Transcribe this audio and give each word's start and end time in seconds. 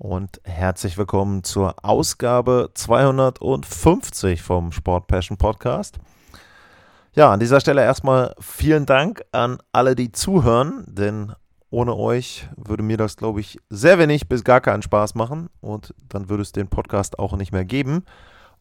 Und 0.00 0.40
herzlich 0.44 0.96
willkommen 0.96 1.42
zur 1.42 1.74
Ausgabe 1.84 2.70
250 2.72 4.42
vom 4.42 4.70
Sport 4.70 5.08
Passion 5.08 5.38
Podcast. 5.38 5.98
Ja, 7.14 7.32
an 7.32 7.40
dieser 7.40 7.58
Stelle 7.58 7.82
erstmal 7.82 8.32
vielen 8.38 8.86
Dank 8.86 9.24
an 9.32 9.58
alle, 9.72 9.96
die 9.96 10.12
zuhören, 10.12 10.84
denn 10.86 11.32
ohne 11.70 11.96
euch 11.96 12.48
würde 12.56 12.84
mir 12.84 12.96
das, 12.96 13.16
glaube 13.16 13.40
ich, 13.40 13.58
sehr 13.70 13.98
wenig 13.98 14.28
bis 14.28 14.44
gar 14.44 14.60
keinen 14.60 14.82
Spaß 14.82 15.16
machen 15.16 15.50
und 15.60 15.92
dann 16.08 16.28
würde 16.28 16.44
es 16.44 16.52
den 16.52 16.68
Podcast 16.68 17.18
auch 17.18 17.36
nicht 17.36 17.50
mehr 17.50 17.64
geben. 17.64 18.04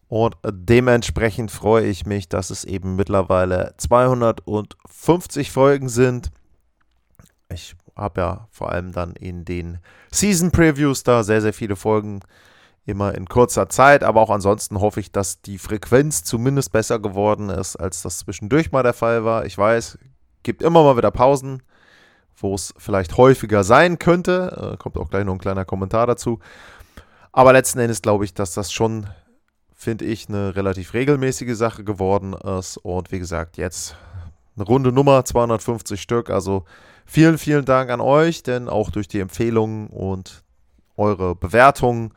Und 0.08 0.38
dementsprechend 0.44 1.52
freue 1.52 1.86
ich 1.86 2.08
mich, 2.08 2.30
dass 2.30 2.50
es 2.50 2.64
eben 2.64 2.96
mittlerweile 2.96 3.76
250 3.78 5.52
Folgen 5.52 5.88
sind. 5.88 6.32
Ich 7.54 7.76
habe 7.98 8.22
ja 8.22 8.48
vor 8.52 8.72
allem 8.72 8.92
dann 8.92 9.14
in 9.14 9.46
den 9.46 9.80
Season 10.12 10.52
Previews 10.52 11.04
da 11.04 11.24
sehr, 11.24 11.42
sehr 11.42 11.54
viele 11.54 11.76
Folgen 11.76 12.22
immer 12.86 13.16
in 13.16 13.28
kurzer 13.28 13.70
Zeit. 13.70 14.04
Aber 14.04 14.22
auch 14.22 14.30
ansonsten 14.30 14.80
hoffe 14.80 15.00
ich, 15.00 15.12
dass 15.12 15.42
die 15.42 15.58
Frequenz 15.58 16.24
zumindest 16.24 16.72
besser 16.72 17.00
geworden 17.00 17.50
ist, 17.50 17.76
als 17.76 18.02
das 18.02 18.20
zwischendurch 18.20 18.72
mal 18.72 18.84
der 18.84 18.94
Fall 18.94 19.26
war. 19.26 19.46
Ich 19.46 19.58
weiß, 19.58 19.98
gibt 20.44 20.62
immer 20.62 20.84
mal 20.84 20.98
wieder 20.98 21.12
Pausen, 21.12 21.64
wo 22.38 22.56
es 22.56 22.74
vielleicht 22.78 23.18
häufiger 23.18 23.64
sein 23.64 24.00
könnte. 24.00 24.74
Äh, 24.74 24.78
kommt 24.78 24.98
auch 24.98 25.10
gleich 25.10 25.26
noch 25.26 25.34
ein 25.34 25.40
kleiner 25.40 25.66
Kommentar 25.66 26.08
dazu. 26.08 26.40
Aber 27.32 27.54
letzten 27.54 27.80
Endes 27.80 28.02
glaube 28.02 28.26
ich, 28.26 28.34
dass 28.34 28.54
das 28.54 28.72
schon 28.72 29.08
finde 29.78 30.06
ich, 30.06 30.28
eine 30.28 30.56
relativ 30.56 30.94
regelmäßige 30.94 31.56
Sache 31.56 31.84
geworden 31.84 32.34
ist. 32.34 32.78
Und 32.78 33.12
wie 33.12 33.20
gesagt, 33.20 33.58
jetzt 33.58 33.96
eine 34.56 34.66
runde 34.66 34.92
Nummer, 34.92 35.24
250 35.24 36.02
Stück. 36.02 36.30
Also 36.32 36.66
vielen, 37.08 37.40
vielen 37.40 37.66
Dank 37.66 37.90
an 37.90 38.02
euch, 38.02 38.44
denn 38.44 38.70
auch 38.70 38.92
durch 38.92 39.08
die 39.08 39.20
Empfehlungen 39.20 39.88
und 39.88 40.44
eure 40.98 41.36
Bewertungen 41.36 42.14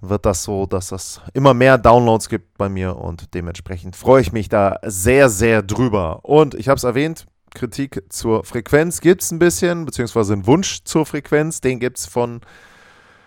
wird 0.00 0.26
das 0.26 0.42
so, 0.42 0.66
dass 0.66 0.92
es 0.92 1.20
immer 1.34 1.54
mehr 1.54 1.78
Downloads 1.78 2.28
gibt 2.28 2.56
bei 2.58 2.68
mir 2.68 2.96
und 2.96 3.34
dementsprechend 3.34 3.94
freue 3.94 4.22
ich 4.22 4.32
mich 4.32 4.48
da 4.48 4.78
sehr, 4.82 5.28
sehr 5.28 5.62
drüber. 5.62 6.24
Und 6.24 6.54
ich 6.54 6.68
habe 6.68 6.76
es 6.76 6.84
erwähnt, 6.84 7.26
Kritik 7.54 8.02
zur 8.08 8.44
Frequenz 8.44 9.00
gibt 9.00 9.22
es 9.22 9.30
ein 9.30 9.38
bisschen, 9.38 9.84
beziehungsweise 9.84 10.32
einen 10.32 10.46
Wunsch 10.46 10.82
zur 10.84 11.06
Frequenz, 11.06 11.60
den 11.60 11.78
gibt 11.78 11.98
es 11.98 12.06
von 12.06 12.40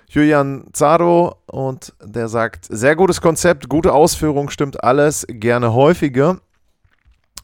Julian 0.08 0.68
Zaro 0.74 1.38
und 1.46 1.94
der 2.04 2.28
sagt, 2.28 2.66
sehr 2.70 2.96
gutes 2.96 3.22
Konzept, 3.22 3.70
gute 3.70 3.94
Ausführung, 3.94 4.50
stimmt 4.50 4.84
alles, 4.84 5.26
gerne 5.30 5.74
häufiger. 5.74 6.42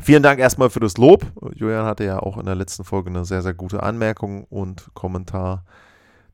Vielen 0.01 0.23
Dank 0.23 0.39
erstmal 0.39 0.71
für 0.71 0.79
das 0.79 0.97
Lob. 0.97 1.25
Julian 1.53 1.85
hatte 1.85 2.03
ja 2.03 2.19
auch 2.19 2.37
in 2.37 2.45
der 2.45 2.55
letzten 2.55 2.83
Folge 2.83 3.11
eine 3.11 3.23
sehr, 3.23 3.43
sehr 3.43 3.53
gute 3.53 3.83
Anmerkung 3.83 4.45
und 4.45 4.89
Kommentar 4.95 5.63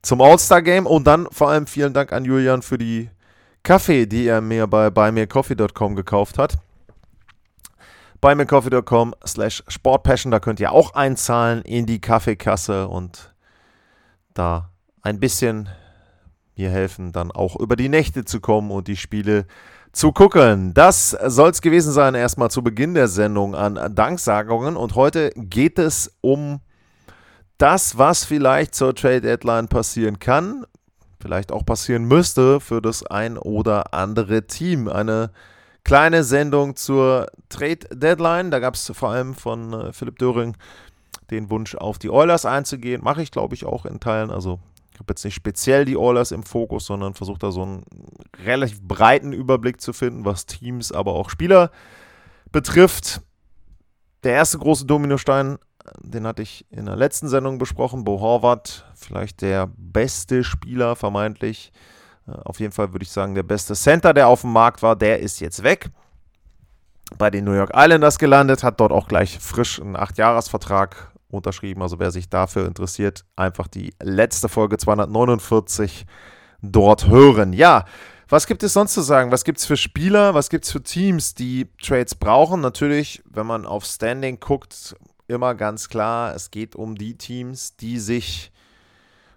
zum 0.02 0.22
All-Star-Game. 0.22 0.86
Und 0.86 1.06
dann 1.06 1.28
vor 1.32 1.50
allem 1.50 1.68
vielen 1.68 1.94
Dank 1.94 2.14
an 2.14 2.24
Julian 2.24 2.62
für 2.62 2.78
die 2.78 3.10
Kaffee, 3.64 4.06
die 4.06 4.26
er 4.26 4.40
mir 4.40 4.68
bei 4.68 4.90
buymeacoffee.com 4.90 5.96
gekauft 5.98 6.38
hat. 6.38 6.58
buymeacoffee.com 8.22 9.14
slash 9.26 9.64
sportpassion, 9.68 10.32
da 10.32 10.40
könnt 10.40 10.62
ihr 10.62 10.72
auch 10.72 10.94
einzahlen 10.94 11.62
in 11.64 11.86
die 11.86 12.00
Kaffeekasse 12.00 12.88
und 12.88 13.34
da 14.34 14.72
ein 15.02 15.20
bisschen 15.20 15.68
mir 16.56 16.70
helfen, 16.70 17.12
dann 17.12 17.32
auch 17.32 17.58
über 17.60 17.76
die 17.76 17.90
Nächte 17.90 18.24
zu 18.24 18.40
kommen 18.40 18.72
und 18.72 18.88
die 18.88 18.96
Spiele 18.96 19.44
zu 19.44 19.77
gucken. 20.14 20.74
Das 20.74 21.12
soll 21.12 21.50
es 21.50 21.62
gewesen 21.62 21.92
sein, 21.92 22.16
erstmal 22.16 22.52
zu 22.52 22.64
Beginn 22.64 22.94
der 22.94 23.08
Sendung 23.08 23.56
an 23.56 23.94
Danksagungen. 23.96 24.78
Und 24.78 24.96
heute 24.96 25.32
geht 25.36 25.80
es 25.80 26.14
um 26.22 26.60
das, 27.58 27.98
was 27.98 28.24
vielleicht 28.24 28.76
zur 28.76 28.94
Trade 28.94 29.22
Deadline 29.22 29.68
passieren 29.68 30.20
kann, 30.20 30.66
vielleicht 31.20 31.52
auch 31.52 31.66
passieren 31.66 32.06
müsste 32.06 32.60
für 32.60 32.82
das 32.82 33.06
ein 33.06 33.38
oder 33.38 33.94
andere 33.94 34.46
Team. 34.46 34.88
Eine 34.88 35.32
kleine 35.84 36.24
Sendung 36.24 36.76
zur 36.76 37.28
Trade 37.50 37.88
Deadline. 37.92 38.52
Da 38.52 38.60
gab 38.60 38.76
es 38.76 38.92
vor 38.94 39.10
allem 39.10 39.34
von 39.34 39.74
äh, 39.74 39.94
Philipp 39.94 40.20
Döring 40.20 40.56
den 41.32 41.50
Wunsch, 41.50 41.76
auf 41.76 41.98
die 41.98 42.10
Oilers 42.10 42.46
einzugehen. 42.46 43.04
Mache 43.04 43.22
ich, 43.22 43.32
glaube 43.32 43.56
ich, 43.56 43.66
auch 43.66 43.86
in 43.86 44.00
Teilen. 44.00 44.30
Also 44.30 44.60
ich 44.98 45.00
habe 45.00 45.12
jetzt 45.12 45.26
nicht 45.26 45.36
speziell 45.36 45.86
die 45.86 45.96
Oilers 45.96 46.32
im 46.32 46.42
Fokus, 46.42 46.88
sondern 46.88 47.14
versuche 47.14 47.38
da 47.38 47.52
so 47.52 47.62
einen 47.62 47.84
relativ 48.44 48.82
breiten 48.82 49.32
Überblick 49.32 49.80
zu 49.80 49.94
finden, 49.94 50.26
was 50.26 50.48
Teams, 50.48 50.92
aber 50.92 51.14
auch 51.14 51.30
Spieler 51.30 51.70
betrifft. 52.52 53.22
Der 54.24 54.34
erste 54.34 54.58
große 54.58 54.88
Dominostein, 54.88 55.60
den 56.00 56.26
hatte 56.26 56.42
ich 56.42 56.66
in 56.72 56.88
der 56.88 56.96
letzten 56.96 57.28
Sendung 57.28 57.60
besprochen, 57.60 58.06
Bo 58.06 58.20
Horvath, 58.20 58.86
vielleicht 58.96 59.44
der 59.44 59.70
beste 59.78 60.44
Spieler 60.44 60.96
vermeintlich. 60.96 61.72
Äh, 62.28 62.32
auf 62.32 62.60
jeden 62.60 62.74
Fall 62.74 62.92
würde 62.92 63.04
ich 63.04 63.12
sagen, 63.12 63.36
der 63.36 63.44
beste 63.44 63.76
Center, 63.76 64.16
der 64.16 64.28
auf 64.28 64.42
dem 64.42 64.52
Markt 64.52 64.82
war, 64.82 64.96
der 64.96 65.20
ist 65.20 65.40
jetzt 65.42 65.62
weg. 65.62 65.92
Bei 67.20 67.30
den 67.30 67.46
New 67.46 67.54
York 67.54 67.74
Islanders 67.76 68.18
gelandet, 68.18 68.64
hat 68.64 68.80
dort 68.80 68.92
auch 68.92 69.08
gleich 69.08 69.38
frisch 69.38 69.80
einen 69.80 69.96
8-Jahres-Vertrag 69.96 71.12
unterschrieben. 71.30 71.82
Also 71.82 72.00
wer 72.00 72.12
sich 72.12 72.30
dafür 72.30 72.66
interessiert, 72.66 73.26
einfach 73.36 73.68
die 73.68 73.94
letzte 74.02 74.50
Folge 74.50 74.78
249 74.78 76.06
dort 76.62 77.08
hören. 77.08 77.54
Ja, 77.54 77.86
was 78.30 78.48
gibt 78.48 78.64
es 78.64 78.74
sonst 78.74 78.94
zu 78.94 79.02
sagen? 79.02 79.32
Was 79.32 79.44
gibt 79.44 79.60
es 79.60 79.66
für 79.66 79.78
Spieler? 79.78 80.34
Was 80.34 80.50
gibt 80.50 80.66
es 80.66 80.72
für 80.72 80.84
Teams, 80.84 81.34
die 81.34 81.70
Trades 81.82 82.16
brauchen? 82.16 82.60
Natürlich, 82.62 83.22
wenn 83.26 83.46
man 83.46 83.66
auf 83.66 83.86
Standing 83.86 84.40
guckt, 84.40 84.96
immer 85.28 85.56
ganz 85.56 85.90
klar, 85.90 86.36
es 86.36 86.52
geht 86.52 86.76
um 86.76 86.96
die 86.96 87.18
Teams, 87.18 87.76
die 87.78 88.00
sich 88.00 88.52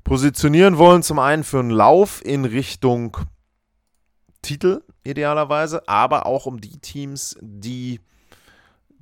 positionieren 0.03 0.79
wollen. 0.79 1.03
Zum 1.03 1.19
einen 1.19 1.45
für 1.45 1.61
einen 1.61 1.71
Lauf 1.71 2.25
in 2.25 2.45
Richtung 2.45 3.17
Titel 4.43 4.83
idealerweise, 5.05 5.87
aber 5.89 6.27
auch 6.27 6.47
um 6.47 6.61
die 6.61 6.79
Teams, 6.79 7.37
die 7.41 8.01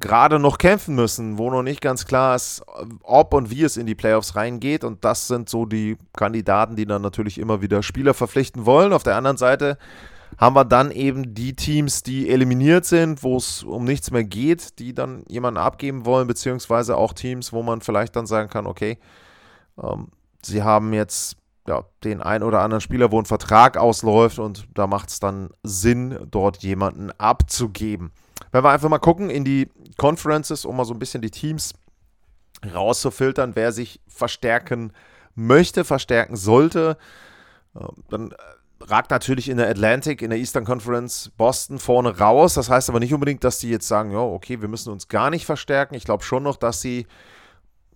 gerade 0.00 0.38
noch 0.38 0.58
kämpfen 0.58 0.94
müssen, 0.94 1.38
wo 1.38 1.50
noch 1.50 1.62
nicht 1.62 1.80
ganz 1.80 2.06
klar 2.06 2.36
ist, 2.36 2.62
ob 3.02 3.34
und 3.34 3.50
wie 3.50 3.64
es 3.64 3.76
in 3.76 3.86
die 3.86 3.94
Playoffs 3.94 4.36
reingeht. 4.36 4.84
Und 4.84 5.04
das 5.04 5.28
sind 5.28 5.48
so 5.48 5.66
die 5.66 5.96
Kandidaten, 6.16 6.76
die 6.76 6.86
dann 6.86 7.02
natürlich 7.02 7.38
immer 7.38 7.62
wieder 7.62 7.82
Spieler 7.82 8.14
verpflichten 8.14 8.66
wollen. 8.66 8.92
Auf 8.92 9.02
der 9.02 9.16
anderen 9.16 9.36
Seite 9.36 9.78
haben 10.36 10.54
wir 10.54 10.64
dann 10.64 10.90
eben 10.90 11.34
die 11.34 11.54
Teams, 11.54 12.02
die 12.02 12.28
eliminiert 12.30 12.84
sind, 12.84 13.22
wo 13.22 13.36
es 13.36 13.62
um 13.62 13.84
nichts 13.84 14.10
mehr 14.10 14.24
geht, 14.24 14.78
die 14.78 14.94
dann 14.94 15.24
jemanden 15.28 15.58
abgeben 15.58 16.04
wollen, 16.04 16.28
beziehungsweise 16.28 16.96
auch 16.96 17.12
Teams, 17.12 17.52
wo 17.52 17.62
man 17.62 17.80
vielleicht 17.80 18.14
dann 18.14 18.26
sagen 18.26 18.50
kann, 18.50 18.66
okay, 18.66 18.98
ähm, 19.82 20.08
sie 20.42 20.62
haben 20.62 20.92
jetzt 20.92 21.36
ja, 21.66 21.84
den 22.04 22.22
einen 22.22 22.44
oder 22.44 22.60
anderen 22.60 22.80
Spieler, 22.80 23.10
wo 23.10 23.18
ein 23.18 23.26
Vertrag 23.26 23.76
ausläuft 23.76 24.38
und 24.38 24.68
da 24.74 24.86
macht 24.86 25.10
es 25.10 25.20
dann 25.20 25.50
Sinn, 25.62 26.18
dort 26.30 26.62
jemanden 26.62 27.10
abzugeben. 27.18 28.12
Wenn 28.52 28.64
wir 28.64 28.70
einfach 28.70 28.88
mal 28.88 28.98
gucken 28.98 29.30
in 29.30 29.44
die 29.44 29.68
Conferences, 29.96 30.64
um 30.64 30.76
mal 30.76 30.84
so 30.84 30.94
ein 30.94 30.98
bisschen 30.98 31.22
die 31.22 31.30
Teams 31.30 31.74
rauszufiltern, 32.74 33.54
wer 33.54 33.72
sich 33.72 34.00
verstärken 34.08 34.92
möchte, 35.34 35.84
verstärken 35.84 36.36
sollte, 36.36 36.96
äh, 37.74 37.80
dann 38.10 38.34
ragt 38.80 39.10
natürlich 39.10 39.48
in 39.48 39.56
der 39.56 39.68
Atlantic, 39.68 40.22
in 40.22 40.30
der 40.30 40.38
Eastern 40.38 40.64
Conference 40.64 41.30
Boston 41.36 41.78
vorne 41.78 42.18
raus. 42.18 42.54
Das 42.54 42.70
heißt 42.70 42.88
aber 42.88 43.00
nicht 43.00 43.12
unbedingt, 43.12 43.44
dass 43.44 43.58
die 43.58 43.70
jetzt 43.70 43.88
sagen, 43.88 44.12
ja, 44.12 44.18
okay, 44.18 44.60
wir 44.60 44.68
müssen 44.68 44.92
uns 44.92 45.08
gar 45.08 45.30
nicht 45.30 45.46
verstärken. 45.46 45.94
Ich 45.94 46.04
glaube 46.04 46.22
schon 46.22 46.42
noch, 46.42 46.56
dass 46.56 46.80
sie 46.80 47.06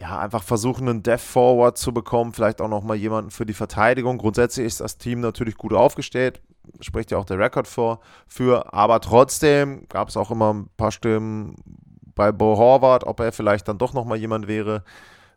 ja, 0.00 0.18
einfach 0.18 0.42
versuchen, 0.42 0.88
einen 0.88 1.02
Death 1.02 1.20
Forward 1.20 1.78
zu 1.78 1.94
bekommen, 1.94 2.32
vielleicht 2.32 2.60
auch 2.60 2.68
nochmal 2.68 2.96
jemanden 2.96 3.30
für 3.30 3.46
die 3.46 3.54
Verteidigung. 3.54 4.18
Grundsätzlich 4.18 4.66
ist 4.66 4.80
das 4.80 4.98
Team 4.98 5.20
natürlich 5.20 5.56
gut 5.56 5.72
aufgestellt 5.72 6.40
spricht 6.80 7.10
ja 7.10 7.18
auch 7.18 7.24
der 7.24 7.38
Rekord 7.38 7.68
vor, 7.68 8.00
für, 8.26 8.72
aber 8.72 9.00
trotzdem 9.00 9.86
gab 9.88 10.08
es 10.08 10.16
auch 10.16 10.30
immer 10.30 10.52
ein 10.54 10.68
paar 10.76 10.92
Stimmen 10.92 11.56
bei 12.14 12.32
Bo 12.32 12.56
Horvath, 12.56 13.04
ob 13.04 13.20
er 13.20 13.32
vielleicht 13.32 13.68
dann 13.68 13.78
doch 13.78 13.92
nochmal 13.92 14.18
jemand 14.18 14.48
wäre, 14.48 14.84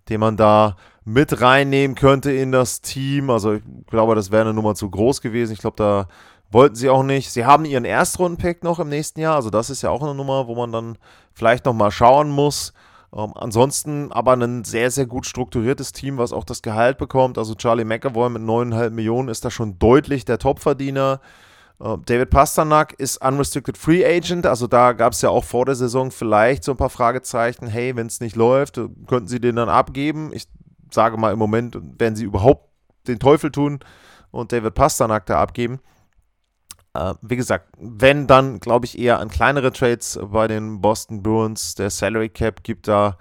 den 0.10 0.20
man 0.20 0.38
da 0.38 0.76
mit 1.04 1.42
reinnehmen 1.42 1.96
könnte 1.96 2.32
in 2.32 2.52
das 2.52 2.82
Team. 2.82 3.30
Also 3.30 3.54
ich 3.54 3.64
glaube, 3.88 4.16
das 4.16 4.32
wäre 4.32 4.42
eine 4.42 4.54
Nummer 4.54 4.76
zu 4.76 4.90
groß 4.90 5.22
gewesen. 5.22 5.54
Ich 5.54 5.60
glaube, 5.60 5.78
da 5.78 6.08
wollten 6.52 6.76
sie 6.76 6.90
auch 6.90 7.04
nicht. 7.04 7.32
Sie 7.32 7.46
haben 7.46 7.66
ihren 7.66 7.86
Erstrunden-Pick 7.86 8.64
noch 8.64 8.80
im 8.80 8.90
nächsten 8.90 9.20
Jahr. 9.20 9.36
Also 9.36 9.50
das 9.50 9.70
ist 9.70 9.82
ja 9.82 9.90
auch 9.90 10.04
eine 10.04 10.16
Nummer, 10.16 10.48
wo 10.48 10.56
man 10.56 10.72
dann 10.72 10.98
vielleicht 11.34 11.66
nochmal 11.66 11.92
schauen 11.92 12.30
muss, 12.30 12.74
Ähm, 13.16 13.32
ansonsten 13.36 14.12
aber 14.12 14.34
ein 14.34 14.66
sehr, 14.66 14.92
sehr 14.92 15.06
gut 15.06 15.26
strukturiertes 15.26 15.94
Team, 15.94 16.18
was 16.18 16.34
auch 16.34 16.44
das 16.44 16.62
Gehalt 16.62 16.98
bekommt. 16.98 17.38
Also 17.38 17.56
Charlie 17.56 17.86
McAvoy 17.86 18.30
mit 18.30 18.42
9,5 18.42 18.90
Millionen 18.90 19.30
ist 19.30 19.46
da 19.46 19.50
schon 19.50 19.80
deutlich 19.80 20.26
der 20.26 20.38
Topverdiener. 20.38 21.22
Äh, 21.80 21.98
David 22.06 22.30
Pasternak 22.30 22.94
ist 22.94 23.26
Unrestricted 23.26 23.78
Free 23.78 24.06
Agent, 24.06 24.46
also 24.46 24.68
da 24.68 24.92
gab 24.92 25.14
es 25.14 25.22
ja 25.22 25.30
auch 25.30 25.46
vor 25.46 25.66
der 25.66 25.76
Saison 25.76 26.12
vielleicht 26.12 26.64
so 26.64 26.72
ein 26.72 26.78
paar 26.78 26.90
Fragezeichen. 26.90 27.68
Hey, 27.68 27.96
wenn 27.96 28.08
es 28.08 28.20
nicht 28.20 28.36
läuft, 28.36 28.80
könnten 29.08 29.28
sie 29.28 29.40
den 29.40 29.56
dann 29.56 29.70
abgeben? 29.70 30.32
Ich 30.34 30.48
sage 30.92 31.18
mal 31.18 31.32
im 31.32 31.40
Moment, 31.40 31.78
werden 32.00 32.16
sie 32.16 32.26
überhaupt 32.26 32.70
den 33.08 33.20
Teufel 33.20 33.52
tun 33.52 33.80
und 34.32 34.52
David 34.52 34.74
Pasternak 34.74 35.26
da 35.26 35.40
abgeben. 35.40 35.80
Äh, 36.96 37.16
wie 37.22 37.36
gesagt, 37.36 37.68
wenn 37.78 38.26
dann, 38.26 38.60
glaube 38.60 38.86
ich, 38.86 38.98
eher 38.98 39.20
an 39.20 39.30
kleinere 39.30 39.74
Trades 39.74 40.18
bei 40.24 40.48
den 40.48 40.80
Boston 40.82 41.22
Bruins. 41.22 41.76
Der 41.76 41.90
Salary 41.90 42.30
Cap 42.30 42.64
gibt 42.64 42.88
da 42.88 43.18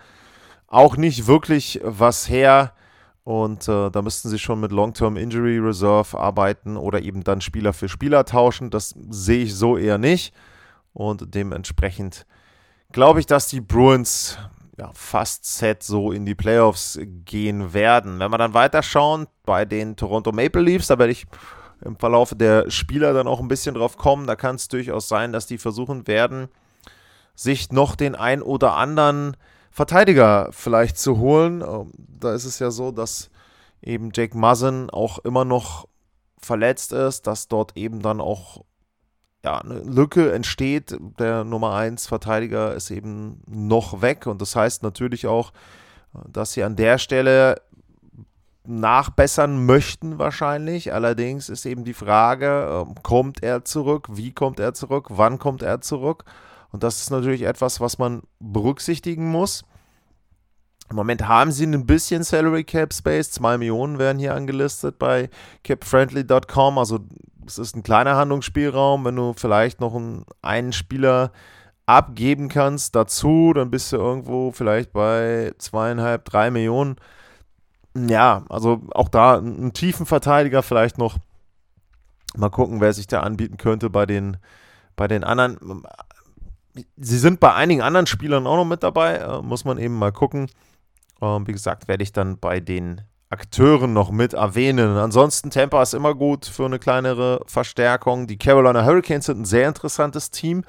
auch 0.68 0.96
nicht 0.96 1.26
wirklich 1.26 1.80
was 1.82 2.28
her. 2.28 2.72
Und 3.24 3.68
äh, 3.68 3.90
da 3.90 4.02
müssten 4.02 4.28
sie 4.28 4.38
schon 4.38 4.60
mit 4.60 4.70
Long-Term 4.70 5.16
Injury 5.16 5.58
Reserve 5.58 6.18
arbeiten 6.18 6.76
oder 6.76 7.02
eben 7.02 7.24
dann 7.24 7.40
Spieler 7.40 7.72
für 7.72 7.88
Spieler 7.88 8.24
tauschen. 8.24 8.70
Das 8.70 8.94
sehe 9.08 9.44
ich 9.44 9.54
so 9.54 9.76
eher 9.76 9.98
nicht. 9.98 10.34
Und 10.92 11.34
dementsprechend 11.34 12.26
glaube 12.92 13.20
ich, 13.20 13.26
dass 13.26 13.48
die 13.48 13.60
Bruins 13.62 14.38
ja, 14.78 14.90
fast 14.94 15.46
set 15.46 15.82
so 15.82 16.12
in 16.12 16.26
die 16.26 16.34
Playoffs 16.34 16.98
gehen 17.24 17.72
werden. 17.72 18.20
Wenn 18.20 18.30
wir 18.30 18.38
dann 18.38 18.54
weiterschauen 18.54 19.26
bei 19.44 19.64
den 19.64 19.96
Toronto 19.96 20.30
Maple 20.30 20.62
Leafs, 20.62 20.88
da 20.88 20.98
werde 20.98 21.12
ich 21.12 21.26
im 21.84 21.96
Verlauf 21.96 22.34
der 22.34 22.70
Spieler 22.70 23.12
dann 23.12 23.26
auch 23.26 23.40
ein 23.40 23.48
bisschen 23.48 23.74
drauf 23.74 23.96
kommen. 23.96 24.26
Da 24.26 24.36
kann 24.36 24.56
es 24.56 24.68
durchaus 24.68 25.08
sein, 25.08 25.32
dass 25.32 25.46
die 25.46 25.58
versuchen 25.58 26.06
werden, 26.06 26.48
sich 27.34 27.72
noch 27.72 27.96
den 27.96 28.14
ein 28.14 28.42
oder 28.42 28.76
anderen 28.76 29.36
Verteidiger 29.70 30.48
vielleicht 30.52 30.98
zu 30.98 31.18
holen. 31.18 31.60
Ähm, 31.62 31.92
da 31.96 32.32
ist 32.34 32.44
es 32.44 32.58
ja 32.58 32.70
so, 32.70 32.90
dass 32.90 33.30
eben 33.82 34.10
Jake 34.14 34.36
Muzzin 34.36 34.88
auch 34.90 35.18
immer 35.18 35.44
noch 35.44 35.88
verletzt 36.38 36.92
ist, 36.92 37.26
dass 37.26 37.48
dort 37.48 37.76
eben 37.76 38.00
dann 38.00 38.20
auch 38.20 38.64
ja, 39.44 39.58
eine 39.58 39.80
Lücke 39.80 40.32
entsteht. 40.32 40.96
Der 41.18 41.44
Nummer 41.44 41.74
1 41.74 42.06
Verteidiger 42.06 42.74
ist 42.74 42.90
eben 42.90 43.42
noch 43.46 44.00
weg 44.00 44.26
und 44.26 44.40
das 44.40 44.56
heißt 44.56 44.82
natürlich 44.82 45.26
auch, 45.26 45.52
dass 46.28 46.52
sie 46.52 46.62
an 46.62 46.76
der 46.76 46.98
Stelle 46.98 47.60
nachbessern 48.66 49.64
möchten 49.66 50.18
wahrscheinlich. 50.18 50.92
Allerdings 50.92 51.48
ist 51.48 51.66
eben 51.66 51.84
die 51.84 51.94
Frage, 51.94 52.84
ähm, 52.86 52.94
kommt 53.02 53.42
er 53.42 53.64
zurück? 53.64 54.08
Wie 54.10 54.32
kommt 54.32 54.58
er 54.58 54.74
zurück? 54.74 55.06
Wann 55.10 55.38
kommt 55.38 55.62
er 55.62 55.80
zurück? 55.80 56.24
Und 56.72 56.82
das 56.82 57.00
ist 57.00 57.10
natürlich 57.10 57.42
etwas, 57.42 57.80
was 57.80 57.98
man 57.98 58.22
berücksichtigen 58.40 59.30
muss. 59.30 59.64
Im 60.90 60.96
Moment 60.96 61.28
haben 61.28 61.52
sie 61.52 61.66
ein 61.66 61.86
bisschen 61.86 62.24
Salary 62.24 62.64
Cap 62.64 62.92
Space. 62.92 63.30
2 63.32 63.58
Millionen 63.58 63.98
werden 63.98 64.18
hier 64.18 64.34
angelistet 64.34 64.98
bei 64.98 65.30
capfriendly.com. 65.62 66.78
Also 66.78 67.00
es 67.46 67.58
ist 67.58 67.76
ein 67.76 67.82
kleiner 67.82 68.16
Handlungsspielraum. 68.16 69.04
Wenn 69.04 69.16
du 69.16 69.34
vielleicht 69.34 69.80
noch 69.80 69.94
einen, 69.94 70.24
einen 70.42 70.72
Spieler 70.72 71.32
abgeben 71.86 72.48
kannst 72.48 72.94
dazu, 72.96 73.52
dann 73.54 73.70
bist 73.70 73.92
du 73.92 73.96
irgendwo 73.96 74.50
vielleicht 74.52 74.92
bei 74.92 75.52
zweieinhalb, 75.58 76.24
drei 76.24 76.50
Millionen 76.50 76.96
ja, 77.96 78.44
also 78.48 78.82
auch 78.92 79.08
da 79.08 79.38
einen 79.38 79.72
tiefen 79.72 80.06
Verteidiger 80.06 80.62
vielleicht 80.62 80.98
noch. 80.98 81.16
Mal 82.36 82.50
gucken, 82.50 82.80
wer 82.80 82.92
sich 82.92 83.06
da 83.06 83.20
anbieten 83.20 83.56
könnte 83.56 83.90
bei 83.90 84.06
den, 84.06 84.36
bei 84.96 85.06
den 85.06 85.22
anderen. 85.22 85.84
Sie 86.96 87.18
sind 87.18 87.38
bei 87.38 87.54
einigen 87.54 87.82
anderen 87.82 88.06
Spielern 88.08 88.48
auch 88.48 88.56
noch 88.56 88.64
mit 88.64 88.82
dabei, 88.82 89.16
äh, 89.18 89.42
muss 89.42 89.64
man 89.64 89.78
eben 89.78 89.96
mal 89.96 90.10
gucken. 90.10 90.50
Ähm, 91.22 91.46
wie 91.46 91.52
gesagt, 91.52 91.86
werde 91.86 92.02
ich 92.02 92.12
dann 92.12 92.38
bei 92.38 92.58
den 92.58 93.02
Akteuren 93.30 93.92
noch 93.92 94.10
mit 94.10 94.32
erwähnen. 94.32 94.96
Ansonsten 94.96 95.50
Tampa 95.50 95.82
ist 95.82 95.94
immer 95.94 96.14
gut 96.14 96.46
für 96.46 96.66
eine 96.66 96.80
kleinere 96.80 97.42
Verstärkung. 97.46 98.26
Die 98.26 98.38
Carolina 98.38 98.84
Hurricanes 98.84 99.26
sind 99.26 99.40
ein 99.40 99.44
sehr 99.44 99.68
interessantes 99.68 100.30
Team. 100.30 100.64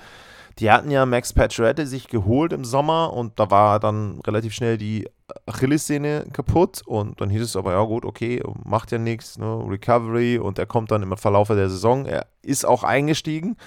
Die 0.60 0.72
hatten 0.72 0.90
ja 0.90 1.06
Max 1.06 1.34
Pacioretty 1.34 1.86
sich 1.86 2.08
geholt 2.08 2.54
im 2.54 2.64
Sommer 2.64 3.12
und 3.12 3.40
da 3.40 3.52
war 3.52 3.80
dann 3.80 4.22
relativ 4.26 4.54
schnell 4.54 4.78
die 4.78 5.10
Achillessehne 5.46 6.28
kaputt 6.32 6.82
und 6.86 7.20
dann 7.20 7.30
hieß 7.30 7.42
es 7.42 7.56
aber, 7.58 7.74
ja 7.74 7.84
gut, 7.84 8.06
okay, 8.06 8.42
macht 8.64 8.92
ja 8.92 8.98
nichts, 8.98 9.38
ne, 9.38 9.66
Recovery 9.68 10.38
und 10.38 10.58
er 10.58 10.66
kommt 10.66 10.92
dann 10.92 11.04
im 11.04 11.18
Verlauf 11.18 11.50
der 11.50 11.70
Saison. 11.70 12.06
Er 12.06 12.28
ist 12.42 12.66
auch 12.66 12.84
eingestiegen, 12.84 13.58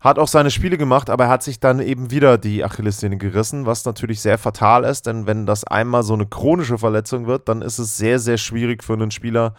hat 0.00 0.18
auch 0.18 0.28
seine 0.28 0.50
Spiele 0.50 0.78
gemacht, 0.78 1.10
aber 1.10 1.24
er 1.24 1.30
hat 1.30 1.42
sich 1.42 1.60
dann 1.60 1.80
eben 1.80 2.10
wieder 2.10 2.38
die 2.38 2.64
Achillessehne 2.64 3.18
gerissen, 3.18 3.66
was 3.66 3.84
natürlich 3.84 4.22
sehr 4.22 4.38
fatal 4.38 4.84
ist, 4.84 5.06
denn 5.06 5.26
wenn 5.26 5.44
das 5.44 5.64
einmal 5.64 6.02
so 6.02 6.14
eine 6.14 6.26
chronische 6.26 6.78
Verletzung 6.78 7.26
wird, 7.26 7.48
dann 7.48 7.60
ist 7.60 7.78
es 7.78 7.98
sehr, 7.98 8.18
sehr 8.20 8.38
schwierig 8.38 8.82
für 8.82 8.94
einen 8.94 9.10
Spieler 9.10 9.54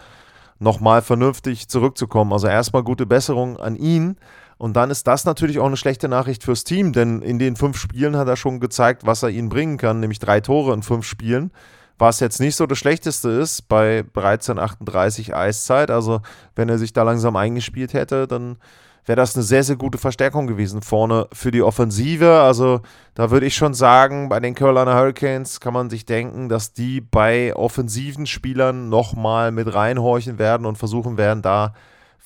nochmal 0.59 1.01
vernünftig 1.01 1.67
zurückzukommen. 1.67 2.33
Also 2.33 2.47
erstmal 2.47 2.83
gute 2.83 3.05
Besserung 3.05 3.57
an 3.57 3.75
ihn. 3.75 4.17
Und 4.57 4.75
dann 4.75 4.89
ist 4.89 5.05
das 5.07 5.25
natürlich 5.25 5.59
auch 5.59 5.67
eine 5.67 5.77
schlechte 5.77 6.07
Nachricht 6.07 6.43
fürs 6.43 6.63
Team, 6.63 6.93
denn 6.93 7.21
in 7.21 7.37
den 7.39 7.55
fünf 7.55 7.77
Spielen 7.77 8.17
hat 8.17 8.27
er 8.27 8.35
schon 8.35 8.59
gezeigt, 8.59 9.05
was 9.05 9.23
er 9.23 9.29
ihnen 9.29 9.49
bringen 9.49 9.77
kann, 9.77 9.99
nämlich 9.99 10.19
drei 10.19 10.41
Tore 10.41 10.73
in 10.73 10.81
fünf 10.81 11.05
Spielen. 11.05 11.51
Was 11.99 12.19
jetzt 12.19 12.39
nicht 12.39 12.55
so 12.55 12.67
das 12.67 12.77
Schlechteste 12.77 13.29
ist 13.29 13.67
bei 13.69 14.03
13:38 14.13 15.33
Eiszeit. 15.33 15.89
Also, 15.89 16.21
wenn 16.55 16.69
er 16.69 16.77
sich 16.77 16.93
da 16.93 17.03
langsam 17.03 17.35
eingespielt 17.35 17.93
hätte, 17.93 18.27
dann 18.27 18.57
wäre 19.05 19.15
das 19.15 19.35
eine 19.35 19.43
sehr, 19.43 19.63
sehr 19.63 19.77
gute 19.77 19.97
Verstärkung 19.97 20.47
gewesen 20.47 20.81
vorne 20.81 21.27
für 21.33 21.49
die 21.49 21.63
Offensive. 21.63 22.41
Also, 22.41 22.81
da 23.15 23.31
würde 23.31 23.47
ich 23.47 23.55
schon 23.55 23.73
sagen, 23.73 24.29
bei 24.29 24.39
den 24.39 24.53
Carolina 24.53 24.95
Hurricanes 24.95 25.59
kann 25.59 25.73
man 25.73 25.89
sich 25.89 26.05
denken, 26.05 26.49
dass 26.49 26.73
die 26.73 27.01
bei 27.01 27.55
offensiven 27.55 28.27
Spielern 28.27 28.89
nochmal 28.89 29.51
mit 29.51 29.73
reinhorchen 29.73 30.37
werden 30.37 30.67
und 30.67 30.77
versuchen 30.77 31.17
werden, 31.17 31.41
da 31.41 31.73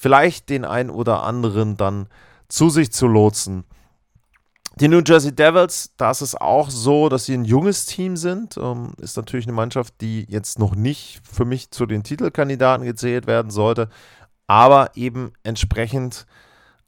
vielleicht 0.02 0.50
den 0.50 0.66
einen 0.66 0.90
oder 0.90 1.22
anderen 1.22 1.78
dann 1.78 2.08
zu 2.48 2.72
sich 2.72 2.92
zu 2.92 3.06
lotsen. 3.06 3.66
Die 4.78 4.88
New 4.88 5.04
Jersey 5.06 5.32
Devils, 5.32 5.94
da 5.96 6.10
ist 6.10 6.22
es 6.22 6.34
auch 6.34 6.72
so, 6.72 7.08
dass 7.08 7.26
sie 7.26 7.36
ein 7.36 7.46
junges 7.46 7.86
Team 7.86 8.18
sind. 8.18 8.58
Ähm, 8.58 8.94
ist 8.98 9.16
natürlich 9.16 9.46
eine 9.46 9.56
Mannschaft, 9.56 9.94
die 10.02 10.26
jetzt 10.28 10.58
noch 10.58 10.74
nicht 10.74 11.22
für 11.24 11.46
mich 11.46 11.70
zu 11.70 11.86
den 11.86 12.02
Titelkandidaten 12.02 12.84
gezählt 12.84 13.28
werden 13.28 13.52
sollte, 13.52 13.90
aber 14.48 14.90
eben 14.96 15.34
entsprechend 15.44 16.26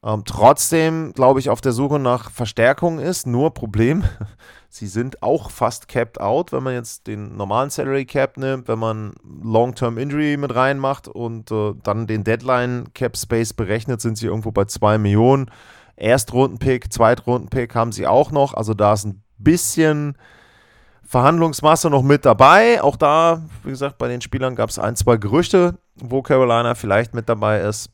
ähm, 0.04 0.22
trotzdem, 0.26 1.12
glaube 1.14 1.40
ich, 1.40 1.48
auf 1.48 1.62
der 1.62 1.72
Suche 1.72 1.98
nach 1.98 2.30
Verstärkung 2.30 2.98
ist. 2.98 3.26
Nur 3.26 3.54
Problem, 3.54 4.04
sie 4.68 4.86
sind 4.86 5.22
auch 5.22 5.50
fast 5.50 5.88
capped 5.88 6.20
out, 6.20 6.52
wenn 6.52 6.62
man 6.62 6.74
jetzt 6.74 7.06
den 7.06 7.36
normalen 7.36 7.70
Salary 7.70 8.04
Cap 8.04 8.36
nimmt, 8.36 8.68
wenn 8.68 8.78
man 8.78 9.14
Long-Term 9.42 9.96
Injury 9.96 10.36
mit 10.36 10.54
reinmacht 10.54 11.08
und 11.08 11.50
äh, 11.50 11.72
dann 11.82 12.06
den 12.06 12.22
Deadline 12.22 12.92
Cap 12.92 13.16
Space 13.16 13.54
berechnet, 13.54 14.02
sind 14.02 14.18
sie 14.18 14.26
irgendwo 14.26 14.50
bei 14.50 14.66
2 14.66 14.98
Millionen. 14.98 15.50
Erstrundenpick, 15.96 16.92
Zweitrundenpick 16.92 17.74
haben 17.74 17.92
sie 17.92 18.06
auch 18.06 18.30
noch. 18.30 18.54
Also 18.54 18.74
da 18.74 18.92
ist 18.92 19.04
ein 19.04 19.22
bisschen 19.38 20.18
Verhandlungsmasse 21.02 21.88
noch 21.88 22.02
mit 22.02 22.24
dabei. 22.24 22.82
Auch 22.82 22.96
da, 22.96 23.42
wie 23.62 23.70
gesagt, 23.70 23.98
bei 23.98 24.08
den 24.08 24.20
Spielern 24.20 24.56
gab 24.56 24.70
es 24.70 24.78
ein, 24.78 24.96
zwei 24.96 25.16
Gerüchte, 25.16 25.78
wo 25.94 26.20
Carolina 26.22 26.74
vielleicht 26.74 27.14
mit 27.14 27.28
dabei 27.28 27.60
ist. 27.60 27.90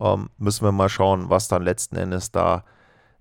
Ähm, 0.00 0.30
müssen 0.38 0.64
wir 0.64 0.72
mal 0.72 0.88
schauen, 0.88 1.30
was 1.30 1.48
dann 1.48 1.62
letzten 1.62 1.96
Endes 1.96 2.30
da 2.30 2.64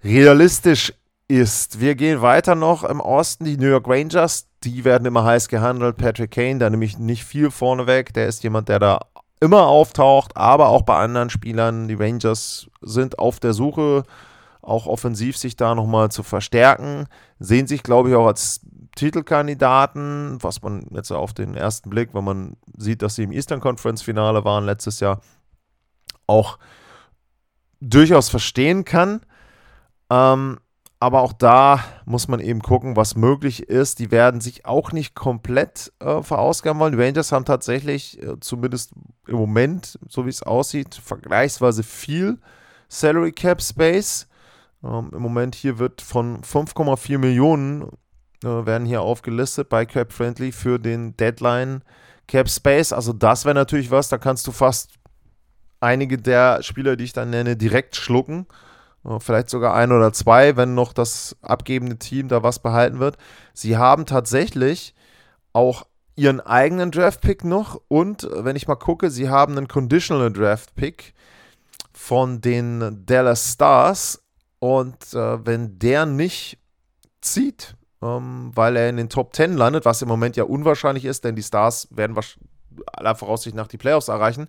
realistisch 0.04 0.94
ist. 1.28 1.80
Wir 1.80 1.96
gehen 1.96 2.22
weiter 2.22 2.56
noch 2.56 2.84
im 2.84 3.00
Osten. 3.00 3.46
Die 3.46 3.58
New 3.58 3.68
York 3.68 3.88
Rangers, 3.88 4.48
die 4.64 4.86
werden 4.86 5.06
immer 5.06 5.24
heiß 5.24 5.48
gehandelt. 5.48 5.98
Patrick 5.98 6.32
Kane, 6.32 6.60
da 6.60 6.70
nehme 6.70 6.86
ich 6.86 7.00
nicht 7.00 7.26
viel 7.26 7.52
vorneweg. 7.52 8.14
Der 8.14 8.28
ist 8.28 8.44
jemand, 8.44 8.70
der 8.70 8.80
da 8.80 9.00
immer 9.40 9.68
auftaucht, 9.68 10.38
aber 10.38 10.70
auch 10.70 10.84
bei 10.84 10.98
anderen 10.98 11.30
Spielern. 11.30 11.88
Die 11.88 11.96
Rangers 11.96 12.68
sind 12.82 13.20
auf 13.20 13.40
der 13.40 13.54
Suche, 13.54 14.04
auch 14.62 14.88
offensiv 14.88 15.38
sich 15.38 15.56
da 15.56 15.76
nochmal 15.76 16.10
zu 16.10 16.24
verstärken. 16.24 17.08
Sehen 17.40 17.68
sich, 17.68 17.84
glaube 17.84 18.10
ich, 18.10 18.16
auch 18.16 18.28
als 18.28 18.62
Titelkandidaten, 18.96 20.38
was 20.42 20.62
man 20.62 20.88
jetzt 20.92 21.12
auf 21.12 21.34
den 21.34 21.56
ersten 21.56 21.90
Blick, 21.90 22.14
wenn 22.14 22.24
man 22.24 22.58
sieht, 22.78 23.02
dass 23.02 23.16
sie 23.16 23.24
im 23.24 23.32
Eastern 23.32 23.60
Conference 23.60 24.02
Finale 24.02 24.46
waren 24.46 24.66
letztes 24.66 25.02
Jahr, 25.02 25.20
auch 26.28 26.58
durchaus 27.80 28.30
verstehen 28.30 28.86
kann. 28.86 29.22
Ähm, 30.10 30.60
aber 31.00 31.22
auch 31.22 31.34
da 31.34 31.84
muss 32.06 32.28
man 32.28 32.40
eben 32.40 32.62
gucken, 32.62 32.96
was 32.96 33.16
möglich 33.16 33.64
ist. 33.64 34.00
Die 34.00 34.12
werden 34.12 34.42
sich 34.42 34.66
auch 34.66 34.92
nicht 34.92 35.14
komplett 35.14 35.92
äh, 36.00 36.24
verausgaben 36.24 36.80
wollen. 36.80 36.98
Die 36.98 37.04
Rangers 37.04 37.32
haben 37.32 37.46
tatsächlich, 37.46 38.22
äh, 38.24 38.40
zumindest 38.40 38.94
im 39.28 39.36
Moment, 39.36 40.00
so 40.08 40.26
wie 40.26 40.30
es 40.30 40.42
aussieht, 40.42 40.96
vergleichsweise 40.96 41.84
viel 41.84 42.40
Salary 42.88 43.34
Cap 43.34 43.62
Space. 43.62 44.28
Ähm, 44.84 45.12
Im 45.14 45.22
Moment 45.22 45.56
hier 45.56 45.80
wird 45.80 46.02
von 46.02 46.42
5,4 46.42 47.18
Millionen 47.18 47.90
äh, 48.44 48.48
werden 48.66 48.86
hier 48.86 49.02
aufgelistet 49.02 49.70
bei 49.70 49.86
Cap 49.86 50.14
Friendly 50.14 50.52
für 50.52 50.80
den 50.80 51.16
Deadline 51.18 51.84
Cap 52.28 52.50
Space. 52.50 52.94
Also 52.94 53.14
das 53.14 53.46
wäre 53.46 53.56
natürlich 53.56 53.92
was, 53.92 54.10
da 54.10 54.18
kannst 54.18 54.48
du 54.48 54.52
fast 54.52 54.94
einige 55.80 56.18
der 56.18 56.64
Spieler, 56.64 56.96
die 56.96 57.06
ich 57.06 57.14
dann 57.14 57.30
nenne, 57.30 57.58
direkt 57.58 57.96
schlucken. 57.96 58.48
Äh, 59.06 59.20
vielleicht 59.20 59.50
sogar 59.50 59.74
ein 59.74 59.92
oder 59.92 60.14
zwei, 60.14 60.58
wenn 60.58 60.76
noch 60.76 60.94
das 60.94 61.36
abgebende 61.42 61.98
Team 61.98 62.28
da 62.28 62.44
was 62.44 62.60
behalten 62.60 63.00
wird. 63.00 63.18
Sie 63.54 63.78
haben 63.78 64.06
tatsächlich 64.06 64.96
auch 65.54 65.86
ihren 66.16 66.40
eigenen 66.42 66.92
Draft-Pick 66.92 67.44
noch 67.44 67.82
und 67.88 68.24
äh, 68.24 68.46
wenn 68.46 68.56
ich 68.56 68.68
mal 68.68 68.76
gucke, 68.76 69.10
sie 69.10 69.30
haben 69.30 69.58
einen 69.58 69.68
Conditional 69.68 70.32
Draft-Pick 70.32 71.14
von 71.94 72.42
den 72.42 73.04
Dallas 73.06 73.54
Stars 73.54 74.24
und 74.60 75.14
äh, 75.14 75.46
wenn 75.46 75.78
der 75.80 76.06
nicht 76.06 76.58
zieht, 77.22 77.76
ähm, 78.02 78.52
weil 78.54 78.78
er 78.78 78.90
in 78.90 78.98
den 78.98 79.10
Top 79.10 79.36
10 79.36 79.58
landet, 79.58 79.86
was 79.86 80.02
im 80.02 80.08
Moment 80.08 80.36
ja 80.38 80.46
unwahrscheinlich 80.46 81.06
ist, 81.06 81.24
denn 81.24 81.36
die 81.36 81.44
Stars 81.44 81.88
werden 81.92 82.18
aller 82.94 83.16
Voraussicht 83.16 83.56
nach 83.56 83.68
die 83.68 83.78
Playoffs 83.78 84.08
erreichen. 84.08 84.48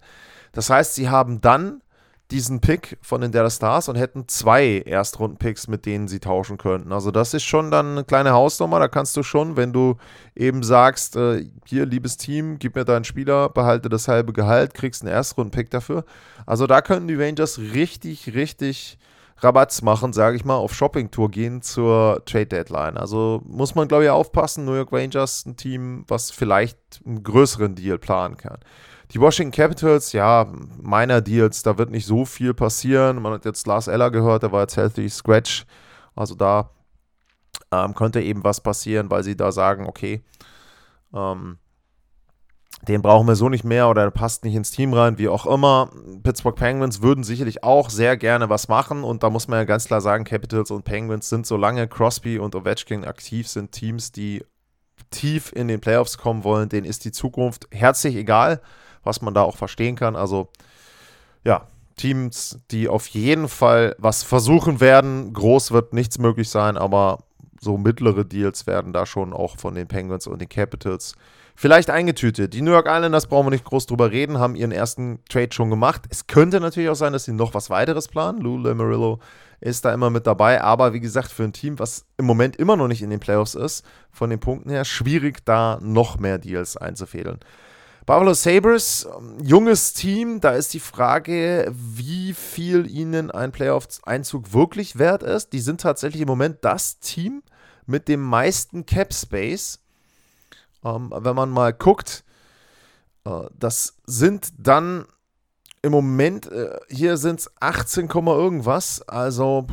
Das 0.56 0.70
heißt, 0.70 0.94
sie 0.94 1.10
haben 1.10 1.42
dann 1.42 1.82
diesen 2.30 2.62
Pick 2.62 2.96
von 3.02 3.20
den 3.20 3.30
Dallas 3.30 3.56
Stars 3.56 3.90
und 3.90 3.96
hätten 3.96 4.26
zwei 4.26 4.78
Erstrunden-Picks, 4.86 5.68
mit 5.68 5.84
denen 5.84 6.08
sie 6.08 6.18
tauschen 6.18 6.56
könnten. 6.56 6.92
Also 6.92 7.10
das 7.10 7.34
ist 7.34 7.44
schon 7.44 7.70
dann 7.70 7.92
eine 7.92 8.04
kleine 8.04 8.32
Hausnummer. 8.32 8.80
Da 8.80 8.88
kannst 8.88 9.18
du 9.18 9.22
schon, 9.22 9.58
wenn 9.58 9.74
du 9.74 9.96
eben 10.34 10.62
sagst, 10.62 11.14
äh, 11.14 11.44
hier, 11.66 11.84
liebes 11.84 12.16
Team, 12.16 12.58
gib 12.58 12.74
mir 12.74 12.86
deinen 12.86 13.04
Spieler, 13.04 13.50
behalte 13.50 13.90
das 13.90 14.08
halbe 14.08 14.32
Gehalt, 14.32 14.72
kriegst 14.72 15.02
einen 15.02 15.12
Erstrunden-Pick 15.12 15.70
dafür. 15.70 16.06
Also 16.46 16.66
da 16.66 16.80
können 16.80 17.06
die 17.06 17.16
Rangers 17.16 17.58
richtig, 17.58 18.34
richtig 18.34 18.98
Rabatts 19.40 19.82
machen, 19.82 20.14
sage 20.14 20.36
ich 20.36 20.46
mal, 20.46 20.56
auf 20.56 20.72
Shopping-Tour 20.72 21.30
gehen 21.30 21.60
zur 21.60 22.22
Trade-Deadline. 22.24 22.96
Also 22.96 23.42
muss 23.44 23.74
man, 23.74 23.88
glaube 23.88 24.04
ich, 24.04 24.10
aufpassen. 24.10 24.64
New 24.64 24.74
York 24.74 24.90
Rangers, 24.90 25.44
ein 25.44 25.58
Team, 25.58 26.06
was 26.08 26.30
vielleicht 26.30 26.78
einen 27.04 27.22
größeren 27.22 27.74
Deal 27.74 27.98
planen 27.98 28.38
kann. 28.38 28.58
Die 29.12 29.20
Washington 29.20 29.52
Capitals, 29.52 30.12
ja, 30.12 30.46
meiner 30.80 31.20
Deals, 31.20 31.62
da 31.62 31.78
wird 31.78 31.90
nicht 31.90 32.06
so 32.06 32.24
viel 32.24 32.54
passieren. 32.54 33.22
Man 33.22 33.34
hat 33.34 33.44
jetzt 33.44 33.66
Lars 33.66 33.86
Eller 33.86 34.10
gehört, 34.10 34.42
der 34.42 34.52
war 34.52 34.62
jetzt 34.62 34.76
Healthy 34.76 35.08
Scratch. 35.08 35.64
Also 36.16 36.34
da 36.34 36.70
ähm, 37.70 37.94
könnte 37.94 38.20
eben 38.20 38.42
was 38.42 38.60
passieren, 38.60 39.10
weil 39.10 39.22
sie 39.22 39.36
da 39.36 39.52
sagen, 39.52 39.86
okay, 39.86 40.22
ähm, 41.14 41.58
den 42.82 43.02
brauchen 43.02 43.26
wir 43.26 43.36
so 43.36 43.48
nicht 43.48 43.64
mehr 43.64 43.88
oder 43.88 44.02
der 44.02 44.10
passt 44.10 44.44
nicht 44.44 44.54
ins 44.54 44.70
Team 44.70 44.92
rein, 44.92 45.18
wie 45.18 45.28
auch 45.28 45.46
immer. 45.46 45.90
Pittsburgh 46.22 46.56
Penguins 46.56 47.00
würden 47.00 47.24
sicherlich 47.24 47.64
auch 47.64 47.90
sehr 47.90 48.16
gerne 48.16 48.50
was 48.50 48.68
machen 48.68 49.02
und 49.02 49.22
da 49.22 49.30
muss 49.30 49.48
man 49.48 49.60
ja 49.60 49.64
ganz 49.64 49.86
klar 49.86 50.00
sagen, 50.00 50.24
Capitals 50.24 50.70
und 50.70 50.84
Penguins 50.84 51.28
sind, 51.28 51.46
solange 51.46 51.88
Crosby 51.88 52.38
und 52.38 52.54
Ovechkin 52.54 53.04
aktiv 53.04 53.48
sind, 53.48 53.72
Teams, 53.72 54.12
die 54.12 54.44
tief 55.10 55.52
in 55.54 55.68
den 55.68 55.80
Playoffs 55.80 56.18
kommen 56.18 56.44
wollen, 56.44 56.68
denen 56.68 56.86
ist 56.86 57.04
die 57.04 57.12
Zukunft 57.12 57.66
herzlich 57.70 58.16
egal 58.16 58.60
was 59.06 59.22
man 59.22 59.34
da 59.34 59.42
auch 59.42 59.56
verstehen 59.56 59.96
kann. 59.96 60.16
Also 60.16 60.48
ja, 61.44 61.66
Teams, 61.96 62.58
die 62.70 62.88
auf 62.88 63.06
jeden 63.08 63.48
Fall 63.48 63.96
was 63.98 64.22
versuchen 64.22 64.80
werden. 64.80 65.32
Groß 65.32 65.72
wird 65.72 65.94
nichts 65.94 66.18
möglich 66.18 66.50
sein, 66.50 66.76
aber 66.76 67.20
so 67.60 67.78
mittlere 67.78 68.24
Deals 68.24 68.66
werden 68.66 68.92
da 68.92 69.06
schon 69.06 69.32
auch 69.32 69.56
von 69.56 69.74
den 69.74 69.88
Penguins 69.88 70.26
und 70.26 70.40
den 70.40 70.48
Capitals 70.48 71.14
vielleicht 71.54 71.88
eingetütet. 71.88 72.52
Die 72.52 72.60
New 72.60 72.70
York 72.70 72.86
Islanders 72.86 73.26
brauchen 73.26 73.46
wir 73.46 73.50
nicht 73.50 73.64
groß 73.64 73.86
drüber 73.86 74.10
reden, 74.10 74.38
haben 74.38 74.54
ihren 74.54 74.72
ersten 74.72 75.20
Trade 75.28 75.48
schon 75.52 75.70
gemacht. 75.70 76.02
Es 76.10 76.26
könnte 76.26 76.60
natürlich 76.60 76.90
auch 76.90 76.96
sein, 76.96 77.14
dass 77.14 77.24
sie 77.24 77.32
noch 77.32 77.54
was 77.54 77.70
weiteres 77.70 78.08
planen. 78.08 78.40
Lou 78.40 78.58
Lamarillo 78.58 79.20
ist 79.60 79.86
da 79.86 79.94
immer 79.94 80.10
mit 80.10 80.26
dabei, 80.26 80.60
aber 80.60 80.92
wie 80.92 81.00
gesagt, 81.00 81.32
für 81.32 81.44
ein 81.44 81.54
Team, 81.54 81.78
was 81.78 82.04
im 82.18 82.26
Moment 82.26 82.56
immer 82.56 82.76
noch 82.76 82.88
nicht 82.88 83.00
in 83.00 83.08
den 83.08 83.20
Playoffs 83.20 83.54
ist, 83.54 83.86
von 84.10 84.28
den 84.28 84.38
Punkten 84.38 84.68
her 84.68 84.84
schwierig, 84.84 85.46
da 85.46 85.78
noch 85.80 86.18
mehr 86.18 86.38
Deals 86.38 86.76
einzufädeln. 86.76 87.40
Buffalo 88.06 88.34
Sabres, 88.34 89.08
junges 89.42 89.92
Team, 89.92 90.40
da 90.40 90.52
ist 90.52 90.72
die 90.74 90.80
Frage, 90.80 91.68
wie 91.74 92.34
viel 92.34 92.88
ihnen 92.88 93.32
ein 93.32 93.50
Playoffs-Einzug 93.50 94.52
wirklich 94.52 94.96
wert 94.96 95.24
ist. 95.24 95.52
Die 95.52 95.58
sind 95.58 95.80
tatsächlich 95.80 96.22
im 96.22 96.28
Moment 96.28 96.58
das 96.60 97.00
Team 97.00 97.42
mit 97.84 98.06
dem 98.06 98.22
meisten 98.22 98.86
Cap 98.86 99.12
Space. 99.12 99.80
Ähm, 100.84 101.12
wenn 101.16 101.34
man 101.34 101.50
mal 101.50 101.72
guckt, 101.72 102.22
äh, 103.24 103.48
das 103.58 103.96
sind 104.06 104.52
dann 104.56 105.06
im 105.82 105.90
Moment, 105.90 106.46
äh, 106.52 106.78
hier 106.88 107.16
sind 107.16 107.40
es 107.40 107.50
18, 107.58 108.08
irgendwas. 108.08 109.02
Also, 109.08 109.66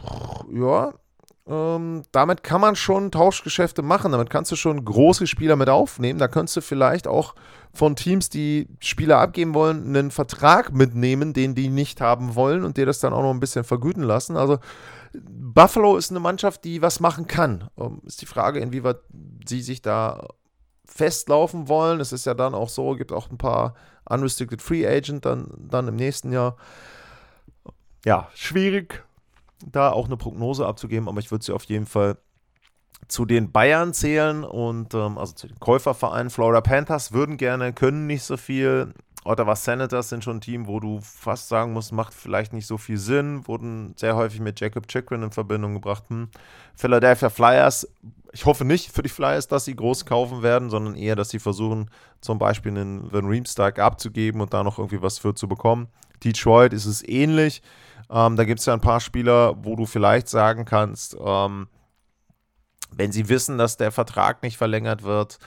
ja, 0.52 0.92
ähm, 1.46 2.04
damit 2.12 2.42
kann 2.42 2.62
man 2.62 2.76
schon 2.76 3.12
Tauschgeschäfte 3.12 3.82
machen. 3.82 4.12
Damit 4.12 4.30
kannst 4.30 4.52
du 4.52 4.56
schon 4.56 4.84
große 4.84 5.28
Spieler 5.28 5.56
mit 5.56 5.70
aufnehmen. 5.70 6.18
Da 6.20 6.28
kannst 6.28 6.56
du 6.56 6.62
vielleicht 6.62 7.08
auch 7.08 7.36
von 7.74 7.96
Teams, 7.96 8.30
die 8.30 8.68
Spieler 8.80 9.20
abgeben 9.20 9.54
wollen, 9.54 9.88
einen 9.88 10.12
Vertrag 10.12 10.72
mitnehmen, 10.74 11.34
den 11.34 11.56
die 11.56 11.70
nicht 11.70 12.02
haben 12.02 12.36
wollen 12.36 12.64
und 12.64 12.78
dir 12.78 12.86
das 12.86 13.00
dann 13.00 13.14
auch 13.14 13.24
noch 13.24 13.32
ein 13.32 13.40
bisschen 13.40 13.64
vergüten 13.64 14.04
lassen. 14.04 14.38
Also 14.38 14.60
Buffalo 15.14 15.98
ist 15.98 16.12
eine 16.12 16.20
Mannschaft, 16.20 16.64
die 16.66 16.82
was 16.82 17.00
machen 17.00 17.28
kann. 17.28 17.70
Ähm, 17.78 18.02
ist 18.06 18.22
die 18.22 18.28
Frage, 18.28 18.60
inwieweit 18.60 18.98
sie 19.48 19.62
sich 19.62 19.82
da 19.82 20.28
festlaufen 20.86 21.68
wollen. 21.68 22.00
Es 22.00 22.12
ist 22.12 22.26
ja 22.26 22.36
dann 22.36 22.54
auch 22.54 22.70
so, 22.70 22.96
gibt 22.96 23.12
auch 23.12 23.32
ein 23.32 23.38
paar 23.38 23.74
Unrestricted 24.08 24.62
Free 24.62 24.86
Agent 24.86 25.26
dann, 25.26 25.48
dann 25.58 25.88
im 25.88 25.96
nächsten 25.96 26.32
Jahr. 26.32 26.58
Ja, 28.06 28.30
schwierig 28.36 29.04
da 29.66 29.92
auch 29.92 30.06
eine 30.06 30.18
Prognose 30.18 30.68
abzugeben, 30.68 31.08
aber 31.08 31.20
ich 31.20 31.32
würde 31.32 31.46
sie 31.46 31.54
auf 31.54 31.64
jeden 31.64 31.86
Fall 31.86 32.18
zu 33.08 33.26
den 33.26 33.52
Bayern 33.52 33.94
zählen 33.94 34.44
und 34.44 34.94
ähm, 34.94 35.18
also 35.18 35.34
zu 35.34 35.48
den 35.48 35.60
Käufervereinen. 35.60 36.30
Florida 36.30 36.62
Panthers 36.62 37.12
würden 37.12 37.38
gerne, 37.38 37.74
können 37.74 38.08
nicht 38.08 38.24
so 38.24 38.38
viel. 38.38 38.94
Ottawa 39.26 39.56
Senators 39.56 40.10
sind 40.10 40.24
schon 40.24 40.38
ein 40.38 40.42
Team, 40.42 40.68
wo 40.68 40.82
du 40.82 41.00
fast 41.02 41.48
sagen 41.48 41.72
musst, 41.72 41.94
macht 41.94 42.14
vielleicht 42.14 42.52
nicht 42.52 42.68
so 42.68 42.78
viel 42.78 42.98
Sinn. 42.98 43.48
Wurden 43.48 43.94
sehr 43.96 44.16
häufig 44.16 44.42
mit 44.42 44.60
Jacob 44.60 44.88
Chikrin 44.88 45.24
in 45.24 45.32
Verbindung 45.32 45.74
gebracht. 45.74 46.04
Hm. 46.10 46.28
Philadelphia 46.76 47.30
Flyers, 47.30 47.88
ich 48.34 48.46
hoffe 48.46 48.66
nicht 48.66 48.92
für 48.92 49.04
die 49.04 49.10
Flyers, 49.10 49.48
dass 49.48 49.66
sie 49.66 49.76
groß 49.76 50.06
kaufen 50.06 50.44
werden, 50.44 50.70
sondern 50.70 50.96
eher, 50.96 51.16
dass 51.16 51.30
sie 51.30 51.40
versuchen, 51.40 51.90
zum 52.20 52.38
Beispiel 52.38 52.72
einen 52.72 53.12
Van 53.14 53.26
Riemstark 53.26 53.80
abzugeben 53.80 54.42
und 54.42 54.54
da 54.54 54.64
noch 54.64 54.78
irgendwie 54.78 55.02
was 55.02 55.20
für 55.20 55.34
zu 55.36 55.48
bekommen. 55.48 55.88
Detroit 56.24 56.74
ist 56.74 56.86
es 56.86 57.08
ähnlich. 57.08 57.62
Ähm, 58.10 58.36
da 58.36 58.44
gibt 58.44 58.60
es 58.60 58.66
ja 58.66 58.74
ein 58.74 58.82
paar 58.82 59.00
Spieler, 59.00 59.56
wo 59.64 59.76
du 59.76 59.86
vielleicht 59.86 60.28
sagen 60.28 60.66
kannst, 60.66 61.16
ähm, 61.24 61.68
wenn 62.98 63.12
sie 63.12 63.30
wissen, 63.30 63.58
dass 63.58 63.78
der 63.78 63.92
Vertrag 63.92 64.44
nicht 64.44 64.58
verlängert 64.58 65.04
wird, 65.04 65.40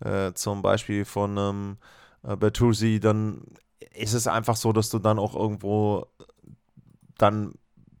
äh, 0.00 0.32
zum 0.32 0.62
Beispiel 0.62 1.04
von 1.04 1.36
ähm, 1.36 1.76
äh, 2.22 2.36
Bertuzzi, 2.36 3.00
dann 3.00 3.42
ist 3.94 4.14
es 4.14 4.26
einfach 4.26 4.56
so, 4.56 4.72
dass 4.72 4.90
du 4.90 4.98
dann 4.98 5.18
auch 5.18 5.34
irgendwo 5.34 6.06
dann 7.18 7.52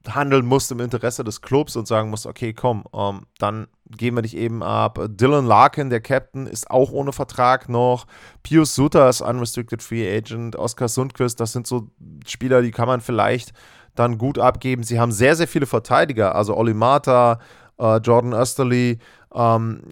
handeln 0.06 0.44
musst 0.44 0.70
im 0.70 0.80
Interesse 0.80 1.24
des 1.24 1.40
Clubs 1.40 1.76
und 1.76 1.86
sagen 1.86 2.10
musst, 2.10 2.26
okay, 2.26 2.52
komm, 2.52 2.84
ähm, 2.94 3.22
dann 3.38 3.68
gehen 3.88 4.14
wir 4.14 4.22
dich 4.22 4.36
eben 4.36 4.62
ab. 4.62 4.98
Dylan 5.08 5.46
Larkin, 5.46 5.88
der 5.90 6.00
Captain, 6.00 6.46
ist 6.46 6.70
auch 6.70 6.90
ohne 6.90 7.12
Vertrag 7.12 7.68
noch. 7.68 8.06
Pius 8.42 8.74
Suter 8.74 9.08
ist 9.08 9.20
Unrestricted 9.20 9.82
Free 9.82 10.16
Agent. 10.16 10.56
Oskar 10.56 10.88
Sundquist, 10.88 11.40
das 11.40 11.52
sind 11.52 11.66
so 11.66 11.88
Spieler, 12.26 12.62
die 12.62 12.70
kann 12.70 12.88
man 12.88 13.00
vielleicht 13.00 13.52
dann 13.94 14.18
gut 14.18 14.38
abgeben. 14.38 14.82
Sie 14.82 14.98
haben 14.98 15.12
sehr, 15.12 15.36
sehr 15.36 15.48
viele 15.48 15.66
Verteidiger, 15.66 16.34
also 16.34 16.56
Oli 16.56 16.74
Mata, 16.74 17.38
äh, 17.78 17.96
Jordan 17.98 18.32
Österly, 18.32 18.98
ähm, 19.34 19.82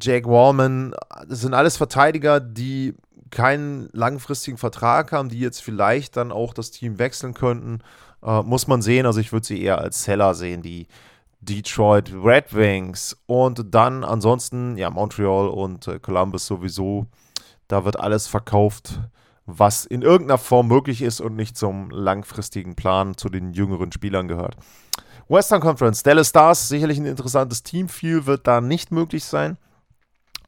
Jake 0.00 0.28
Wallman, 0.28 0.94
das 1.28 1.40
sind 1.40 1.54
alles 1.54 1.76
Verteidiger, 1.76 2.40
die 2.40 2.94
keinen 3.30 3.88
langfristigen 3.92 4.58
Vertrag 4.58 5.12
haben, 5.12 5.28
die 5.28 5.40
jetzt 5.40 5.62
vielleicht 5.62 6.16
dann 6.16 6.32
auch 6.32 6.54
das 6.54 6.70
Team 6.70 6.98
wechseln 6.98 7.34
könnten. 7.34 7.80
Äh, 8.22 8.42
muss 8.42 8.66
man 8.66 8.80
sehen. 8.80 9.06
Also 9.06 9.20
ich 9.20 9.32
würde 9.32 9.46
sie 9.46 9.60
eher 9.60 9.78
als 9.78 10.04
Seller 10.04 10.34
sehen, 10.34 10.62
die 10.62 10.86
Detroit 11.40 12.12
Red 12.12 12.54
Wings 12.54 13.16
und 13.26 13.74
dann 13.74 14.02
ansonsten 14.04 14.78
ja 14.78 14.88
Montreal 14.88 15.48
und 15.48 15.86
äh, 15.88 15.98
Columbus 15.98 16.46
sowieso. 16.46 17.06
Da 17.68 17.84
wird 17.84 17.98
alles 17.98 18.26
verkauft, 18.26 19.00
was 19.46 19.84
in 19.84 20.02
irgendeiner 20.02 20.38
Form 20.38 20.68
möglich 20.68 21.02
ist 21.02 21.20
und 21.20 21.36
nicht 21.36 21.56
zum 21.56 21.90
langfristigen 21.90 22.76
Plan 22.76 23.16
zu 23.16 23.28
den 23.28 23.52
jüngeren 23.52 23.92
Spielern 23.92 24.28
gehört. 24.28 24.56
Western 25.28 25.60
Conference, 25.60 26.02
Dallas 26.02 26.28
Stars, 26.28 26.68
sicherlich 26.68 26.98
ein 26.98 27.06
interessantes 27.06 27.62
Team. 27.62 27.88
Viel 27.88 28.26
wird 28.26 28.46
da 28.46 28.60
nicht 28.60 28.92
möglich 28.92 29.24
sein. 29.24 29.56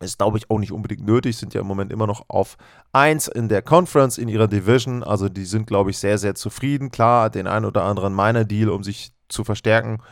Ist, 0.00 0.18
glaube 0.18 0.36
ich, 0.36 0.50
auch 0.50 0.58
nicht 0.58 0.72
unbedingt 0.72 1.06
nötig, 1.06 1.38
sind 1.38 1.54
ja 1.54 1.62
im 1.62 1.66
Moment 1.66 1.90
immer 1.90 2.06
noch 2.06 2.26
auf 2.28 2.58
1 2.92 3.28
in 3.28 3.48
der 3.48 3.62
Conference, 3.62 4.18
in 4.18 4.28
ihrer 4.28 4.46
Division. 4.46 5.02
Also 5.02 5.30
die 5.30 5.46
sind, 5.46 5.66
glaube 5.66 5.90
ich, 5.90 5.98
sehr, 5.98 6.18
sehr 6.18 6.34
zufrieden. 6.34 6.90
Klar, 6.90 7.30
den 7.30 7.46
einen 7.46 7.64
oder 7.64 7.84
anderen 7.84 8.12
meiner 8.12 8.44
Deal, 8.44 8.68
um 8.68 8.84
sich 8.84 9.12
zu 9.28 9.42
verstärken, 9.42 10.02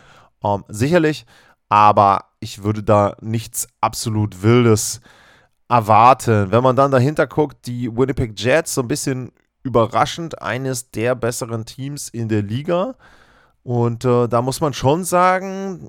ähm, 0.43 0.65
sicherlich. 0.69 1.27
Aber 1.69 2.27
ich 2.41 2.63
würde 2.63 2.83
da 2.83 3.17
nichts 3.21 3.69
absolut 3.83 4.43
Wildes 4.43 5.03
erwarten. 5.69 6.51
Wenn 6.51 6.63
man 6.63 6.77
dann 6.77 6.91
dahinter 6.91 7.27
guckt, 7.27 7.67
die 7.67 7.95
Winnipeg 7.95 8.39
Jets, 8.41 8.75
so 8.75 8.81
ein 8.81 8.89
bisschen 8.89 9.33
überraschend, 9.63 10.41
eines 10.41 10.91
der 10.91 11.15
besseren 11.15 11.67
Teams 11.67 12.09
in 12.09 12.29
der 12.29 12.43
Liga. 12.43 12.95
Und 13.65 14.05
äh, 14.05 14.29
da 14.29 14.43
muss 14.43 14.61
man 14.61 14.73
schon 14.75 15.05
sagen, 15.05 15.89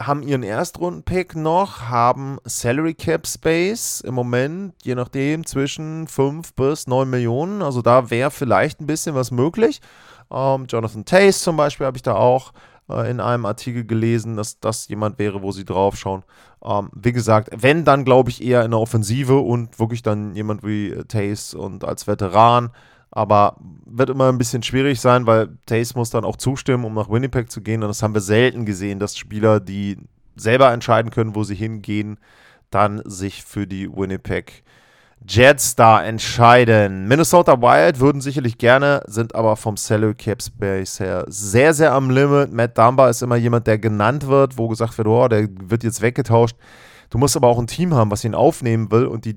haben 0.00 0.22
ihren 0.22 0.42
Erstrunden-Pick 0.42 1.36
noch, 1.36 1.82
haben 1.82 2.38
Salary 2.44 2.94
Cap 2.94 3.26
Space 3.26 4.00
im 4.00 4.14
Moment, 4.14 4.74
je 4.82 4.94
nachdem, 4.94 5.44
zwischen 5.44 6.06
5 6.08 6.54
bis 6.54 6.86
9 6.86 7.10
Millionen. 7.10 7.60
Also 7.60 7.82
da 7.82 8.10
wäre 8.10 8.30
vielleicht 8.30 8.80
ein 8.80 8.86
bisschen 8.86 9.14
was 9.14 9.30
möglich. 9.30 9.82
Ähm, 10.30 10.66
Jonathan 10.68 11.04
Tace 11.04 11.42
zum 11.42 11.56
Beispiel 11.58 11.86
habe 11.86 11.98
ich 11.98 12.02
da 12.02 12.14
auch. 12.14 12.52
äh, 12.90 13.10
in 13.10 13.20
einem 13.20 13.46
Artikel 13.46 13.84
gelesen, 13.84 14.36
dass 14.36 14.58
das 14.60 14.88
jemand 14.88 15.18
wäre, 15.18 15.42
wo 15.42 15.52
sie 15.52 15.64
draufschauen. 15.64 16.24
Ähm, 16.64 16.90
wie 16.94 17.12
gesagt, 17.12 17.50
wenn, 17.56 17.84
dann 17.84 18.04
glaube 18.04 18.30
ich 18.30 18.42
eher 18.42 18.64
in 18.64 18.72
der 18.72 18.80
Offensive 18.80 19.38
und 19.38 19.78
wirklich 19.78 20.02
dann 20.02 20.34
jemand 20.34 20.62
wie 20.64 20.90
äh, 20.90 21.04
Tace 21.04 21.54
und 21.54 21.84
als 21.84 22.06
Veteran. 22.06 22.70
Aber 23.10 23.56
wird 23.86 24.10
immer 24.10 24.28
ein 24.28 24.38
bisschen 24.38 24.62
schwierig 24.62 25.00
sein, 25.00 25.26
weil 25.26 25.48
Tace 25.66 25.94
muss 25.94 26.10
dann 26.10 26.24
auch 26.24 26.36
zustimmen, 26.36 26.84
um 26.84 26.94
nach 26.94 27.10
Winnipeg 27.10 27.50
zu 27.50 27.60
gehen. 27.60 27.82
Und 27.82 27.88
das 27.88 28.02
haben 28.02 28.14
wir 28.14 28.20
selten 28.20 28.64
gesehen, 28.64 28.98
dass 28.98 29.16
Spieler, 29.16 29.60
die 29.60 29.98
selber 30.36 30.72
entscheiden 30.72 31.10
können, 31.10 31.34
wo 31.34 31.42
sie 31.42 31.56
hingehen, 31.56 32.18
dann 32.70 33.02
sich 33.04 33.42
für 33.42 33.66
die 33.66 33.90
Winnipeg 33.90 34.62
Jets 35.28 35.76
da 35.76 36.02
entscheiden. 36.02 37.06
Minnesota 37.06 37.60
Wild 37.60 38.00
würden 38.00 38.22
sicherlich 38.22 38.56
gerne, 38.56 39.02
sind 39.06 39.34
aber 39.34 39.56
vom 39.56 39.76
Salary 39.76 40.14
Cap 40.14 40.42
Space 40.42 40.98
her 40.98 41.26
sehr, 41.28 41.74
sehr 41.74 41.92
am 41.92 42.10
Limit. 42.10 42.52
Matt 42.52 42.78
Dumba 42.78 43.10
ist 43.10 43.22
immer 43.22 43.36
jemand, 43.36 43.66
der 43.66 43.78
genannt 43.78 44.26
wird, 44.28 44.56
wo 44.56 44.68
gesagt 44.68 44.96
wird, 44.96 45.08
oh, 45.08 45.28
der 45.28 45.48
wird 45.62 45.84
jetzt 45.84 46.00
weggetauscht. 46.00 46.56
Du 47.10 47.18
musst 47.18 47.36
aber 47.36 47.48
auch 47.48 47.58
ein 47.58 47.66
Team 47.66 47.92
haben, 47.94 48.10
was 48.10 48.24
ihn 48.24 48.34
aufnehmen 48.34 48.90
will 48.90 49.06
und 49.06 49.24
die 49.24 49.36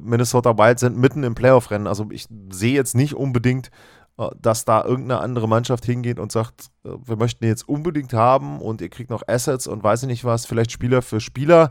Minnesota 0.00 0.56
Wild 0.56 0.78
sind 0.78 0.96
mitten 0.96 1.22
im 1.22 1.34
Playoff-Rennen. 1.34 1.86
Also 1.86 2.06
ich 2.10 2.26
sehe 2.50 2.74
jetzt 2.74 2.94
nicht 2.94 3.14
unbedingt, 3.14 3.70
äh, 4.18 4.28
dass 4.40 4.64
da 4.64 4.84
irgendeine 4.84 5.20
andere 5.20 5.48
Mannschaft 5.48 5.84
hingeht 5.84 6.18
und 6.18 6.32
sagt, 6.32 6.70
äh, 6.84 6.90
wir 7.04 7.16
möchten 7.16 7.44
ihn 7.44 7.50
jetzt 7.50 7.68
unbedingt 7.68 8.12
haben 8.12 8.60
und 8.60 8.80
ihr 8.80 8.88
kriegt 8.88 9.10
noch 9.10 9.22
Assets 9.26 9.66
und 9.66 9.82
weiß 9.82 10.04
ich 10.04 10.08
nicht 10.08 10.24
was, 10.24 10.46
vielleicht 10.46 10.72
Spieler 10.72 11.02
für 11.02 11.20
Spieler, 11.20 11.70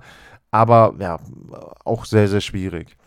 aber 0.51 0.93
ja, 0.99 1.19
auch 1.83 2.05
sehr, 2.05 2.27
sehr 2.27 2.41
schwierig. 2.41 2.97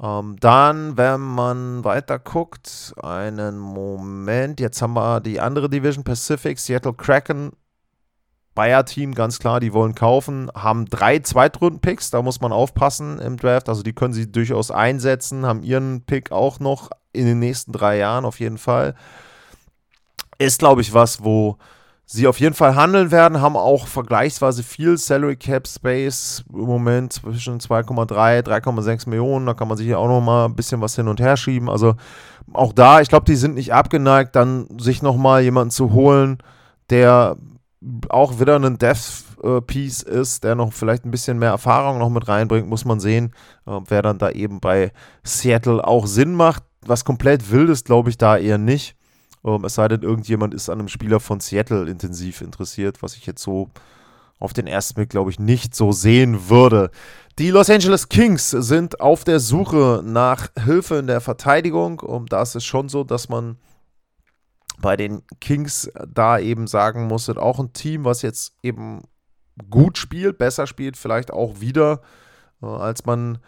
Ähm, 0.00 0.36
dann, 0.40 0.96
wenn 0.96 1.20
man 1.20 1.84
weiter 1.84 2.18
guckt, 2.18 2.94
einen 3.02 3.58
Moment, 3.58 4.60
jetzt 4.60 4.82
haben 4.82 4.94
wir 4.94 5.20
die 5.20 5.40
andere 5.40 5.70
Division 5.70 6.04
Pacific, 6.04 6.58
Seattle 6.58 6.94
Kraken, 6.94 7.52
Bayer-Team, 8.54 9.14
ganz 9.14 9.38
klar, 9.38 9.60
die 9.60 9.72
wollen 9.72 9.94
kaufen, 9.94 10.50
haben 10.54 10.86
drei 10.86 11.18
Zweitrunden-Picks, 11.18 12.10
da 12.10 12.22
muss 12.22 12.40
man 12.40 12.52
aufpassen 12.52 13.18
im 13.18 13.36
Draft, 13.36 13.68
also 13.68 13.82
die 13.82 13.94
können 13.94 14.12
sie 14.12 14.30
durchaus 14.30 14.70
einsetzen, 14.70 15.46
haben 15.46 15.62
ihren 15.62 16.02
Pick 16.02 16.32
auch 16.32 16.60
noch 16.60 16.90
in 17.12 17.26
den 17.26 17.38
nächsten 17.38 17.72
drei 17.72 17.98
Jahren 17.98 18.24
auf 18.24 18.40
jeden 18.40 18.58
Fall. 18.58 18.94
Ist, 20.38 20.58
glaube 20.58 20.80
ich, 20.80 20.92
was, 20.92 21.24
wo 21.24 21.56
sie 22.04 22.26
auf 22.26 22.40
jeden 22.40 22.54
Fall 22.54 22.74
handeln 22.74 23.10
werden, 23.10 23.40
haben 23.40 23.56
auch 23.56 23.86
vergleichsweise 23.86 24.62
viel 24.62 24.98
Salary 24.98 25.36
Cap 25.36 25.66
Space 25.66 26.44
im 26.52 26.66
Moment 26.66 27.14
zwischen 27.14 27.58
2,3, 27.58 28.42
3,6 28.42 29.08
Millionen. 29.08 29.46
Da 29.46 29.54
kann 29.54 29.68
man 29.68 29.78
sich 29.78 29.86
ja 29.86 29.96
auch 29.96 30.08
noch 30.08 30.20
mal 30.20 30.46
ein 30.46 30.54
bisschen 30.54 30.80
was 30.80 30.94
hin 30.94 31.08
und 31.08 31.20
her 31.20 31.36
schieben. 31.36 31.70
Also 31.70 31.94
auch 32.52 32.72
da, 32.72 33.00
ich 33.00 33.08
glaube, 33.08 33.24
die 33.24 33.36
sind 33.36 33.54
nicht 33.54 33.72
abgeneigt, 33.72 34.36
dann 34.36 34.66
sich 34.78 35.00
noch 35.00 35.16
mal 35.16 35.42
jemanden 35.42 35.70
zu 35.70 35.92
holen, 35.92 36.38
der 36.90 37.36
auch 38.08 38.40
wieder 38.40 38.56
ein 38.56 38.78
Death 38.78 39.24
Piece 39.66 40.02
ist, 40.02 40.44
der 40.44 40.54
noch 40.54 40.72
vielleicht 40.72 41.04
ein 41.04 41.10
bisschen 41.10 41.38
mehr 41.38 41.50
Erfahrung 41.50 41.98
noch 41.98 42.10
mit 42.10 42.28
reinbringt, 42.28 42.68
muss 42.68 42.84
man 42.84 43.00
sehen, 43.00 43.32
äh, 43.66 43.80
wer 43.88 44.02
dann 44.02 44.18
da 44.18 44.30
eben 44.30 44.60
bei 44.60 44.92
Seattle 45.24 45.84
auch 45.86 46.06
Sinn 46.06 46.34
macht. 46.34 46.62
Was 46.84 47.04
komplett 47.04 47.50
wild 47.50 47.70
ist, 47.70 47.86
glaube 47.86 48.10
ich, 48.10 48.18
da 48.18 48.36
eher 48.36 48.58
nicht. 48.58 48.96
Ähm, 49.44 49.64
es 49.64 49.74
sei 49.74 49.88
denn, 49.88 50.02
irgendjemand 50.02 50.54
ist 50.54 50.68
an 50.68 50.78
einem 50.78 50.88
Spieler 50.88 51.20
von 51.20 51.40
Seattle 51.40 51.88
intensiv 51.88 52.40
interessiert, 52.40 53.02
was 53.02 53.16
ich 53.16 53.26
jetzt 53.26 53.42
so 53.42 53.68
auf 54.38 54.52
den 54.52 54.66
ersten 54.66 54.94
Blick, 54.94 55.10
glaube 55.10 55.30
ich, 55.30 55.38
nicht 55.38 55.74
so 55.74 55.92
sehen 55.92 56.48
würde. 56.48 56.90
Die 57.38 57.50
Los 57.50 57.70
Angeles 57.70 58.08
Kings 58.08 58.50
sind 58.50 59.00
auf 59.00 59.24
der 59.24 59.40
Suche 59.40 60.02
nach 60.04 60.48
Hilfe 60.64 60.96
in 60.96 61.06
der 61.06 61.20
Verteidigung. 61.20 62.00
Und 62.00 62.32
da 62.32 62.42
ist 62.42 62.56
es 62.56 62.64
schon 62.64 62.88
so, 62.88 63.04
dass 63.04 63.28
man 63.28 63.56
bei 64.82 64.98
den 64.98 65.22
Kings 65.40 65.90
da 66.06 66.38
eben 66.38 66.66
sagen 66.66 67.06
muss, 67.06 67.24
sind 67.24 67.38
auch 67.38 67.58
ein 67.58 67.72
Team, 67.72 68.04
was 68.04 68.20
jetzt 68.20 68.54
eben 68.62 69.04
gut 69.70 69.96
spielt, 69.96 70.36
besser 70.36 70.66
spielt, 70.66 70.98
vielleicht 70.98 71.30
auch 71.30 71.60
wieder, 71.60 72.02
äh, 72.62 72.66
als 72.66 73.06
man 73.06 73.38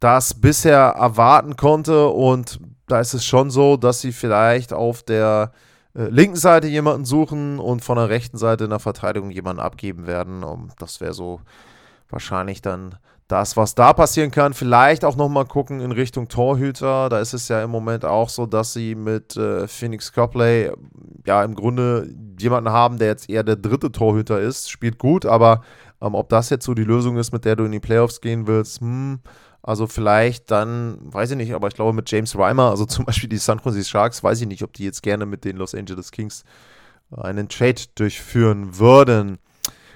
das 0.00 0.40
bisher 0.40 0.78
erwarten 0.78 1.56
konnte. 1.56 2.08
Und 2.08 2.60
da 2.86 3.00
ist 3.00 3.12
es 3.12 3.24
schon 3.24 3.50
so, 3.50 3.76
dass 3.76 4.00
sie 4.00 4.12
vielleicht 4.12 4.72
auf 4.72 5.02
der 5.02 5.52
äh, 5.94 6.04
linken 6.04 6.36
Seite 6.36 6.68
jemanden 6.68 7.04
suchen 7.04 7.58
und 7.58 7.84
von 7.84 7.96
der 7.96 8.08
rechten 8.08 8.38
Seite 8.38 8.64
in 8.64 8.70
der 8.70 8.78
Verteidigung 8.78 9.30
jemanden 9.30 9.60
abgeben 9.60 10.06
werden. 10.06 10.44
Um, 10.44 10.70
das 10.78 11.00
wäre 11.00 11.14
so 11.14 11.40
wahrscheinlich 12.08 12.62
dann 12.62 12.96
das, 13.28 13.56
was 13.56 13.74
da 13.74 13.92
passieren 13.92 14.30
kann. 14.30 14.54
Vielleicht 14.54 15.04
auch 15.04 15.16
nochmal 15.16 15.46
gucken 15.46 15.80
in 15.80 15.92
Richtung 15.92 16.28
Torhüter. 16.28 17.08
Da 17.08 17.18
ist 17.20 17.34
es 17.34 17.48
ja 17.48 17.62
im 17.62 17.70
Moment 17.70 18.04
auch 18.04 18.28
so, 18.28 18.46
dass 18.46 18.72
sie 18.72 18.94
mit 18.94 19.36
äh, 19.36 19.66
Phoenix 19.66 20.12
Copley 20.12 20.70
ja 21.26 21.42
im 21.42 21.54
Grunde 21.54 22.14
jemanden 22.38 22.70
haben, 22.70 22.98
der 22.98 23.08
jetzt 23.08 23.28
eher 23.28 23.42
der 23.42 23.56
dritte 23.56 23.90
Torhüter 23.90 24.40
ist. 24.40 24.70
Spielt 24.70 24.98
gut, 24.98 25.26
aber 25.26 25.62
ähm, 26.00 26.14
ob 26.14 26.28
das 26.28 26.50
jetzt 26.50 26.64
so 26.64 26.74
die 26.74 26.84
Lösung 26.84 27.16
ist, 27.16 27.32
mit 27.32 27.44
der 27.44 27.56
du 27.56 27.64
in 27.64 27.72
die 27.72 27.80
Playoffs 27.80 28.20
gehen 28.20 28.46
willst, 28.46 28.80
hm, 28.80 29.20
also 29.62 29.88
vielleicht 29.88 30.50
dann, 30.52 30.98
weiß 31.00 31.32
ich 31.32 31.36
nicht, 31.36 31.52
aber 31.52 31.66
ich 31.68 31.74
glaube 31.74 31.92
mit 31.92 32.10
James 32.10 32.38
Reimer, 32.38 32.70
also 32.70 32.84
zum 32.86 33.04
Beispiel 33.04 33.28
die 33.28 33.38
San 33.38 33.60
Jose 33.64 33.84
Sharks, 33.84 34.22
weiß 34.22 34.40
ich 34.40 34.46
nicht, 34.46 34.62
ob 34.62 34.72
die 34.72 34.84
jetzt 34.84 35.02
gerne 35.02 35.26
mit 35.26 35.44
den 35.44 35.56
Los 35.56 35.74
Angeles 35.74 36.12
Kings 36.12 36.44
einen 37.10 37.48
Trade 37.48 37.82
durchführen 37.94 38.78
würden. 38.78 39.38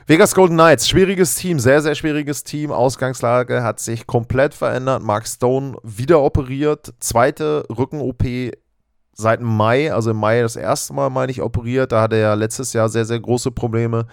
Vegas 0.06 0.34
Golden 0.34 0.54
Knights, 0.56 0.88
schwieriges 0.88 1.34
Team, 1.36 1.60
sehr, 1.60 1.82
sehr 1.82 1.94
schwieriges 1.94 2.42
Team. 2.42 2.72
Ausgangslage 2.72 3.62
hat 3.62 3.80
sich 3.80 4.06
komplett 4.06 4.54
verändert. 4.54 5.02
Mark 5.02 5.26
Stone 5.26 5.76
wieder 5.82 6.20
operiert. 6.20 6.94
Zweite 7.00 7.64
Rücken-OP 7.68 8.24
seit 9.14 9.40
Mai, 9.40 9.92
also 9.92 10.10
im 10.10 10.16
Mai 10.16 10.40
das 10.40 10.56
erste 10.56 10.94
Mal, 10.94 11.10
meine 11.10 11.30
ich, 11.30 11.42
operiert. 11.42 11.92
Da 11.92 12.02
hatte 12.02 12.16
er 12.16 12.34
letztes 12.34 12.72
Jahr 12.72 12.88
sehr, 12.88 13.04
sehr 13.04 13.20
große 13.20 13.52
Probleme. 13.52 14.06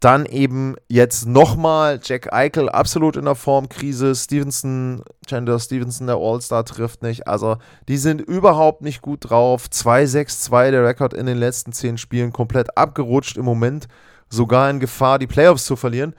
Dann 0.00 0.26
eben 0.26 0.74
jetzt 0.88 1.26
nochmal 1.28 2.00
Jack 2.02 2.32
Eichel 2.32 2.68
absolut 2.68 3.16
in 3.16 3.26
der 3.26 3.36
Formkrise. 3.36 4.16
Stevenson, 4.16 5.04
Chandler 5.28 5.60
Stevenson, 5.60 6.08
der 6.08 6.16
All-Star 6.16 6.64
trifft 6.64 7.02
nicht. 7.02 7.28
Also 7.28 7.58
die 7.86 7.98
sind 7.98 8.20
überhaupt 8.20 8.82
nicht 8.82 9.02
gut 9.02 9.30
drauf. 9.30 9.66
2-6-2 9.70 10.72
der 10.72 10.84
Rekord 10.84 11.14
in 11.14 11.26
den 11.26 11.38
letzten 11.38 11.72
10 11.72 11.98
Spielen 11.98 12.32
komplett 12.32 12.76
abgerutscht. 12.76 13.36
Im 13.36 13.44
Moment 13.44 13.86
sogar 14.32 14.70
in 14.70 14.80
Gefahr, 14.80 15.18
die 15.18 15.26
Playoffs 15.26 15.64
zu 15.64 15.76
verlieren. 15.76 16.14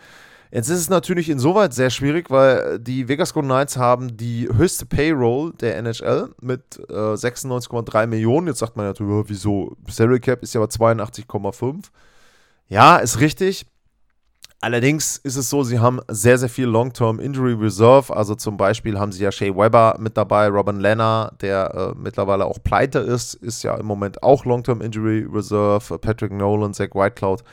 Jetzt 0.51 0.69
ist 0.69 0.79
es 0.79 0.89
natürlich 0.89 1.29
insoweit 1.29 1.73
sehr 1.73 1.89
schwierig, 1.89 2.29
weil 2.29 2.77
die 2.77 3.07
Vegas 3.07 3.33
Golden 3.33 3.49
Knights 3.49 3.75
haben 3.75 4.15
die 4.15 4.47
höchste 4.55 4.85
Payroll 4.85 5.51
der 5.53 5.77
NHL 5.77 6.29
mit 6.41 6.79
äh, 6.89 6.93
96,3 6.93 8.05
Millionen. 8.05 8.47
Jetzt 8.47 8.59
sagt 8.59 8.77
man 8.77 8.85
natürlich, 8.85 9.29
wieso? 9.29 9.75
Salary 9.89 10.19
Cap 10.19 10.43
ist 10.43 10.53
ja 10.53 10.61
aber 10.61 10.69
82,5. 10.69 11.85
Ja, 12.67 12.97
ist 12.97 13.19
richtig. 13.19 13.65
Allerdings 14.63 15.17
ist 15.17 15.35
es 15.35 15.49
so, 15.49 15.63
sie 15.63 15.79
haben 15.79 15.99
sehr, 16.07 16.37
sehr 16.37 16.47
viel 16.47 16.67
Long-Term 16.67 17.19
Injury 17.19 17.53
Reserve. 17.53 18.15
Also 18.15 18.33
zum 18.35 18.55
Beispiel 18.55 18.97
haben 18.97 19.11
sie 19.11 19.21
ja 19.21 19.29
Shea 19.29 19.53
Weber 19.53 19.97
mit 19.99 20.15
dabei, 20.15 20.47
Robin 20.47 20.79
Lenner, 20.79 21.33
der 21.41 21.73
äh, 21.73 21.99
mittlerweile 21.99 22.45
auch 22.45 22.63
pleite 22.63 22.99
ist, 22.99 23.33
ist 23.33 23.63
ja 23.63 23.75
im 23.75 23.85
Moment 23.85 24.23
auch 24.23 24.45
Long-Term 24.45 24.79
Injury 24.81 25.27
Reserve. 25.29 25.97
Patrick 25.97 26.31
Nolan, 26.31 26.73
Zach 26.73 26.91
Whitecloud. 26.93 27.43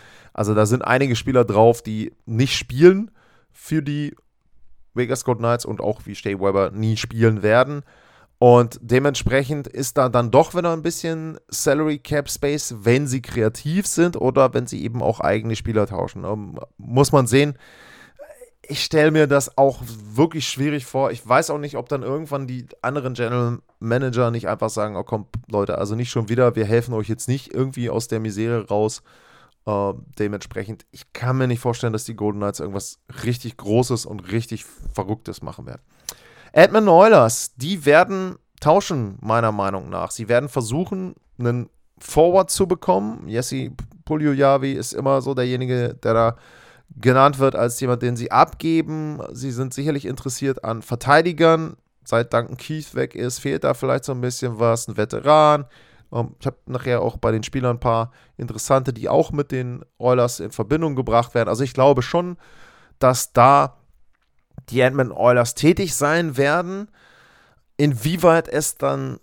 Also 0.41 0.55
da 0.55 0.65
sind 0.65 0.81
einige 0.81 1.17
Spieler 1.17 1.45
drauf, 1.45 1.83
die 1.83 2.15
nicht 2.25 2.57
spielen 2.57 3.11
für 3.53 3.83
die 3.83 4.17
Vegas 4.95 5.23
Golden 5.23 5.43
Knights 5.43 5.67
und 5.67 5.83
auch 5.83 6.07
wie 6.07 6.15
Shea 6.15 6.41
Weber 6.41 6.71
nie 6.71 6.97
spielen 6.97 7.43
werden. 7.43 7.83
Und 8.39 8.79
dementsprechend 8.81 9.67
ist 9.67 9.99
da 9.99 10.09
dann 10.09 10.31
doch 10.31 10.55
wieder 10.55 10.73
ein 10.73 10.81
bisschen 10.81 11.39
Salary 11.49 11.99
Cap 11.99 12.31
Space, 12.31 12.75
wenn 12.79 13.07
sie 13.07 13.21
kreativ 13.21 13.87
sind 13.87 14.17
oder 14.17 14.55
wenn 14.55 14.67
sie 14.67 14.83
eben 14.83 15.03
auch 15.03 15.21
eigene 15.21 15.57
Spieler 15.57 15.87
tauschen. 15.87 16.25
Ähm, 16.25 16.59
muss 16.79 17.13
man 17.13 17.27
sehen. 17.27 17.59
Ich 18.63 18.83
stelle 18.83 19.11
mir 19.11 19.27
das 19.27 19.59
auch 19.59 19.83
wirklich 19.85 20.49
schwierig 20.49 20.87
vor. 20.87 21.11
Ich 21.11 21.29
weiß 21.29 21.51
auch 21.51 21.59
nicht, 21.59 21.77
ob 21.77 21.91
dann 21.91 22.03
irgendwann 22.03 22.47
die 22.47 22.65
anderen 22.81 23.13
General 23.13 23.59
Manager 23.79 24.31
nicht 24.31 24.49
einfach 24.49 24.71
sagen: 24.71 24.97
Oh, 24.97 25.05
komm, 25.05 25.27
Leute, 25.51 25.77
also 25.77 25.97
nicht 25.97 26.09
schon 26.09 26.31
wieder, 26.31 26.57
wir 26.57 26.65
helfen 26.65 26.95
euch 26.95 27.11
jetzt 27.11 27.29
nicht 27.29 27.53
irgendwie 27.53 27.91
aus 27.91 28.09
der 28.09 28.21
Misere 28.21 28.69
raus. 28.69 29.03
Uh, 29.67 29.93
dementsprechend, 30.19 30.87
ich 30.91 31.13
kann 31.13 31.37
mir 31.37 31.47
nicht 31.47 31.61
vorstellen, 31.61 31.93
dass 31.93 32.05
die 32.05 32.17
Golden 32.17 32.41
Knights 32.41 32.61
irgendwas 32.61 32.99
richtig 33.25 33.59
Großes 33.59 34.07
und 34.07 34.33
richtig 34.33 34.65
Verrücktes 34.65 35.43
machen 35.43 35.67
werden. 35.67 35.83
Edmund 36.53 36.89
Oilers, 36.89 37.55
die 37.57 37.85
werden 37.85 38.37
tauschen, 38.61 39.19
meiner 39.21 39.53
Meinung 39.53 39.91
nach. 39.91 40.11
Sie 40.11 40.29
werden 40.29 40.49
versuchen, 40.49 41.15
einen 41.39 41.69
Forward 41.99 42.51
zu 42.51 42.67
bekommen. 42.67 43.29
Jesse 43.29 43.73
Puljujavi 44.07 44.73
ist 44.73 44.93
immer 44.93 45.21
so 45.21 45.35
derjenige, 45.35 45.95
der 46.03 46.15
da 46.15 46.37
genannt 46.97 47.39
wird 47.39 47.55
als 47.55 47.79
jemand, 47.81 48.03
den 48.03 48.17
sie 48.17 48.33
abgeben. 48.33 49.21
Sie 49.33 49.51
sind 49.51 49.75
sicherlich 49.75 50.07
interessiert 50.07 50.65
an 50.65 50.83
Verteidigern. 50.83 51.77
Seit 52.05 52.33
Duncan 52.33 52.57
Keith 52.57 52.95
weg 52.95 53.15
ist, 53.15 53.39
fehlt 53.39 53.65
da 53.65 53.75
vielleicht 53.75 54.05
so 54.05 54.13
ein 54.13 54.21
bisschen 54.21 54.59
was. 54.59 54.89
Ein 54.89 54.97
Veteran. 54.97 55.67
Ähm, 56.13 56.35
ich 56.39 56.47
habe 56.47 56.57
nachher 56.67 57.03
auch 57.03 57.17
bei 57.17 57.33
den 57.33 57.43
Spielern 57.43 57.77
ein 57.77 57.81
paar 57.81 58.13
interessante, 58.37 58.93
die 58.93 59.09
auch 59.09 59.33
mit 59.33 59.51
den 59.51 59.85
Oilers 59.99 60.41
in 60.41 60.51
Verbindung 60.51 60.97
gebracht 60.97 61.35
werden. 61.35 61.49
Also 61.49 61.65
ich 61.65 61.75
glaube 61.75 62.03
schon, 62.03 62.37
dass 62.99 63.33
da 63.33 63.77
die 64.69 64.81
Edmonton 64.81 65.17
Oilers 65.17 65.55
tätig 65.55 65.95
sein 65.95 66.37
werden. 66.37 66.89
Inwieweit 67.77 68.49
es 68.49 68.77
dann 68.77 69.19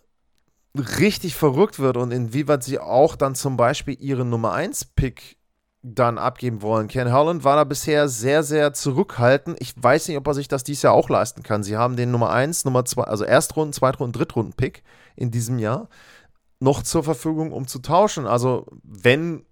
richtig 0.76 1.36
verrückt 1.36 1.80
wird 1.80 1.97
und 1.97 2.12
inwieweit 2.12 2.63
sie 2.63 2.80
auch 2.80 3.15
dann 3.15 3.36
zum 3.36 3.58
Beispiel 3.58 3.97
ihren 4.00 4.30
Nummer 4.30 4.54
1-Pick 4.54 5.38
dann 5.84 6.17
abgeben 6.17 6.62
wollen. 6.62 6.88
Ken 6.88 7.12
Holland 7.12 7.43
war 7.43 7.56
da 7.56 7.63
bisher 7.63 8.10
sehr, 8.10 8.43
sehr 8.43 8.73
zurückhaltend. 8.73 9.58
Ich 9.62 9.73
weiß 9.82 10.08
nicht, 10.08 10.17
ob 10.17 10.28
er 10.28 10.34
sich 10.34 10.47
das 10.47 10.63
dieses 10.63 10.84
Jahr 10.84 10.93
auch 10.93 11.10
leisten 11.10 11.43
kann. 11.43 11.63
Sie 11.63 11.78
haben 11.78 11.95
den 11.95 12.12
Nummer 12.12 12.32
1, 12.32 12.65
Nummer 12.65 12.84
2, 12.84 13.04
also 13.04 13.23
Erstrunden, 13.23 13.73
Zweitrunden, 13.73 14.13
Drittrunden-Pick 14.13 14.84
in 15.15 15.32
diesem 15.32 15.60
Jahr 15.60 15.88
noch 16.60 16.84
zur 16.84 17.04
Verfügung, 17.04 17.52
um 17.52 17.67
zu 17.67 17.80
tauschen. 17.80 18.26
Also, 18.26 18.65
wenn, 18.84 19.46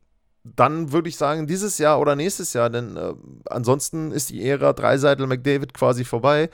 dann 0.44 0.92
würde 0.92 1.10
ich 1.10 1.18
sagen, 1.18 1.48
dieses 1.48 1.78
Jahr 1.78 2.00
oder 2.00 2.16
nächstes 2.16 2.54
Jahr, 2.54 2.70
denn 2.70 2.98
äh, 2.98 3.14
ansonsten 3.50 4.12
ist 4.12 4.30
die 4.30 4.48
Ära 4.48 4.74
Dreiseitel 4.74 5.28
McDavid 5.28 5.74
quasi 5.74 6.04
vorbei. 6.04 6.50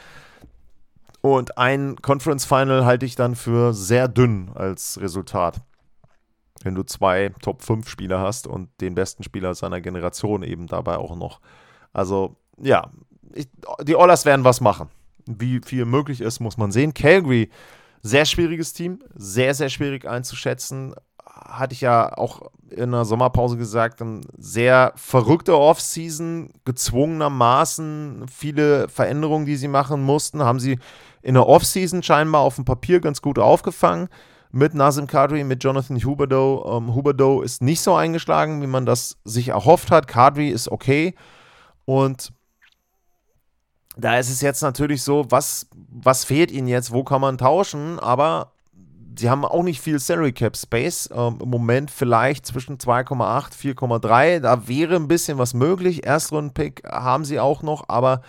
Und 1.22 1.58
ein 1.58 1.98
Conference 2.02 2.46
Final 2.46 2.86
halte 2.86 3.06
ich 3.06 3.16
dann 3.16 3.36
für 3.36 3.74
sehr 3.74 4.08
dünn 4.08 4.52
als 4.56 5.00
Resultat. 5.00 5.62
Wenn 6.64 6.76
du 6.76 6.84
zwei 6.84 7.34
Top 7.42 7.62
5 7.62 7.88
Spieler 7.88 8.20
hast 8.20 8.48
und 8.48 8.70
den 8.82 8.96
besten 8.96 9.24
Spieler 9.24 9.56
seiner 9.56 9.82
Generation 9.82 10.44
eben 10.44 10.68
dabei 10.68 10.98
auch 10.98 11.16
noch. 11.16 11.40
Also, 11.94 12.36
ja, 12.58 12.92
ich, 13.34 13.48
die 13.84 13.96
Oilers 13.96 14.26
werden 14.26 14.44
was 14.44 14.62
machen. 14.62 14.90
Wie 15.26 15.62
viel 15.64 15.86
möglich 15.86 16.22
ist, 16.22 16.40
muss 16.40 16.58
man 16.58 16.72
sehen. 16.72 16.94
Calgary, 16.94 17.50
sehr 18.02 18.26
schwieriges 18.26 18.74
Team, 18.74 19.00
sehr, 19.16 19.54
sehr 19.54 19.70
schwierig 19.70 20.08
einzuschätzen. 20.08 20.94
Hatte 21.24 21.74
ich 21.74 21.82
ja 21.82 22.18
auch 22.18 22.52
in 22.70 22.92
der 22.92 23.06
Sommerpause 23.06 23.58
gesagt, 23.58 24.02
eine 24.02 24.22
sehr 24.38 24.94
verrückte 24.96 25.58
Offseason, 25.58 26.52
gezwungenermaßen 26.66 28.26
viele 28.34 28.88
Veränderungen, 28.88 29.46
die 29.46 29.58
sie 29.58 29.68
machen 29.68 30.02
mussten, 30.02 30.42
haben 30.44 30.60
sie 30.60 30.80
in 31.22 31.36
der 31.36 31.48
Offseason 31.48 32.02
scheinbar 32.02 32.42
auf 32.42 32.56
dem 32.56 32.66
Papier 32.66 33.00
ganz 33.00 33.22
gut 33.22 33.38
aufgefangen. 33.38 34.10
Mit 34.54 34.74
Nazim 34.74 35.08
Kadri, 35.08 35.44
mit 35.46 35.64
Jonathan 35.64 36.04
Huberdeau. 36.04 36.78
Ähm, 36.78 36.94
Huberdeau 36.94 37.42
ist 37.42 37.62
nicht 37.62 37.82
so 37.82 37.94
eingeschlagen, 37.94 38.62
wie 38.62 38.68
man 38.68 38.86
das 38.86 39.18
sich 39.24 39.50
erhofft 39.50 39.92
hat. 39.92 40.08
Kadri 40.08 40.50
ist 40.50 40.70
okay. 40.70 41.16
Und 41.86 42.34
da 43.98 44.18
ist 44.18 44.30
es 44.30 44.42
jetzt 44.42 44.62
natürlich 44.62 45.04
so, 45.04 45.26
was, 45.30 45.68
was 45.90 46.24
fehlt 46.24 46.52
ihnen 46.52 46.68
jetzt? 46.68 46.92
Wo 46.92 47.04
kann 47.04 47.22
man 47.22 47.38
tauschen? 47.38 48.00
Aber 48.00 48.52
sie 49.18 49.30
haben 49.30 49.46
auch 49.46 49.64
nicht 49.64 49.82
viel 49.82 50.00
Salary 50.00 50.32
Cap 50.32 50.58
Space. 50.58 51.10
Ähm, 51.14 51.40
Im 51.42 51.50
Moment 51.50 51.92
vielleicht 51.92 52.46
zwischen 52.46 52.78
2,8, 52.78 53.54
4,3. 53.54 54.40
Da 54.40 54.68
wäre 54.68 54.96
ein 54.96 55.08
bisschen 55.08 55.38
was 55.38 55.54
möglich. 55.54 56.06
Erstrunden-Pick 56.06 56.84
haben 56.86 57.26
sie 57.26 57.40
auch 57.40 57.64
noch, 57.64 57.90
aber 57.90 58.22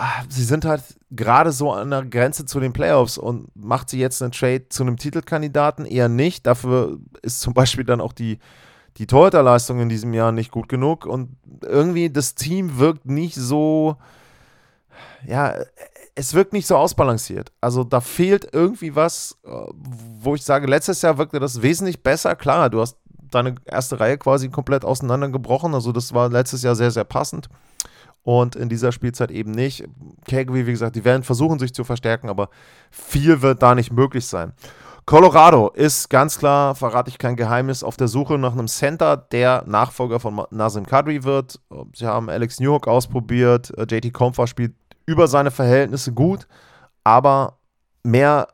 Ah, 0.00 0.22
sie 0.28 0.44
sind 0.44 0.64
halt 0.64 0.82
gerade 1.10 1.50
so 1.50 1.72
an 1.72 1.90
der 1.90 2.04
Grenze 2.04 2.46
zu 2.46 2.60
den 2.60 2.72
Playoffs 2.72 3.18
und 3.18 3.48
macht 3.56 3.90
sie 3.90 3.98
jetzt 3.98 4.22
einen 4.22 4.30
Trade 4.30 4.68
zu 4.68 4.84
einem 4.84 4.96
Titelkandidaten 4.96 5.86
eher 5.86 6.08
nicht. 6.08 6.46
Dafür 6.46 6.98
ist 7.20 7.40
zum 7.40 7.52
Beispiel 7.54 7.84
dann 7.84 8.00
auch 8.00 8.12
die, 8.12 8.38
die 8.98 9.08
Torhüterleistung 9.08 9.80
in 9.80 9.88
diesem 9.88 10.14
Jahr 10.14 10.30
nicht 10.30 10.52
gut 10.52 10.68
genug 10.68 11.04
und 11.04 11.30
irgendwie 11.62 12.10
das 12.10 12.36
Team 12.36 12.78
wirkt 12.78 13.06
nicht 13.06 13.34
so, 13.34 13.96
ja, 15.26 15.54
es 16.14 16.34
wirkt 16.34 16.52
nicht 16.52 16.66
so 16.66 16.76
ausbalanciert. 16.76 17.52
Also 17.60 17.84
da 17.84 18.00
fehlt 18.00 18.48
irgendwie 18.52 18.96
was, 18.96 19.38
äh, 19.44 19.50
wo 20.20 20.34
ich 20.34 20.44
sage, 20.44 20.66
letztes 20.66 21.02
Jahr 21.02 21.18
wirkte 21.18 21.38
das 21.38 21.62
wesentlich 21.62 22.02
besser. 22.02 22.34
Klar, 22.36 22.70
du 22.70 22.80
hast 22.80 22.96
deine 23.30 23.54
erste 23.64 24.00
Reihe 24.00 24.18
quasi 24.18 24.48
komplett 24.48 24.84
auseinandergebrochen, 24.84 25.74
also 25.74 25.92
das 25.92 26.14
war 26.14 26.28
letztes 26.30 26.62
Jahr 26.62 26.74
sehr, 26.74 26.90
sehr 26.90 27.04
passend 27.04 27.48
und 28.22 28.56
in 28.56 28.68
dieser 28.68 28.92
Spielzeit 28.92 29.30
eben 29.30 29.52
nicht. 29.52 29.84
Calgary, 30.26 30.66
wie 30.66 30.72
gesagt, 30.72 30.96
die 30.96 31.04
werden 31.04 31.22
versuchen, 31.22 31.58
sich 31.58 31.72
zu 31.72 31.84
verstärken, 31.84 32.28
aber 32.28 32.50
viel 32.90 33.42
wird 33.42 33.62
da 33.62 33.74
nicht 33.74 33.92
möglich 33.92 34.26
sein. 34.26 34.52
Colorado 35.06 35.70
ist 35.70 36.10
ganz 36.10 36.38
klar, 36.38 36.74
verrate 36.74 37.08
ich 37.08 37.16
kein 37.16 37.36
Geheimnis, 37.36 37.82
auf 37.82 37.96
der 37.96 38.08
Suche 38.08 38.36
nach 38.36 38.52
einem 38.52 38.68
Center, 38.68 39.16
der 39.16 39.64
Nachfolger 39.66 40.20
von 40.20 40.42
Nazim 40.50 40.84
Kadri 40.84 41.24
wird. 41.24 41.58
Sie 41.94 42.04
haben 42.04 42.28
Alex 42.28 42.60
Newhook 42.60 42.86
ausprobiert, 42.86 43.72
äh, 43.78 43.86
JT 43.88 44.12
Comfer 44.12 44.46
spielt 44.46 44.74
über 45.08 45.26
seine 45.26 45.50
Verhältnisse 45.50 46.12
gut, 46.12 46.46
aber 47.02 47.58
mehr 48.02 48.48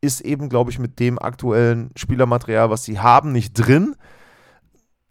ist 0.00 0.22
eben, 0.22 0.48
glaube 0.48 0.70
ich, 0.70 0.78
mit 0.78 0.98
dem 1.00 1.18
aktuellen 1.18 1.90
Spielermaterial, 1.96 2.70
was 2.70 2.84
sie 2.84 2.98
haben, 2.98 3.30
nicht 3.30 3.52
drin 3.52 3.94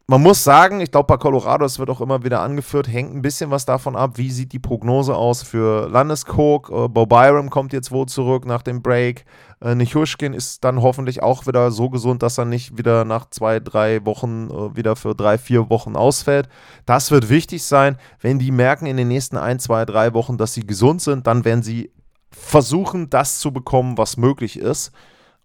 man 0.09 0.23
muss 0.23 0.41
sagen, 0.41 0.79
ich 0.79 0.89
glaube, 0.89 1.07
bei 1.07 1.17
Colorado, 1.17 1.65
es 1.65 1.79
wird 1.79 1.89
auch 1.89 1.99
immer 1.99 2.23
wieder 2.23 2.39
angeführt, 2.39 2.87
hängt 2.87 3.13
ein 3.13 3.21
bisschen 3.21 3.51
was 3.51 3.65
davon 3.65 3.97
ab, 3.97 4.17
wie 4.17 4.31
sieht 4.31 4.53
die 4.53 4.59
Prognose 4.59 5.13
aus 5.13 5.43
für 5.43 5.89
Landeskog. 5.89 6.69
Äh, 6.69 6.87
Bo 6.87 7.05
Byram 7.05 7.49
kommt 7.49 7.73
jetzt 7.73 7.91
wohl 7.91 8.05
zurück 8.05 8.45
nach 8.45 8.61
dem 8.61 8.81
Break. 8.81 9.25
Äh, 9.59 9.75
Nichushkin 9.75 10.33
ist 10.33 10.63
dann 10.63 10.81
hoffentlich 10.81 11.21
auch 11.21 11.45
wieder 11.45 11.71
so 11.71 11.89
gesund, 11.89 12.23
dass 12.23 12.37
er 12.37 12.45
nicht 12.45 12.77
wieder 12.77 13.03
nach 13.03 13.29
zwei, 13.31 13.59
drei 13.59 14.05
Wochen 14.05 14.49
äh, 14.49 14.77
wieder 14.77 14.95
für 14.95 15.13
drei, 15.13 15.37
vier 15.37 15.69
Wochen 15.69 15.97
ausfällt. 15.97 16.47
Das 16.85 17.11
wird 17.11 17.27
wichtig 17.27 17.63
sein. 17.63 17.97
Wenn 18.21 18.39
die 18.39 18.51
merken 18.51 18.85
in 18.85 18.95
den 18.95 19.09
nächsten 19.09 19.35
ein, 19.35 19.59
zwei, 19.59 19.83
drei 19.83 20.13
Wochen, 20.13 20.37
dass 20.37 20.53
sie 20.53 20.65
gesund 20.65 21.01
sind, 21.01 21.27
dann 21.27 21.43
werden 21.43 21.63
sie 21.63 21.91
versuchen, 22.31 23.09
das 23.09 23.39
zu 23.39 23.51
bekommen, 23.51 23.97
was 23.97 24.15
möglich 24.15 24.57
ist. 24.57 24.93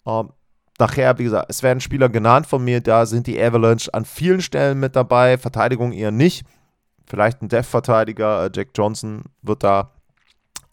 Ähm, 0.06 0.28
nachher, 0.82 1.18
wie 1.18 1.24
gesagt, 1.24 1.46
es 1.48 1.62
werden 1.62 1.80
Spieler 1.80 2.08
genannt 2.08 2.46
von 2.46 2.62
mir, 2.62 2.80
da 2.80 3.06
sind 3.06 3.26
die 3.26 3.40
Avalanche 3.40 3.92
an 3.94 4.04
vielen 4.04 4.42
Stellen 4.42 4.80
mit 4.80 4.96
dabei, 4.96 5.38
Verteidigung 5.38 5.92
eher 5.92 6.10
nicht. 6.10 6.44
Vielleicht 7.06 7.40
ein 7.40 7.48
Dev-Verteidiger, 7.48 8.46
äh, 8.46 8.50
Jack 8.52 8.68
Johnson 8.74 9.24
wird 9.42 9.62
da 9.62 9.92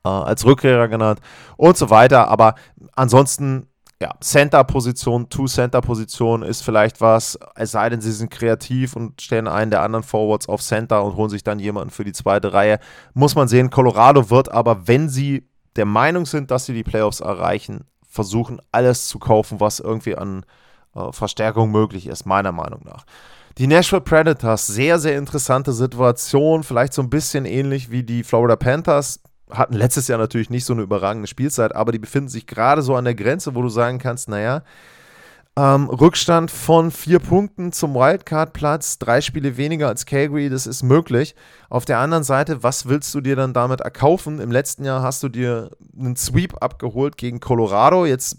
äh, 0.04 0.10
als 0.10 0.46
Rückkehrer 0.46 0.88
genannt 0.88 1.20
und 1.58 1.78
so 1.78 1.90
weiter. 1.90 2.28
Aber 2.28 2.56
ansonsten, 2.96 3.68
ja, 4.02 4.14
Center-Position, 4.20 5.30
Two-Center-Position 5.30 6.42
ist 6.42 6.62
vielleicht 6.62 7.02
was, 7.02 7.38
es 7.56 7.72
sei 7.72 7.90
denn, 7.90 8.02
sie 8.02 8.12
sind 8.12 8.32
kreativ 8.32 8.96
und 8.96 9.22
stellen 9.22 9.48
einen 9.48 9.70
der 9.72 9.84
anderen 9.84 10.04
Forwards 10.04 10.50
auf 10.50 10.62
Center 10.62 11.04
und 11.04 11.18
holen 11.18 11.30
sich 11.30 11.44
dann 11.44 11.60
jemanden 11.60 11.92
für 11.92 12.04
die 12.04 12.14
zweite 12.14 12.54
Reihe. 12.54 12.80
Muss 13.14 13.36
man 13.36 13.48
sehen, 13.48 13.70
Colorado 13.70 14.30
wird 14.30 14.52
aber, 14.52 14.88
wenn 14.88 15.10
sie 15.10 15.48
der 15.76 15.86
Meinung 15.86 16.26
sind, 16.26 16.50
dass 16.50 16.66
sie 16.66 16.74
die 16.74 16.84
Playoffs 16.84 17.20
erreichen, 17.20 17.86
versuchen, 18.10 18.60
alles 18.72 19.08
zu 19.08 19.20
kaufen, 19.20 19.60
was 19.60 19.80
irgendwie 19.80 20.16
an 20.16 20.44
äh, 20.96 21.12
Verstärkung 21.12 21.72
möglich 21.72 22.08
ist, 22.08 22.26
meiner 22.26 22.52
Meinung 22.52 22.82
nach. 22.84 23.06
Die 23.58 23.68
Nashville 23.68 24.02
Predators, 24.02 24.68
sehr, 24.68 25.00
sehr 25.00 25.18
interessante 25.18 25.74
Situation, 25.74 26.64
vielleicht 26.64 26.94
so 26.94 27.02
ein 27.02 27.10
bisschen 27.10 27.46
ähnlich 27.46 27.92
wie 27.92 28.04
die 28.04 28.24
Florida 28.24 28.56
Panthers. 28.56 29.20
Hatten 29.52 29.74
letztes 29.74 30.08
Jahr 30.08 30.18
natürlich 30.18 30.50
nicht 30.50 30.66
so 30.66 30.74
eine 30.74 30.84
überragende 30.84 31.28
Spielzeit, 31.28 31.76
aber 31.76 31.92
die 31.92 32.00
befinden 32.00 32.30
sich 32.30 32.48
gerade 32.48 32.82
so 32.82 32.96
an 32.96 33.06
der 33.06 33.16
Grenze, 33.16 33.56
wo 33.56 33.62
du 33.62 33.70
sagen 33.70 33.98
kannst, 33.98 34.30
naja, 34.30 34.64
ähm, 35.60 35.90
Rückstand 35.90 36.52
von 36.52 36.90
vier 36.90 37.20
Punkten 37.20 37.74
zum 37.74 37.94
Wildcard-Platz, 37.94 38.98
drei 38.98 39.20
Spiele 39.20 39.58
weniger 39.58 39.90
als 39.90 40.06
Calgary, 40.06 40.50
das 40.50 40.66
ist 40.66 40.84
möglich. 40.84 41.36
Auf 41.70 41.84
der 41.84 42.00
anderen 42.00 42.24
Seite, 42.24 42.64
was 42.64 42.88
willst 42.88 43.14
du 43.14 43.20
dir 43.20 43.36
dann 43.36 43.52
damit 43.52 43.82
erkaufen? 43.82 44.40
Im 44.40 44.52
letzten 44.52 44.86
Jahr 44.86 45.02
hast 45.02 45.22
du 45.22 45.28
dir 45.28 45.72
einen 46.00 46.16
Sweep 46.16 46.64
abgeholt 46.64 47.18
gegen 47.18 47.42
Colorado, 47.42 48.06
jetzt 48.06 48.38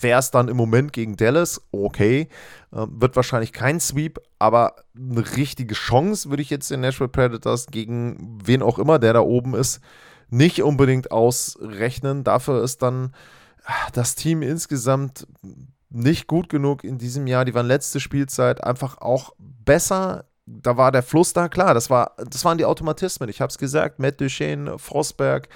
wäre 0.00 0.18
es 0.18 0.30
dann 0.30 0.48
im 0.48 0.56
Moment 0.56 0.94
gegen 0.94 1.16
Dallas, 1.16 1.60
okay, 1.72 2.28
äh, 2.72 2.86
wird 2.88 3.16
wahrscheinlich 3.16 3.52
kein 3.52 3.78
Sweep, 3.78 4.18
aber 4.38 4.76
eine 4.96 5.36
richtige 5.36 5.74
Chance 5.74 6.30
würde 6.30 6.42
ich 6.42 6.48
jetzt 6.48 6.70
den 6.70 6.80
Nashville 6.80 7.08
Predators 7.08 7.66
gegen 7.66 8.38
wen 8.42 8.62
auch 8.62 8.78
immer, 8.78 8.98
der 8.98 9.12
da 9.12 9.20
oben 9.20 9.54
ist, 9.54 9.82
nicht 10.30 10.62
unbedingt 10.62 11.10
ausrechnen. 11.10 12.24
Dafür 12.24 12.64
ist 12.64 12.80
dann 12.80 13.12
ah, 13.66 13.90
das 13.92 14.14
Team 14.14 14.40
insgesamt 14.40 15.26
nicht 15.92 16.26
gut 16.26 16.48
genug 16.48 16.84
in 16.84 16.98
diesem 16.98 17.26
Jahr. 17.26 17.44
Die 17.44 17.54
waren 17.54 17.66
letzte 17.66 18.00
Spielzeit 18.00 18.64
einfach 18.64 18.98
auch 18.98 19.34
besser. 19.38 20.24
Da 20.46 20.76
war 20.76 20.90
der 20.90 21.02
Fluss 21.02 21.32
da, 21.32 21.48
klar, 21.48 21.74
das, 21.74 21.88
war, 21.90 22.16
das 22.16 22.44
waren 22.44 22.58
die 22.58 22.64
Automatismen. 22.64 23.28
Ich 23.28 23.40
habe 23.40 23.50
es 23.50 23.58
gesagt, 23.58 23.98
Matt 23.98 24.20
Duchesne, 24.20 24.78
Frostberg, 24.78 25.48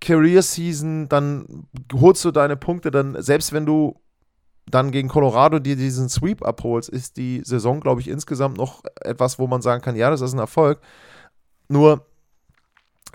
Career 0.00 0.42
Season, 0.42 1.08
dann 1.08 1.66
holst 1.92 2.24
du 2.24 2.30
deine 2.30 2.56
Punkte, 2.56 2.90
dann 2.90 3.20
selbst 3.22 3.52
wenn 3.52 3.66
du 3.66 4.00
dann 4.66 4.90
gegen 4.90 5.08
Colorado 5.08 5.58
dir 5.58 5.76
diesen 5.76 6.08
Sweep 6.08 6.44
abholst, 6.44 6.88
ist 6.88 7.16
die 7.16 7.42
Saison, 7.44 7.80
glaube 7.80 8.00
ich, 8.00 8.08
insgesamt 8.08 8.56
noch 8.56 8.82
etwas, 9.00 9.38
wo 9.38 9.46
man 9.46 9.60
sagen 9.60 9.82
kann, 9.82 9.96
ja, 9.96 10.10
das 10.10 10.20
ist 10.20 10.32
ein 10.32 10.38
Erfolg. 10.38 10.80
Nur 11.68 12.06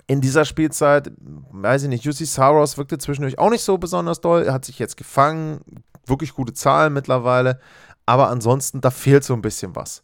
in 0.06 0.20
dieser 0.20 0.44
Spielzeit, 0.44 1.12
weiß 1.18 1.84
ich 1.84 1.88
nicht, 1.88 2.04
Jussi 2.04 2.26
Saros 2.26 2.78
wirkte 2.78 2.98
zwischendurch 2.98 3.38
auch 3.38 3.50
nicht 3.50 3.62
so 3.62 3.76
besonders 3.76 4.20
doll. 4.20 4.44
Er 4.44 4.54
hat 4.54 4.64
sich 4.64 4.78
jetzt 4.78 4.96
gefangen, 4.96 5.60
wirklich 6.08 6.34
gute 6.34 6.54
Zahlen 6.54 6.92
mittlerweile. 6.92 7.60
Aber 8.06 8.28
ansonsten, 8.28 8.80
da 8.80 8.90
fehlt 8.90 9.24
so 9.24 9.34
ein 9.34 9.42
bisschen 9.42 9.76
was. 9.76 10.02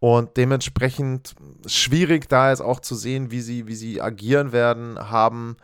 Und 0.00 0.36
dementsprechend 0.36 1.34
schwierig 1.66 2.28
da 2.28 2.50
jetzt 2.50 2.60
auch 2.60 2.80
zu 2.80 2.94
sehen, 2.94 3.30
wie 3.30 3.40
sie, 3.40 3.66
wie 3.66 3.74
sie 3.74 4.02
agieren 4.02 4.52
werden, 4.52 4.98
haben 4.98 5.56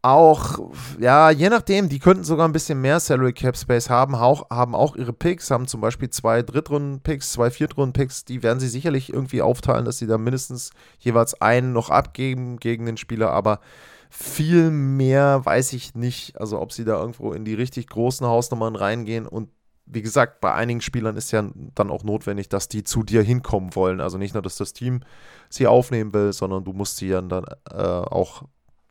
auch, 0.00 0.70
ja, 1.00 1.30
je 1.30 1.48
nachdem, 1.48 1.88
die 1.88 1.98
könnten 1.98 2.22
sogar 2.22 2.46
ein 2.48 2.52
bisschen 2.52 2.80
mehr 2.80 3.00
Salary 3.00 3.32
Cap 3.32 3.56
Space 3.56 3.90
haben, 3.90 4.14
auch, 4.14 4.48
haben 4.48 4.74
auch 4.74 4.94
ihre 4.94 5.12
Picks, 5.12 5.50
haben 5.50 5.66
zum 5.66 5.80
Beispiel 5.80 6.08
zwei 6.08 6.42
Drittrunden-Picks, 6.42 7.32
zwei 7.32 7.50
Viertrunden-Picks, 7.50 8.24
die 8.24 8.42
werden 8.42 8.60
sie 8.60 8.68
sicherlich 8.68 9.12
irgendwie 9.12 9.42
aufteilen, 9.42 9.84
dass 9.84 9.98
sie 9.98 10.06
da 10.06 10.16
mindestens 10.16 10.70
jeweils 11.00 11.40
einen 11.42 11.72
noch 11.72 11.90
abgeben 11.90 12.58
gegen 12.58 12.86
den 12.86 12.96
Spieler, 12.96 13.32
aber 13.32 13.60
viel 14.10 14.70
mehr 14.70 15.44
weiß 15.44 15.72
ich 15.74 15.94
nicht. 15.94 16.40
Also, 16.40 16.60
ob 16.60 16.72
sie 16.72 16.84
da 16.84 16.98
irgendwo 16.98 17.32
in 17.32 17.44
die 17.44 17.54
richtig 17.54 17.88
großen 17.88 18.26
Hausnummern 18.26 18.76
reingehen. 18.76 19.26
Und 19.26 19.50
wie 19.90 20.02
gesagt, 20.02 20.40
bei 20.40 20.52
einigen 20.52 20.80
Spielern 20.80 21.16
ist 21.16 21.30
ja 21.30 21.48
dann 21.74 21.90
auch 21.90 22.04
notwendig, 22.04 22.48
dass 22.48 22.68
die 22.68 22.84
zu 22.84 23.02
dir 23.02 23.22
hinkommen 23.22 23.74
wollen. 23.74 24.00
Also 24.00 24.18
nicht 24.18 24.34
nur, 24.34 24.42
dass 24.42 24.56
das 24.56 24.72
Team 24.72 25.00
sie 25.48 25.66
aufnehmen 25.66 26.12
will, 26.12 26.32
sondern 26.32 26.64
du 26.64 26.72
musst 26.72 26.98
sie 26.98 27.08
dann, 27.08 27.28
dann 27.28 27.44
äh, 27.70 27.76
auch 27.76 28.42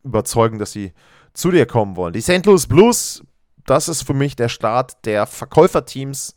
überzeugen, 0.02 0.58
dass 0.58 0.72
sie 0.72 0.92
zu 1.34 1.50
dir 1.50 1.66
kommen 1.66 1.96
wollen. 1.96 2.12
Die 2.12 2.20
St. 2.20 2.44
Louis 2.46 2.66
Blues, 2.66 3.22
das 3.64 3.88
ist 3.88 4.02
für 4.02 4.14
mich 4.14 4.34
der 4.34 4.48
Start 4.48 5.04
der 5.04 5.26
Verkäuferteams 5.26 6.34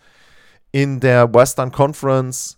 in 0.72 1.00
der 1.00 1.34
Western 1.34 1.72
Conference. 1.72 2.58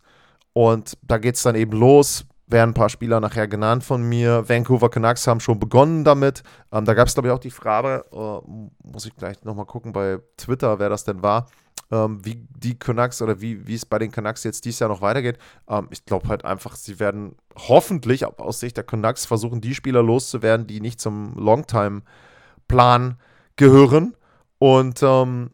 Und 0.52 0.98
da 1.02 1.18
geht 1.18 1.36
es 1.36 1.44
dann 1.44 1.56
eben 1.56 1.72
los 1.72 2.26
werden 2.54 2.70
ein 2.70 2.74
paar 2.74 2.88
Spieler 2.88 3.20
nachher 3.20 3.50
genannt 3.50 3.84
von 3.84 4.02
mir. 4.02 4.48
Vancouver 4.48 4.90
Canucks 4.90 5.28
haben 5.28 5.42
schon 5.42 5.60
begonnen 5.60 6.06
damit. 6.06 6.44
Ähm, 6.72 6.86
da 6.86 6.94
gab 6.94 7.10
es, 7.10 7.16
glaube 7.16 7.28
ich, 7.28 7.34
auch 7.34 7.40
die 7.40 7.52
Frage, 7.52 8.06
äh, 8.14 8.88
muss 8.88 9.06
ich 9.06 9.16
gleich 9.18 9.44
nochmal 9.44 9.66
gucken 9.66 9.92
bei 9.92 10.20
Twitter, 10.38 10.80
wer 10.80 10.88
das 10.88 11.04
denn 11.04 11.22
war, 11.22 11.48
ähm, 11.92 12.24
wie 12.24 12.48
die 12.50 12.80
Canucks 12.80 13.22
oder 13.22 13.42
wie, 13.42 13.68
wie 13.68 13.76
es 13.76 13.86
bei 13.86 14.00
den 14.00 14.12
Canucks 14.12 14.46
jetzt 14.46 14.64
dieses 14.64 14.80
Jahr 14.80 14.90
noch 14.90 15.02
weitergeht. 15.02 15.38
Ähm, 15.68 15.88
ich 15.90 16.06
glaube 16.06 16.30
halt 16.30 16.46
einfach, 16.46 16.78
sie 16.78 17.00
werden 17.00 17.36
hoffentlich 17.58 18.26
aus 18.26 18.62
Sicht 18.62 18.78
der 18.78 18.86
Canucks 18.86 19.26
versuchen, 19.26 19.60
die 19.60 19.76
Spieler 19.76 20.02
loszuwerden, 20.02 20.66
die 20.66 20.80
nicht 20.80 21.02
zum 21.02 21.36
Longtime-Plan 21.36 23.18
gehören. 23.58 24.16
Und 24.60 25.02
ähm, 25.04 25.52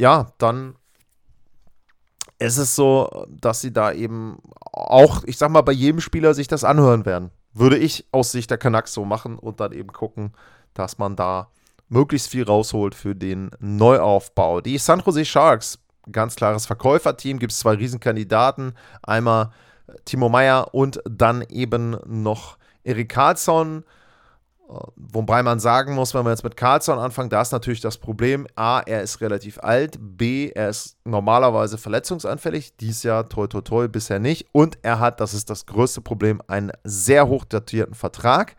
ja, 0.00 0.32
dann 0.38 0.74
ist 2.38 2.58
es 2.58 2.74
so, 2.74 3.26
dass 3.28 3.60
sie 3.60 3.72
da 3.72 3.92
eben 3.92 4.38
auch, 4.72 5.24
ich 5.24 5.38
sag 5.38 5.50
mal, 5.50 5.62
bei 5.62 5.72
jedem 5.72 6.00
Spieler 6.00 6.34
sich 6.34 6.48
das 6.48 6.64
anhören 6.64 7.06
werden. 7.06 7.30
Würde 7.52 7.78
ich 7.78 8.06
aus 8.10 8.32
Sicht 8.32 8.50
der 8.50 8.58
Canucks 8.58 8.92
so 8.92 9.04
machen 9.04 9.38
und 9.38 9.60
dann 9.60 9.72
eben 9.72 9.92
gucken, 9.92 10.32
dass 10.74 10.98
man 10.98 11.14
da 11.16 11.48
möglichst 11.88 12.28
viel 12.28 12.44
rausholt 12.44 12.94
für 12.94 13.14
den 13.14 13.50
Neuaufbau. 13.60 14.60
Die 14.60 14.78
San 14.78 15.02
Jose 15.04 15.24
Sharks, 15.24 15.78
ganz 16.10 16.34
klares 16.34 16.66
Verkäuferteam, 16.66 17.38
gibt 17.38 17.52
es 17.52 17.60
zwei 17.60 17.74
Riesenkandidaten. 17.74 18.74
Einmal 19.02 19.50
Timo 20.04 20.28
Meyer 20.28 20.74
und 20.74 21.00
dann 21.08 21.42
eben 21.48 21.96
noch 22.06 22.58
Erik 22.82 23.10
Karlsson. 23.10 23.84
Wobei 24.66 25.42
man 25.42 25.60
sagen 25.60 25.94
muss, 25.94 26.14
wenn 26.14 26.24
wir 26.24 26.30
jetzt 26.30 26.42
mit 26.42 26.56
Carlson 26.56 26.98
anfangen, 26.98 27.28
da 27.28 27.42
ist 27.42 27.52
natürlich 27.52 27.82
das 27.82 27.98
Problem, 27.98 28.46
A, 28.56 28.80
er 28.80 29.02
ist 29.02 29.20
relativ 29.20 29.58
alt, 29.58 29.98
B, 30.00 30.48
er 30.48 30.70
ist 30.70 30.96
normalerweise 31.04 31.76
verletzungsanfällig, 31.76 32.74
dies 32.78 33.02
Jahr 33.02 33.28
toi 33.28 33.46
toi 33.46 33.60
toi 33.60 33.88
bisher 33.88 34.18
nicht 34.18 34.46
und 34.52 34.78
er 34.82 35.00
hat, 35.00 35.20
das 35.20 35.34
ist 35.34 35.50
das 35.50 35.66
größte 35.66 36.00
Problem, 36.00 36.40
einen 36.46 36.72
sehr 36.82 37.28
hoch 37.28 37.44
datierten 37.44 37.94
Vertrag. 37.94 38.56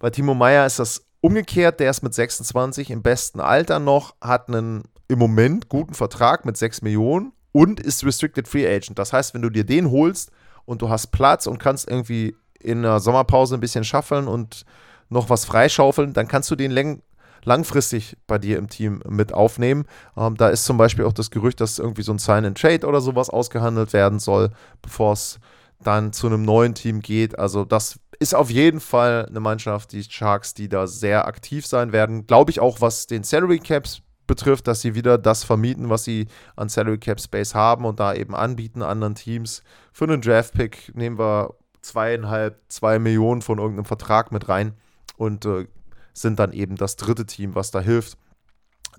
Bei 0.00 0.10
Timo 0.10 0.34
Meyer 0.34 0.66
ist 0.66 0.80
das 0.80 1.06
umgekehrt, 1.20 1.78
der 1.78 1.90
ist 1.90 2.02
mit 2.02 2.14
26 2.14 2.90
im 2.90 3.02
besten 3.02 3.38
Alter 3.38 3.78
noch, 3.78 4.16
hat 4.20 4.48
einen 4.48 4.82
im 5.06 5.20
Moment 5.20 5.68
guten 5.68 5.94
Vertrag 5.94 6.44
mit 6.44 6.56
6 6.56 6.82
Millionen 6.82 7.32
und 7.52 7.78
ist 7.78 8.04
Restricted 8.04 8.48
Free 8.48 8.66
Agent. 8.66 8.98
Das 8.98 9.12
heißt, 9.12 9.34
wenn 9.34 9.42
du 9.42 9.50
dir 9.50 9.64
den 9.64 9.90
holst 9.92 10.32
und 10.64 10.82
du 10.82 10.88
hast 10.88 11.12
Platz 11.12 11.46
und 11.46 11.58
kannst 11.58 11.88
irgendwie 11.88 12.36
in 12.58 12.82
der 12.82 12.98
Sommerpause 12.98 13.54
ein 13.54 13.60
bisschen 13.60 13.84
schaffeln 13.84 14.26
und 14.26 14.64
noch 15.08 15.30
was 15.30 15.44
freischaufeln, 15.44 16.12
dann 16.12 16.28
kannst 16.28 16.50
du 16.50 16.56
den 16.56 16.70
lang 16.70 17.02
langfristig 17.44 18.16
bei 18.26 18.38
dir 18.38 18.58
im 18.58 18.68
Team 18.68 19.02
mit 19.08 19.32
aufnehmen. 19.32 19.84
Ähm, 20.16 20.36
da 20.36 20.48
ist 20.48 20.64
zum 20.64 20.76
Beispiel 20.76 21.04
auch 21.04 21.12
das 21.12 21.30
Gerücht, 21.30 21.60
dass 21.60 21.78
irgendwie 21.78 22.02
so 22.02 22.12
ein 22.12 22.18
Sign-and-Trade 22.18 22.86
oder 22.86 23.00
sowas 23.00 23.30
ausgehandelt 23.30 23.92
werden 23.92 24.18
soll, 24.18 24.50
bevor 24.82 25.12
es 25.12 25.38
dann 25.82 26.12
zu 26.12 26.26
einem 26.26 26.42
neuen 26.42 26.74
Team 26.74 27.00
geht. 27.00 27.38
Also 27.38 27.64
das 27.64 27.98
ist 28.18 28.34
auf 28.34 28.50
jeden 28.50 28.80
Fall 28.80 29.26
eine 29.28 29.40
Mannschaft, 29.40 29.92
die 29.92 30.02
Sharks, 30.02 30.54
die 30.54 30.68
da 30.68 30.86
sehr 30.86 31.26
aktiv 31.26 31.66
sein 31.66 31.92
werden. 31.92 32.26
Glaube 32.26 32.50
ich 32.50 32.60
auch, 32.60 32.80
was 32.80 33.06
den 33.06 33.24
Salary 33.24 33.58
Caps 33.58 34.00
betrifft, 34.26 34.66
dass 34.66 34.80
sie 34.80 34.94
wieder 34.94 35.18
das 35.18 35.44
vermieten, 35.44 35.90
was 35.90 36.04
sie 36.04 36.28
an 36.56 36.70
Salary 36.70 36.98
Cap 36.98 37.20
Space 37.20 37.54
haben 37.54 37.84
und 37.84 38.00
da 38.00 38.14
eben 38.14 38.34
anbieten 38.34 38.80
anderen 38.82 39.14
Teams. 39.14 39.62
Für 39.92 40.04
einen 40.04 40.22
Draft 40.22 40.54
Pick 40.54 40.94
nehmen 40.94 41.18
wir 41.18 41.54
zweieinhalb, 41.82 42.58
zwei 42.68 42.98
Millionen 42.98 43.42
von 43.42 43.58
irgendeinem 43.58 43.84
Vertrag 43.84 44.32
mit 44.32 44.48
rein 44.48 44.72
und 45.16 45.44
äh, 45.44 45.66
sind 46.12 46.38
dann 46.38 46.52
eben 46.52 46.76
das 46.76 46.96
dritte 46.96 47.26
Team, 47.26 47.54
was 47.54 47.70
da 47.70 47.80
hilft, 47.80 48.16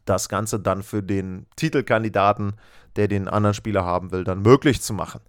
das 0.05 0.29
Ganze 0.29 0.59
dann 0.59 0.83
für 0.83 1.01
den 1.01 1.45
Titelkandidaten, 1.55 2.53
der 2.95 3.07
den 3.07 3.27
anderen 3.27 3.53
Spieler 3.53 3.85
haben 3.85 4.11
will, 4.11 4.23
dann 4.23 4.41
möglich 4.41 4.81
zu 4.81 4.93
machen. 4.93 5.21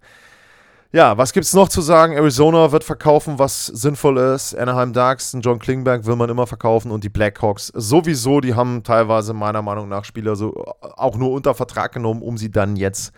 Ja, 0.93 1.17
was 1.17 1.33
gibt 1.33 1.45
es 1.45 1.53
noch 1.53 1.67
zu 1.67 1.81
sagen? 1.81 2.13
Arizona 2.13 2.71
wird 2.71 2.85
verkaufen, 2.85 3.39
was 3.39 3.65
sinnvoll 3.65 4.17
ist. 4.17 4.55
Anaheim 4.55 4.93
Ducks, 4.93 5.35
John 5.41 5.59
Klingberg 5.59 6.05
will 6.05 6.15
man 6.15 6.29
immer 6.29 6.47
verkaufen 6.47 6.91
und 6.91 7.03
die 7.03 7.09
Blackhawks 7.09 7.67
sowieso. 7.75 8.39
Die 8.39 8.55
haben 8.55 8.83
teilweise 8.83 9.33
meiner 9.33 9.61
Meinung 9.61 9.89
nach 9.89 10.05
Spieler 10.05 10.37
so 10.37 10.55
äh, 10.55 10.87
auch 10.95 11.17
nur 11.17 11.31
unter 11.31 11.55
Vertrag 11.55 11.91
genommen, 11.91 12.21
um 12.21 12.37
sie 12.37 12.51
dann 12.51 12.77
jetzt 12.77 13.11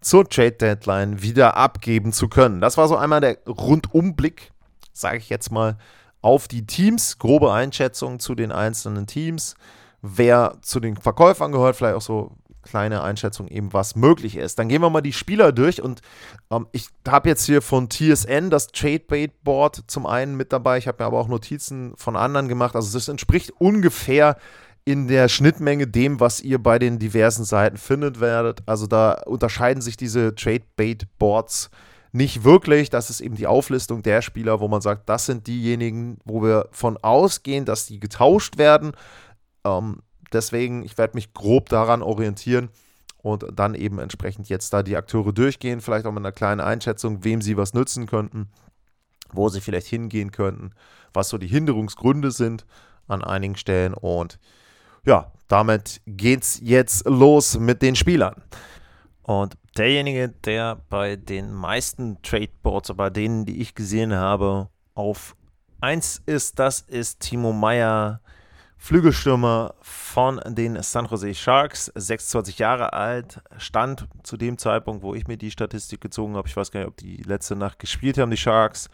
zur 0.00 0.26
Trade 0.26 0.52
Deadline 0.52 1.20
wieder 1.20 1.58
abgeben 1.58 2.14
zu 2.14 2.28
können. 2.28 2.62
Das 2.62 2.78
war 2.78 2.88
so 2.88 2.96
einmal 2.96 3.20
der 3.20 3.36
Rundumblick, 3.46 4.52
sage 4.94 5.18
ich 5.18 5.28
jetzt 5.28 5.52
mal, 5.52 5.76
auf 6.22 6.48
die 6.48 6.66
Teams, 6.66 7.18
grobe 7.18 7.52
Einschätzung 7.52 8.18
zu 8.18 8.34
den 8.34 8.52
einzelnen 8.52 9.06
Teams, 9.06 9.54
wer 10.02 10.58
zu 10.62 10.80
den 10.80 10.96
Verkäufern 10.96 11.52
gehört, 11.52 11.76
vielleicht 11.76 11.96
auch 11.96 12.02
so 12.02 12.36
kleine 12.62 13.02
Einschätzung 13.02 13.48
eben, 13.48 13.72
was 13.72 13.96
möglich 13.96 14.36
ist. 14.36 14.58
Dann 14.58 14.68
gehen 14.68 14.82
wir 14.82 14.90
mal 14.90 15.00
die 15.00 15.12
Spieler 15.12 15.52
durch 15.52 15.82
und 15.82 16.02
ähm, 16.50 16.66
ich 16.72 16.88
habe 17.08 17.28
jetzt 17.28 17.46
hier 17.46 17.62
von 17.62 17.88
TSN 17.88 18.50
das 18.50 18.68
Trade 18.68 19.04
Bait 19.08 19.42
Board 19.42 19.84
zum 19.86 20.06
einen 20.06 20.36
mit 20.36 20.52
dabei. 20.52 20.78
Ich 20.78 20.86
habe 20.86 21.02
mir 21.02 21.06
aber 21.06 21.18
auch 21.18 21.28
Notizen 21.28 21.94
von 21.96 22.16
anderen 22.16 22.48
gemacht. 22.48 22.76
Also 22.76 22.96
das 22.96 23.08
entspricht 23.08 23.52
ungefähr 23.58 24.36
in 24.84 25.08
der 25.08 25.28
Schnittmenge 25.28 25.86
dem, 25.86 26.20
was 26.20 26.40
ihr 26.40 26.62
bei 26.62 26.78
den 26.78 26.98
diversen 26.98 27.44
Seiten 27.44 27.76
findet 27.76 28.20
werdet. 28.20 28.62
Also 28.66 28.86
da 28.86 29.12
unterscheiden 29.26 29.82
sich 29.82 29.96
diese 29.96 30.34
Trade 30.34 30.64
Bait 30.76 31.06
Boards 31.18 31.70
nicht 32.12 32.44
wirklich. 32.44 32.90
Das 32.90 33.10
ist 33.10 33.20
eben 33.20 33.36
die 33.36 33.46
Auflistung 33.46 34.02
der 34.02 34.22
Spieler, 34.22 34.60
wo 34.60 34.68
man 34.68 34.80
sagt, 34.80 35.08
das 35.08 35.26
sind 35.26 35.46
diejenigen, 35.46 36.18
wo 36.24 36.42
wir 36.42 36.68
von 36.72 36.96
ausgehen, 36.96 37.64
dass 37.64 37.86
die 37.86 38.00
getauscht 38.00 38.58
werden. 38.58 38.92
Ähm, 39.64 40.02
deswegen, 40.32 40.82
ich 40.84 40.98
werde 40.98 41.16
mich 41.16 41.32
grob 41.32 41.68
daran 41.68 42.02
orientieren 42.02 42.70
und 43.22 43.46
dann 43.52 43.74
eben 43.74 43.98
entsprechend 43.98 44.48
jetzt 44.48 44.72
da 44.72 44.82
die 44.82 44.96
Akteure 44.96 45.32
durchgehen, 45.32 45.80
vielleicht 45.80 46.06
auch 46.06 46.12
mit 46.12 46.22
einer 46.22 46.32
kleinen 46.32 46.60
Einschätzung, 46.60 47.24
wem 47.24 47.42
sie 47.42 47.56
was 47.56 47.74
nützen 47.74 48.06
könnten, 48.06 48.48
wo 49.32 49.48
sie 49.48 49.60
vielleicht 49.60 49.86
hingehen 49.86 50.32
könnten, 50.32 50.72
was 51.12 51.28
so 51.28 51.38
die 51.38 51.46
Hinderungsgründe 51.46 52.30
sind 52.30 52.64
an 53.08 53.22
einigen 53.22 53.56
Stellen 53.56 53.94
und 53.94 54.38
ja, 55.04 55.32
damit 55.48 56.00
geht's 56.06 56.60
jetzt 56.62 57.06
los 57.06 57.58
mit 57.58 57.82
den 57.82 57.96
Spielern. 57.96 58.42
Und 59.22 59.56
derjenige, 59.76 60.28
der 60.28 60.80
bei 60.88 61.16
den 61.16 61.52
meisten 61.52 62.20
Tradeboards, 62.22 62.92
bei 62.94 63.10
denen, 63.10 63.44
die 63.44 63.60
ich 63.60 63.74
gesehen 63.74 64.14
habe, 64.14 64.68
auf 64.94 65.36
1 65.80 66.22
ist, 66.26 66.58
das 66.58 66.80
ist 66.80 67.20
Timo 67.20 67.52
Meyer, 67.52 68.20
Flügelstürmer 68.76 69.74
von 69.82 70.40
den 70.46 70.82
San 70.82 71.04
Jose 71.04 71.34
Sharks, 71.34 71.92
26 71.94 72.58
Jahre 72.58 72.94
alt, 72.94 73.42
stand 73.58 74.08
zu 74.22 74.38
dem 74.38 74.56
Zeitpunkt, 74.56 75.02
wo 75.02 75.14
ich 75.14 75.28
mir 75.28 75.36
die 75.36 75.50
Statistik 75.50 76.00
gezogen 76.00 76.34
habe, 76.34 76.48
ich 76.48 76.56
weiß 76.56 76.70
gar 76.70 76.80
nicht, 76.80 76.88
ob 76.88 76.96
die 76.96 77.18
letzte 77.18 77.56
Nacht 77.56 77.78
gespielt 77.78 78.16
haben, 78.16 78.30
die 78.30 78.38
Sharks, 78.38 78.88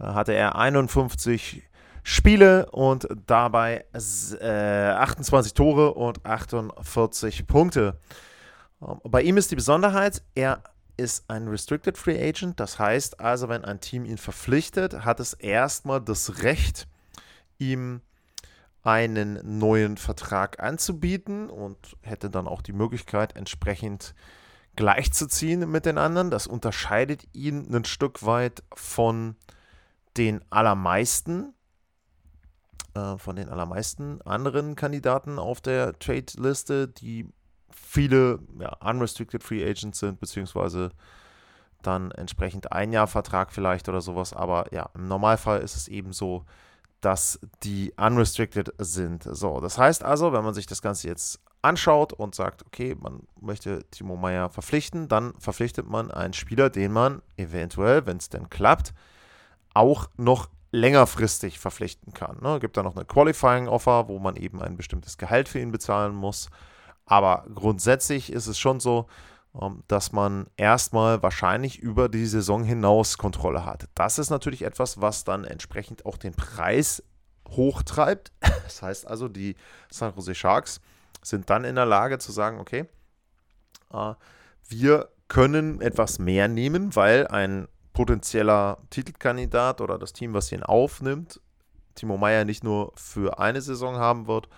äh, 0.00 0.04
hatte 0.04 0.32
er 0.32 0.56
51 0.56 1.62
Spiele 2.02 2.70
und 2.70 3.06
dabei 3.26 3.84
äh, 3.92 4.90
28 4.90 5.54
Tore 5.54 5.94
und 5.94 6.24
48 6.26 7.46
Punkte. 7.46 8.00
Ähm, 8.82 9.00
bei 9.04 9.22
ihm 9.22 9.36
ist 9.36 9.50
die 9.50 9.56
Besonderheit, 9.56 10.22
er 10.34 10.62
ist 10.96 11.30
ein 11.30 11.48
Restricted 11.48 11.96
Free 11.96 12.22
Agent. 12.22 12.60
Das 12.60 12.78
heißt 12.78 13.20
also, 13.20 13.48
wenn 13.48 13.64
ein 13.64 13.80
Team 13.80 14.04
ihn 14.04 14.18
verpflichtet, 14.18 15.04
hat 15.04 15.20
es 15.20 15.32
erstmal 15.32 16.00
das 16.00 16.42
Recht, 16.42 16.86
ihm 17.58 18.02
einen 18.82 19.58
neuen 19.58 19.96
Vertrag 19.96 20.60
anzubieten 20.60 21.50
und 21.50 21.96
hätte 22.02 22.30
dann 22.30 22.46
auch 22.46 22.62
die 22.62 22.72
Möglichkeit, 22.72 23.36
entsprechend 23.36 24.14
gleichzuziehen 24.76 25.70
mit 25.70 25.84
den 25.86 25.98
anderen. 25.98 26.30
Das 26.30 26.46
unterscheidet 26.46 27.26
ihn 27.34 27.74
ein 27.74 27.84
Stück 27.84 28.24
weit 28.24 28.62
von 28.74 29.36
den 30.16 30.40
allermeisten, 30.50 31.54
äh, 32.94 33.16
von 33.18 33.36
den 33.36 33.48
allermeisten 33.48 34.22
anderen 34.22 34.76
Kandidaten 34.76 35.38
auf 35.38 35.60
der 35.60 35.98
Trade-Liste, 35.98 36.88
die 36.88 37.28
viele 37.82 38.40
ja, 38.58 38.76
unrestricted 38.80 39.42
Free 39.42 39.64
Agents 39.64 39.98
sind, 39.98 40.20
beziehungsweise 40.20 40.90
dann 41.82 42.10
entsprechend 42.12 42.72
ein 42.72 42.92
Jahr 42.92 43.06
Vertrag 43.06 43.52
vielleicht 43.52 43.88
oder 43.88 44.00
sowas. 44.00 44.32
Aber 44.32 44.72
ja, 44.72 44.90
im 44.94 45.08
Normalfall 45.08 45.60
ist 45.60 45.76
es 45.76 45.88
eben 45.88 46.12
so, 46.12 46.44
dass 47.00 47.40
die 47.62 47.92
unrestricted 47.96 48.74
sind. 48.78 49.24
So, 49.24 49.60
das 49.60 49.78
heißt 49.78 50.04
also, 50.04 50.32
wenn 50.32 50.44
man 50.44 50.54
sich 50.54 50.66
das 50.66 50.82
Ganze 50.82 51.08
jetzt 51.08 51.40
anschaut 51.62 52.12
und 52.12 52.34
sagt, 52.34 52.64
okay, 52.66 52.96
man 52.98 53.20
möchte 53.40 53.84
Timo 53.90 54.16
Meyer 54.16 54.50
verpflichten, 54.50 55.08
dann 55.08 55.34
verpflichtet 55.38 55.88
man 55.88 56.10
einen 56.10 56.32
Spieler, 56.32 56.70
den 56.70 56.92
man 56.92 57.22
eventuell, 57.36 58.06
wenn 58.06 58.18
es 58.18 58.28
denn 58.28 58.50
klappt, 58.50 58.94
auch 59.74 60.08
noch 60.16 60.48
längerfristig 60.72 61.58
verpflichten 61.58 62.12
kann. 62.12 62.38
Ne? 62.42 62.60
Gibt 62.60 62.76
da 62.76 62.82
noch 62.82 62.96
eine 62.96 63.04
Qualifying 63.04 63.68
Offer, 63.68 64.08
wo 64.08 64.18
man 64.18 64.36
eben 64.36 64.62
ein 64.62 64.76
bestimmtes 64.76 65.18
Gehalt 65.18 65.48
für 65.48 65.58
ihn 65.58 65.72
bezahlen 65.72 66.14
muss. 66.14 66.48
Aber 67.10 67.44
grundsätzlich 67.52 68.32
ist 68.32 68.46
es 68.46 68.56
schon 68.56 68.78
so, 68.78 69.08
ähm, 69.60 69.82
dass 69.88 70.12
man 70.12 70.46
erstmal 70.56 71.20
wahrscheinlich 71.24 71.80
über 71.80 72.08
die 72.08 72.24
Saison 72.24 72.62
hinaus 72.62 73.18
Kontrolle 73.18 73.66
hat. 73.66 73.88
Das 73.96 74.20
ist 74.20 74.30
natürlich 74.30 74.62
etwas, 74.62 75.00
was 75.00 75.24
dann 75.24 75.44
entsprechend 75.44 76.06
auch 76.06 76.16
den 76.16 76.34
Preis 76.34 77.02
hochtreibt. 77.48 78.32
Das 78.64 78.82
heißt 78.82 79.08
also, 79.08 79.26
die 79.26 79.56
San 79.90 80.14
Jose 80.14 80.36
Sharks 80.36 80.80
sind 81.22 81.50
dann 81.50 81.64
in 81.64 81.74
der 81.74 81.86
Lage 81.86 82.18
zu 82.18 82.30
sagen, 82.30 82.60
okay, 82.60 82.86
äh, 83.92 84.14
wir 84.68 85.08
können 85.26 85.80
etwas 85.80 86.20
mehr 86.20 86.46
nehmen, 86.46 86.94
weil 86.94 87.26
ein 87.26 87.66
potenzieller 87.92 88.78
Titelkandidat 88.90 89.80
oder 89.80 89.98
das 89.98 90.12
Team, 90.12 90.34
was 90.34 90.52
ihn 90.52 90.62
aufnimmt, 90.62 91.40
Timo 91.96 92.16
Meyer 92.16 92.44
nicht 92.44 92.62
nur 92.62 92.92
für 92.94 93.40
eine 93.40 93.60
Saison 93.60 93.96
haben 93.96 94.28
wird, 94.28 94.48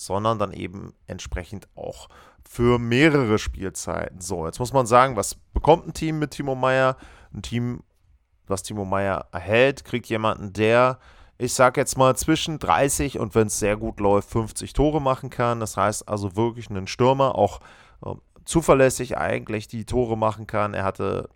sondern 0.00 0.38
dann 0.38 0.52
eben 0.52 0.94
entsprechend 1.06 1.68
auch 1.76 2.08
für 2.48 2.78
mehrere 2.78 3.38
Spielzeiten. 3.38 4.20
So, 4.20 4.46
jetzt 4.46 4.58
muss 4.58 4.72
man 4.72 4.86
sagen, 4.86 5.14
was 5.14 5.34
bekommt 5.52 5.86
ein 5.86 5.92
Team 5.92 6.18
mit 6.18 6.30
Timo 6.30 6.54
Meyer? 6.54 6.96
Ein 7.34 7.42
Team, 7.42 7.82
was 8.46 8.62
Timo 8.62 8.84
Meyer 8.84 9.26
erhält, 9.30 9.84
kriegt 9.84 10.06
jemanden, 10.06 10.52
der, 10.54 10.98
ich 11.36 11.52
sag 11.52 11.76
jetzt 11.76 11.98
mal, 11.98 12.16
zwischen 12.16 12.58
30 12.58 13.18
und 13.18 13.34
wenn 13.34 13.48
es 13.48 13.58
sehr 13.58 13.76
gut 13.76 14.00
läuft, 14.00 14.30
50 14.30 14.72
Tore 14.72 15.02
machen 15.02 15.28
kann. 15.28 15.60
Das 15.60 15.76
heißt 15.76 16.08
also 16.08 16.34
wirklich 16.34 16.70
einen 16.70 16.86
Stürmer, 16.86 17.34
auch 17.34 17.60
äh, 18.04 18.14
zuverlässig 18.46 19.18
eigentlich 19.18 19.68
die 19.68 19.84
Tore 19.84 20.16
machen 20.16 20.46
kann. 20.46 20.72
Er 20.72 20.84
hatte 20.84 21.28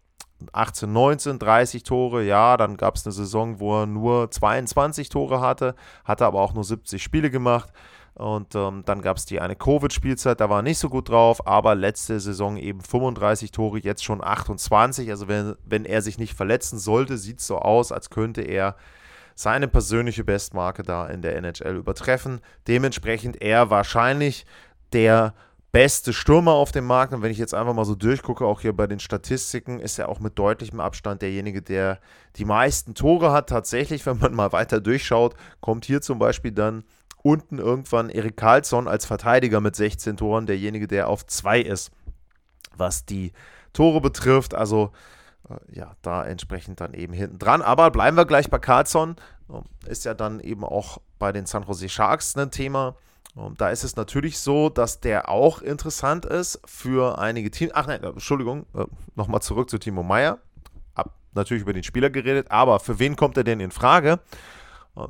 18, 0.53 0.91
19, 0.91 1.39
30 1.39 1.83
Tore, 1.83 2.23
ja, 2.25 2.57
dann 2.57 2.77
gab 2.77 2.97
es 2.97 3.05
eine 3.05 3.13
Saison, 3.13 3.61
wo 3.61 3.83
er 3.83 3.87
nur 3.87 4.31
22 4.31 5.11
Tore 5.11 5.41
hatte, 5.41 5.75
hatte 6.05 6.27
aber 6.27 6.41
auch 6.41 6.55
nur 6.55 6.65
70 6.65 7.03
Spiele 7.03 7.31
gemacht. 7.31 7.73
Und 8.15 8.55
ähm, 8.55 8.83
dann 8.87 9.03
gab 9.03 9.17
es 9.17 9.27
die 9.27 9.41
eine 9.41 9.57
Covid-Spielzeit, 9.57 10.41
da 10.41 10.49
war 10.49 10.61
er 10.61 10.63
nicht 10.63 10.79
so 10.79 10.89
gut 10.89 11.09
drauf, 11.09 11.47
aber 11.49 11.75
letzte 11.75 12.21
Saison 12.21 12.57
eben 12.57 12.81
35 12.81 13.51
Tore, 13.51 13.81
jetzt 13.81 14.05
schon 14.05 14.23
28. 14.23 15.11
Also 15.11 15.27
wenn, 15.27 15.57
wenn 15.65 15.85
er 15.85 16.01
sich 16.01 16.19
nicht 16.19 16.35
verletzen 16.35 16.79
sollte, 16.79 17.19
sieht 17.19 17.41
es 17.41 17.47
so 17.49 17.59
aus, 17.59 17.91
als 17.91 18.11
könnte 18.11 18.43
er 18.43 18.77
seine 19.35 19.67
persönliche 19.67 20.23
Bestmarke 20.23 20.85
da 20.85 21.09
in 21.09 21.23
der 21.23 21.37
NHL 21.37 21.75
übertreffen. 21.75 22.41
Dementsprechend 22.69 23.43
er 23.43 23.71
wahrscheinlich 23.71 24.47
der 24.93 25.35
beste 25.73 26.13
Stürmer 26.13 26.53
auf 26.53 26.71
dem 26.71 26.87
Markt. 26.87 27.13
Und 27.13 27.23
wenn 27.23 27.33
ich 27.33 27.39
jetzt 27.39 27.53
einfach 27.53 27.75
mal 27.75 27.85
so 27.85 27.97
durchgucke, 27.97 28.47
auch 28.47 28.61
hier 28.61 28.73
bei 28.73 28.87
den 28.87 29.01
Statistiken, 29.01 29.81
ist 29.81 29.99
er 29.99 30.09
auch 30.09 30.21
mit 30.21 30.39
deutlichem 30.39 30.79
Abstand 30.79 31.21
derjenige, 31.21 31.63
der 31.63 31.99
die 32.37 32.45
meisten 32.45 32.95
Tore 32.95 33.33
hat. 33.33 33.49
Tatsächlich, 33.49 34.07
wenn 34.07 34.19
man 34.19 34.35
mal 34.35 34.53
weiter 34.53 34.81
durchschaut, 34.81 35.35
kommt 35.61 35.85
hier 35.85 36.01
zum 36.01 36.21
Beispiel 36.21 36.53
dann 36.53 36.85
unten 37.25 37.59
irgendwann 37.59 38.11
Erik 38.11 38.37
Karlsson 38.37 38.87
als 38.87 39.07
Verteidiger 39.07 39.61
mit 39.61 39.75
16 39.75 40.19
Toren, 40.19 40.47
derjenige, 40.47 40.87
der 40.87 41.09
auf 41.09 41.27
2 41.27 41.61
ist, 41.61 41.91
was 42.77 43.07
die 43.07 43.33
Tore 43.73 44.03
betrifft. 44.03 44.55
Also 44.55 44.93
äh, 45.49 45.57
ja, 45.75 45.97
da 46.03 46.25
entsprechend 46.25 46.81
dann 46.81 46.93
eben 46.93 47.15
hinten 47.15 47.39
dran. 47.39 47.63
Aber 47.63 47.91
bleiben 47.91 48.17
wir 48.17 48.27
gleich 48.27 48.51
bei 48.51 48.59
Karlsson. 48.59 49.17
Ähm, 49.51 49.63
ist 49.87 50.05
ja 50.05 50.13
dann 50.13 50.39
eben 50.39 50.65
auch 50.65 50.99
bei 51.19 51.33
den 51.33 51.47
San 51.47 51.65
Jose 51.65 51.89
Sharks 51.89 52.37
ein 52.37 52.51
Thema. 52.51 52.95
Ähm, 53.39 53.55
da 53.57 53.71
ist 53.71 53.85
es 53.85 53.97
natürlich 53.97 54.39
so, 54.39 54.69
dass 54.69 55.01
der 55.01 55.31
auch 55.31 55.63
interessant 55.63 56.27
ist 56.27 56.61
für 56.67 57.19
einige 57.19 57.51
Teams. 57.51 57.73
Ach 57.75 57.87
nein, 57.87 58.03
Entschuldigung, 58.03 58.67
äh, 58.75 58.85
nochmal 59.15 59.41
zurück 59.41 59.71
zu 59.71 59.79
Timo 59.79 60.03
Meyer. 60.03 60.41
Hab 60.95 61.15
natürlich 61.33 61.63
über 61.63 61.73
den 61.73 61.85
Spieler 61.85 62.11
geredet, 62.11 62.51
aber 62.51 62.81
für 62.81 62.99
wen 62.99 63.17
kommt 63.17 63.39
er 63.39 63.45
denn 63.45 63.61
in 63.61 63.71
Frage? 63.71 64.21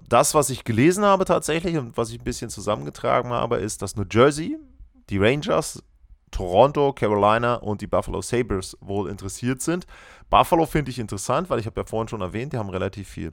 Das, 0.08 0.34
was 0.34 0.50
ich 0.50 0.64
gelesen 0.64 1.04
habe 1.04 1.24
tatsächlich 1.24 1.76
und 1.76 1.96
was 1.96 2.10
ich 2.10 2.18
ein 2.18 2.24
bisschen 2.24 2.50
zusammengetragen 2.50 3.30
habe, 3.30 3.56
ist, 3.56 3.82
dass 3.82 3.96
New 3.96 4.06
Jersey, 4.10 4.58
die 5.10 5.18
Rangers, 5.18 5.82
Toronto, 6.30 6.92
Carolina 6.92 7.56
und 7.56 7.80
die 7.80 7.86
Buffalo 7.86 8.22
Sabres 8.22 8.76
wohl 8.80 9.10
interessiert 9.10 9.62
sind. 9.62 9.86
Buffalo 10.30 10.66
finde 10.66 10.90
ich 10.90 10.98
interessant, 10.98 11.50
weil 11.50 11.60
ich 11.60 11.66
habe 11.66 11.80
ja 11.80 11.86
vorhin 11.86 12.08
schon 12.08 12.22
erwähnt, 12.22 12.52
die 12.52 12.58
haben 12.58 12.70
relativ 12.70 13.08
viel 13.08 13.32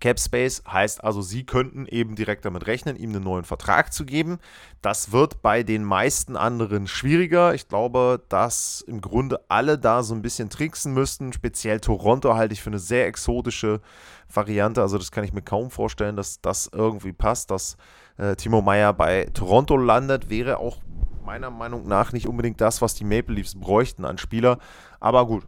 Cap 0.00 0.18
Space 0.18 0.62
heißt 0.66 1.04
also, 1.04 1.20
sie 1.22 1.44
könnten 1.44 1.86
eben 1.86 2.16
direkt 2.16 2.44
damit 2.44 2.66
rechnen, 2.66 2.96
ihm 2.96 3.10
einen 3.10 3.22
neuen 3.22 3.44
Vertrag 3.44 3.92
zu 3.92 4.04
geben. 4.04 4.38
Das 4.82 5.12
wird 5.12 5.42
bei 5.42 5.62
den 5.62 5.84
meisten 5.84 6.36
anderen 6.36 6.86
schwieriger. 6.86 7.54
Ich 7.54 7.68
glaube, 7.68 8.22
dass 8.28 8.82
im 8.86 9.00
Grunde 9.00 9.40
alle 9.48 9.78
da 9.78 10.02
so 10.02 10.14
ein 10.14 10.22
bisschen 10.22 10.50
tricksen 10.50 10.94
müssten. 10.94 11.32
Speziell 11.32 11.80
Toronto 11.80 12.34
halte 12.34 12.54
ich 12.54 12.62
für 12.62 12.70
eine 12.70 12.78
sehr 12.78 13.06
exotische 13.06 13.80
Variante. 14.32 14.80
Also 14.80 14.96
das 14.96 15.12
kann 15.12 15.24
ich 15.24 15.32
mir 15.32 15.42
kaum 15.42 15.70
vorstellen, 15.70 16.16
dass 16.16 16.40
das 16.40 16.70
irgendwie 16.72 17.12
passt, 17.12 17.50
dass 17.50 17.76
äh, 18.16 18.36
Timo 18.36 18.62
Meyer 18.62 18.92
bei 18.92 19.28
Toronto 19.34 19.76
landet. 19.76 20.30
Wäre 20.30 20.58
auch 20.58 20.78
meiner 21.24 21.50
Meinung 21.50 21.86
nach 21.86 22.12
nicht 22.12 22.26
unbedingt 22.26 22.60
das, 22.60 22.82
was 22.82 22.94
die 22.94 23.04
Maple 23.04 23.34
Leafs 23.34 23.54
bräuchten 23.54 24.04
an 24.04 24.18
Spieler. 24.18 24.58
Aber 24.98 25.26
gut, 25.26 25.44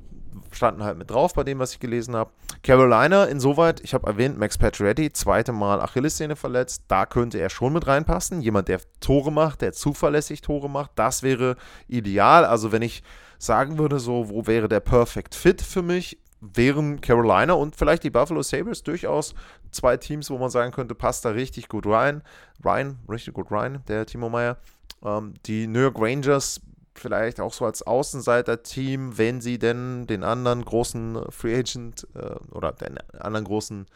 standen 0.50 0.82
halt 0.82 0.98
mit 0.98 1.10
drauf 1.10 1.34
bei 1.34 1.44
dem, 1.44 1.58
was 1.58 1.72
ich 1.72 1.80
gelesen 1.80 2.16
habe. 2.16 2.30
Carolina, 2.62 3.24
insoweit, 3.24 3.80
ich 3.80 3.94
habe 3.94 4.06
erwähnt, 4.06 4.38
Max 4.38 4.58
Pacioretty, 4.58 5.12
zweite 5.12 5.52
Mal 5.52 5.80
Achillessehne 5.80 6.36
verletzt. 6.36 6.84
Da 6.88 7.06
könnte 7.06 7.38
er 7.38 7.50
schon 7.50 7.72
mit 7.72 7.86
reinpassen. 7.86 8.40
Jemand, 8.40 8.68
der 8.68 8.80
Tore 9.00 9.32
macht, 9.32 9.62
der 9.62 9.72
zuverlässig 9.72 10.40
Tore 10.40 10.68
macht, 10.68 10.92
das 10.96 11.22
wäre 11.22 11.56
ideal. 11.88 12.44
Also, 12.44 12.72
wenn 12.72 12.82
ich 12.82 13.02
sagen 13.38 13.78
würde, 13.78 13.98
so, 13.98 14.28
wo 14.28 14.46
wäre 14.46 14.68
der 14.68 14.80
Perfect 14.80 15.34
Fit 15.34 15.62
für 15.62 15.82
mich, 15.82 16.18
wären 16.40 17.00
Carolina 17.00 17.54
und 17.54 17.76
vielleicht 17.76 18.02
die 18.02 18.10
Buffalo 18.10 18.42
Sabres 18.42 18.82
durchaus 18.82 19.34
zwei 19.70 19.96
Teams, 19.96 20.28
wo 20.30 20.38
man 20.38 20.50
sagen 20.50 20.72
könnte, 20.72 20.94
passt 20.94 21.24
da 21.24 21.30
richtig 21.30 21.68
gut 21.68 21.86
rein. 21.86 22.22
Ryan, 22.64 22.98
richtig 23.08 23.34
gut 23.34 23.50
rein, 23.50 23.82
der 23.88 24.06
Timo 24.06 24.28
Meyer. 24.28 24.58
Ähm, 25.04 25.34
die 25.46 25.66
New 25.66 25.80
York 25.80 25.96
Rangers 25.98 26.60
vielleicht 26.94 27.40
auch 27.40 27.52
so 27.52 27.64
als 27.64 27.82
Außenseiter-Team, 27.82 29.18
wenn 29.18 29.40
sie 29.40 29.58
denn 29.58 30.06
den 30.06 30.24
anderen 30.24 30.64
großen 30.64 31.30
Free 31.30 31.56
Agent 31.58 32.06
äh, 32.14 32.34
oder 32.54 32.72
den 32.72 32.98
anderen 33.18 33.44
großen 33.44 33.86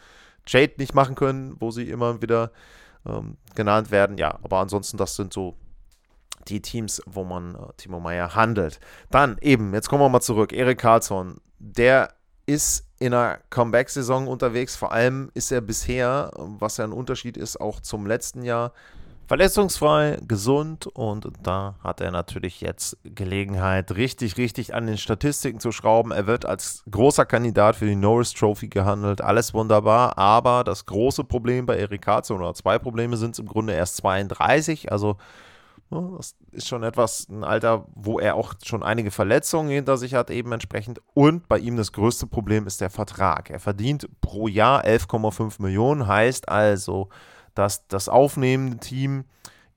Trade 0.46 0.72
nicht 0.78 0.94
machen 0.94 1.14
können, 1.14 1.56
wo 1.58 1.70
sie 1.70 1.90
immer 1.90 2.22
wieder 2.22 2.52
ähm, 3.06 3.36
genannt 3.54 3.90
werden. 3.90 4.18
Ja, 4.18 4.38
aber 4.42 4.58
ansonsten, 4.58 4.96
das 4.96 5.16
sind 5.16 5.32
so 5.32 5.56
die 6.48 6.62
Teams, 6.62 7.02
wo 7.06 7.24
man 7.24 7.54
äh, 7.54 7.58
Timo 7.76 8.00
Meyer 8.00 8.34
handelt. 8.34 8.80
Dann 9.10 9.36
eben, 9.40 9.74
jetzt 9.74 9.88
kommen 9.88 10.02
wir 10.02 10.08
mal 10.08 10.20
zurück, 10.20 10.52
Erik 10.52 10.78
Karlsson, 10.78 11.40
der 11.58 12.14
ist 12.46 12.86
in 12.98 13.12
einer 13.12 13.38
Comeback-Saison 13.50 14.28
unterwegs. 14.28 14.76
Vor 14.76 14.92
allem 14.92 15.30
ist 15.34 15.50
er 15.50 15.60
bisher, 15.60 16.30
was 16.36 16.76
ja 16.76 16.84
ein 16.84 16.92
Unterschied 16.92 17.36
ist, 17.36 17.60
auch 17.60 17.80
zum 17.80 18.06
letzten 18.06 18.42
Jahr, 18.42 18.72
verletzungsfrei, 19.26 20.18
gesund 20.26 20.86
und 20.86 21.28
da 21.42 21.74
hat 21.82 22.00
er 22.00 22.10
natürlich 22.10 22.60
jetzt 22.60 22.96
Gelegenheit, 23.04 23.96
richtig, 23.96 24.36
richtig 24.36 24.74
an 24.74 24.86
den 24.86 24.98
Statistiken 24.98 25.60
zu 25.60 25.72
schrauben. 25.72 26.12
Er 26.12 26.26
wird 26.26 26.46
als 26.46 26.84
großer 26.90 27.26
Kandidat 27.26 27.76
für 27.76 27.86
die 27.86 27.96
Norris 27.96 28.32
Trophy 28.32 28.68
gehandelt, 28.68 29.20
alles 29.20 29.52
wunderbar, 29.52 30.16
aber 30.16 30.64
das 30.64 30.86
große 30.86 31.24
Problem 31.24 31.66
bei 31.66 31.76
Erik 31.76 32.02
Karlsson 32.02 32.38
oder 32.40 32.54
zwei 32.54 32.78
Probleme 32.78 33.16
sind 33.16 33.38
im 33.38 33.46
Grunde 33.46 33.72
erst 33.72 33.96
32, 33.96 34.92
also 34.92 35.16
das 35.90 36.34
ist 36.50 36.66
schon 36.66 36.82
etwas, 36.82 37.28
ein 37.28 37.44
Alter, 37.44 37.86
wo 37.94 38.18
er 38.18 38.34
auch 38.34 38.54
schon 38.64 38.82
einige 38.82 39.12
Verletzungen 39.12 39.70
hinter 39.70 39.96
sich 39.96 40.14
hat, 40.14 40.30
eben 40.30 40.50
entsprechend. 40.50 41.00
Und 41.14 41.46
bei 41.48 41.58
ihm 41.58 41.76
das 41.76 41.92
größte 41.92 42.26
Problem 42.26 42.66
ist 42.66 42.80
der 42.80 42.90
Vertrag. 42.90 43.50
Er 43.50 43.60
verdient 43.60 44.08
pro 44.20 44.48
Jahr 44.48 44.84
11,5 44.84 45.62
Millionen, 45.62 46.08
heißt 46.08 46.48
also, 46.48 47.08
dass 47.56 47.88
das 47.88 48.08
aufnehmende 48.08 48.78
Team 48.78 49.24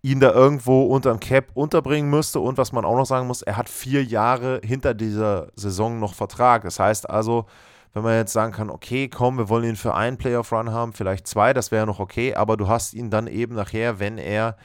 ihn 0.01 0.19
da 0.19 0.31
irgendwo 0.31 0.83
unterm 0.83 1.19
Cap 1.19 1.47
unterbringen 1.55 2.09
müsste. 2.09 2.39
Und 2.39 2.57
was 2.57 2.71
man 2.71 2.85
auch 2.85 2.95
noch 2.95 3.05
sagen 3.05 3.27
muss, 3.27 3.41
er 3.41 3.57
hat 3.57 3.67
vier 3.67 4.03
Jahre 4.03 4.61
hinter 4.63 4.93
dieser 4.93 5.47
Saison 5.55 5.99
noch 5.99 6.13
Vertrag. 6.13 6.63
Das 6.63 6.79
heißt 6.79 7.09
also, 7.09 7.45
wenn 7.93 8.03
man 8.03 8.13
jetzt 8.15 8.33
sagen 8.33 8.53
kann, 8.53 8.69
okay, 8.69 9.07
komm, 9.09 9.37
wir 9.37 9.49
wollen 9.49 9.65
ihn 9.65 9.75
für 9.75 9.95
einen 9.95 10.17
Playoff-Run 10.17 10.71
haben, 10.71 10.93
vielleicht 10.93 11.27
zwei, 11.27 11.53
das 11.53 11.71
wäre 11.71 11.87
noch 11.87 11.99
okay, 11.99 12.35
aber 12.35 12.55
du 12.55 12.67
hast 12.67 12.93
ihn 12.93 13.09
dann 13.09 13.27
eben 13.27 13.55
nachher, 13.55 13.99
wenn 13.99 14.17
er 14.17 14.57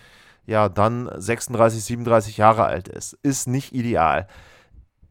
ja 0.46 0.68
dann 0.68 1.10
36, 1.14 1.82
37 1.82 2.36
Jahre 2.36 2.64
alt 2.64 2.88
ist. 2.88 3.14
Ist 3.22 3.48
nicht 3.48 3.72
ideal. 3.74 4.28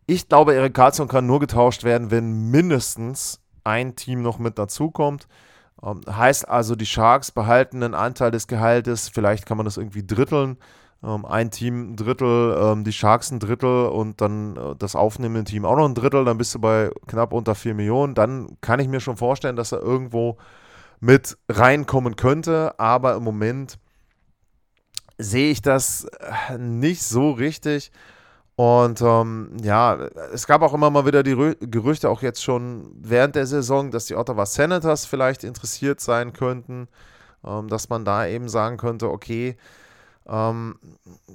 Ich 0.05 0.29
glaube, 0.29 0.53
Erik 0.53 0.73
Karlsson 0.73 1.07
kann 1.07 1.25
nur 1.25 1.39
getauscht 1.39 1.83
werden, 1.83 2.11
wenn 2.11 2.51
mindestens 2.51 3.41
ein 3.63 3.95
Team 3.95 4.21
noch 4.21 4.37
mit 4.37 4.59
dazukommt. 4.59 5.27
Ähm, 5.27 5.33
heißt 5.83 6.47
also, 6.47 6.75
die 6.75 6.85
Sharks 6.85 7.31
behalten 7.31 7.83
einen 7.83 7.93
Anteil 7.93 8.31
des 8.31 8.47
Gehaltes, 8.47 9.09
vielleicht 9.09 9.45
kann 9.45 9.57
man 9.57 9.65
das 9.65 9.77
irgendwie 9.77 10.05
dritteln. 10.05 10.57
Ähm, 11.03 11.25
ein 11.25 11.51
Team 11.51 11.91
ein 11.91 11.95
Drittel, 11.97 12.57
ähm, 12.57 12.83
die 12.85 12.93
Sharks 12.93 13.31
ein 13.31 13.39
Drittel 13.39 13.87
und 13.87 14.21
dann 14.21 14.55
äh, 14.55 14.75
das 14.77 14.95
aufnehmende 14.95 15.49
Team 15.51 15.65
auch 15.65 15.75
noch 15.75 15.87
ein 15.87 15.95
Drittel, 15.95 16.23
dann 16.23 16.37
bist 16.37 16.55
du 16.55 16.59
bei 16.59 16.91
knapp 17.07 17.33
unter 17.33 17.55
4 17.55 17.73
Millionen. 17.73 18.15
Dann 18.15 18.57
kann 18.61 18.79
ich 18.79 18.87
mir 18.87 19.01
schon 19.01 19.17
vorstellen, 19.17 19.57
dass 19.57 19.73
er 19.73 19.81
irgendwo 19.81 20.37
mit 21.01 21.37
reinkommen 21.49 22.15
könnte, 22.15 22.79
aber 22.79 23.15
im 23.15 23.23
Moment 23.23 23.77
sehe 25.17 25.51
ich 25.51 25.61
das 25.61 26.05
äh, 26.49 26.57
nicht 26.57 27.03
so 27.03 27.31
richtig. 27.31 27.91
Und 28.55 29.01
ähm, 29.01 29.57
ja, 29.63 29.95
es 30.33 30.45
gab 30.45 30.61
auch 30.61 30.73
immer 30.75 30.89
mal 30.91 31.05
wieder 31.07 31.23
die 31.23 31.31
Rü 31.33 31.55
Gerüchte, 31.59 32.09
auch 32.09 32.21
jetzt 32.21 32.43
schon 32.43 32.91
während 33.01 33.35
der 33.35 33.47
Saison, 33.47 33.89
dass 33.91 34.05
die 34.05 34.15
Ottawa 34.15 34.45
Senators 34.45 35.05
vielleicht 35.05 35.43
interessiert 35.43 35.99
sein 35.99 36.33
könnten, 36.33 36.87
ähm, 37.45 37.67
dass 37.67 37.89
man 37.89 38.05
da 38.05 38.27
eben 38.27 38.49
sagen 38.49 38.77
könnte, 38.77 39.09
okay, 39.09 39.57
Ähm, 40.25 40.75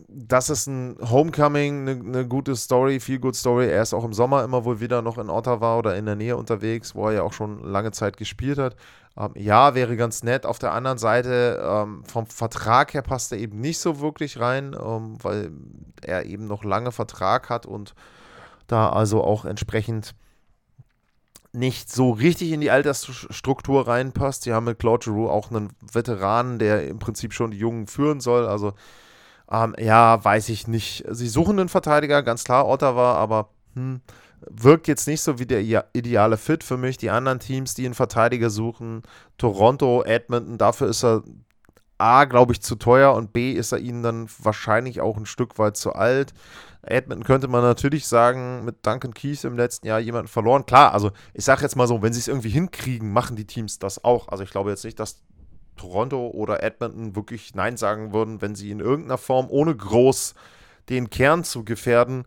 das 0.09 0.49
ist 0.49 0.67
ein 0.67 0.97
Homecoming, 1.03 1.83
eine 1.83 1.95
ne 1.97 2.27
gute 2.27 2.57
Story, 2.57 3.01
viel 3.01 3.19
good 3.19 3.37
Story. 3.37 3.67
Er 3.69 3.83
ist 3.83 3.93
auch 3.93 4.05
im 4.05 4.15
Sommer 4.15 4.45
immer 4.45 4.65
wohl 4.65 4.81
wieder 4.81 5.03
noch 5.03 5.19
in 5.19 5.29
Ottawa 5.31 5.77
oder 5.79 5.97
in 5.97 6.07
der 6.07 6.17
Nähe 6.17 6.37
unterwegs, 6.37 6.95
wo 6.95 7.09
er 7.09 7.13
ja 7.15 7.23
auch 7.23 7.35
schon 7.35 7.63
lange 7.65 7.93
Zeit 7.93 8.17
gespielt 8.17 8.59
hat. 8.59 8.77
Ähm, 9.19 9.33
ja, 9.35 9.75
wäre 9.75 9.97
ganz 9.97 10.23
nett. 10.23 10.47
Auf 10.47 10.59
der 10.59 10.73
anderen 10.73 10.99
Seite, 10.99 11.61
ähm, 11.63 12.05
vom 12.05 12.27
Vertrag 12.27 12.95
her 12.95 13.03
passt 13.03 13.33
er 13.33 13.39
eben 13.39 13.61
nicht 13.61 13.79
so 13.79 14.01
wirklich 14.01 14.39
rein, 14.39 14.77
ähm, 14.81 15.17
weil 15.23 15.51
er 16.03 16.27
eben 16.27 16.47
noch 16.47 16.65
lange 16.65 16.93
Vertrag 16.93 17.51
hat 17.51 17.67
und 17.67 17.95
da 18.69 18.91
also 18.91 19.25
auch 19.25 19.45
entsprechend 19.45 20.15
nicht 21.53 21.91
so 21.91 22.11
richtig 22.11 22.53
in 22.53 22.61
die 22.61 22.71
Altersstruktur 22.71 23.89
reinpasst. 23.89 24.43
Sie 24.43 24.53
haben 24.53 24.65
mit 24.65 24.79
Claude 24.79 25.05
Giroux 25.05 25.29
auch 25.29 25.51
einen 25.51 25.71
Veteranen, 25.93 26.59
der 26.59 26.87
im 26.87 26.99
Prinzip 26.99 27.33
schon 27.33 27.51
die 27.51 27.59
Jungen 27.59 27.87
führen 27.87 28.21
soll. 28.21 28.47
Also 28.47 28.75
ähm, 29.51 29.75
ja, 29.79 30.23
weiß 30.23 30.51
ich 30.51 30.69
nicht. 30.69 31.05
Sie 31.11 31.29
suchen 31.29 31.59
einen 31.59 31.71
Verteidiger, 31.71 32.23
ganz 32.23 32.45
klar 32.45 32.69
Ottawa, 32.69 33.15
aber 33.15 33.49
hm, 33.75 34.03
wirkt 34.49 34.89
jetzt 34.89 35.07
nicht 35.07 35.21
so 35.21 35.39
wie 35.39 35.47
der 35.47 35.87
ideale 35.93 36.37
Fit 36.37 36.65
für 36.65 36.77
mich. 36.77 36.97
Die 36.97 37.11
anderen 37.11 37.41
Teams, 37.41 37.75
die 37.75 37.85
einen 37.85 37.95
Verteidiger 37.95 38.51
suchen, 38.51 39.03
Toronto, 39.37 40.03
Edmonton, 40.05 40.59
dafür 40.59 40.89
ist 40.89 41.05
er 41.05 41.23
A, 41.99 42.27
glaube 42.27 42.53
ich, 42.53 42.63
zu 42.63 42.77
teuer 42.77 43.15
und 43.15 43.33
B, 43.33 43.53
ist 43.53 43.73
er 43.73 43.79
ihnen 43.79 44.03
dann 44.05 44.29
wahrscheinlich 44.39 45.01
auch 45.01 45.17
ein 45.17 45.27
Stück 45.27 45.59
weit 45.59 45.77
zu 45.77 45.93
alt. 45.95 46.33
Edmonton 46.83 47.25
könnte 47.25 47.49
man 47.49 47.63
natürlich 47.63 48.07
sagen, 48.07 48.65
mit 48.65 48.87
Duncan 48.87 49.13
Keith 49.13 49.43
im 49.43 49.57
letzten 49.57 49.89
Jahr 49.89 49.99
jemanden 49.99 50.29
verloren. 50.29 50.65
Klar, 50.65 50.95
also 50.95 51.11
ich 51.35 51.45
sage 51.45 51.63
jetzt 51.63 51.75
mal 51.75 51.89
so, 51.89 52.01
wenn 52.01 52.13
sie 52.13 52.21
es 52.21 52.29
irgendwie 52.29 52.51
hinkriegen, 52.51 53.13
machen 53.13 53.35
die 53.35 53.47
Teams 53.47 53.81
das 53.81 54.05
auch. 54.05 54.29
Also 54.29 54.45
ich 54.45 54.51
glaube 54.51 54.71
jetzt 54.71 54.85
nicht, 54.85 55.01
dass 55.01 55.23
Toronto 55.77 56.29
oder 56.29 56.63
Edmonton 56.63 57.17
wirklich 57.17 57.55
Nein 57.55 57.77
sagen 57.77 58.13
würden, 58.13 58.41
wenn 58.41 58.55
sie 58.55 58.71
in 58.71 58.81
irgendeiner 58.81 59.19
Form, 59.19 59.47
ohne 59.51 59.75
groß 59.75 60.35
den 60.89 61.11
Kern 61.11 61.43
zu 61.43 61.65
gefährden, 61.65 62.25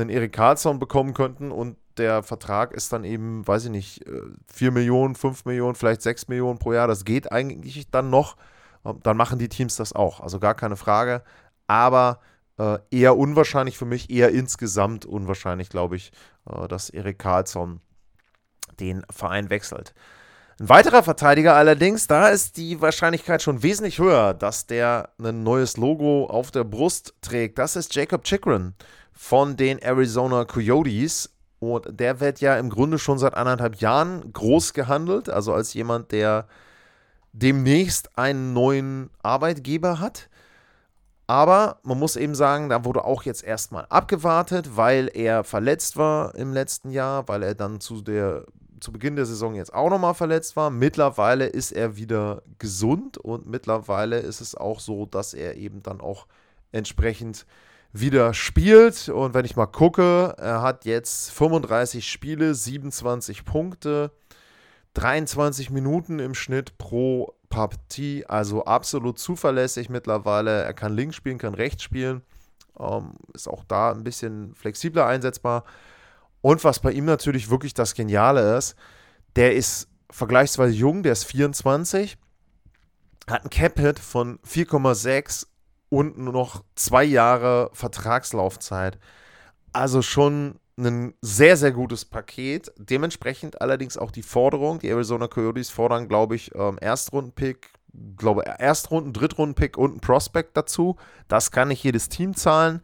einen 0.00 0.10
Erik 0.10 0.32
Karlsson 0.32 0.78
bekommen 0.78 1.14
könnten 1.14 1.50
und 1.50 1.76
der 1.96 2.22
Vertrag 2.22 2.72
ist 2.72 2.92
dann 2.92 3.04
eben, 3.04 3.46
weiß 3.46 3.66
ich 3.66 3.70
nicht, 3.70 4.04
4 4.52 4.68
äh, 4.68 4.70
Millionen, 4.70 5.14
5 5.14 5.44
Millionen, 5.44 5.74
vielleicht 5.74 6.02
6 6.02 6.28
Millionen 6.28 6.58
pro 6.58 6.72
Jahr. 6.72 6.88
Das 6.88 7.04
geht 7.04 7.30
eigentlich 7.30 7.90
dann 7.90 8.10
noch. 8.10 8.36
Ähm, 8.84 9.00
dann 9.02 9.16
machen 9.16 9.38
die 9.38 9.48
Teams 9.48 9.76
das 9.76 9.92
auch. 9.92 10.20
Also 10.20 10.38
gar 10.40 10.54
keine 10.54 10.76
Frage. 10.76 11.22
Aber 11.66 12.20
äh, 12.58 12.78
eher 12.90 13.16
unwahrscheinlich 13.16 13.76
für 13.76 13.84
mich, 13.84 14.10
eher 14.10 14.30
insgesamt 14.30 15.04
unwahrscheinlich, 15.04 15.68
glaube 15.68 15.96
ich, 15.96 16.12
äh, 16.48 16.66
dass 16.68 16.90
Erik 16.90 17.18
Karlsson 17.18 17.80
den 18.80 19.04
Verein 19.10 19.50
wechselt. 19.50 19.94
Ein 20.58 20.68
weiterer 20.68 21.02
Verteidiger 21.02 21.54
allerdings, 21.54 22.06
da 22.06 22.28
ist 22.28 22.56
die 22.56 22.80
Wahrscheinlichkeit 22.80 23.42
schon 23.42 23.62
wesentlich 23.62 23.98
höher, 23.98 24.34
dass 24.34 24.66
der 24.66 25.10
ein 25.18 25.42
neues 25.42 25.76
Logo 25.76 26.26
auf 26.26 26.50
der 26.50 26.64
Brust 26.64 27.14
trägt. 27.22 27.58
Das 27.58 27.76
ist 27.76 27.94
Jacob 27.94 28.24
Chikrin 28.24 28.74
von 29.20 29.54
den 29.54 29.78
Arizona 29.78 30.46
Coyotes. 30.46 31.28
Und 31.58 32.00
der 32.00 32.20
wird 32.20 32.40
ja 32.40 32.56
im 32.56 32.70
Grunde 32.70 32.98
schon 32.98 33.18
seit 33.18 33.34
anderthalb 33.34 33.76
Jahren 33.76 34.32
groß 34.32 34.72
gehandelt, 34.72 35.28
also 35.28 35.52
als 35.52 35.74
jemand, 35.74 36.10
der 36.10 36.48
demnächst 37.34 38.16
einen 38.18 38.54
neuen 38.54 39.10
Arbeitgeber 39.22 40.00
hat. 40.00 40.30
Aber 41.26 41.80
man 41.82 41.98
muss 41.98 42.16
eben 42.16 42.34
sagen, 42.34 42.70
da 42.70 42.86
wurde 42.86 43.04
auch 43.04 43.22
jetzt 43.24 43.44
erstmal 43.44 43.84
abgewartet, 43.90 44.76
weil 44.76 45.10
er 45.12 45.44
verletzt 45.44 45.98
war 45.98 46.34
im 46.34 46.54
letzten 46.54 46.90
Jahr, 46.90 47.28
weil 47.28 47.42
er 47.42 47.54
dann 47.54 47.78
zu 47.78 48.00
der 48.00 48.46
zu 48.80 48.90
Beginn 48.90 49.16
der 49.16 49.26
Saison 49.26 49.54
jetzt 49.54 49.74
auch 49.74 49.90
nochmal 49.90 50.14
verletzt 50.14 50.56
war. 50.56 50.70
Mittlerweile 50.70 51.44
ist 51.44 51.72
er 51.72 51.98
wieder 51.98 52.42
gesund 52.58 53.18
und 53.18 53.46
mittlerweile 53.46 54.18
ist 54.18 54.40
es 54.40 54.54
auch 54.54 54.80
so, 54.80 55.04
dass 55.04 55.34
er 55.34 55.56
eben 55.56 55.82
dann 55.82 56.00
auch 56.00 56.26
entsprechend 56.72 57.44
wieder 57.92 58.34
spielt. 58.34 59.08
Und 59.08 59.34
wenn 59.34 59.44
ich 59.44 59.56
mal 59.56 59.66
gucke, 59.66 60.34
er 60.38 60.62
hat 60.62 60.84
jetzt 60.84 61.30
35 61.32 62.08
Spiele, 62.08 62.54
27 62.54 63.44
Punkte, 63.44 64.12
23 64.94 65.70
Minuten 65.70 66.18
im 66.18 66.34
Schnitt 66.34 66.78
pro 66.78 67.34
Partie, 67.48 68.24
also 68.26 68.64
absolut 68.64 69.18
zuverlässig 69.18 69.88
mittlerweile. 69.88 70.62
Er 70.62 70.72
kann 70.72 70.94
links 70.94 71.16
spielen, 71.16 71.38
kann 71.38 71.54
rechts 71.54 71.82
spielen, 71.82 72.22
ähm, 72.78 73.14
ist 73.34 73.48
auch 73.48 73.64
da 73.64 73.90
ein 73.90 74.04
bisschen 74.04 74.54
flexibler 74.54 75.06
einsetzbar. 75.06 75.64
Und 76.40 76.64
was 76.64 76.78
bei 76.78 76.92
ihm 76.92 77.04
natürlich 77.04 77.50
wirklich 77.50 77.74
das 77.74 77.94
Geniale 77.94 78.56
ist, 78.56 78.76
der 79.36 79.54
ist 79.54 79.88
vergleichsweise 80.10 80.74
jung, 80.74 81.02
der 81.02 81.12
ist 81.12 81.24
24, 81.24 82.16
hat 83.28 83.44
ein 83.44 83.50
Cap-Hit 83.50 83.98
von 83.98 84.38
4,6 84.40 85.46
und 85.90 86.16
nur 86.16 86.32
noch 86.32 86.64
zwei 86.74 87.04
Jahre 87.04 87.70
Vertragslaufzeit. 87.74 88.98
Also 89.72 90.00
schon 90.00 90.58
ein 90.78 91.14
sehr, 91.20 91.56
sehr 91.56 91.72
gutes 91.72 92.04
Paket. 92.04 92.72
Dementsprechend 92.78 93.60
allerdings 93.60 93.98
auch 93.98 94.10
die 94.10 94.22
Forderung. 94.22 94.78
Die 94.78 94.88
Arizona 94.88 95.28
Coyotes 95.28 95.68
fordern, 95.68 96.08
glaube 96.08 96.36
ich, 96.36 96.54
ähm, 96.54 96.78
Erstrunden-Pick, 96.80 97.70
glaube 98.16 98.44
Erstrunden, 98.46 99.12
Drittrunden-Pick 99.12 99.76
und 99.76 99.96
ein 99.96 100.00
Prospect 100.00 100.56
dazu. 100.56 100.96
Das 101.28 101.50
kann 101.50 101.68
nicht 101.68 101.84
jedes 101.84 102.08
Team 102.08 102.34
zahlen. 102.34 102.82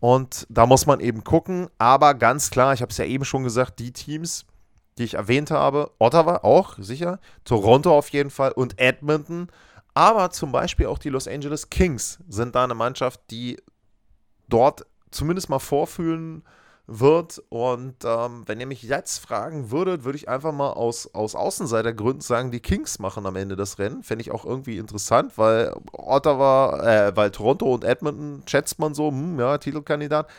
Und 0.00 0.46
da 0.48 0.66
muss 0.66 0.86
man 0.86 1.00
eben 1.00 1.24
gucken. 1.24 1.68
Aber 1.78 2.14
ganz 2.14 2.50
klar, 2.50 2.72
ich 2.72 2.82
habe 2.82 2.90
es 2.90 2.98
ja 2.98 3.04
eben 3.04 3.24
schon 3.24 3.44
gesagt, 3.44 3.78
die 3.78 3.92
Teams, 3.92 4.46
die 4.96 5.04
ich 5.04 5.14
erwähnt 5.14 5.50
habe, 5.50 5.90
Ottawa 5.98 6.38
auch, 6.42 6.76
sicher, 6.78 7.20
Toronto 7.44 7.96
auf 7.96 8.08
jeden 8.10 8.30
Fall 8.30 8.52
und 8.52 8.78
Edmonton, 8.80 9.48
aber 9.98 10.30
zum 10.30 10.52
Beispiel 10.52 10.86
auch 10.86 10.98
die 10.98 11.08
Los 11.08 11.26
Angeles 11.26 11.70
Kings 11.70 12.20
sind 12.28 12.54
da 12.54 12.62
eine 12.62 12.76
Mannschaft, 12.76 13.20
die 13.32 13.60
dort 14.48 14.86
zumindest 15.10 15.48
mal 15.48 15.58
vorfühlen 15.58 16.44
wird. 16.86 17.42
Und 17.48 17.96
ähm, 18.04 18.44
wenn 18.46 18.60
ihr 18.60 18.68
mich 18.68 18.84
jetzt 18.84 19.18
fragen 19.18 19.72
würdet, 19.72 20.04
würde 20.04 20.16
ich 20.16 20.28
einfach 20.28 20.52
mal 20.52 20.70
aus, 20.70 21.12
aus 21.14 21.34
Außenseitergründen 21.34 22.20
sagen, 22.20 22.52
die 22.52 22.60
Kings 22.60 23.00
machen 23.00 23.26
am 23.26 23.34
Ende 23.34 23.56
das 23.56 23.80
Rennen. 23.80 24.04
Fände 24.04 24.22
ich 24.22 24.30
auch 24.30 24.44
irgendwie 24.44 24.78
interessant, 24.78 25.36
weil 25.36 25.74
Ottawa, 25.90 26.78
äh, 27.08 27.16
weil 27.16 27.32
Toronto 27.32 27.74
und 27.74 27.82
Edmonton 27.82 28.44
schätzt 28.46 28.78
man 28.78 28.94
so, 28.94 29.08
hm, 29.08 29.40
ja, 29.40 29.58
Titelkandidat. 29.58 30.30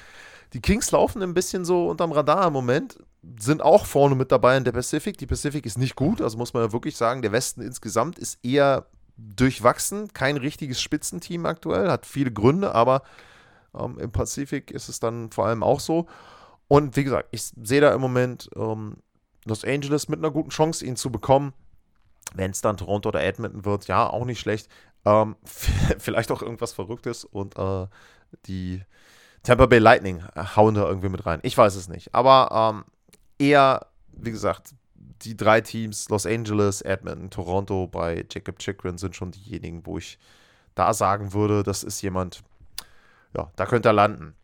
Die 0.54 0.62
Kings 0.62 0.90
laufen 0.92 1.22
ein 1.22 1.34
bisschen 1.34 1.66
so 1.66 1.90
unterm 1.90 2.14
Radar 2.14 2.48
im 2.48 2.54
Moment, 2.54 2.98
sind 3.38 3.62
auch 3.62 3.86
vorne 3.86 4.16
mit 4.16 4.32
dabei 4.32 4.56
in 4.56 4.64
der 4.64 4.72
Pacific. 4.72 5.18
Die 5.18 5.28
Pacific 5.28 5.66
ist 5.66 5.78
nicht 5.78 5.98
gut, 5.98 6.22
also 6.22 6.38
muss 6.38 6.54
man 6.54 6.64
ja 6.64 6.72
wirklich 6.72 6.96
sagen, 6.96 7.22
der 7.22 7.34
Westen 7.34 7.62
insgesamt 7.62 8.18
ist 8.18 8.40
eher 8.42 8.86
durchwachsen, 9.36 10.14
kein 10.14 10.38
richtiges 10.38 10.82
Spitzenteam 10.82 11.46
aktuell, 11.46 11.90
hat 11.90 12.06
viele 12.06 12.32
Gründe, 12.32 12.74
aber 12.74 13.04
ähm, 13.78 14.00
im 14.00 14.12
Pazifik 14.12 14.72
ist 14.72 14.90
es 14.90 15.00
dann 15.00 15.32
vor 15.32 15.46
allem 15.48 15.64
auch 15.64 15.80
so. 15.80 16.08
Und 16.68 16.96
wie 16.96 17.04
gesagt, 17.04 17.30
ich 17.32 17.44
sehe 17.44 17.82
da 17.82 17.94
im 17.94 18.02
Moment 18.02 18.50
ähm, 18.56 18.98
Los 19.46 19.64
Angeles 19.64 20.08
mit 20.08 20.20
einer 20.20 20.32
guten 20.32 20.50
Chance, 20.50 20.86
ihn 20.86 20.96
zu 20.96 21.12
bekommen. 21.12 21.54
Wenn 22.36 22.52
es 22.52 22.62
dann 22.62 22.78
Toronto 22.78 23.10
oder 23.10 23.24
Edmonton 23.24 23.66
wird, 23.66 23.88
ja, 23.88 24.08
auch 24.08 24.26
nicht 24.26 24.40
schlecht. 24.40 24.70
Ähm, 25.06 25.36
vielleicht 25.98 26.32
auch 26.32 26.42
irgendwas 26.42 26.74
Verrücktes 26.74 27.26
und 27.26 27.58
äh, 27.58 27.88
die 28.46 28.84
Tampa 29.44 29.66
Bay 29.66 29.80
Lightning 29.80 30.24
hauen 30.56 30.76
da 30.76 30.88
irgendwie 30.88 31.10
mit 31.10 31.26
rein. 31.26 31.40
Ich 31.44 31.58
weiß 31.58 31.76
es 31.76 31.88
nicht. 31.88 32.14
Aber 32.14 32.74
ähm, 32.74 32.86
eher, 33.40 33.88
wie 34.12 34.32
gesagt, 34.32 34.74
die 35.22 35.38
drei 35.38 35.62
Teams, 35.62 36.10
Los 36.10 36.26
Angeles, 36.26 36.82
Edmonton, 36.82 37.30
Toronto 37.30 37.88
bei 37.88 38.26
Jacob 38.30 38.60
Chikrin 38.60 38.98
sind 38.98 39.16
schon 39.16 39.32
diejenigen, 39.32 39.86
wo 39.86 39.98
ich 39.98 40.18
da 40.76 40.94
sagen 40.94 41.34
würde, 41.34 41.64
das 41.64 41.84
ist 41.84 42.02
jemand, 42.02 42.44
ja, 43.36 43.52
da 43.56 43.66
könnte 43.66 43.90
er 43.90 43.94
landen. 43.94 44.36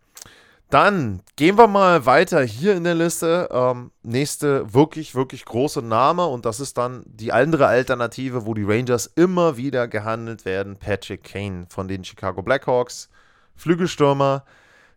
Dann 0.69 1.21
gehen 1.35 1.57
wir 1.57 1.67
mal 1.67 2.05
weiter 2.07 2.41
hier 2.41 2.75
in 2.75 2.83
der 2.83 2.95
Liste. 2.95 3.47
Ähm, 3.51 3.91
nächste 4.01 4.73
wirklich, 4.73 5.13
wirklich 5.13 5.45
große 5.45 5.81
Name 5.81 6.25
und 6.25 6.45
das 6.45 6.59
ist 6.59 6.77
dann 6.77 7.03
die 7.05 7.31
andere 7.31 7.67
Alternative, 7.67 8.45
wo 8.45 8.53
die 8.55 8.63
Rangers 8.63 9.05
immer 9.15 9.57
wieder 9.57 9.87
gehandelt 9.87 10.43
werden. 10.43 10.75
Patrick 10.77 11.23
Kane 11.23 11.67
von 11.69 11.87
den 11.87 12.03
Chicago 12.03 12.41
Blackhawks. 12.41 13.09
Flügelstürmer. 13.55 14.43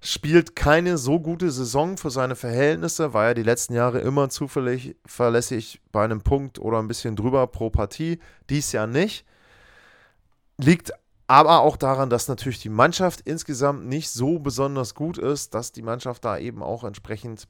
Spielt 0.01 0.55
keine 0.55 0.97
so 0.97 1.19
gute 1.19 1.51
Saison 1.51 1.97
für 1.97 2.11
seine 2.11 2.37
Verhältnisse, 2.37 3.15
war 3.15 3.27
ja 3.29 3.35
die 3.35 3.43
letzten 3.43 3.75
Jahre 3.75 3.99
immer 3.99 4.29
zuverlässig 4.29 5.81
bei 5.91 6.05
einem 6.05 6.23
Punkt 6.23 6.61
oder 6.61 6.79
ein 6.79 6.87
bisschen 6.87 7.17
drüber 7.17 7.47
pro 7.49 7.71
Partie. 7.71 8.21
Dies 8.49 8.71
Jahr 8.73 8.87
nicht. 8.87 9.25
Liegt 10.57 10.93
aber 11.27 11.61
auch 11.61 11.77
daran, 11.77 12.11
dass 12.11 12.29
natürlich 12.29 12.61
die 12.61 12.69
Mannschaft 12.69 13.21
insgesamt 13.23 13.87
nicht 13.87 14.11
so 14.11 14.39
besonders 14.39 14.95
gut 14.95 15.19
ist, 15.19 15.55
dass 15.55 15.73
die 15.73 15.83
Mannschaft 15.83 16.25
da 16.25 16.39
eben 16.39 16.63
auch 16.63 16.85
entsprechend 16.85 17.49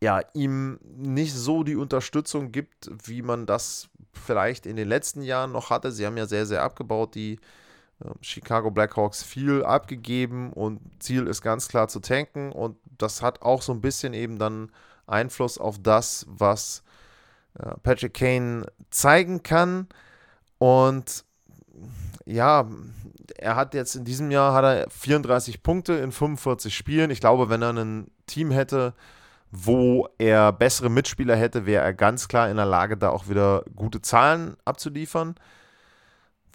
ja, 0.00 0.20
ihm 0.32 0.78
nicht 0.82 1.34
so 1.34 1.64
die 1.64 1.76
Unterstützung 1.76 2.52
gibt, 2.52 2.90
wie 3.04 3.22
man 3.22 3.46
das 3.46 3.88
vielleicht 4.12 4.66
in 4.66 4.76
den 4.76 4.88
letzten 4.88 5.22
Jahren 5.22 5.52
noch 5.52 5.70
hatte. 5.70 5.90
Sie 5.90 6.06
haben 6.06 6.16
ja 6.16 6.26
sehr, 6.26 6.46
sehr 6.46 6.62
abgebaut, 6.62 7.14
die 7.14 7.40
Chicago 8.20 8.70
Blackhawks 8.70 9.22
viel 9.22 9.64
abgegeben 9.64 10.52
und 10.52 10.80
Ziel 11.00 11.26
ist 11.26 11.42
ganz 11.42 11.68
klar 11.68 11.88
zu 11.88 12.00
tanken 12.00 12.52
und 12.52 12.76
das 12.96 13.22
hat 13.22 13.42
auch 13.42 13.62
so 13.62 13.72
ein 13.72 13.80
bisschen 13.80 14.14
eben 14.14 14.38
dann 14.38 14.70
Einfluss 15.06 15.58
auf 15.58 15.78
das, 15.82 16.26
was 16.28 16.82
äh, 17.58 17.74
Patrick 17.82 18.14
Kane 18.14 18.66
zeigen 18.90 19.42
kann 19.42 19.88
und 20.58 21.24
ja, 22.24 22.68
er 23.36 23.56
hat 23.56 23.74
jetzt 23.74 23.94
in 23.94 24.04
diesem 24.04 24.30
Jahr 24.30 24.52
hat 24.52 24.64
er 24.64 24.90
34 24.90 25.62
Punkte 25.62 25.94
in 25.94 26.12
45 26.12 26.76
Spielen. 26.76 27.10
Ich 27.10 27.20
glaube, 27.20 27.48
wenn 27.48 27.62
er 27.62 27.72
ein 27.72 28.10
Team 28.26 28.50
hätte, 28.50 28.94
wo 29.50 30.08
er 30.18 30.52
bessere 30.52 30.90
Mitspieler 30.90 31.36
hätte, 31.36 31.64
wäre 31.64 31.84
er 31.84 31.94
ganz 31.94 32.28
klar 32.28 32.50
in 32.50 32.56
der 32.56 32.66
Lage, 32.66 32.96
da 32.96 33.10
auch 33.10 33.28
wieder 33.28 33.64
gute 33.74 34.02
Zahlen 34.02 34.56
abzuliefern. 34.64 35.36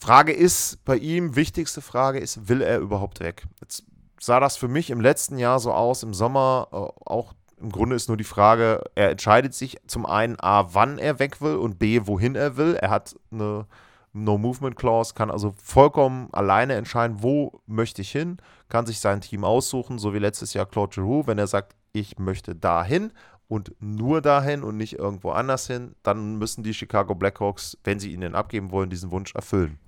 Frage 0.03 0.33
ist 0.33 0.83
bei 0.83 0.97
ihm, 0.97 1.37
wichtigste 1.37 1.81
Frage 1.81 2.19
ist, 2.19 2.49
will 2.49 2.61
er 2.61 2.79
überhaupt 2.79 3.21
weg? 3.21 3.45
Jetzt 3.61 3.85
sah 4.19 4.41
das 4.41 4.57
für 4.57 4.67
mich 4.67 4.89
im 4.89 4.99
letzten 4.99 5.37
Jahr 5.37 5.59
so 5.59 5.71
aus, 5.71 6.03
im 6.03 6.13
Sommer 6.13 6.67
äh, 6.73 6.75
auch 6.75 7.33
im 7.61 7.71
Grunde 7.71 7.95
ist 7.95 8.09
nur 8.09 8.17
die 8.17 8.25
Frage, 8.25 8.83
er 8.95 9.11
entscheidet 9.11 9.53
sich 9.53 9.77
zum 9.87 10.05
einen 10.05 10.37
A, 10.41 10.73
wann 10.73 10.97
er 10.97 11.19
weg 11.19 11.39
will 11.39 11.55
und 11.55 11.79
B, 11.79 12.01
wohin 12.03 12.35
er 12.35 12.57
will. 12.57 12.75
Er 12.75 12.89
hat 12.89 13.15
eine 13.31 13.65
No-Movement-Clause, 14.11 15.13
kann 15.13 15.31
also 15.31 15.55
vollkommen 15.63 16.27
alleine 16.33 16.73
entscheiden, 16.73 17.23
wo 17.23 17.61
möchte 17.65 18.01
ich 18.01 18.11
hin, 18.11 18.39
kann 18.67 18.85
sich 18.85 18.99
sein 18.99 19.21
Team 19.21 19.45
aussuchen, 19.45 19.99
so 19.99 20.13
wie 20.13 20.19
letztes 20.19 20.53
Jahr 20.53 20.65
Claude 20.65 20.93
Giroux, 20.93 21.27
wenn 21.27 21.37
er 21.37 21.47
sagt, 21.47 21.77
ich 21.93 22.19
möchte 22.19 22.55
dahin 22.55 23.13
und 23.47 23.73
nur 23.79 24.19
dahin 24.19 24.63
und 24.63 24.75
nicht 24.75 24.99
irgendwo 24.99 25.31
anders 25.31 25.65
hin, 25.65 25.95
dann 26.03 26.35
müssen 26.37 26.61
die 26.61 26.73
Chicago 26.73 27.15
Blackhawks, 27.15 27.77
wenn 27.85 28.01
sie 28.01 28.11
ihn 28.11 28.19
denn 28.19 28.35
abgeben 28.35 28.71
wollen, 28.71 28.89
diesen 28.89 29.11
Wunsch 29.11 29.33
erfüllen. 29.33 29.79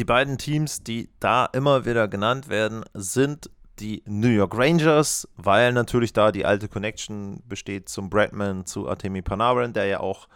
Die 0.00 0.06
beiden 0.06 0.38
Teams, 0.38 0.82
die 0.82 1.10
da 1.20 1.44
immer 1.52 1.84
wieder 1.84 2.08
genannt 2.08 2.48
werden, 2.48 2.86
sind 2.94 3.50
die 3.80 4.02
New 4.06 4.30
York 4.30 4.56
Rangers, 4.56 5.28
weil 5.36 5.74
natürlich 5.74 6.14
da 6.14 6.32
die 6.32 6.46
alte 6.46 6.68
Connection 6.68 7.42
besteht 7.46 7.90
zum 7.90 8.08
Bradman, 8.08 8.64
zu 8.64 8.88
Artemi 8.88 9.20
Panarin, 9.20 9.74
der 9.74 9.84
ja 9.84 10.00
auch 10.00 10.26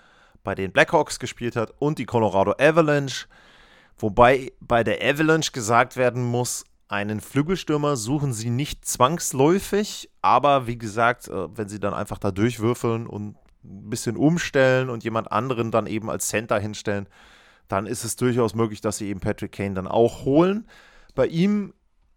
bei 0.43 0.55
den 0.55 0.71
Blackhawks 0.71 1.19
gespielt 1.19 1.57
hat, 1.57 1.73
und 1.79 1.99
die 1.99 2.05
Colorado 2.05 2.53
Avalanche. 2.59 3.25
Wobei 3.97 4.53
bei 4.61 4.85
der 4.85 5.03
Avalanche 5.03 5.53
gesagt 5.53 5.97
werden 5.97 6.23
muss, 6.23 6.67
einen 6.89 7.23
Flügelstürmer 7.23 7.97
suchen 7.97 8.35
sie 8.35 8.51
nicht 8.51 8.85
zwangsläufig, 8.85 10.11
aber 10.21 10.67
wie 10.67 10.77
gesagt, 10.77 11.29
äh, 11.29 11.57
wenn 11.57 11.71
sie 11.71 11.81
dann 11.81 11.95
einfach 11.95 12.19
da 12.19 12.33
durchwürfeln 12.33 13.07
und 13.07 13.39
ein 13.65 13.89
bisschen 13.89 14.19
umstellen 14.19 14.91
und 14.91 15.05
jemand 15.05 15.33
anderen 15.33 15.71
dann 15.71 15.87
eben 15.87 16.11
als 16.11 16.29
Center 16.29 16.59
hinstellen, 16.59 17.09
dann 17.69 17.87
ist 17.87 18.05
es 18.05 18.17
durchaus 18.17 18.55
möglich, 18.55 18.81
dass 18.81 18.99
sie 18.99 19.09
eben 19.09 19.21
Patrick 19.21 19.53
Kane 19.53 19.75
dann 19.75 19.89
auch 19.89 20.25
holen. 20.25 20.67
Bei 21.15 21.27
ihm 21.27 21.73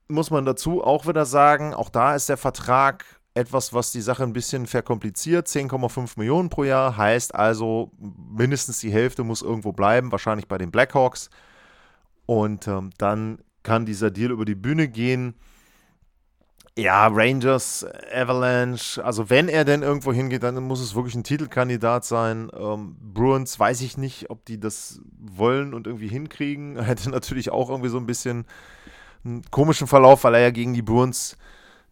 muss 0.07 0.31
man 0.31 0.45
dazu 0.45 0.83
auch 0.83 1.07
wieder 1.07 1.25
sagen, 1.25 1.73
auch 1.73 1.89
da 1.89 2.15
ist 2.15 2.29
der 2.29 2.37
Vertrag 2.37 3.05
etwas, 3.33 3.73
was 3.73 3.91
die 3.91 4.01
Sache 4.01 4.23
ein 4.23 4.33
bisschen 4.33 4.65
verkompliziert. 4.65 5.47
10,5 5.47 6.13
Millionen 6.17 6.49
pro 6.49 6.63
Jahr 6.63 6.97
heißt 6.97 7.35
also, 7.35 7.91
mindestens 7.99 8.79
die 8.79 8.91
Hälfte 8.91 9.23
muss 9.23 9.41
irgendwo 9.41 9.73
bleiben, 9.73 10.11
wahrscheinlich 10.11 10.47
bei 10.47 10.57
den 10.57 10.71
Blackhawks. 10.71 11.29
Und 12.25 12.67
ähm, 12.67 12.89
dann 12.97 13.39
kann 13.63 13.85
dieser 13.85 14.11
Deal 14.11 14.31
über 14.31 14.45
die 14.45 14.55
Bühne 14.55 14.87
gehen. 14.87 15.35
Ja, 16.77 17.07
Rangers, 17.07 17.87
Avalanche, 18.13 19.03
also 19.03 19.31
wenn 19.31 19.49
er 19.49 19.65
denn 19.65 19.81
irgendwo 19.81 20.13
hingeht, 20.13 20.43
dann 20.43 20.61
muss 20.63 20.79
es 20.79 20.93
wirklich 20.93 21.15
ein 21.15 21.23
Titelkandidat 21.23 22.05
sein. 22.05 22.51
Ähm, 22.55 22.95
Bruins 23.01 23.59
weiß 23.59 23.81
ich 23.81 23.97
nicht, 23.97 24.29
ob 24.29 24.45
die 24.45 24.59
das 24.59 25.01
wollen 25.19 25.73
und 25.73 25.87
irgendwie 25.87 26.07
hinkriegen. 26.07 26.79
Hätte 26.79 27.09
natürlich 27.09 27.49
auch 27.49 27.71
irgendwie 27.71 27.89
so 27.89 27.97
ein 27.97 28.05
bisschen 28.05 28.45
einen 29.25 29.41
komischen 29.49 29.87
Verlauf, 29.87 30.23
weil 30.23 30.35
er 30.35 30.41
ja 30.41 30.51
gegen 30.51 30.75
die 30.75 30.83
Bruins 30.83 31.35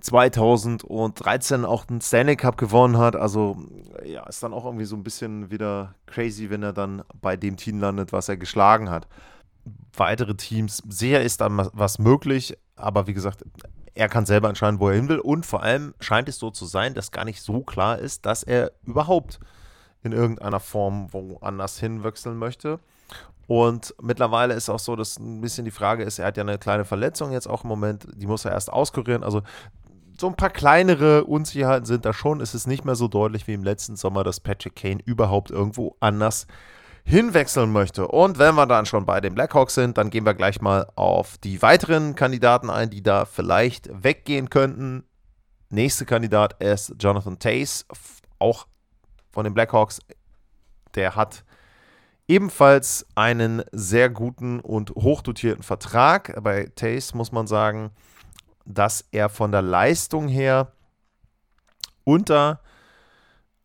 2013 0.01 1.65
auch 1.65 1.86
den 1.86 1.99
Stanley 1.99 2.36
Cup 2.36 2.55
gewonnen 2.55 2.99
hat. 2.99 3.15
Also 3.15 3.57
ja, 4.05 4.23
ist 4.27 4.43
dann 4.43 4.53
auch 4.53 4.65
irgendwie 4.65 4.86
so 4.86 4.95
ein 4.95 5.03
bisschen 5.03 5.49
wieder 5.49 5.95
crazy, 6.05 6.51
wenn 6.51 6.61
er 6.61 6.73
dann 6.73 7.01
bei 7.21 7.36
dem 7.36 7.57
Team 7.57 7.79
landet, 7.79 8.13
was 8.13 8.29
er 8.29 8.38
geschlagen 8.38 8.91
hat. 8.91 9.07
Weitere 9.97 10.36
Teams, 10.36 10.83
sehr 10.88 11.23
ist 11.23 11.41
dann 11.41 11.69
was 11.73 11.97
möglich, 11.97 12.55
aber 12.75 13.07
wie 13.07 13.15
gesagt, 13.15 13.43
er 13.95 14.09
kann 14.09 14.25
selber 14.25 14.49
entscheiden, 14.49 14.79
wo 14.79 14.89
er 14.89 14.95
hin 14.95 15.09
will. 15.09 15.19
Und 15.19 15.45
vor 15.45 15.63
allem 15.63 15.95
scheint 15.99 16.29
es 16.29 16.37
so 16.37 16.51
zu 16.51 16.65
sein, 16.65 16.93
dass 16.93 17.11
gar 17.11 17.25
nicht 17.25 17.41
so 17.41 17.61
klar 17.61 17.97
ist, 17.97 18.25
dass 18.25 18.43
er 18.43 18.71
überhaupt 18.83 19.39
in 20.03 20.11
irgendeiner 20.11 20.59
Form 20.59 21.11
woanders 21.11 21.79
hinwechseln 21.79 22.37
möchte. 22.37 22.79
Und 23.47 23.95
mittlerweile 24.01 24.53
ist 24.53 24.69
auch 24.69 24.79
so, 24.79 24.95
dass 24.95 25.17
ein 25.17 25.41
bisschen 25.41 25.65
die 25.65 25.71
Frage 25.71 26.03
ist, 26.03 26.19
er 26.19 26.27
hat 26.27 26.37
ja 26.37 26.43
eine 26.43 26.57
kleine 26.57 26.85
Verletzung 26.85 27.31
jetzt 27.31 27.47
auch 27.47 27.63
im 27.63 27.69
Moment, 27.69 28.07
die 28.15 28.27
muss 28.27 28.45
er 28.45 28.51
erst 28.51 28.71
auskurieren. 28.71 29.23
Also 29.23 29.41
so 30.19 30.27
ein 30.27 30.35
paar 30.35 30.49
kleinere 30.49 31.23
Unsicherheiten 31.25 31.85
sind 31.85 32.05
da 32.05 32.13
schon. 32.13 32.41
Es 32.41 32.55
ist 32.55 32.67
nicht 32.67 32.85
mehr 32.85 32.95
so 32.95 33.07
deutlich 33.07 33.47
wie 33.47 33.53
im 33.53 33.63
letzten 33.63 33.95
Sommer, 33.95 34.23
dass 34.23 34.39
Patrick 34.39 34.75
Kane 34.75 35.01
überhaupt 35.05 35.51
irgendwo 35.51 35.95
anders 35.99 36.47
hinwechseln 37.05 37.71
möchte. 37.71 38.07
Und 38.07 38.39
wenn 38.39 38.55
wir 38.55 38.65
dann 38.65 38.85
schon 38.87 39.05
bei 39.05 39.21
den 39.21 39.35
Blackhawks 39.35 39.75
sind, 39.75 39.97
dann 39.97 40.09
gehen 40.09 40.25
wir 40.25 40.33
gleich 40.33 40.59
mal 40.59 40.87
auf 40.95 41.37
die 41.37 41.61
weiteren 41.61 42.15
Kandidaten 42.15 42.69
ein, 42.69 42.89
die 42.89 43.03
da 43.03 43.25
vielleicht 43.25 43.89
weggehen 44.03 44.49
könnten. 44.49 45.03
Nächster 45.69 46.05
Kandidat 46.05 46.61
ist 46.61 46.95
Jonathan 46.99 47.37
Tace, 47.37 47.85
auch 48.39 48.65
von 49.31 49.43
den 49.43 49.53
Blackhawks. 49.53 49.99
Der 50.95 51.15
hat 51.15 51.45
ebenfalls 52.27 53.05
einen 53.13 53.63
sehr 53.71 54.09
guten 54.09 54.59
und 54.59 54.89
hochdotierten 54.91 55.63
Vertrag. 55.63 56.35
Bei 56.41 56.71
Tace 56.75 57.13
muss 57.13 57.31
man 57.31 57.45
sagen, 57.45 57.91
dass 58.65 59.05
er 59.11 59.29
von 59.29 59.51
der 59.51 59.61
Leistung 59.61 60.27
her 60.27 60.71
unter 62.03 62.61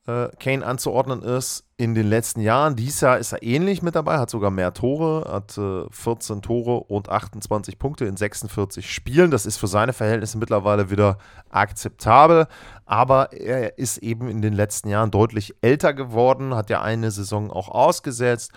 äh, 0.07 0.29
Kane 0.39 0.65
anzuordnen 0.65 1.23
ist 1.23 1.65
in 1.77 1.95
den 1.95 2.07
letzten 2.07 2.41
Jahren. 2.41 2.77
Dieses 2.77 3.01
Jahr 3.01 3.19
ist 3.19 3.33
er 3.33 3.43
ähnlich 3.43 3.83
mit 3.83 3.95
dabei, 3.95 4.19
hat 4.19 4.31
sogar 4.31 4.51
mehr 4.51 4.73
Tore, 4.73 5.31
hat 5.31 5.57
äh, 5.59 5.85
14 5.91 6.43
Tore 6.43 6.81
und 6.85 7.09
28 7.09 7.79
Punkte 7.79 8.07
in 8.07 8.17
46 8.17 8.93
Spielen. 8.93 9.31
Das 9.31 9.47
ist 9.47 9.57
für 9.57 9.67
seine 9.67 9.93
Verhältnisse 9.93 10.39
mittlerweile 10.39 10.91
wieder 10.91 11.19
akzeptabel, 11.51 12.47
aber 12.87 13.33
er 13.33 13.79
ist 13.79 13.99
eben 13.99 14.29
in 14.29 14.43
den 14.43 14.55
letzten 14.55 14.89
Jahren 14.89 15.11
deutlich 15.11 15.55
älter 15.61 15.95
geworden, 15.95 16.55
hat 16.55 16.71
ja 16.71 16.83
eine 16.83 17.11
Saison 17.11 17.51
auch 17.51 17.69
ausgesetzt 17.69 18.53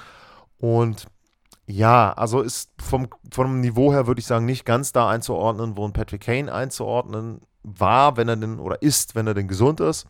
und 0.58 1.08
ja, 1.66 2.12
also 2.14 2.42
ist 2.42 2.72
vom, 2.82 3.08
vom 3.32 3.62
Niveau 3.62 3.94
her, 3.94 4.06
würde 4.06 4.20
ich 4.20 4.28
sagen, 4.28 4.46
nicht 4.46 4.66
ganz 4.66 4.92
da 4.92 5.10
einzuordnen, 5.10 5.78
wo 5.78 5.88
ein 5.88 5.94
Patrick 5.94 6.22
Kane 6.22 6.52
einzuordnen 6.52 7.40
war, 7.64 8.18
wenn 8.18 8.28
er 8.28 8.36
denn 8.36 8.60
oder 8.60 8.82
ist, 8.82 9.16
wenn 9.16 9.28
er 9.28 9.34
denn 9.34 9.48
gesund 9.48 9.80
ist. 9.80 10.06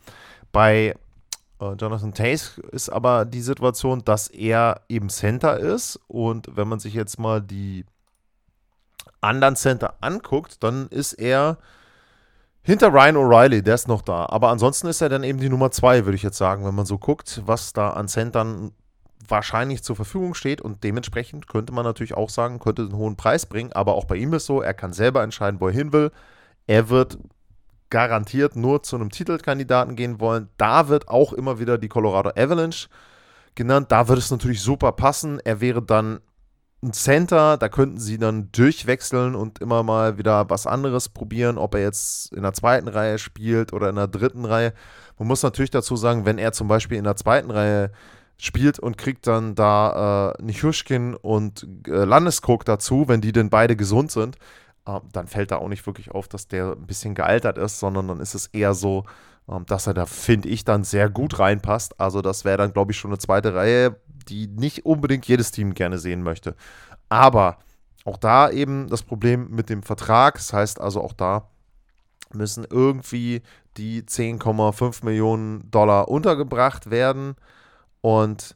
Bei 0.52 0.96
Jonathan 1.72 2.14
Tace 2.14 2.60
ist 2.72 2.90
aber 2.90 3.26
die 3.26 3.42
Situation, 3.42 4.04
dass 4.04 4.28
er 4.28 4.82
eben 4.90 5.10
Center 5.10 5.58
ist 5.58 6.00
und 6.08 6.56
wenn 6.56 6.68
man 6.68 6.80
sich 6.80 6.94
jetzt 6.94 7.20
mal 7.20 7.42
die 7.42 7.86
anderen 9.22 9.56
Center 9.56 9.96
anguckt, 10.02 10.64
dann 10.64 10.88
ist 10.88 11.14
er 11.14 11.58
hinter 12.62 12.94
Ryan 12.94 13.18
O'Reilly, 13.18 13.62
der 13.62 13.76
ist 13.76 13.88
noch 13.88 14.02
da. 14.02 14.26
Aber 14.28 14.50
ansonsten 14.50 14.88
ist 14.88 15.02
er 15.02 15.10
dann 15.10 15.24
eben 15.24 15.40
die 15.40 15.50
Nummer 15.50 15.72
zwei, 15.72 16.06
würde 16.06 16.16
ich 16.16 16.24
jetzt 16.24 16.38
sagen, 16.38 16.66
wenn 16.66 16.76
man 16.76 16.86
so 16.86 16.98
guckt, 16.98 17.42
was 17.46 17.74
da 17.74 17.92
an 17.92 18.08
Centern 18.08 18.72
wahrscheinlich 19.28 19.84
zur 19.84 19.96
Verfügung 19.96 20.34
steht 20.34 20.62
und 20.62 20.84
dementsprechend 20.84 21.48
könnte 21.48 21.74
man 21.74 21.86
natürlich 21.86 22.14
auch 22.14 22.30
sagen, 22.30 22.60
könnte 22.60 22.84
einen 22.84 22.96
hohen 22.96 23.16
Preis 23.16 23.46
bringen, 23.46 23.72
aber 23.74 23.96
auch 23.96 24.06
bei 24.06 24.16
ihm 24.16 24.34
ist 24.34 24.46
so, 24.46 24.62
er 24.62 24.74
kann 24.74 24.94
selber 24.94 25.24
entscheiden, 25.24 25.60
wo 25.60 25.68
er 25.68 25.74
hin 25.74 25.94
will. 25.94 26.12
Er 26.68 26.90
wird 26.90 27.18
garantiert 27.94 28.56
nur 28.56 28.82
zu 28.82 28.96
einem 28.96 29.12
Titelkandidaten 29.12 29.96
gehen 29.96 30.20
wollen. 30.20 30.50
Da 30.58 30.88
wird 30.88 31.10
auch 31.10 31.32
immer 31.32 31.60
wieder 31.60 31.78
die 31.78 31.90
Colorado 31.90 32.32
Avalanche 32.32 32.88
genannt. 33.54 33.92
Da 33.92 34.08
würde 34.08 34.20
es 34.20 34.32
natürlich 34.32 34.62
super 34.62 34.94
passen. 34.94 35.40
Er 35.46 35.62
wäre 35.62 35.84
dann 35.84 36.20
ein 36.82 36.92
Center, 36.92 37.56
da 37.56 37.70
könnten 37.70 38.00
sie 38.00 38.18
dann 38.18 38.50
durchwechseln 38.52 39.36
und 39.36 39.60
immer 39.60 39.84
mal 39.84 40.18
wieder 40.18 40.50
was 40.50 40.66
anderes 40.66 41.08
probieren, 41.08 41.60
ob 41.60 41.76
er 41.76 41.82
jetzt 41.82 42.34
in 42.34 42.42
der 42.42 42.54
zweiten 42.54 42.88
Reihe 42.88 43.20
spielt 43.20 43.74
oder 43.74 43.90
in 43.90 43.96
der 43.96 44.08
dritten 44.08 44.44
Reihe. 44.44 44.74
Man 45.20 45.28
muss 45.28 45.44
natürlich 45.44 45.70
dazu 45.70 45.96
sagen, 45.96 46.26
wenn 46.26 46.40
er 46.40 46.52
zum 46.52 46.68
Beispiel 46.68 46.98
in 46.98 47.04
der 47.04 47.16
zweiten 47.16 47.52
Reihe 47.52 47.92
spielt 48.38 48.80
und 48.80 48.98
kriegt 48.98 49.28
dann 49.28 49.54
da 49.54 50.34
äh, 50.40 50.44
Nichushkin 50.44 51.14
und 51.14 51.68
äh, 51.88 52.06
Landeskog 52.06 52.66
dazu, 52.66 53.08
wenn 53.08 53.22
die 53.22 53.34
denn 53.34 53.52
beide 53.52 53.76
gesund 53.76 54.12
sind, 54.12 54.38
dann 54.86 55.28
fällt 55.28 55.52
da 55.52 55.58
auch 55.58 55.70
nicht 55.70 55.86
wirklich 55.86 56.12
auf, 56.12 56.28
dass 56.28 56.48
der 56.48 56.74
ein 56.74 56.86
bisschen 56.86 57.16
gealtert 57.16 57.58
ist, 57.58 57.80
sondern 57.80 58.08
dann 58.08 58.20
ist 58.20 58.36
es 58.36 58.48
eher 58.48 58.74
so, 58.74 59.06
äh, 59.48 59.60
dass 59.66 59.88
er 59.88 59.94
da, 59.94 60.06
finde 60.06 60.50
ich, 60.50 60.66
dann 60.66 60.84
sehr 60.84 61.10
gut 61.10 61.40
reinpasst. 61.40 62.00
Also 62.00 62.22
das 62.22 62.46
wäre 62.46 62.58
dann, 62.58 62.74
glaube 62.74 62.92
ich, 62.92 62.98
schon 62.98 63.12
eine 63.12 63.20
zweite 63.20 63.56
Reihe, 63.56 64.00
die 64.28 64.48
nicht 64.48 64.86
unbedingt 64.86 65.26
jedes 65.26 65.52
Team 65.52 65.74
gerne 65.74 65.98
sehen 65.98 66.24
möchte. 66.24 66.56
Aber 67.10 67.58
auch 68.06 68.18
da 68.18 68.50
eben 68.50 68.90
das 68.90 69.04
Problem 69.04 69.50
mit 69.52 69.70
dem 69.70 69.84
Vertrag. 69.84 70.36
Das 70.36 70.54
heißt 70.54 70.82
also 70.82 71.02
auch 71.02 71.14
da 71.14 71.50
müssen 72.36 72.66
irgendwie 72.70 73.42
die 73.78 74.04
10,5 74.04 75.06
Millionen 75.06 75.70
Dollar 75.72 76.08
untergebracht 76.08 76.90
werden. 76.90 77.36
Und 78.02 78.56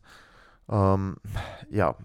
ähm, 0.70 1.18
ja, 1.70 1.96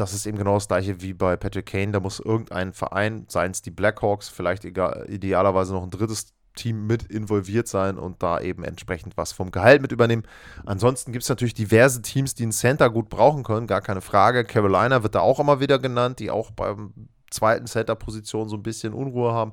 das 0.00 0.14
ist 0.14 0.26
eben 0.26 0.38
genau 0.38 0.54
das 0.54 0.68
gleiche 0.68 1.00
wie 1.00 1.12
bei 1.12 1.36
Patrick 1.36 1.66
Kane. 1.66 1.92
Da 1.92 2.00
muss 2.00 2.20
irgendein 2.20 2.72
Verein, 2.72 3.26
seien 3.28 3.50
es 3.50 3.62
die 3.62 3.70
Blackhawks, 3.70 4.28
vielleicht 4.28 4.64
egal, 4.64 5.06
idealerweise 5.08 5.72
noch 5.72 5.82
ein 5.82 5.90
drittes 5.90 6.34
Team 6.54 6.86
mit 6.86 7.04
involviert 7.04 7.68
sein 7.68 7.98
und 7.98 8.22
da 8.22 8.40
eben 8.40 8.64
entsprechend 8.64 9.16
was 9.16 9.32
vom 9.32 9.50
Gehalt 9.50 9.80
mit 9.80 9.92
übernehmen. 9.92 10.24
Ansonsten 10.66 11.12
gibt 11.12 11.22
es 11.22 11.28
natürlich 11.28 11.54
diverse 11.54 12.02
Teams, 12.02 12.34
die 12.34 12.42
einen 12.42 12.52
Center 12.52 12.90
gut 12.90 13.08
brauchen 13.08 13.44
können, 13.44 13.66
gar 13.66 13.80
keine 13.80 14.00
Frage. 14.00 14.44
Carolina 14.44 15.02
wird 15.02 15.14
da 15.14 15.20
auch 15.20 15.40
immer 15.40 15.60
wieder 15.60 15.78
genannt, 15.78 16.18
die 16.18 16.30
auch 16.30 16.50
beim 16.50 16.92
zweiten 17.30 17.66
Center-Position 17.66 18.48
so 18.48 18.56
ein 18.56 18.62
bisschen 18.62 18.92
Unruhe 18.92 19.32
haben. 19.32 19.52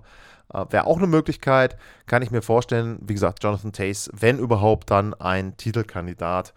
Äh, 0.53 0.65
Wäre 0.69 0.87
auch 0.87 0.97
eine 0.97 1.07
Möglichkeit, 1.07 1.77
kann 2.05 2.21
ich 2.21 2.31
mir 2.31 2.41
vorstellen. 2.41 2.99
Wie 3.01 3.13
gesagt, 3.13 3.43
Jonathan 3.43 3.73
Tace, 3.73 4.09
wenn 4.13 4.39
überhaupt, 4.39 4.89
dann 4.91 5.13
ein 5.13 5.57
Titelkandidat. 5.57 6.53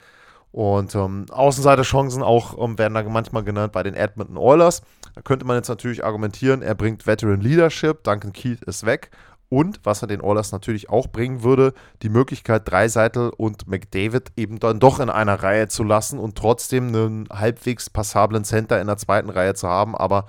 Und 0.58 0.92
ähm, 0.96 1.26
Außenseiterchancen 1.30 2.20
auch 2.20 2.58
ähm, 2.58 2.78
werden 2.78 2.94
da 2.94 3.04
manchmal 3.04 3.44
genannt 3.44 3.70
bei 3.70 3.84
den 3.84 3.94
Edmonton 3.94 4.36
Oilers. 4.36 4.82
Da 5.14 5.20
könnte 5.20 5.44
man 5.44 5.54
jetzt 5.54 5.68
natürlich 5.68 6.04
argumentieren, 6.04 6.62
er 6.62 6.74
bringt 6.74 7.06
Veteran 7.06 7.40
Leadership, 7.40 8.02
Duncan 8.02 8.32
Keith 8.32 8.64
ist 8.64 8.84
weg. 8.84 9.12
Und 9.48 9.78
was 9.84 10.02
er 10.02 10.08
den 10.08 10.20
Oilers 10.20 10.50
natürlich 10.50 10.90
auch 10.90 11.06
bringen 11.06 11.44
würde, 11.44 11.74
die 12.02 12.08
Möglichkeit, 12.08 12.68
Dreiseitel 12.68 13.30
und 13.36 13.68
McDavid 13.68 14.32
eben 14.34 14.58
dann 14.58 14.80
doch 14.80 14.98
in 14.98 15.10
einer 15.10 15.40
Reihe 15.40 15.68
zu 15.68 15.84
lassen 15.84 16.18
und 16.18 16.36
trotzdem 16.36 16.88
einen 16.88 17.28
halbwegs 17.30 17.88
passablen 17.88 18.42
Center 18.42 18.80
in 18.80 18.88
der 18.88 18.96
zweiten 18.96 19.30
Reihe 19.30 19.54
zu 19.54 19.68
haben. 19.68 19.94
Aber 19.94 20.26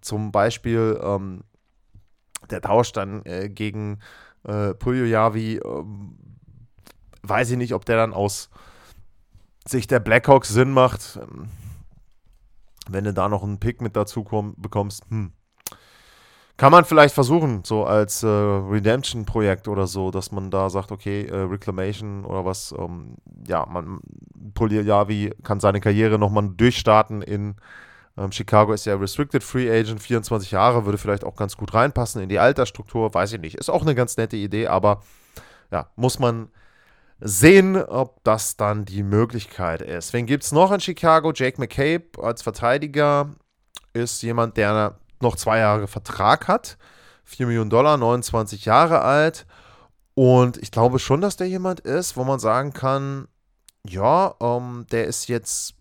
zum 0.00 0.30
Beispiel 0.30 1.00
ähm, 1.02 1.42
der 2.48 2.60
Tausch 2.60 2.92
dann 2.92 3.26
äh, 3.26 3.48
gegen 3.48 3.98
äh, 4.44 4.72
Puljojavi, 4.72 5.56
äh, 5.56 5.84
weiß 7.22 7.50
ich 7.50 7.56
nicht, 7.56 7.74
ob 7.74 7.84
der 7.84 7.96
dann 7.96 8.12
aus 8.12 8.50
Sicht 9.66 9.90
der 9.90 10.00
Blackhawks 10.00 10.48
Sinn 10.48 10.72
macht. 10.72 11.18
Ähm, 11.20 11.48
wenn 12.88 13.04
du 13.04 13.14
da 13.14 13.28
noch 13.28 13.42
einen 13.42 13.60
Pick 13.60 13.80
mit 13.80 13.96
dazu 13.96 14.24
komm, 14.24 14.54
bekommst, 14.58 15.04
hm 15.08 15.32
kann 16.56 16.70
man 16.70 16.84
vielleicht 16.84 17.14
versuchen, 17.14 17.64
so 17.64 17.84
als 17.84 18.22
äh, 18.22 18.28
Redemption-Projekt 18.28 19.66
oder 19.66 19.86
so, 19.88 20.12
dass 20.12 20.30
man 20.30 20.50
da 20.50 20.70
sagt, 20.70 20.92
okay, 20.92 21.26
äh, 21.26 21.34
Reclamation 21.36 22.24
oder 22.24 22.44
was, 22.44 22.72
ähm, 22.78 23.16
ja, 23.48 23.66
man, 23.66 23.98
Polyavi 24.54 25.32
kann 25.42 25.58
seine 25.58 25.80
Karriere 25.80 26.18
nochmal 26.18 26.48
durchstarten 26.50 27.22
in 27.22 27.56
ähm, 28.16 28.30
Chicago 28.30 28.72
ist 28.72 28.84
ja 28.84 28.94
Restricted 28.94 29.42
Free 29.42 29.68
Agent, 29.68 30.00
24 30.00 30.52
Jahre, 30.52 30.84
würde 30.84 30.98
vielleicht 30.98 31.24
auch 31.24 31.34
ganz 31.34 31.56
gut 31.56 31.74
reinpassen 31.74 32.22
in 32.22 32.28
die 32.28 32.38
Altersstruktur, 32.38 33.12
weiß 33.12 33.32
ich 33.32 33.40
nicht. 33.40 33.56
Ist 33.56 33.70
auch 33.70 33.82
eine 33.82 33.96
ganz 33.96 34.16
nette 34.16 34.36
Idee, 34.36 34.68
aber 34.68 35.02
ja, 35.72 35.88
muss 35.96 36.20
man 36.20 36.50
sehen, 37.26 37.82
ob 37.82 38.22
das 38.22 38.56
dann 38.58 38.84
die 38.84 39.02
Möglichkeit 39.02 39.80
ist. 39.80 40.12
Wen 40.12 40.26
gibt 40.26 40.44
es 40.44 40.52
noch 40.52 40.70
in 40.70 40.80
Chicago? 40.80 41.32
Jake 41.34 41.58
McCabe 41.58 42.22
als 42.22 42.42
Verteidiger 42.42 43.30
ist 43.94 44.22
jemand, 44.22 44.58
der 44.58 44.98
noch 45.20 45.36
zwei 45.36 45.58
Jahre 45.58 45.86
Vertrag 45.86 46.48
hat. 46.48 46.76
4 47.24 47.46
Millionen 47.46 47.70
Dollar, 47.70 47.96
29 47.96 48.66
Jahre 48.66 49.00
alt. 49.00 49.46
Und 50.12 50.58
ich 50.58 50.70
glaube 50.70 50.98
schon, 50.98 51.22
dass 51.22 51.38
der 51.38 51.48
jemand 51.48 51.80
ist, 51.80 52.18
wo 52.18 52.24
man 52.24 52.38
sagen 52.38 52.74
kann, 52.74 53.26
ja, 53.88 54.34
ähm, 54.40 54.84
der 54.92 55.06
ist 55.06 55.28
jetzt, 55.28 55.76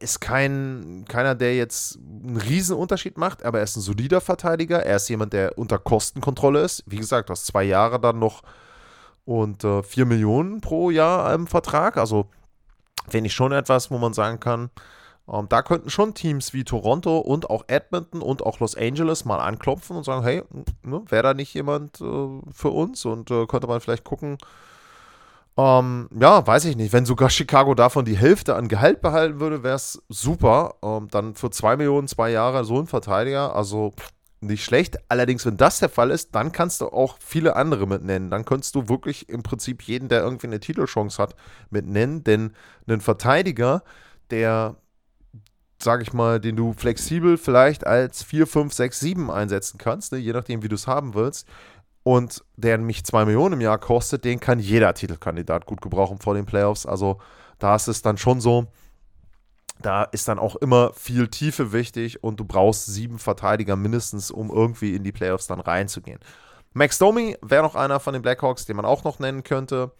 ist 0.00 0.22
kein, 0.22 1.04
keiner, 1.08 1.34
der 1.34 1.56
jetzt 1.56 1.98
einen 1.98 2.38
riesen 2.38 2.76
Unterschied 2.78 3.18
macht, 3.18 3.44
aber 3.44 3.58
er 3.58 3.64
ist 3.64 3.76
ein 3.76 3.82
solider 3.82 4.22
Verteidiger. 4.22 4.82
Er 4.82 4.96
ist 4.96 5.10
jemand, 5.10 5.34
der 5.34 5.58
unter 5.58 5.78
Kostenkontrolle 5.78 6.62
ist. 6.62 6.84
Wie 6.86 6.96
gesagt, 6.96 7.28
du 7.28 7.32
hast 7.32 7.44
zwei 7.44 7.64
Jahre 7.64 8.00
dann 8.00 8.18
noch 8.18 8.42
und 9.24 9.64
äh, 9.64 9.82
4 9.82 10.06
Millionen 10.06 10.60
pro 10.60 10.90
Jahr 10.90 11.32
im 11.34 11.46
Vertrag. 11.46 11.96
Also 11.96 12.26
finde 13.08 13.28
ich 13.28 13.34
schon 13.34 13.52
etwas, 13.52 13.90
wo 13.90 13.98
man 13.98 14.12
sagen 14.12 14.40
kann, 14.40 14.70
ähm, 15.30 15.46
da 15.48 15.62
könnten 15.62 15.90
schon 15.90 16.14
Teams 16.14 16.52
wie 16.52 16.64
Toronto 16.64 17.18
und 17.18 17.48
auch 17.48 17.64
Edmonton 17.66 18.20
und 18.20 18.44
auch 18.44 18.60
Los 18.60 18.76
Angeles 18.76 19.24
mal 19.24 19.38
anklopfen 19.38 19.96
und 19.96 20.04
sagen, 20.04 20.22
hey, 20.22 20.42
ne, 20.82 21.02
wäre 21.08 21.22
da 21.22 21.34
nicht 21.34 21.54
jemand 21.54 22.00
äh, 22.00 22.40
für 22.52 22.70
uns 22.70 23.04
und 23.04 23.30
äh, 23.30 23.46
könnte 23.46 23.66
man 23.66 23.80
vielleicht 23.80 24.04
gucken. 24.04 24.38
Ähm, 25.56 26.08
ja, 26.18 26.46
weiß 26.46 26.64
ich 26.66 26.76
nicht. 26.76 26.92
Wenn 26.92 27.06
sogar 27.06 27.30
Chicago 27.30 27.74
davon 27.74 28.04
die 28.04 28.18
Hälfte 28.18 28.56
an 28.56 28.68
Gehalt 28.68 29.00
behalten 29.00 29.40
würde, 29.40 29.62
wäre 29.62 29.76
es 29.76 30.02
super. 30.08 30.74
Ähm, 30.82 31.08
dann 31.10 31.34
für 31.34 31.50
2 31.50 31.76
Millionen, 31.76 32.08
zwei 32.08 32.30
Jahre 32.30 32.64
so 32.64 32.78
ein 32.78 32.86
Verteidiger, 32.86 33.54
also 33.54 33.92
nicht 34.46 34.64
schlecht. 34.64 34.98
Allerdings, 35.08 35.46
wenn 35.46 35.56
das 35.56 35.78
der 35.78 35.88
Fall 35.88 36.10
ist, 36.10 36.34
dann 36.34 36.52
kannst 36.52 36.80
du 36.80 36.86
auch 36.86 37.16
viele 37.20 37.56
andere 37.56 37.86
mit 37.86 38.02
nennen. 38.02 38.30
Dann 38.30 38.44
könntest 38.44 38.74
du 38.74 38.88
wirklich 38.88 39.28
im 39.28 39.42
Prinzip 39.42 39.82
jeden, 39.82 40.08
der 40.08 40.22
irgendwie 40.22 40.46
eine 40.46 40.60
Titelchance 40.60 41.22
hat, 41.22 41.34
mit 41.70 41.86
nennen. 41.86 42.24
Denn 42.24 42.52
ein 42.86 43.00
Verteidiger, 43.00 43.82
der 44.30 44.76
sage 45.84 46.02
ich 46.02 46.12
mal, 46.12 46.40
den 46.40 46.56
du 46.56 46.72
flexibel 46.72 47.36
vielleicht 47.36 47.86
als 47.86 48.22
4, 48.22 48.46
5, 48.46 48.72
6, 48.72 49.00
7 49.00 49.30
einsetzen 49.30 49.78
kannst, 49.78 50.12
ne? 50.12 50.18
je 50.18 50.32
nachdem, 50.32 50.62
wie 50.62 50.68
du 50.68 50.74
es 50.74 50.86
haben 50.86 51.14
willst. 51.14 51.46
Und 52.02 52.44
der 52.56 52.78
mich 52.78 53.04
2 53.04 53.24
Millionen 53.24 53.54
im 53.54 53.60
Jahr 53.60 53.78
kostet, 53.78 54.24
den 54.24 54.40
kann 54.40 54.58
jeder 54.58 54.92
Titelkandidat 54.94 55.66
gut 55.66 55.80
gebrauchen 55.80 56.18
vor 56.18 56.34
den 56.34 56.46
Playoffs. 56.46 56.84
Also 56.86 57.18
da 57.58 57.76
ist 57.76 57.88
es 57.88 58.02
dann 58.02 58.18
schon 58.18 58.40
so, 58.40 58.66
da 59.84 60.04
ist 60.04 60.28
dann 60.28 60.38
auch 60.38 60.56
immer 60.56 60.92
viel 60.94 61.28
Tiefe 61.28 61.72
wichtig 61.72 62.24
und 62.24 62.40
du 62.40 62.44
brauchst 62.44 62.86
sieben 62.86 63.18
Verteidiger 63.18 63.76
mindestens, 63.76 64.30
um 64.30 64.50
irgendwie 64.50 64.94
in 64.94 65.04
die 65.04 65.12
Playoffs 65.12 65.46
dann 65.46 65.60
reinzugehen. 65.60 66.20
Max 66.72 66.98
Domi 66.98 67.36
wäre 67.42 67.62
noch 67.62 67.74
einer 67.74 68.00
von 68.00 68.14
den 68.14 68.22
Blackhawks, 68.22 68.64
den 68.64 68.76
man 68.76 68.86
auch 68.86 69.04
noch 69.04 69.18
nennen 69.18 69.44
könnte. 69.44 69.92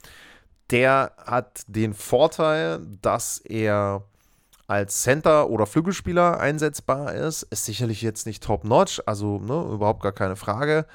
Der 0.70 1.12
hat 1.18 1.62
den 1.66 1.92
Vorteil, 1.92 2.80
dass 3.02 3.38
er 3.38 4.04
als 4.66 5.02
Center 5.02 5.50
oder 5.50 5.66
Flügelspieler 5.66 6.40
einsetzbar 6.40 7.14
ist. 7.14 7.42
Ist 7.42 7.66
sicherlich 7.66 8.00
jetzt 8.00 8.26
nicht 8.26 8.42
top-notch, 8.42 9.02
also 9.04 9.38
ne, 9.38 9.74
überhaupt 9.74 10.02
gar 10.02 10.12
keine 10.12 10.36
Frage. 10.36 10.86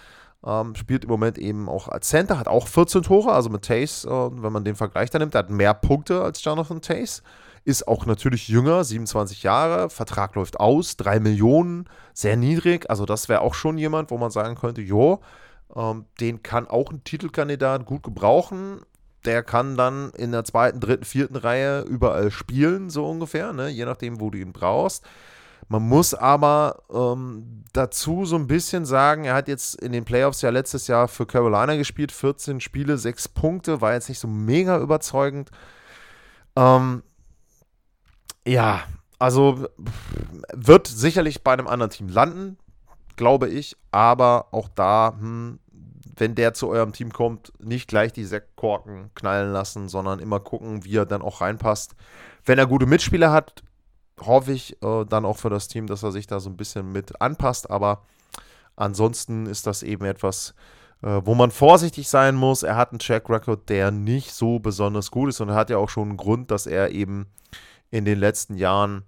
Ähm, 0.43 0.73
spielt 0.73 1.03
im 1.03 1.11
Moment 1.11 1.37
eben 1.37 1.69
auch 1.69 1.87
als 1.87 2.09
Center, 2.09 2.39
hat 2.39 2.47
auch 2.47 2.67
14 2.67 3.03
Tore, 3.03 3.33
also 3.33 3.49
mit 3.49 3.65
Tace, 3.65 4.05
äh, 4.05 4.09
wenn 4.09 4.51
man 4.51 4.63
den 4.63 4.75
Vergleich 4.75 5.11
da 5.11 5.19
nimmt, 5.19 5.35
der 5.35 5.39
hat 5.39 5.49
mehr 5.51 5.75
Punkte 5.75 6.23
als 6.23 6.43
Jonathan 6.43 6.81
Tace. 6.81 7.21
Ist 7.69 7.87
auch 7.87 8.05
natürlich 8.05 8.47
jünger, 8.47 8.83
27 8.83 9.43
Jahre, 9.43 9.89
Vertrag 9.89 10.33
läuft 10.35 10.59
aus, 10.59 10.97
3 10.97 11.19
Millionen, 11.19 11.87
sehr 12.13 12.35
niedrig. 12.35 12.89
Also, 12.89 13.05
das 13.05 13.29
wäre 13.29 13.41
auch 13.41 13.53
schon 13.53 13.77
jemand, 13.77 14.09
wo 14.09 14.17
man 14.17 14.31
sagen 14.31 14.55
könnte: 14.55 14.81
Jo, 14.81 15.19
ähm, 15.75 16.05
den 16.19 16.41
kann 16.41 16.67
auch 16.67 16.91
ein 16.91 17.03
Titelkandidat 17.03 17.85
gut 17.85 18.01
gebrauchen 18.01 18.81
der 19.25 19.43
kann 19.43 19.75
dann 19.75 20.11
in 20.11 20.31
der 20.31 20.45
zweiten, 20.45 20.79
dritten, 20.79 21.03
vierten 21.03 21.35
Reihe 21.35 21.81
überall 21.81 22.31
spielen, 22.31 22.89
so 22.89 23.05
ungefähr, 23.05 23.53
ne? 23.53 23.69
je 23.69 23.85
nachdem, 23.85 24.19
wo 24.21 24.29
du 24.29 24.37
ihn 24.37 24.53
brauchst. 24.53 25.05
Man 25.67 25.83
muss 25.83 26.13
aber 26.13 26.83
ähm, 26.91 27.63
dazu 27.73 28.25
so 28.25 28.37
ein 28.37 28.47
bisschen 28.47 28.85
sagen, 28.85 29.25
er 29.25 29.35
hat 29.35 29.47
jetzt 29.47 29.75
in 29.75 29.91
den 29.91 30.05
Playoffs 30.05 30.41
ja 30.41 30.49
letztes 30.49 30.87
Jahr 30.87 31.07
für 31.07 31.25
Carolina 31.25 31.75
gespielt, 31.75 32.11
14 32.11 32.59
Spiele, 32.59 32.97
6 32.97 33.27
Punkte, 33.29 33.81
war 33.81 33.93
jetzt 33.93 34.09
nicht 34.09 34.19
so 34.19 34.27
mega 34.27 34.79
überzeugend. 34.79 35.51
Ähm, 36.55 37.03
ja, 38.45 38.83
also 39.19 39.67
wird 40.53 40.87
sicherlich 40.87 41.43
bei 41.43 41.53
einem 41.53 41.67
anderen 41.67 41.91
Team 41.91 42.07
landen, 42.07 42.57
glaube 43.15 43.49
ich, 43.49 43.75
aber 43.91 44.47
auch 44.51 44.69
da, 44.69 45.13
hm, 45.19 45.59
wenn 46.15 46.35
der 46.35 46.53
zu 46.53 46.69
eurem 46.69 46.93
Team 46.93 47.11
kommt, 47.11 47.51
nicht 47.59 47.87
gleich 47.87 48.13
die 48.13 48.25
Sektkorken 48.25 49.11
knallen 49.15 49.51
lassen, 49.51 49.89
sondern 49.89 50.19
immer 50.19 50.39
gucken, 50.39 50.83
wie 50.85 50.97
er 50.97 51.05
dann 51.05 51.21
auch 51.21 51.41
reinpasst. 51.41 51.95
Wenn 52.45 52.59
er 52.59 52.67
gute 52.67 52.85
Mitspieler 52.85 53.31
hat, 53.31 53.63
hoffe 54.19 54.51
ich 54.51 54.81
äh, 54.83 55.05
dann 55.05 55.25
auch 55.25 55.37
für 55.37 55.49
das 55.49 55.67
Team, 55.67 55.87
dass 55.87 56.03
er 56.03 56.11
sich 56.11 56.27
da 56.27 56.39
so 56.39 56.49
ein 56.49 56.57
bisschen 56.57 56.91
mit 56.91 57.21
anpasst. 57.21 57.69
Aber 57.69 58.03
ansonsten 58.75 59.45
ist 59.45 59.65
das 59.67 59.83
eben 59.83 60.05
etwas, 60.05 60.53
äh, 61.01 61.21
wo 61.23 61.35
man 61.35 61.51
vorsichtig 61.51 62.09
sein 62.09 62.35
muss. 62.35 62.63
Er 62.63 62.75
hat 62.75 62.91
einen 62.91 62.99
Track 62.99 63.29
Record, 63.29 63.69
der 63.69 63.91
nicht 63.91 64.33
so 64.33 64.59
besonders 64.59 65.11
gut 65.11 65.29
ist 65.29 65.39
und 65.39 65.49
er 65.49 65.55
hat 65.55 65.69
ja 65.69 65.77
auch 65.77 65.89
schon 65.89 66.09
einen 66.09 66.17
Grund, 66.17 66.51
dass 66.51 66.67
er 66.67 66.91
eben 66.91 67.27
in 67.91 68.05
den 68.05 68.19
letzten 68.19 68.55
Jahren 68.55 69.03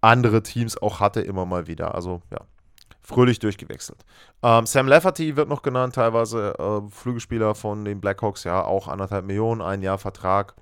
andere 0.00 0.42
Teams 0.42 0.78
auch 0.78 1.00
hatte, 1.00 1.20
immer 1.20 1.44
mal 1.46 1.66
wieder. 1.66 1.94
Also 1.94 2.22
ja, 2.30 2.40
fröhlich 3.02 3.38
durchgewechselt. 3.38 4.04
Ähm, 4.42 4.66
Sam 4.66 4.88
Lafferty 4.88 5.36
wird 5.36 5.48
noch 5.48 5.62
genannt, 5.62 5.94
teilweise 5.94 6.54
äh, 6.58 6.90
Flügelspieler 6.90 7.54
von 7.54 7.84
den 7.84 8.00
Blackhawks, 8.00 8.44
ja, 8.44 8.64
auch 8.64 8.88
anderthalb 8.88 9.24
Millionen, 9.24 9.60
ein 9.60 9.82
Jahr 9.82 9.98
Vertrag. 9.98 10.54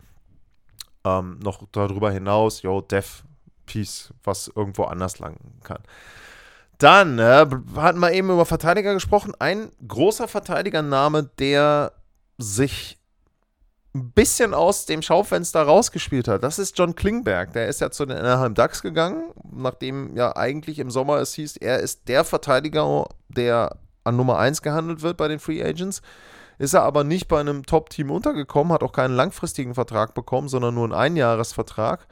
Ähm, 1.05 1.39
noch 1.43 1.63
darüber 1.73 2.11
hinaus, 2.11 2.63
yo, 2.63 2.81
Dev 2.81 3.23
Piece, 3.67 4.13
was 4.25 4.51
irgendwo 4.55 4.85
anders 4.85 5.19
lang 5.19 5.37
kann. 5.63 5.83
Dann 6.79 7.19
äh, 7.19 7.47
hatten 7.77 7.99
wir 7.99 8.13
eben 8.13 8.31
über 8.31 8.47
Verteidiger 8.47 8.95
gesprochen. 8.95 9.35
Ein 9.39 9.71
großer 9.87 10.29
Verteidigername, 10.29 11.25
der 11.39 11.93
sich 12.39 12.98
ein 13.95 14.13
bisschen 14.13 14.55
aus 14.55 14.87
dem 14.87 15.03
Schaufenster 15.03 15.63
rausgespielt 15.63 16.29
hat. 16.29 16.43
Das 16.43 16.59
ist 16.59 16.79
John 16.79 16.95
Klingberg. 16.95 17.53
Der 17.53 17.69
ist 17.69 17.81
ja 17.81 17.91
zu 17.91 18.07
den 18.07 18.19
Anaheim 18.19 18.55
Ducks 18.55 18.83
gegangen, 18.83 19.31
nachdem 19.51 20.17
ja 20.17 20.37
eigentlich 20.37 20.79
im 20.79 20.91
Sommer 20.91 21.19
es 21.19 21.35
hieß, 21.35 21.57
er 21.57 21.81
ist 21.81 22.09
der 22.09 22.25
Verteidiger, 22.25 23.07
der 23.29 23.77
an 24.05 24.17
Nummer 24.17 24.39
1 24.39 24.63
gehandelt 24.63 25.03
wird 25.03 25.17
bei 25.17 25.29
den 25.29 25.39
Free 25.39 25.63
Agents. 25.63 26.03
Ist 26.59 26.75
er 26.75 26.83
aber 26.83 27.05
nicht 27.05 27.29
bei 27.29 27.41
einem 27.41 27.65
Top-Team 27.65 28.11
untergekommen, 28.11 28.73
hat 28.73 28.83
auch 28.83 28.93
keinen 28.93 29.15
langfristigen 29.15 29.75
Vertrag 29.75 30.15
bekommen, 30.15 30.49
sondern 30.49 30.75
nur 30.75 30.85
einen 30.85 30.93
Einjahresvertrag. 30.93 32.07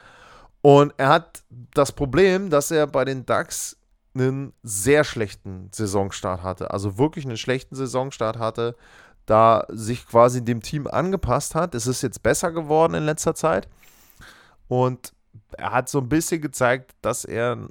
Und 0.63 0.95
er 0.97 1.09
hat 1.09 1.43
das 1.75 1.93
Problem, 1.93 2.49
dass 2.51 2.71
er 2.71 2.87
bei 2.87 3.05
den 3.05 3.27
Ducks 3.27 3.77
einen 4.15 4.53
sehr 4.63 5.05
schlechten 5.05 5.69
Saisonstart 5.73 6.43
hatte. 6.43 6.71
Also 6.71 6.97
wirklich 6.97 7.25
einen 7.27 7.37
schlechten 7.37 7.75
Saisonstart 7.75 8.39
hatte 8.39 8.77
da 9.27 9.67
sich 9.69 10.07
quasi 10.07 10.45
dem 10.45 10.63
Team 10.63 10.87
angepasst 10.87 11.55
hat. 11.55 11.75
Es 11.75 11.87
ist 11.87 12.03
jetzt 12.03 12.23
besser 12.23 12.53
geworden 12.53 12.95
in 12.95 13.05
letzter 13.05 13.35
Zeit. 13.35 13.69
Und 14.69 15.13
er 15.59 15.73
hat 15.73 15.89
so 15.89 15.99
ein 15.99 16.09
bisschen 16.09 16.41
gezeigt, 16.41 16.95
dass 17.03 17.25
er 17.25 17.69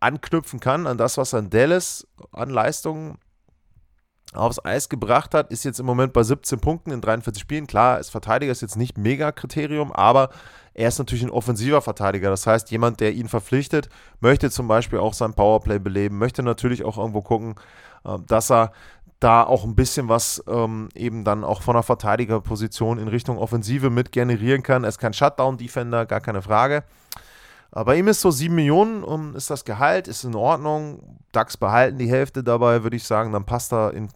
anknüpfen 0.00 0.60
kann 0.60 0.86
an 0.86 0.98
das, 0.98 1.16
was 1.16 1.32
er 1.32 1.40
in 1.40 1.50
Dallas 1.50 2.06
an 2.32 2.50
Leistungen 2.50 3.18
aufs 4.32 4.64
Eis 4.64 4.88
gebracht 4.88 5.34
hat, 5.34 5.50
ist 5.52 5.64
jetzt 5.64 5.78
im 5.78 5.86
Moment 5.86 6.12
bei 6.12 6.22
17 6.22 6.58
Punkten 6.58 6.90
in 6.90 7.00
43 7.00 7.40
Spielen. 7.40 7.66
Klar, 7.66 7.98
ist 7.98 8.10
Verteidiger 8.10 8.50
ist 8.50 8.62
jetzt 8.62 8.76
nicht 8.76 8.96
mega 8.96 9.30
Kriterium, 9.30 9.92
aber 9.92 10.30
er 10.74 10.88
ist 10.88 10.98
natürlich 10.98 11.22
ein 11.22 11.30
offensiver 11.30 11.82
Verteidiger. 11.82 12.30
Das 12.30 12.46
heißt, 12.46 12.70
jemand, 12.70 13.00
der 13.00 13.12
ihn 13.12 13.28
verpflichtet, 13.28 13.90
möchte 14.20 14.50
zum 14.50 14.68
Beispiel 14.68 14.98
auch 14.98 15.12
sein 15.12 15.34
Powerplay 15.34 15.78
beleben, 15.78 16.16
möchte 16.16 16.42
natürlich 16.42 16.82
auch 16.82 16.96
irgendwo 16.96 17.20
gucken, 17.20 17.56
äh, 18.04 18.16
dass 18.26 18.50
er 18.50 18.72
da 19.22 19.44
auch 19.44 19.64
ein 19.64 19.74
bisschen 19.74 20.08
was 20.08 20.42
ähm, 20.48 20.88
eben 20.94 21.24
dann 21.24 21.44
auch 21.44 21.62
von 21.62 21.74
der 21.74 21.82
Verteidigerposition 21.82 22.98
in 22.98 23.08
Richtung 23.08 23.38
Offensive 23.38 23.90
mit 23.90 24.12
generieren 24.12 24.62
kann. 24.62 24.84
Er 24.84 24.88
ist 24.88 24.98
kein 24.98 25.12
Shutdown-Defender, 25.12 26.06
gar 26.06 26.20
keine 26.20 26.42
Frage. 26.42 26.84
Bei 27.70 27.96
ihm 27.96 28.08
ist 28.08 28.20
so 28.20 28.30
7 28.30 28.54
Millionen 28.54 29.02
um, 29.02 29.34
ist 29.34 29.48
das 29.48 29.64
Gehalt, 29.64 30.06
ist 30.06 30.24
in 30.24 30.34
Ordnung. 30.34 31.18
DAX 31.32 31.56
behalten 31.56 31.96
die 31.96 32.10
Hälfte 32.10 32.44
dabei, 32.44 32.82
würde 32.82 32.96
ich 32.96 33.04
sagen. 33.04 33.32
Dann 33.32 33.46
passt 33.46 33.72
er 33.72 33.94
in 33.94 34.08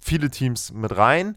viele 0.00 0.30
Teams 0.30 0.72
mit 0.72 0.96
rein. 0.96 1.36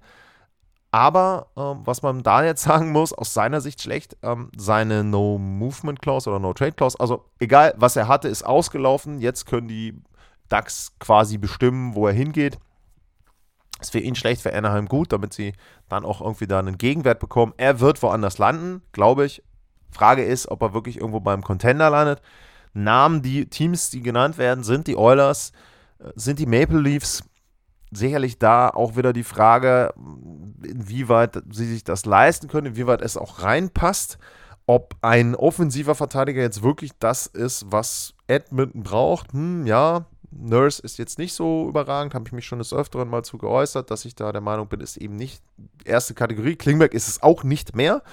Aber 0.91 1.47
ähm, 1.57 1.81
was 1.83 2.03
man 2.03 2.21
da 2.21 2.43
jetzt 2.43 2.63
sagen 2.63 2.91
muss, 2.91 3.13
aus 3.13 3.33
seiner 3.33 3.61
Sicht 3.61 3.81
schlecht, 3.81 4.15
ähm, 4.21 4.51
seine 4.55 5.03
No-Movement-Clause 5.03 6.29
oder 6.29 6.39
No-Trade-Clause, 6.39 6.99
also 6.99 7.25
egal, 7.39 7.73
was 7.77 7.95
er 7.95 8.07
hatte, 8.07 8.27
ist 8.27 8.45
ausgelaufen. 8.45 9.19
Jetzt 9.19 9.45
können 9.45 9.67
die 9.67 9.95
DAX 10.49 10.93
quasi 10.99 11.37
bestimmen, 11.39 11.95
wo 11.95 12.07
er 12.07 12.13
hingeht. 12.13 12.59
Ist 13.81 13.91
für 13.91 13.99
ihn 13.99 14.15
schlecht, 14.15 14.41
für 14.41 14.53
Anaheim 14.53 14.87
gut, 14.87 15.11
damit 15.11 15.33
sie 15.33 15.53
dann 15.89 16.05
auch 16.05 16.21
irgendwie 16.21 16.47
da 16.47 16.59
einen 16.59 16.77
Gegenwert 16.77 17.19
bekommen. 17.19 17.53
Er 17.57 17.79
wird 17.79 18.01
woanders 18.01 18.37
landen, 18.37 18.81
glaube 18.93 19.25
ich. 19.25 19.43
Frage 19.91 20.23
ist, 20.23 20.49
ob 20.49 20.61
er 20.61 20.73
wirklich 20.73 20.97
irgendwo 20.97 21.19
beim 21.19 21.43
Contender 21.43 21.89
landet. 21.89 22.21
Namen, 22.73 23.21
die 23.21 23.49
Teams, 23.49 23.89
die 23.89 24.01
genannt 24.01 24.37
werden, 24.37 24.63
sind 24.63 24.87
die 24.87 24.97
Oilers, 24.97 25.51
äh, 25.99 26.11
sind 26.15 26.39
die 26.39 26.45
Maple 26.45 26.79
Leafs. 26.79 27.23
Sicherlich 27.91 28.39
da 28.39 28.69
auch 28.69 28.97
wieder 28.97 29.13
die 29.13 29.23
Frage, 29.23 29.93
inwieweit 30.61 31.41
sie 31.51 31.65
sich 31.65 31.83
das 31.83 32.05
leisten 32.05 32.47
können, 32.47 32.67
inwieweit 32.67 33.01
es 33.01 33.15
auch 33.15 33.41
reinpasst. 33.41 34.17
Ob 34.67 34.95
ein 35.01 35.35
offensiver 35.35 35.95
Verteidiger 35.95 36.41
jetzt 36.41 36.63
wirklich 36.63 36.91
das 36.99 37.27
ist, 37.27 37.71
was 37.71 38.15
Edmonton 38.27 38.83
braucht, 38.83 39.31
hm, 39.31 39.65
ja, 39.65 40.07
Nurse 40.37 40.81
ist 40.81 40.97
jetzt 40.97 41.17
nicht 41.17 41.33
so 41.33 41.67
überragend, 41.69 42.13
habe 42.13 42.25
ich 42.27 42.33
mich 42.33 42.45
schon 42.45 42.59
des 42.59 42.73
Öfteren 42.73 43.09
mal 43.09 43.23
zu 43.23 43.37
geäußert, 43.37 43.89
dass 43.89 44.05
ich 44.05 44.15
da 44.15 44.31
der 44.31 44.41
Meinung 44.41 44.67
bin, 44.67 44.81
ist 44.81 44.97
eben 44.97 45.15
nicht 45.15 45.41
erste 45.85 46.13
Kategorie. 46.13 46.55
Klingberg 46.55 46.93
ist 46.93 47.07
es 47.07 47.23
auch 47.23 47.43
nicht 47.43 47.75
mehr, 47.75 48.03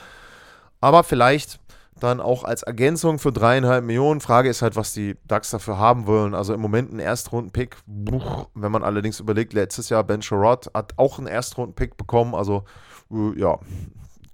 aber 0.81 1.05
vielleicht 1.05 1.59
dann 2.03 2.21
auch 2.21 2.45
als 2.45 2.63
Ergänzung 2.63 3.19
für 3.19 3.33
dreieinhalb 3.33 3.85
Millionen. 3.85 4.21
Frage 4.21 4.49
ist 4.49 4.63
halt, 4.63 4.77
was 4.77 4.93
die 4.93 5.17
DAX 5.29 5.51
dafür 5.51 5.79
haben 5.79 6.07
wollen. 6.07 6.35
Also 6.35 6.53
im 6.55 6.61
Moment 6.61 6.93
ein 6.93 6.99
Erstrunden-Pick. 6.99 7.77
Wenn 7.87 8.73
man 8.73 8.83
allerdings 8.83 9.21
überlegt, 9.21 9.53
letztes 9.53 9.89
Jahr 9.89 10.03
Ben 10.03 10.23
Sherrod 10.23 10.71
hat 10.75 10.95
auch 10.97 11.19
einen 11.19 11.29
Erstrunden-Pick 11.29 11.97
bekommen. 11.97 12.35
Also 12.35 12.65
äh, 13.11 13.39
ja, 13.39 13.59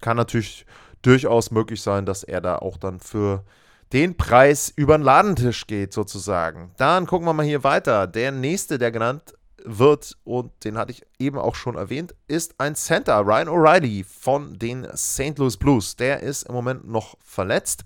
kann 0.01 0.17
natürlich 0.17 0.65
durchaus 1.03 1.51
möglich 1.51 1.83
sein, 1.83 2.07
dass 2.07 2.23
er 2.23 2.41
da 2.41 2.57
auch 2.57 2.77
dann 2.79 3.01
für 3.01 3.45
den 3.93 4.17
Preis 4.17 4.73
über 4.75 4.99
den 4.99 5.05
Ladentisch 5.05 5.67
geht, 5.67 5.93
sozusagen. 5.93 6.73
Dann 6.77 7.07
gucken 7.07 7.27
wir 7.27 7.33
mal 7.33 7.47
hier 7.47 7.65
weiter. 7.65 8.07
Der 8.07 8.33
nächste, 8.33 8.79
der 8.79 8.91
genannt 8.91 9.35
wird, 9.65 10.17
und 10.25 10.53
den 10.65 10.79
hatte 10.79 10.93
ich 10.93 11.05
eben 11.19 11.39
auch 11.39 11.55
schon 11.55 11.77
erwähnt, 11.77 12.15
ist 12.27 12.55
ein 12.59 12.75
Center, 12.75 13.19
Ryan 13.19 13.49
O'Reilly 13.49 14.05
von 14.05 14.59
den 14.59 14.87
St. 14.97 15.39
Louis 15.39 15.57
Blues. 15.57 15.97
Der 15.97 16.21
ist 16.21 16.45
im 16.45 16.55
Moment 16.55 16.89
noch 16.89 17.17
verletzt 17.25 17.85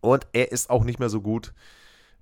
und 0.00 0.26
er 0.32 0.52
ist 0.52 0.70
auch 0.70 0.84
nicht 0.84 0.98
mehr 0.98 1.08
so 1.08 1.20
gut, 1.20 1.52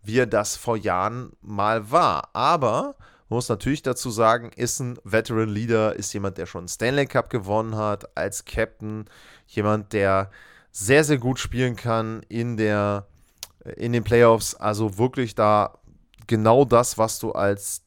wie 0.02 0.18
er 0.18 0.26
das 0.26 0.56
vor 0.56 0.76
Jahren 0.76 1.32
mal 1.40 1.90
war. 1.90 2.30
Aber 2.34 2.94
man 3.28 3.38
muss 3.38 3.48
natürlich 3.48 3.82
dazu 3.82 4.10
sagen, 4.10 4.50
ist 4.54 4.80
ein 4.80 4.98
Veteran 5.02 5.48
Leader, 5.48 5.94
ist 5.94 6.12
jemand, 6.12 6.38
der 6.38 6.46
schon 6.46 6.68
Stanley 6.68 7.06
Cup 7.06 7.30
gewonnen 7.30 7.76
hat 7.76 8.16
als 8.16 8.44
Captain, 8.44 9.06
jemand, 9.46 9.92
der 9.92 10.30
sehr, 10.76 11.04
sehr 11.04 11.18
gut 11.18 11.38
spielen 11.38 11.76
kann 11.76 12.22
in, 12.28 12.56
der, 12.56 13.06
in 13.76 13.92
den 13.92 14.02
Playoffs. 14.02 14.56
Also 14.56 14.98
wirklich 14.98 15.36
da 15.36 15.78
genau 16.26 16.64
das, 16.64 16.98
was 16.98 17.20
du 17.20 17.30
als 17.30 17.82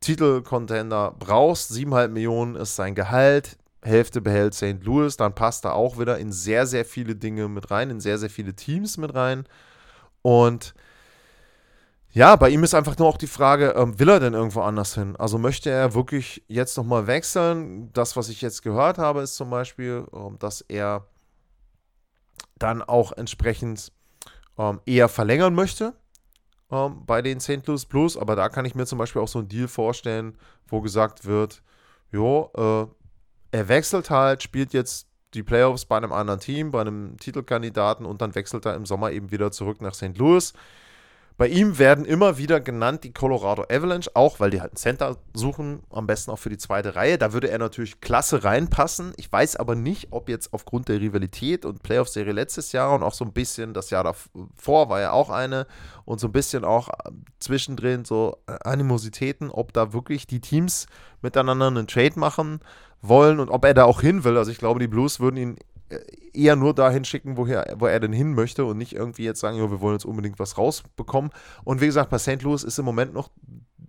Titelcontender 0.00 1.16
brauchst. 1.18 1.72
7,5 1.72 2.08
Millionen 2.08 2.54
ist 2.54 2.76
sein 2.76 2.94
Gehalt. 2.94 3.58
Hälfte 3.82 4.20
behält 4.20 4.54
St. 4.54 4.82
Louis, 4.82 5.16
dann 5.16 5.34
passt 5.34 5.64
er 5.64 5.74
auch 5.74 5.98
wieder 5.98 6.18
in 6.18 6.32
sehr, 6.32 6.66
sehr 6.66 6.84
viele 6.84 7.16
Dinge 7.16 7.48
mit 7.48 7.70
rein, 7.70 7.90
in 7.90 8.00
sehr, 8.00 8.18
sehr 8.18 8.30
viele 8.30 8.54
Teams 8.54 8.98
mit 8.98 9.14
rein. 9.14 9.44
Und 10.22 10.74
ja, 12.10 12.36
bei 12.36 12.50
ihm 12.50 12.64
ist 12.64 12.74
einfach 12.74 12.98
nur 12.98 13.08
auch 13.08 13.16
die 13.16 13.26
Frage, 13.26 13.74
ähm, 13.76 13.98
will 13.98 14.08
er 14.08 14.20
denn 14.20 14.34
irgendwo 14.34 14.60
anders 14.60 14.94
hin? 14.94 15.16
Also 15.16 15.38
möchte 15.38 15.70
er 15.70 15.94
wirklich 15.94 16.44
jetzt 16.48 16.76
nochmal 16.76 17.06
wechseln? 17.06 17.92
Das, 17.92 18.16
was 18.16 18.28
ich 18.28 18.42
jetzt 18.42 18.62
gehört 18.62 18.98
habe, 18.98 19.22
ist 19.22 19.36
zum 19.36 19.50
Beispiel, 19.50 20.06
ähm, 20.12 20.38
dass 20.38 20.60
er 20.62 21.06
dann 22.58 22.82
auch 22.82 23.12
entsprechend 23.12 23.92
ähm, 24.58 24.80
eher 24.86 25.08
verlängern 25.08 25.54
möchte 25.54 25.94
ähm, 26.70 27.04
bei 27.06 27.22
den 27.22 27.40
St. 27.40 27.66
Louis 27.66 27.86
Blues. 27.86 28.16
Aber 28.16 28.36
da 28.36 28.48
kann 28.48 28.64
ich 28.64 28.74
mir 28.74 28.86
zum 28.86 28.98
Beispiel 28.98 29.22
auch 29.22 29.28
so 29.28 29.38
einen 29.38 29.48
Deal 29.48 29.68
vorstellen, 29.68 30.36
wo 30.66 30.80
gesagt 30.80 31.24
wird, 31.24 31.62
jo, 32.10 32.50
äh, 32.56 33.56
er 33.56 33.68
wechselt 33.68 34.10
halt, 34.10 34.42
spielt 34.42 34.72
jetzt 34.72 35.08
die 35.34 35.42
Playoffs 35.42 35.84
bei 35.84 35.96
einem 35.96 36.12
anderen 36.12 36.40
Team, 36.40 36.70
bei 36.70 36.80
einem 36.80 37.16
Titelkandidaten 37.18 38.06
und 38.06 38.22
dann 38.22 38.34
wechselt 38.34 38.66
er 38.66 38.74
im 38.74 38.86
Sommer 38.86 39.12
eben 39.12 39.30
wieder 39.30 39.50
zurück 39.50 39.80
nach 39.80 39.94
St. 39.94 40.16
Louis. 40.16 40.52
Bei 41.38 41.46
ihm 41.46 41.78
werden 41.78 42.04
immer 42.04 42.36
wieder 42.36 42.58
genannt 42.58 43.04
die 43.04 43.12
Colorado 43.12 43.62
Avalanche, 43.70 44.10
auch 44.14 44.40
weil 44.40 44.50
die 44.50 44.60
halt 44.60 44.72
einen 44.72 44.76
Center 44.76 45.18
suchen, 45.34 45.84
am 45.88 46.08
besten 46.08 46.32
auch 46.32 46.38
für 46.40 46.50
die 46.50 46.58
zweite 46.58 46.96
Reihe. 46.96 47.16
Da 47.16 47.32
würde 47.32 47.48
er 47.48 47.58
natürlich 47.58 48.00
klasse 48.00 48.42
reinpassen. 48.42 49.12
Ich 49.16 49.30
weiß 49.30 49.54
aber 49.54 49.76
nicht, 49.76 50.08
ob 50.10 50.28
jetzt 50.28 50.52
aufgrund 50.52 50.88
der 50.88 51.00
Rivalität 51.00 51.64
und 51.64 51.84
Playoff-Serie 51.84 52.32
letztes 52.32 52.72
Jahr 52.72 52.92
und 52.92 53.04
auch 53.04 53.14
so 53.14 53.24
ein 53.24 53.32
bisschen 53.32 53.72
das 53.72 53.90
Jahr 53.90 54.02
davor 54.02 54.88
war 54.88 55.00
ja 55.00 55.12
auch 55.12 55.30
eine 55.30 55.68
und 56.04 56.18
so 56.18 56.26
ein 56.26 56.32
bisschen 56.32 56.64
auch 56.64 56.88
äh, 56.88 57.12
zwischendrin 57.38 58.04
so 58.04 58.38
äh, 58.48 58.58
Animositäten, 58.64 59.50
ob 59.50 59.72
da 59.72 59.92
wirklich 59.92 60.26
die 60.26 60.40
Teams 60.40 60.88
miteinander 61.22 61.68
einen 61.68 61.86
Trade 61.86 62.18
machen 62.18 62.58
wollen 63.00 63.38
und 63.38 63.48
ob 63.48 63.64
er 63.64 63.74
da 63.74 63.84
auch 63.84 64.00
hin 64.00 64.24
will. 64.24 64.36
Also 64.36 64.50
ich 64.50 64.58
glaube, 64.58 64.80
die 64.80 64.88
Blues 64.88 65.20
würden 65.20 65.36
ihn 65.36 65.56
eher 66.32 66.56
nur 66.56 66.74
dahin 66.74 67.04
schicken, 67.04 67.36
woher, 67.36 67.74
wo 67.78 67.86
er 67.86 68.00
denn 68.00 68.12
hin 68.12 68.34
möchte 68.34 68.64
und 68.64 68.78
nicht 68.78 68.94
irgendwie 68.94 69.24
jetzt 69.24 69.40
sagen, 69.40 69.58
jo, 69.58 69.70
wir 69.70 69.80
wollen 69.80 69.94
jetzt 69.94 70.04
unbedingt 70.04 70.38
was 70.38 70.58
rausbekommen. 70.58 71.30
Und 71.64 71.80
wie 71.80 71.86
gesagt, 71.86 72.10
bei 72.10 72.18
St. 72.18 72.42
Louis 72.42 72.62
ist 72.62 72.78
im 72.78 72.84
Moment 72.84 73.14
noch 73.14 73.30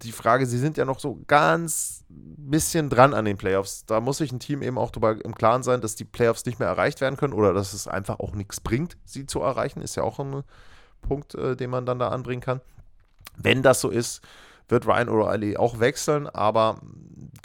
die 0.04 0.12
Frage, 0.12 0.46
sie 0.46 0.58
sind 0.58 0.78
ja 0.78 0.86
noch 0.86 1.00
so 1.00 1.20
ganz 1.28 2.06
bisschen 2.08 2.90
dran 2.90 3.14
an 3.14 3.26
den 3.26 3.38
Playoffs. 3.38 3.86
Da 3.86 4.00
muss 4.00 4.18
sich 4.18 4.32
ein 4.32 4.40
Team 4.40 4.62
eben 4.62 4.78
auch 4.78 4.92
darüber 4.92 5.24
im 5.24 5.36
Klaren 5.36 5.62
sein, 5.62 5.82
dass 5.82 5.96
die 5.96 6.06
Playoffs 6.06 6.46
nicht 6.46 6.60
mehr 6.60 6.70
erreicht 6.70 7.02
werden 7.02 7.18
können 7.18 7.34
oder 7.34 7.54
dass 7.54 7.74
es 7.74 7.88
einfach 7.88 8.20
auch 8.20 8.34
nichts 8.34 8.60
bringt, 8.62 8.98
sie 9.06 9.26
zu 9.26 9.42
erreichen. 9.42 9.82
Ist 9.82 9.96
ja 9.96 10.04
auch 10.04 10.20
ein 10.20 10.44
Punkt, 11.02 11.36
äh, 11.36 11.56
den 11.56 11.70
man 11.70 11.86
dann 11.86 12.00
da 12.00 12.10
anbringen 12.10 12.42
kann. 12.42 12.62
Wenn 13.38 13.62
das 13.62 13.82
so 13.82 13.90
ist, 13.90 14.22
wird 14.68 14.88
Ryan 14.88 15.10
O'Reilly 15.10 15.58
auch 15.58 15.80
wechseln, 15.80 16.28
aber 16.28 16.80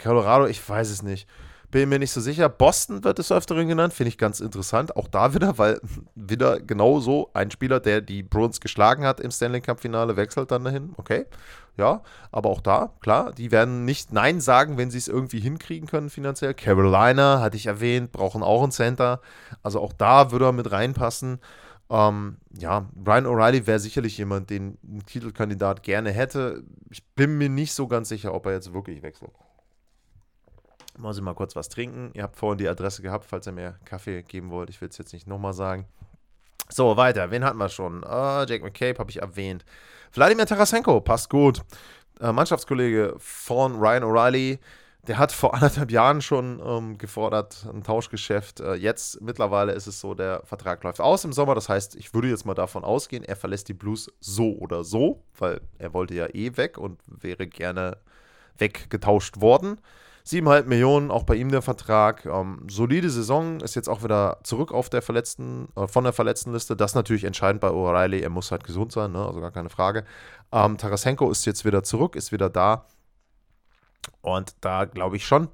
Colorado, 0.03 0.47
ich 0.47 0.67
weiß 0.67 0.91
es 0.91 1.03
nicht. 1.03 1.29
Bin 1.75 1.89
mir 1.89 1.99
nicht 1.99 2.13
so 2.13 2.21
sicher. 2.21 2.49
Boston 2.49 3.03
wird 3.03 3.19
des 3.19 3.33
Öfteren 3.33 3.67
genannt, 3.67 3.93
finde 3.93 4.11
ich 4.11 4.17
ganz 4.17 4.39
interessant. 4.39 4.97
Auch 4.97 5.09
da 5.09 5.35
wieder, 5.35 5.59
weil 5.59 5.81
wieder 6.15 6.61
genau 6.61 7.01
so 7.01 7.31
ein 7.35 7.51
Spieler, 7.51 7.81
der 7.81 8.01
die 8.01 8.23
Bruins 8.23 8.61
geschlagen 8.61 9.05
hat 9.05 9.19
im 9.19 9.33
Stanley 9.33 9.61
Cup-Finale, 9.61 10.17
wechselt 10.17 10.53
dann 10.53 10.63
dahin. 10.63 10.95
Okay, 10.99 11.27
ja, 11.77 12.03
aber 12.31 12.51
auch 12.51 12.61
da, 12.61 12.93
klar, 13.01 13.33
die 13.33 13.51
werden 13.51 13.85
nicht 13.85 14.13
Nein 14.13 14.41
sagen, 14.41 14.79
wenn 14.79 14.93
sie 14.93 14.99
es 14.99 15.09
irgendwie 15.09 15.41
hinkriegen 15.41 15.89
können 15.89 16.11
finanziell. 16.11 16.55
Carolina, 16.55 17.41
hatte 17.41 17.57
ich 17.57 17.67
erwähnt, 17.67 18.13
brauchen 18.13 18.45
auch 18.45 18.63
ein 18.63 18.71
Center. 18.71 19.21
Also 19.65 19.81
auch 19.81 19.93
da 19.93 20.31
würde 20.31 20.45
er 20.45 20.53
mit 20.53 20.71
reinpassen. 20.71 21.41
Ähm, 21.91 22.37
ja, 22.57 22.89
Ryan 23.05 23.27
O'Reilly 23.27 23.67
wäre 23.67 23.81
sicherlich 23.81 24.17
jemand, 24.17 24.49
den 24.49 24.79
ein 24.85 25.03
Titelkandidat 25.07 25.83
gerne 25.83 26.13
hätte. 26.13 26.63
Ich 26.91 27.05
bin 27.17 27.37
mir 27.37 27.49
nicht 27.49 27.73
so 27.73 27.89
ganz 27.89 28.11
sicher, 28.11 28.33
ob 28.33 28.47
er 28.47 28.53
jetzt 28.53 28.73
wirklich 28.73 29.03
wechselt. 29.03 29.33
Muss 30.97 31.17
ich 31.17 31.23
mal 31.23 31.35
kurz 31.35 31.57
was 31.57 31.69
trinken. 31.69 32.11
Ihr 32.15 32.23
habt 32.23 32.37
vorhin 32.37 32.59
die 32.59 32.69
Adresse 32.69 33.03
gehabt, 33.03 33.25
falls 33.25 33.47
ihr 33.47 33.53
mir 33.53 33.79
Kaffee 33.85 34.23
geben 34.23 34.51
wollt. 34.51 34.71
Ich 34.71 34.81
will 34.81 34.89
es 34.89 34.99
jetzt 34.99 35.13
nicht 35.13 35.27
nochmal 35.27 35.53
sagen. 35.53 35.87
So, 36.69 36.97
weiter. 36.97 37.31
Wen 37.31 37.45
hatten 37.45 37.59
wir 37.59 37.69
schon? 37.69 38.05
Uh, 38.05 38.45
Jake 38.47 38.63
McCabe 38.63 38.99
habe 38.99 39.11
ich 39.11 39.21
erwähnt. 39.21 39.65
Wladimir 40.13 40.47
Tarasenko, 40.47 41.01
passt 41.01 41.29
gut. 41.29 41.61
Uh, 42.21 42.33
Mannschaftskollege 42.33 43.15
von 43.19 43.77
Ryan 43.77 44.05
O'Reilly. 44.05 44.59
Der 45.07 45.19
hat 45.19 45.33
vor 45.33 45.53
anderthalb 45.55 45.91
Jahren 45.91 46.23
schon 46.23 46.63
ähm, 46.65 46.97
gefordert, 46.97 47.67
ein 47.71 47.83
Tauschgeschäft. 47.83 48.61
Äh, 48.61 48.75
jetzt 48.75 49.21
mittlerweile 49.21 49.73
ist 49.73 49.87
es 49.87 50.01
so, 50.01 50.15
der 50.15 50.43
Vertrag 50.45 50.83
läuft 50.83 51.01
aus 51.01 51.25
im 51.25 51.33
Sommer. 51.33 51.55
Das 51.55 51.69
heißt, 51.69 51.95
ich 51.97 52.15
würde 52.15 52.29
jetzt 52.29 52.47
mal 52.47 52.55
davon 52.55 52.85
ausgehen, 52.85 53.23
er 53.23 53.37
verlässt 53.37 53.69
die 53.69 53.75
Blues 53.75 54.11
so 54.21 54.57
oder 54.57 54.83
so, 54.83 55.23
weil 55.37 55.61
er 55.79 55.93
wollte 55.93 56.15
ja 56.15 56.29
eh 56.33 56.57
weg 56.57 56.79
und 56.79 57.03
wäre 57.07 57.47
gerne 57.47 57.99
weggetauscht 58.57 59.41
worden. 59.41 59.79
7,5 60.27 60.65
Millionen, 60.65 61.11
auch 61.11 61.25
bei 61.25 61.35
ihm 61.35 61.51
der 61.51 61.61
Vertrag. 61.61 62.25
Ähm, 62.25 62.67
solide 62.71 63.11
Saison, 63.11 63.61
ist 63.61 63.75
jetzt 63.75 63.89
auch 63.89 64.03
wieder 64.03 64.39
zurück 64.43 64.73
auf 64.73 64.89
der 64.89 65.03
verletzten, 65.03 65.69
äh, 65.77 65.87
von 65.87 66.05
der 66.05 66.15
verletzten 66.15 66.53
Liste. 66.53 66.77
Das 66.77 66.95
natürlich 66.95 67.25
entscheidend 67.25 67.61
bei 67.61 67.69
O'Reilly. 67.69 68.23
Er 68.23 68.31
muss 68.31 68.51
halt 68.51 68.65
gesund 68.65 68.91
sein, 68.93 69.13
ne? 69.13 69.27
also 69.27 69.41
gar 69.41 69.51
keine 69.51 69.69
Frage. 69.69 70.05
Ähm, 70.51 70.79
Tarasenko 70.79 71.31
ist 71.31 71.45
jetzt 71.45 71.67
wieder 71.67 71.83
zurück, 71.83 72.17
ist 72.17 72.33
wieder 72.33 72.49
da. 72.49 72.87
Und 74.23 74.55
da 74.63 74.87
glaube 74.87 75.17
ich 75.17 75.27
schon, 75.27 75.49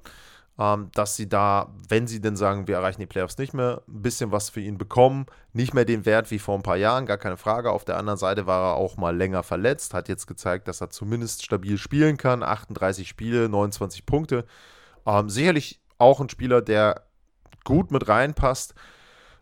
dass 0.93 1.15
sie 1.15 1.27
da, 1.27 1.73
wenn 1.89 2.05
sie 2.05 2.21
denn 2.21 2.35
sagen, 2.35 2.67
wir 2.67 2.75
erreichen 2.75 3.01
die 3.01 3.07
Playoffs 3.07 3.37
nicht 3.37 3.53
mehr, 3.53 3.81
ein 3.87 4.01
bisschen 4.01 4.31
was 4.31 4.49
für 4.49 4.61
ihn 4.61 4.77
bekommen. 4.77 5.25
Nicht 5.53 5.73
mehr 5.73 5.85
den 5.85 6.05
Wert 6.05 6.29
wie 6.29 6.39
vor 6.39 6.55
ein 6.55 6.61
paar 6.61 6.77
Jahren, 6.77 7.07
gar 7.07 7.17
keine 7.17 7.37
Frage. 7.37 7.71
Auf 7.71 7.83
der 7.83 7.97
anderen 7.97 8.19
Seite 8.19 8.45
war 8.45 8.71
er 8.71 8.75
auch 8.75 8.95
mal 8.95 9.15
länger 9.15 9.41
verletzt, 9.41 9.93
hat 9.93 10.07
jetzt 10.07 10.27
gezeigt, 10.27 10.67
dass 10.67 10.81
er 10.81 10.91
zumindest 10.91 11.43
stabil 11.43 11.77
spielen 11.77 12.17
kann. 12.17 12.43
38 12.43 13.07
Spiele, 13.07 13.49
29 13.49 14.05
Punkte. 14.05 14.45
Ähm, 15.05 15.29
sicherlich 15.29 15.81
auch 15.97 16.21
ein 16.21 16.29
Spieler, 16.29 16.61
der 16.61 17.05
gut 17.63 17.89
mit 17.89 18.07
reinpasst. 18.07 18.75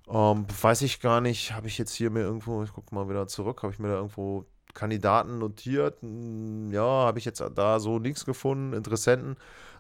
Ähm, 0.10 0.46
weiß 0.62 0.84
ich 0.84 1.02
gar 1.02 1.22
nicht, 1.22 1.54
habe 1.54 1.68
ich 1.68 1.78
jetzt 1.78 1.94
hier 1.94 2.12
mir 2.12 2.22
irgendwo, 2.22 2.64
ich 2.64 2.72
gucke 2.72 2.96
mal 2.96 3.10
wieder 3.10 3.28
zurück, 3.28 3.62
habe 3.64 3.74
ich 3.74 3.80
mir 3.80 3.90
da 3.90 3.96
irgendwo 3.96 4.46
Kandidaten 4.74 5.40
notiert? 5.40 6.02
Hm, 6.02 6.72
ja, 6.72 6.82
habe 6.82 7.20
ich 7.20 7.26
jetzt 7.26 7.44
da 7.56 7.80
so 7.80 8.00
nichts 8.00 8.26
gefunden. 8.26 8.74
Interessenten 8.74 9.38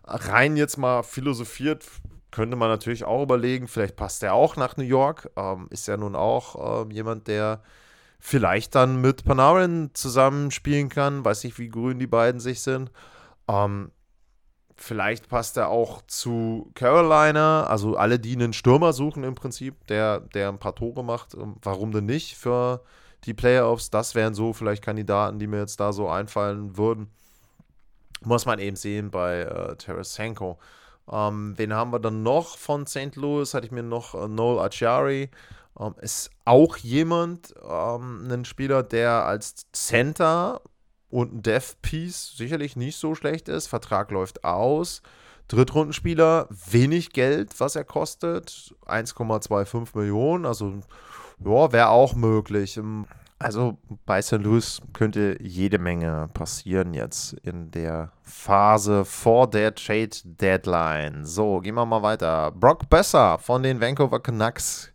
rein 0.09 0.57
jetzt 0.57 0.77
mal 0.77 1.03
philosophiert, 1.03 1.85
könnte 2.31 2.55
man 2.55 2.69
natürlich 2.69 3.05
auch 3.05 3.23
überlegen, 3.23 3.67
vielleicht 3.67 3.95
passt 3.95 4.23
er 4.23 4.33
auch 4.33 4.55
nach 4.55 4.77
New 4.77 4.83
York. 4.83 5.29
Ähm, 5.35 5.67
ist 5.71 5.87
ja 5.87 5.97
nun 5.97 6.15
auch 6.15 6.83
ähm, 6.83 6.91
jemand, 6.91 7.27
der 7.27 7.61
vielleicht 8.19 8.75
dann 8.75 9.01
mit 9.01 9.23
Panarin 9.23 9.91
zusammenspielen 9.93 10.89
kann. 10.89 11.25
Weiß 11.25 11.43
nicht, 11.43 11.57
wie 11.57 11.69
grün 11.69 11.99
die 11.99 12.07
beiden 12.07 12.39
sich 12.39 12.61
sind. 12.61 12.91
Ähm, 13.47 13.91
vielleicht 14.75 15.29
passt 15.29 15.57
er 15.57 15.69
auch 15.69 16.01
zu 16.05 16.71
Carolina. 16.75 17.63
Also 17.63 17.95
alle, 17.95 18.19
die 18.19 18.33
einen 18.33 18.53
Stürmer 18.53 18.93
suchen 18.93 19.23
im 19.23 19.35
Prinzip, 19.35 19.87
der, 19.87 20.19
der 20.19 20.49
ein 20.49 20.59
paar 20.59 20.75
Tore 20.75 21.03
macht. 21.03 21.33
Ähm, 21.33 21.55
warum 21.63 21.91
denn 21.91 22.05
nicht 22.05 22.35
für 22.37 22.83
die 23.25 23.33
Playoffs? 23.33 23.89
Das 23.89 24.15
wären 24.15 24.33
so 24.33 24.53
vielleicht 24.53 24.83
Kandidaten, 24.83 25.39
die 25.39 25.47
mir 25.47 25.59
jetzt 25.59 25.79
da 25.79 25.93
so 25.93 26.09
einfallen 26.09 26.77
würden. 26.77 27.09
Muss 28.21 28.45
man 28.45 28.59
eben 28.59 28.75
sehen 28.75 29.11
bei 29.11 29.41
äh, 29.41 29.75
Tarasenko. 29.75 30.59
Ähm, 31.11 31.53
wen 31.57 31.73
haben 31.73 31.91
wir 31.91 31.99
dann 31.99 32.23
noch 32.23 32.57
von 32.57 32.85
St. 32.85 33.15
Louis? 33.15 33.53
Hatte 33.53 33.65
ich 33.65 33.71
mir 33.71 33.83
noch 33.83 34.13
äh, 34.13 34.27
Noel 34.27 34.59
Achari. 34.59 35.29
Ähm, 35.79 35.95
ist 36.01 36.29
auch 36.45 36.77
jemand, 36.77 37.53
ähm, 37.67 38.27
ein 38.29 38.45
Spieler, 38.45 38.83
der 38.83 39.25
als 39.25 39.65
Center 39.71 40.61
und 41.09 41.33
ein 41.33 41.41
Dev-Piece 41.41 42.35
sicherlich 42.37 42.75
nicht 42.75 42.97
so 42.97 43.15
schlecht 43.15 43.49
ist. 43.49 43.67
Vertrag 43.67 44.11
läuft 44.11 44.43
aus. 44.43 45.01
Drittrundenspieler, 45.47 46.47
wenig 46.49 47.11
Geld, 47.11 47.59
was 47.59 47.75
er 47.75 47.83
kostet. 47.83 48.75
1,25 48.85 49.97
Millionen. 49.97 50.45
Also, 50.45 50.81
ja, 51.43 51.71
wäre 51.71 51.89
auch 51.89 52.15
möglich. 52.15 52.77
Ähm, 52.77 53.05
also 53.41 53.77
bei 54.05 54.21
St. 54.21 54.33
Louis 54.33 54.81
könnte 54.91 55.37
jede 55.41 55.79
Menge 55.79 56.29
passieren 56.33 56.93
jetzt 56.93 57.33
in 57.33 57.71
der 57.71 58.11
Phase 58.21 59.05
vor 59.05 59.49
der 59.49 59.73
Trade 59.73 60.09
Deadline. 60.25 61.25
So, 61.25 61.59
gehen 61.61 61.75
wir 61.75 61.85
mal 61.85 62.03
weiter. 62.03 62.51
Brock 62.51 62.89
Besser 62.89 63.39
von 63.39 63.63
den 63.63 63.79
Vancouver 63.79 64.19
Canucks. 64.19 64.91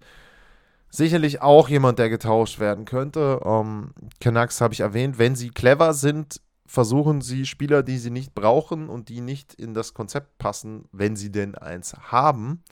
Sicherlich 0.90 1.40
auch 1.40 1.70
jemand, 1.70 1.98
der 1.98 2.10
getauscht 2.10 2.60
werden 2.60 2.84
könnte. 2.84 3.40
Ähm, 3.44 3.94
Canucks 4.20 4.60
habe 4.60 4.74
ich 4.74 4.80
erwähnt. 4.80 5.18
Wenn 5.18 5.34
sie 5.34 5.48
clever 5.48 5.94
sind, 5.94 6.42
versuchen 6.66 7.22
sie 7.22 7.46
Spieler, 7.46 7.82
die 7.82 7.98
sie 7.98 8.10
nicht 8.10 8.34
brauchen 8.34 8.90
und 8.90 9.08
die 9.08 9.22
nicht 9.22 9.54
in 9.54 9.72
das 9.72 9.94
Konzept 9.94 10.36
passen, 10.36 10.84
wenn 10.92 11.16
sie 11.16 11.32
denn 11.32 11.54
eins 11.54 11.94
haben, 12.10 12.62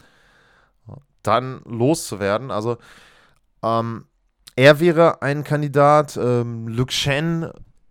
dann 1.23 1.63
loszuwerden. 1.65 2.51
Also, 2.51 2.77
ähm, 3.63 4.07
er 4.57 4.81
wäre 4.81 5.23
ein 5.23 5.45
Kandidat. 5.45 6.17
Ähm, 6.17 6.69
Luke 6.69 6.93
Shen 6.93 7.51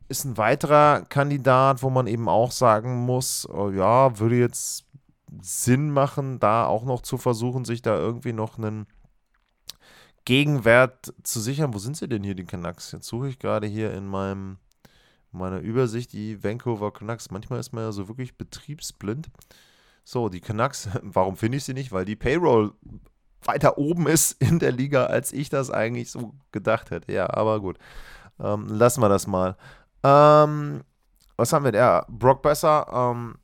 ist 0.10 0.26
ein 0.26 0.38
weiterer 0.38 1.06
Kandidat, 1.10 1.84
wo 1.84 1.90
man 1.90 2.08
eben 2.08 2.28
auch 2.28 2.52
sagen 2.52 3.06
muss, 3.06 3.48
oh 3.50 3.70
ja, 3.70 4.20
würde 4.20 4.36
jetzt 4.36 4.86
Sinn 5.42 5.92
machen, 5.92 6.40
da 6.40 6.66
auch 6.66 6.84
noch 6.84 7.02
zu 7.02 7.18
versuchen, 7.18 7.66
sich 7.66 7.82
da 7.82 7.98
irgendwie 7.98 8.34
noch 8.34 8.58
einen 8.58 8.86
Gegenwert 10.26 11.14
zu 11.24 11.40
sichern. 11.40 11.74
Wo 11.74 11.80
sind 11.80 11.98
sie 11.98 12.08
denn 12.08 12.24
hier, 12.24 12.36
die 12.36 12.46
Canucks? 12.46 12.92
Jetzt 12.92 13.08
suche 13.08 13.30
ich 13.30 13.40
gerade 13.40 13.68
hier 13.68 13.94
in 13.94 14.06
meinem 14.06 14.58
meiner 15.32 15.60
Übersicht 15.60 16.14
die 16.14 16.44
Vancouver 16.44 16.92
Canucks. 16.92 17.32
Manchmal 17.32 17.60
ist 17.60 17.72
man 17.72 17.86
ja 17.86 17.92
so 17.92 18.08
wirklich 18.08 18.38
betriebsblind. 18.38 19.30
So, 20.04 20.30
die 20.30 20.42
Canucks, 20.42 20.90
warum 21.02 21.38
finde 21.38 21.58
ich 21.58 21.64
sie 21.64 21.74
nicht? 21.74 21.92
Weil 21.92 22.06
die 22.06 22.16
Payroll 22.16 22.74
weiter 23.44 23.78
oben 23.78 24.08
ist 24.08 24.42
in 24.42 24.60
der 24.60 24.72
Liga, 24.72 25.06
als 25.06 25.34
ich 25.34 25.50
das 25.50 25.72
eigentlich 25.72 26.12
so 26.12 26.34
gedacht 26.52 26.92
hätte. 26.92 27.12
Ja, 27.12 27.30
aber 27.34 27.60
gut. 27.60 27.78
Ähm, 28.40 28.68
lassen 28.68 29.02
wir 29.02 29.10
das 29.10 29.28
mal. 29.28 29.56
Ähm, 30.04 30.84
was 31.38 31.54
haben 31.54 31.66
wir? 31.66 31.74
Ja, 31.74 32.06
Brock 32.08 32.42
Besser, 32.42 32.88
ähm, 32.92 33.36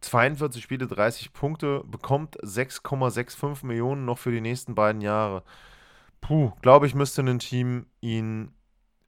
42 0.00 0.62
Spiele, 0.62 0.86
30 0.86 1.32
Punkte, 1.32 1.82
bekommt 1.86 2.36
6,65 2.42 3.66
Millionen 3.66 4.04
noch 4.04 4.18
für 4.18 4.30
die 4.30 4.40
nächsten 4.40 4.74
beiden 4.74 5.00
Jahre. 5.00 5.42
Puh, 6.20 6.52
glaube 6.62 6.86
ich, 6.86 6.94
müsste 6.94 7.22
ein 7.22 7.38
Team 7.38 7.86
ihn 8.00 8.52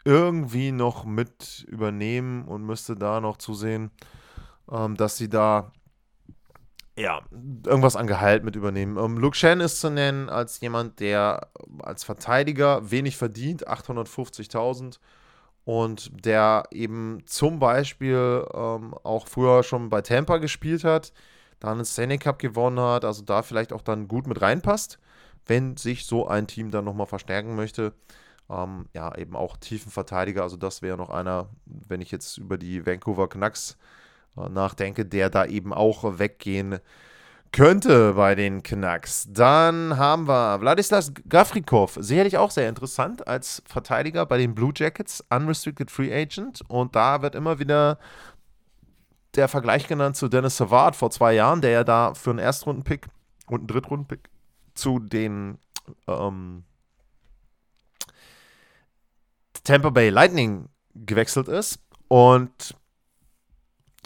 irgendwie 0.04 0.72
noch 0.72 1.04
mit 1.04 1.64
übernehmen 1.68 2.44
und 2.44 2.64
müsste 2.64 2.96
da 2.96 3.20
noch 3.20 3.36
zusehen, 3.36 3.90
ähm, 4.70 4.96
dass 4.96 5.16
sie 5.16 5.28
da 5.28 5.72
ja, 6.96 7.22
irgendwas 7.64 7.96
an 7.96 8.06
Gehalt 8.06 8.44
mit 8.44 8.54
übernehmen. 8.54 8.98
Um, 8.98 9.16
ähm, 9.16 9.18
Luke 9.18 9.36
Shen 9.36 9.60
ist 9.60 9.80
zu 9.80 9.90
nennen 9.90 10.28
als 10.28 10.60
jemand, 10.60 11.00
der 11.00 11.48
als 11.82 12.04
Verteidiger 12.04 12.90
wenig 12.90 13.16
verdient, 13.16 13.66
850.000 13.66 14.98
und 15.64 16.10
der 16.26 16.64
eben 16.70 17.22
zum 17.26 17.58
Beispiel 17.58 18.46
ähm, 18.52 18.94
auch 19.04 19.26
früher 19.26 19.62
schon 19.62 19.88
bei 19.88 20.02
Tampa 20.02 20.38
gespielt 20.38 20.84
hat, 20.84 21.12
da 21.60 21.70
einen 21.70 21.84
Stanley 21.84 22.18
Cup 22.18 22.38
gewonnen 22.38 22.80
hat, 22.80 23.04
also 23.04 23.22
da 23.22 23.42
vielleicht 23.42 23.72
auch 23.72 23.82
dann 23.82 24.08
gut 24.08 24.26
mit 24.26 24.42
reinpasst, 24.42 24.98
wenn 25.46 25.76
sich 25.76 26.04
so 26.04 26.26
ein 26.26 26.46
Team 26.46 26.70
dann 26.70 26.84
nochmal 26.84 27.06
verstärken 27.06 27.54
möchte. 27.54 27.94
Ähm, 28.50 28.86
ja, 28.92 29.16
eben 29.16 29.36
auch 29.36 29.56
Tiefenverteidiger, 29.56 30.42
also 30.42 30.56
das 30.56 30.82
wäre 30.82 30.98
noch 30.98 31.10
einer, 31.10 31.48
wenn 31.64 32.00
ich 32.02 32.10
jetzt 32.10 32.36
über 32.38 32.58
die 32.58 32.84
Vancouver 32.84 33.28
Canucks 33.28 33.78
nachdenke, 34.34 35.04
der 35.04 35.30
da 35.30 35.44
eben 35.44 35.72
auch 35.72 36.18
weggehen 36.18 36.78
könnte 37.52 38.14
bei 38.14 38.34
den 38.34 38.62
Canucks. 38.62 39.28
Dann 39.30 39.98
haben 39.98 40.26
wir 40.26 40.60
Wladislas 40.60 41.12
Gafrikov, 41.28 41.98
sicherlich 42.00 42.38
auch 42.38 42.50
sehr 42.50 42.68
interessant 42.68 43.28
als 43.28 43.62
Verteidiger 43.66 44.24
bei 44.24 44.38
den 44.38 44.54
Blue 44.54 44.72
Jackets, 44.74 45.22
Unrestricted 45.30 45.90
Free 45.90 46.12
Agent. 46.12 46.62
Und 46.68 46.96
da 46.96 47.20
wird 47.20 47.34
immer 47.34 47.58
wieder 47.58 47.98
der 49.34 49.48
Vergleich 49.48 49.86
genannt 49.86 50.16
zu 50.16 50.28
Dennis 50.28 50.56
Savard 50.56 50.96
vor 50.96 51.10
zwei 51.10 51.34
Jahren, 51.34 51.60
der 51.60 51.70
ja 51.70 51.84
da 51.84 52.14
für 52.14 52.30
einen 52.30 52.38
Erstrunden-Pick 52.38 53.06
und 53.46 53.60
einen 53.60 53.66
Drittrunden-Pick 53.68 54.30
zu 54.74 54.98
den 54.98 55.58
ähm, 56.08 56.64
Tampa 59.64 59.90
Bay 59.90 60.08
Lightning 60.08 60.68
gewechselt 60.94 61.48
ist. 61.48 61.78
Und 62.08 62.76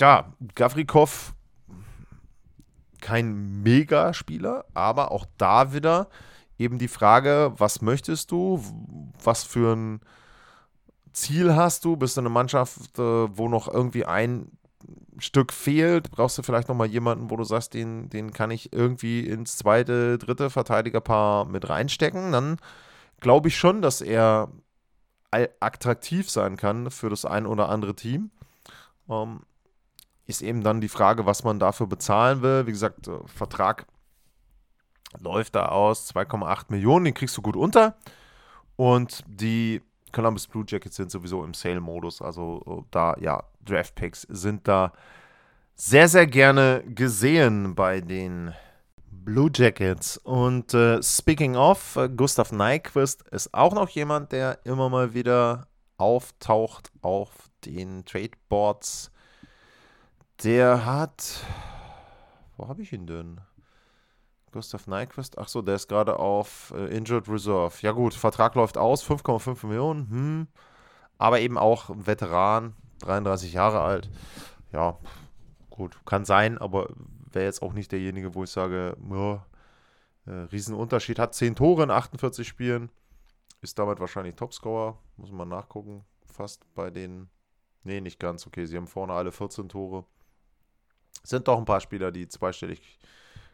ja, 0.01 0.33
Gavrikov 0.55 1.35
kein 3.01 3.63
Megaspieler, 3.63 4.65
aber 4.75 5.13
auch 5.13 5.27
da 5.39 5.73
wieder 5.73 6.09
eben 6.59 6.79
die 6.79 6.89
Frage, 6.89 7.53
was 7.57 7.83
möchtest 7.83 8.31
du, 8.31 8.63
was 9.23 9.45
für 9.45 9.75
ein 9.75 10.01
Ziel 11.13 11.55
hast 11.55 11.85
du, 11.85 11.97
bist 11.97 12.17
du 12.17 12.21
eine 12.21 12.31
Mannschaft, 12.31 12.99
äh, 12.99 13.03
wo 13.37 13.49
noch 13.49 13.69
irgendwie 13.69 14.05
ein 14.05 14.51
Stück 15.19 15.53
fehlt, 15.53 16.11
brauchst 16.11 16.37
du 16.37 16.43
vielleicht 16.43 16.69
nochmal 16.69 16.89
jemanden, 16.89 17.31
wo 17.31 17.37
du 17.37 17.45
sagst, 17.45 17.75
den, 17.75 18.11
den 18.11 18.33
kann 18.33 18.51
ich 18.51 18.73
irgendwie 18.73 19.21
ins 19.27 19.57
zweite, 19.57 20.19
dritte 20.19 20.51
Verteidigerpaar 20.51 21.47
mit 21.47 21.69
reinstecken, 21.69 22.33
dann 22.33 22.59
glaube 23.21 23.49
ich 23.49 23.57
schon, 23.57 23.83
dass 23.83 24.01
er 24.01 24.51
attraktiv 25.31 26.31
sein 26.31 26.57
kann 26.57 26.91
für 26.91 27.11
das 27.11 27.25
ein 27.25 27.47
oder 27.47 27.69
andere 27.69 27.95
Team. 27.95 28.31
Ähm, 29.09 29.41
ist 30.27 30.43
eben 30.43 30.63
dann 30.63 30.81
die 30.81 30.89
Frage, 30.89 31.27
was 31.27 31.45
man 31.45 31.59
dafür 31.59 31.87
bezahlen 31.87 32.43
will. 32.43 32.67
Wie 32.67 32.73
gesagt, 32.73 33.09
äh, 33.09 33.19
Vertrag 33.27 33.87
läuft 35.21 35.55
da 35.55 35.67
aus, 35.67 36.13
2,8 36.15 36.67
Millionen, 36.69 37.07
den 37.07 37.15
kriegst 37.15 37.37
du 37.37 37.43
gut 37.43 37.57
unter. 37.57 37.97
Und 38.77 39.25
die 39.27 39.83
Columbus 40.13 40.47
Blue 40.47 40.65
Jackets 40.67 40.97
sind 40.97 41.11
sowieso 41.11 41.45
im 41.45 41.55
Sale-Modus. 41.55 42.23
Also 42.23 42.63
äh, 42.67 42.83
da, 42.91 43.17
ja, 43.21 43.43
Draft 43.65 43.95
Picks 43.95 44.23
sind 44.23 44.67
da 44.69 44.93
sehr, 45.75 46.09
sehr 46.09 46.27
gerne 46.27 46.83
gesehen 46.87 47.75
bei 47.75 48.01
den 48.01 48.53
Blue 49.11 49.51
Jackets. 49.53 50.17
Und 50.19 50.73
äh, 50.75 51.03
speaking 51.03 51.57
of, 51.57 51.97
äh, 51.97 52.09
Gustav 52.09 52.53
Nyquist 52.53 53.23
ist 53.29 53.53
auch 53.53 53.75
noch 53.75 53.89
jemand, 53.91 54.33
der 54.33 54.61
immer 54.65 54.89
mal 54.89 55.15
wieder 55.15 55.67
auftaucht 55.99 56.91
auf 57.03 57.31
den 57.65 58.05
Tradeboards 58.05 59.11
der 60.43 60.85
hat, 60.85 61.45
wo 62.57 62.69
habe 62.69 62.83
ich 62.83 62.93
ihn 62.93 63.07
denn? 63.07 63.41
Gustav 64.53 64.87
Nyquist, 64.87 65.39
ach 65.39 65.49
so, 65.49 65.61
der 65.61 65.75
ist 65.75 65.89
gerade 65.89 66.19
auf 66.19 66.73
äh, 66.75 66.87
Injured 66.97 67.29
Reserve. 67.29 67.75
Ja 67.83 67.93
gut, 67.93 68.15
Vertrag 68.15 68.55
läuft 68.55 68.79
aus, 68.79 69.05
5,5 69.05 69.67
Millionen, 69.67 70.11
hm. 70.11 70.47
aber 71.19 71.41
eben 71.41 71.59
auch 71.59 71.91
ein 71.91 72.07
Veteran, 72.07 72.75
33 73.01 73.53
Jahre 73.53 73.83
alt. 73.83 74.09
Ja, 74.73 74.99
gut, 75.69 75.99
kann 76.07 76.25
sein, 76.25 76.59
aber 76.59 76.89
wäre 77.31 77.45
jetzt 77.45 77.61
auch 77.61 77.73
nicht 77.73 77.93
derjenige, 77.93 78.35
wo 78.35 78.45
ich 78.45 78.51
sage, 78.51 78.97
ja, 79.11 79.45
äh, 80.27 80.47
Riesenunterschied. 80.53 81.19
Hat 81.19 81.35
10 81.35 81.55
Tore 81.57 81.83
in 81.83 81.91
48 81.91 82.47
Spielen, 82.47 82.91
ist 83.61 83.79
damit 83.79 84.01
wahrscheinlich 84.01 84.37
Topscorer, 84.37 84.99
muss 85.17 85.33
man 85.33 85.49
nachgucken, 85.49 86.05
fast 86.25 86.73
bei 86.75 86.91
den, 86.91 87.29
nee, 87.85 88.01
nicht 88.01 88.19
ganz, 88.19 88.47
okay, 88.47 88.65
sie 88.65 88.77
haben 88.77 88.87
vorne 88.87 89.13
alle 89.13 89.33
14 89.33 89.69
Tore. 89.69 90.05
Sind 91.25 91.49
doch 91.49 91.59
ein 91.59 91.65
paar 91.65 91.81
Spieler, 91.81 92.13
die 92.13 92.29
zweistellig 92.29 92.99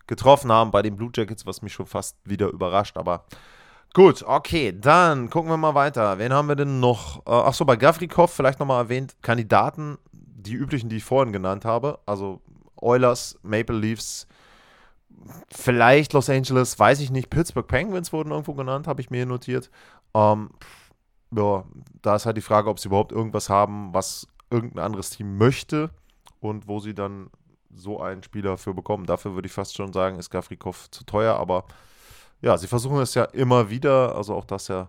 getroffen 0.07 0.51
haben 0.51 0.71
bei 0.71 0.83
den 0.83 0.97
Blue 0.97 1.11
Jackets, 1.15 1.47
was 1.47 1.63
mich 1.63 1.73
schon 1.73 1.87
fast 1.87 2.17
wieder 2.25 2.49
überrascht, 2.49 2.97
aber 2.97 3.25
gut, 3.95 4.23
okay, 4.23 4.77
dann 4.79 5.31
gucken 5.31 5.51
wir 5.51 5.57
mal 5.57 5.75
weiter. 5.75 6.19
Wen 6.19 6.33
haben 6.33 6.49
wir 6.49 6.57
denn 6.57 6.81
noch? 6.81 7.25
Äh, 7.27 7.31
Achso, 7.31 7.65
bei 7.65 7.77
Gavrikov 7.77 8.33
vielleicht 8.33 8.59
nochmal 8.59 8.85
erwähnt, 8.85 9.17
Kandidaten, 9.23 9.99
die 10.13 10.55
üblichen, 10.55 10.89
die 10.89 10.97
ich 10.97 11.05
vorhin 11.05 11.33
genannt 11.33 11.65
habe, 11.65 12.01
also 12.07 12.41
Oilers, 12.77 13.39
Maple 13.43 13.79
Leafs, 13.79 14.27
vielleicht 15.51 16.13
Los 16.13 16.29
Angeles, 16.29 16.79
weiß 16.79 17.01
ich 17.01 17.11
nicht, 17.11 17.31
Pittsburgh 17.31 17.67
Penguins 17.67 18.13
wurden 18.13 18.33
irgendwo 18.33 18.55
genannt, 18.55 18.89
habe 18.89 19.01
ich 19.01 19.11
mir 19.11 19.19
hier 19.19 19.27
notiert. 19.27 19.71
Ähm, 20.15 20.51
ja, 21.35 21.65
da 22.03 22.17
ist 22.17 22.27
halt 22.27 22.37
die 22.37 22.43
Frage, 22.43 22.69
ob 22.69 22.81
sie 22.81 22.89
überhaupt 22.89 23.13
irgendwas 23.13 23.49
haben, 23.49 23.95
was 23.95 24.27
irgendein 24.51 24.85
anderes 24.85 25.11
Team 25.11 25.39
möchte 25.39 25.91
und 26.41 26.67
wo 26.69 26.81
sie 26.81 26.95
dann 26.95 27.31
so 27.75 28.01
einen 28.01 28.23
Spieler 28.23 28.59
für 28.59 28.75
bekommen. 28.75 29.07
Dafür 29.07 29.35
würde 29.35 29.47
ich 29.47 29.53
fast 29.53 29.77
schon 29.77 29.93
sagen, 29.93 30.19
ist 30.19 30.31
Gafrikov 30.31 30.91
zu 30.91 31.05
teuer, 31.05 31.37
aber 31.37 31.65
ja, 32.41 32.59
sie 32.59 32.67
versuchen 32.67 33.01
es 33.01 33.15
ja 33.15 33.25
immer 33.25 33.71
wieder, 33.71 34.15
also 34.17 34.35
auch 34.35 34.45
das 34.45 34.69
ja 34.69 34.89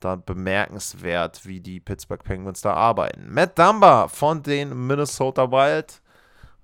da 0.00 0.16
bemerkenswert, 0.16 1.46
wie 1.46 1.60
die 1.60 1.80
Pittsburgh 1.80 2.22
Penguins 2.22 2.60
da 2.60 2.74
arbeiten. 2.74 3.32
Matt 3.32 3.58
Dumba 3.58 4.08
von 4.08 4.42
den 4.42 4.86
Minnesota 4.86 5.50
Wild, 5.50 6.02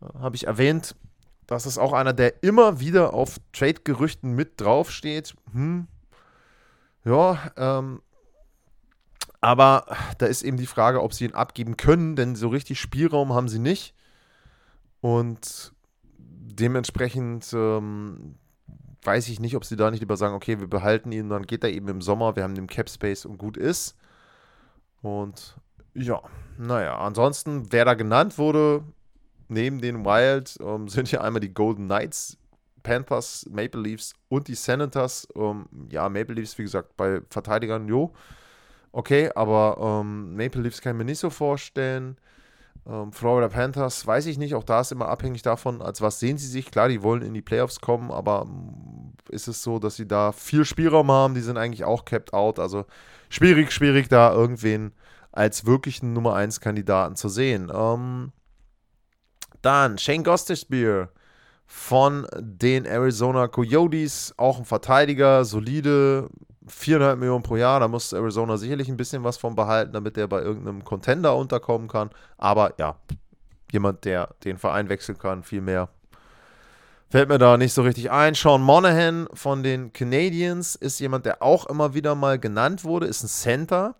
äh, 0.03 0.19
habe 0.19 0.37
ich 0.37 0.47
erwähnt, 0.47 0.97
das 1.47 1.64
ist 1.64 1.79
auch 1.79 1.93
einer, 1.93 2.12
der 2.12 2.43
immer 2.43 2.81
wieder 2.81 3.14
auf 3.14 3.39
Trade-Gerüchten 3.53 4.33
mit 4.33 4.61
draufsteht. 4.61 5.35
Hm. 5.53 5.87
Ja, 7.05 7.39
ähm, 7.57 8.03
aber 9.41 9.87
da 10.19 10.27
ist 10.27 10.43
eben 10.43 10.57
die 10.57 10.66
Frage, 10.66 11.03
ob 11.03 11.14
sie 11.14 11.25
ihn 11.25 11.35
abgeben 11.35 11.77
können, 11.77 12.16
denn 12.16 12.37
so 12.37 12.49
richtig 12.49 12.81
Spielraum 12.81 13.33
haben 13.33 13.49
sie 13.49 13.61
nicht. 13.61 13.95
Und 15.01 15.72
dementsprechend 16.18 17.53
ähm, 17.53 18.34
weiß 19.03 19.28
ich 19.28 19.40
nicht, 19.40 19.57
ob 19.57 19.64
sie 19.64 19.76
da 19.76 19.90
nicht 19.90 20.01
lieber 20.01 20.16
sagen, 20.16 20.34
okay, 20.34 20.59
wir 20.61 20.68
behalten 20.68 21.12
ihn, 21.12 21.28
dann 21.28 21.46
geht 21.46 21.64
er 21.64 21.70
eben 21.70 21.88
im 21.88 22.01
Sommer, 22.01 22.36
wir 22.36 22.42
haben 22.42 22.55
den 22.55 22.66
Cap 22.66 22.90
Space 22.90 23.24
und 23.24 23.38
gut 23.38 23.57
ist. 23.57 23.96
Und 25.03 25.57
ja, 25.94 26.20
naja, 26.59 26.99
ansonsten, 26.99 27.72
wer 27.72 27.84
da 27.84 27.94
genannt 27.94 28.38
wurde, 28.38 28.82
neben 29.49 29.80
den 29.80 30.05
Wild, 30.05 30.57
ähm, 30.61 30.88
sind 30.88 31.11
ja 31.11 31.20
einmal 31.20 31.40
die 31.40 31.55
Golden 31.55 31.86
Knights, 31.86 32.36
Panthers, 32.82 33.46
Maple 33.51 33.80
Leafs 33.80 34.14
und 34.28 34.49
die 34.49 34.55
Senators. 34.55 35.28
Ähm, 35.34 35.66
ja, 35.90 36.09
Maple 36.09 36.34
Leafs, 36.34 36.59
wie 36.59 36.62
gesagt, 36.62 36.96
bei 36.96 37.20
Verteidigern, 37.30 37.88
jo. 37.88 38.12
Okay, 38.92 39.30
aber 39.34 39.76
ähm, 40.03 40.34
Maple 40.34 40.62
Leafs 40.62 40.80
kann 40.80 40.96
ich 40.96 40.99
mir 40.99 41.05
nicht 41.05 41.18
so 41.18 41.30
vorstellen. 41.30 42.16
Ähm, 42.89 43.12
Florida 43.12 43.49
Panthers, 43.49 44.07
weiß 44.07 44.26
ich 44.26 44.39
nicht, 44.39 44.55
auch 44.55 44.64
da 44.64 44.80
ist 44.80 44.93
immer 44.93 45.09
abhängig 45.09 45.43
davon, 45.43 45.82
als 45.82 46.01
was 46.01 46.20
sehen 46.20 46.39
sie 46.39 46.47
sich. 46.47 46.70
Klar, 46.70 46.89
die 46.89 47.03
wollen 47.03 47.22
in 47.22 47.34
die 47.34 47.43
Playoffs 47.43 47.80
kommen, 47.80 48.11
aber 48.11 48.47
ähm, 48.49 49.12
ist 49.28 49.47
es 49.47 49.62
so, 49.62 49.78
dass 49.78 49.97
sie 49.97 50.09
da 50.09 50.32
viel 50.32 50.64
Spielraum 50.64 51.11
haben? 51.11 51.34
Die 51.34 51.43
sind 51.43 51.59
eigentlich 51.59 51.84
auch 51.84 52.05
capped 52.05 52.32
out. 52.32 52.59
Also 52.59 52.86
schwierig, 53.28 53.72
schwierig, 53.72 54.09
da 54.09 54.32
irgendwen 54.32 54.93
als 55.32 55.66
wirklichen 55.66 56.14
Nummer 56.14 56.34
1 56.34 56.61
Kandidaten 56.61 57.14
zu 57.14 57.28
sehen. 57.28 57.70
Ähm, 57.74 58.32
dann 59.61 59.99
Shane 59.99 60.24
Gostisbehere 60.24 61.11
von 61.66 62.26
den 62.39 62.86
Arizona 62.86 63.49
Coyotes, 63.49 64.32
auch 64.39 64.59
ein 64.59 64.64
Verteidiger, 64.64 65.45
solide, 65.45 66.30
4,5 66.69 67.16
Millionen 67.16 67.43
pro 67.43 67.57
Jahr, 67.57 67.81
da 67.81 67.89
muss 67.89 68.12
Arizona 68.12 68.57
sicherlich 68.57 68.89
ein 68.89 68.97
bisschen 68.97 69.25
was 69.25 69.37
von 69.37 69.55
behalten, 69.55 69.93
damit 69.93 70.16
er 70.16 70.29
bei 70.29 70.41
irgendeinem 70.41 70.85
Contender 70.85 71.37
unterkommen 71.37 71.89
kann. 71.89 72.11
Aber 72.37 72.75
ja, 72.79 72.97
jemand, 73.73 74.05
der 74.05 74.29
den 74.45 74.59
Verein 74.59 74.89
wechseln 74.89 75.19
kann, 75.19 75.43
viel 75.43 75.61
mehr. 75.61 75.89
Fällt 77.11 77.31
mir 77.31 77.39
da 77.39 77.57
nicht 77.57 77.73
so 77.73 77.83
richtig 77.83 78.11
ein. 78.11 78.35
Sean 78.35 78.61
Monahan 78.61 79.29
von 79.33 79.62
den 79.62 79.95
Canadiens 79.95 80.75
ist 80.75 81.01
jemand, 81.01 81.25
der 81.25 81.43
auch 81.43 81.66
immer 81.66 81.95
wieder 81.95 82.14
mal 82.14 82.39
genannt 82.39 82.85
wurde, 82.85 83.07
ist 83.07 83.23
ein 83.23 83.29
Center. 83.29 83.95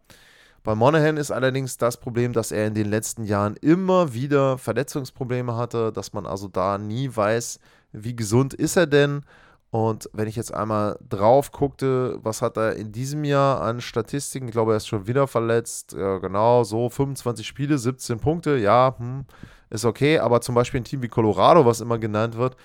Bei 0.63 0.75
Monahan 0.75 1.17
ist 1.17 1.31
allerdings 1.31 1.79
das 1.79 1.97
Problem, 1.97 2.35
dass 2.35 2.53
er 2.53 2.67
in 2.67 2.75
den 2.75 2.91
letzten 2.91 3.25
Jahren 3.25 3.57
immer 3.63 4.13
wieder 4.13 4.59
Verletzungsprobleme 4.59 5.57
hatte, 5.57 5.91
dass 5.93 6.13
man 6.13 6.27
also 6.27 6.49
da 6.49 6.77
nie 6.77 7.09
weiß, 7.15 7.61
wie 7.93 8.15
gesund 8.15 8.53
ist 8.53 8.77
er 8.77 8.87
denn. 8.87 9.23
Und 9.71 10.09
wenn 10.15 10.29
ich 10.29 10.37
jetzt 10.37 10.53
einmal 10.55 10.99
drauf 11.07 11.53
guckte, 11.53 12.19
was 12.23 12.41
hat 12.41 12.57
er 12.57 12.77
in 12.77 12.91
diesem 12.91 13.25
Jahr 13.25 13.61
an 13.61 13.83
Statistiken? 13.83 14.49
Ich 14.49 14.53
glaube, 14.53 14.73
er 14.73 14.79
ist 14.79 14.89
schon 14.89 15.07
wieder 15.07 15.27
verletzt. 15.27 15.93
Ja, 15.93 16.19
genau, 16.19 16.65
so 16.65 16.89
25 16.89 17.47
Spiele, 17.47 17.77
17 17.77 18.19
Punkte. 18.19 18.57
Ja, 18.57 18.95
hm, 18.99 19.27
ist 19.69 19.85
okay. 19.85 20.21
Aber 20.21 20.41
zum 20.41 20.55
Beispiel 20.55 20.81
ein 20.81 20.85
Team 20.85 21.03
wie 21.03 21.09
Colorado, 21.09 21.67
was 21.67 21.83
immer 21.83 21.99
genannt 21.99 22.37
wird, 22.37 22.57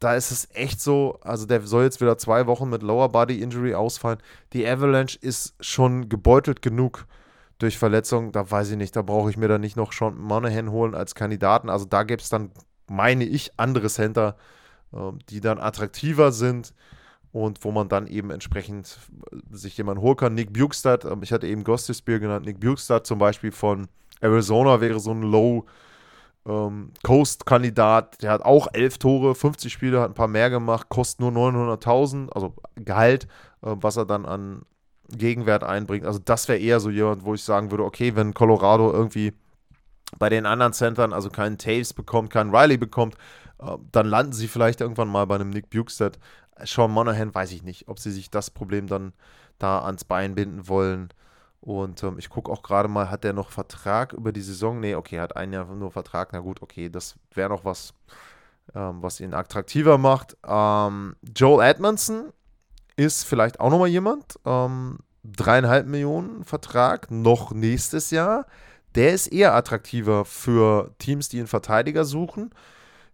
da 0.00 0.14
ist 0.14 0.30
es 0.30 0.48
echt 0.54 0.80
so, 0.80 1.18
also 1.22 1.46
der 1.46 1.62
soll 1.62 1.84
jetzt 1.84 2.00
wieder 2.00 2.18
zwei 2.18 2.46
Wochen 2.46 2.68
mit 2.68 2.82
Lower 2.82 3.08
Body 3.08 3.40
Injury 3.40 3.74
ausfallen. 3.74 4.18
Die 4.52 4.66
Avalanche 4.66 5.18
ist 5.20 5.54
schon 5.60 6.08
gebeutelt 6.08 6.62
genug 6.62 7.06
durch 7.58 7.78
Verletzungen. 7.78 8.32
Da 8.32 8.48
weiß 8.48 8.70
ich 8.70 8.76
nicht, 8.76 8.94
da 8.96 9.02
brauche 9.02 9.30
ich 9.30 9.36
mir 9.36 9.48
dann 9.48 9.60
nicht 9.60 9.76
noch 9.76 9.92
Sean 9.92 10.16
Monahan 10.16 10.70
holen 10.70 10.94
als 10.94 11.14
Kandidaten. 11.14 11.70
Also 11.70 11.84
da 11.84 12.02
gibt 12.04 12.22
es 12.22 12.28
dann, 12.28 12.50
meine 12.88 13.24
ich, 13.24 13.52
andere 13.56 13.88
Center, 13.88 14.36
die 15.30 15.40
dann 15.40 15.58
attraktiver 15.58 16.32
sind 16.32 16.72
und 17.32 17.64
wo 17.64 17.70
man 17.72 17.88
dann 17.88 18.06
eben 18.06 18.30
entsprechend 18.30 18.98
äh, 19.32 19.36
sich 19.50 19.76
jemanden 19.76 20.02
holen 20.02 20.16
kann. 20.16 20.34
Nick 20.34 20.52
Bukestad, 20.52 21.04
ähm, 21.04 21.22
ich 21.22 21.32
hatte 21.32 21.46
eben 21.46 21.64
Gostisbeer 21.64 22.18
genannt, 22.20 22.46
Nick 22.46 22.60
Bukestad 22.60 23.06
zum 23.06 23.18
Beispiel 23.18 23.52
von 23.52 23.88
Arizona 24.20 24.80
wäre 24.80 24.98
so 24.98 25.12
ein 25.12 25.22
Low 25.22 25.66
ähm, 26.46 26.92
Coast-Kandidat, 27.02 28.22
der 28.22 28.32
hat 28.32 28.42
auch 28.42 28.68
elf 28.72 28.98
Tore, 28.98 29.34
50 29.34 29.72
Spiele, 29.72 30.00
hat 30.00 30.10
ein 30.10 30.14
paar 30.14 30.28
mehr 30.28 30.50
gemacht, 30.50 30.88
kostet 30.88 31.20
nur 31.20 31.30
900.000, 31.30 32.30
also 32.30 32.54
Gehalt, 32.76 33.28
was 33.60 33.96
er 33.96 34.06
dann 34.06 34.24
an 34.24 34.62
Gegenwert 35.10 35.64
einbringt. 35.64 36.06
Also 36.06 36.20
das 36.24 36.48
wäre 36.48 36.58
eher 36.58 36.80
so 36.80 36.90
jemand, 36.90 37.24
wo 37.24 37.34
ich 37.34 37.42
sagen 37.42 37.70
würde, 37.70 37.84
okay, 37.84 38.14
wenn 38.14 38.34
Colorado 38.34 38.92
irgendwie 38.92 39.32
bei 40.18 40.28
den 40.28 40.46
anderen 40.46 40.72
Centern 40.72 41.12
also 41.12 41.28
keinen 41.28 41.58
Taves 41.58 41.92
bekommt, 41.92 42.30
keinen 42.30 42.54
Riley 42.54 42.76
bekommt, 42.76 43.16
dann 43.58 44.06
landen 44.06 44.32
sie 44.32 44.48
vielleicht 44.48 44.80
irgendwann 44.80 45.08
mal 45.08 45.26
bei 45.26 45.34
einem 45.34 45.50
Nick 45.50 45.70
Bukestad. 45.70 46.18
Sean 46.64 46.90
Monahan 46.90 47.34
weiß 47.34 47.52
ich 47.52 47.62
nicht, 47.62 47.88
ob 47.88 47.98
sie 47.98 48.10
sich 48.10 48.30
das 48.30 48.50
Problem 48.50 48.86
dann 48.86 49.12
da 49.58 49.84
ans 49.84 50.04
Bein 50.04 50.34
binden 50.34 50.68
wollen. 50.68 51.08
Und 51.60 52.02
ähm, 52.04 52.18
ich 52.18 52.30
gucke 52.30 52.50
auch 52.50 52.62
gerade 52.62 52.88
mal, 52.88 53.10
hat 53.10 53.24
der 53.24 53.32
noch 53.32 53.50
Vertrag 53.50 54.12
über 54.12 54.32
die 54.32 54.40
Saison? 54.40 54.78
Nee, 54.80 54.94
okay, 54.94 55.20
hat 55.20 55.36
ein 55.36 55.52
Jahr 55.52 55.66
nur 55.66 55.90
Vertrag. 55.90 56.32
Na 56.32 56.38
gut, 56.38 56.62
okay, 56.62 56.88
das 56.88 57.16
wäre 57.34 57.48
noch 57.48 57.64
was, 57.64 57.94
ähm, 58.74 59.02
was 59.02 59.20
ihn 59.20 59.34
attraktiver 59.34 59.98
macht. 59.98 60.36
Ähm, 60.46 61.16
Joel 61.36 61.66
Edmondson 61.66 62.32
ist 62.96 63.24
vielleicht 63.24 63.58
auch 63.58 63.70
nochmal 63.70 63.88
jemand. 63.88 64.38
Ähm, 64.44 64.98
dreieinhalb 65.24 65.86
Millionen 65.86 66.44
Vertrag, 66.44 67.10
noch 67.10 67.52
nächstes 67.52 68.10
Jahr. 68.10 68.46
Der 68.94 69.12
ist 69.12 69.26
eher 69.26 69.54
attraktiver 69.54 70.24
für 70.24 70.94
Teams, 70.98 71.28
die 71.28 71.38
einen 71.38 71.48
Verteidiger 71.48 72.04
suchen 72.04 72.52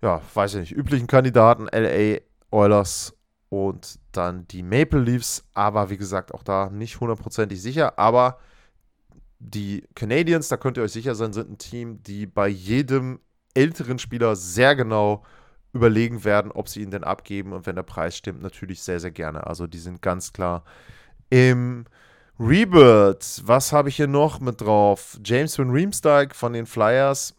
ja, 0.04 0.20
weiß 0.34 0.54
ich 0.54 0.60
nicht, 0.60 0.72
üblichen 0.72 1.06
Kandidaten, 1.06 1.66
LA 1.72 2.18
Oilers 2.50 3.16
und 3.48 3.98
dann 4.12 4.46
die 4.48 4.62
Maple 4.62 5.00
Leafs, 5.00 5.48
aber 5.54 5.88
wie 5.88 5.96
gesagt, 5.96 6.34
auch 6.34 6.42
da 6.42 6.68
nicht 6.68 7.00
hundertprozentig 7.00 7.60
sicher, 7.60 7.98
aber 7.98 8.38
die 9.38 9.88
Canadiens, 9.94 10.48
da 10.48 10.58
könnt 10.58 10.76
ihr 10.76 10.82
euch 10.82 10.92
sicher 10.92 11.14
sein, 11.14 11.32
sind 11.32 11.50
ein 11.50 11.58
Team, 11.58 12.02
die 12.02 12.26
bei 12.26 12.48
jedem 12.48 13.18
älteren 13.54 13.98
Spieler 13.98 14.36
sehr 14.36 14.76
genau 14.76 15.24
überlegen 15.72 16.22
werden, 16.22 16.52
ob 16.52 16.68
sie 16.68 16.82
ihn 16.82 16.90
denn 16.90 17.02
abgeben 17.02 17.54
und 17.54 17.64
wenn 17.64 17.76
der 17.76 17.82
Preis 17.82 18.14
stimmt, 18.14 18.42
natürlich 18.42 18.82
sehr, 18.82 19.00
sehr 19.00 19.10
gerne. 19.10 19.46
Also 19.46 19.66
die 19.66 19.78
sind 19.78 20.02
ganz 20.02 20.34
klar 20.34 20.64
im 21.30 21.86
Rebirth. 22.38 23.42
Was 23.46 23.72
habe 23.72 23.88
ich 23.88 23.96
hier 23.96 24.06
noch 24.06 24.38
mit 24.38 24.60
drauf? 24.60 25.18
James 25.24 25.58
Van 25.58 25.70
Riemsdyk 25.70 26.34
von 26.34 26.52
den 26.52 26.66
Flyers 26.66 27.34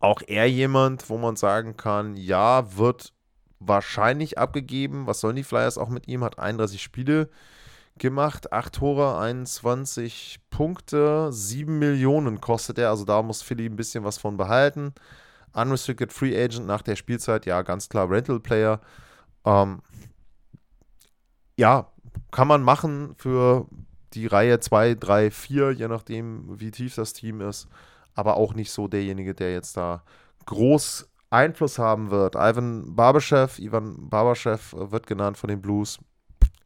auch 0.00 0.22
er 0.26 0.48
jemand, 0.48 1.08
wo 1.10 1.18
man 1.18 1.36
sagen 1.36 1.76
kann, 1.76 2.16
ja, 2.16 2.76
wird 2.76 3.12
wahrscheinlich 3.58 4.38
abgegeben. 4.38 5.06
Was 5.06 5.20
sollen 5.20 5.36
die 5.36 5.44
Flyers 5.44 5.78
auch 5.78 5.88
mit 5.88 6.08
ihm? 6.08 6.22
Hat 6.24 6.38
31 6.38 6.82
Spiele 6.82 7.28
gemacht, 7.98 8.52
8 8.52 8.74
Tore, 8.76 9.18
21 9.18 10.40
Punkte, 10.50 11.32
7 11.32 11.78
Millionen 11.78 12.40
kostet 12.40 12.78
er. 12.78 12.90
Also 12.90 13.04
da 13.04 13.22
muss 13.22 13.42
Philly 13.42 13.66
ein 13.66 13.76
bisschen 13.76 14.04
was 14.04 14.18
von 14.18 14.36
behalten. 14.36 14.94
Unrestricted 15.52 16.12
Free 16.12 16.40
Agent 16.40 16.66
nach 16.66 16.82
der 16.82 16.96
Spielzeit, 16.96 17.46
ja, 17.46 17.62
ganz 17.62 17.88
klar 17.88 18.08
Rental 18.08 18.38
Player. 18.38 18.80
Ähm, 19.44 19.80
ja, 21.56 21.90
kann 22.30 22.48
man 22.48 22.62
machen 22.62 23.14
für 23.16 23.66
die 24.12 24.26
Reihe 24.26 24.60
2, 24.60 24.94
3, 24.94 25.30
4, 25.30 25.72
je 25.72 25.88
nachdem, 25.88 26.60
wie 26.60 26.70
tief 26.70 26.94
das 26.94 27.12
Team 27.12 27.40
ist. 27.40 27.68
Aber 28.18 28.36
auch 28.36 28.52
nicht 28.52 28.72
so 28.72 28.88
derjenige, 28.88 29.32
der 29.32 29.52
jetzt 29.52 29.76
da 29.76 30.02
groß 30.46 31.08
Einfluss 31.30 31.78
haben 31.78 32.10
wird. 32.10 32.34
Ivan 32.34 32.96
Barbaschew, 32.96 33.46
Ivan 33.58 34.08
Barbaschew 34.10 34.58
wird 34.72 35.06
genannt 35.06 35.38
von 35.38 35.46
den 35.46 35.62
Blues. 35.62 36.00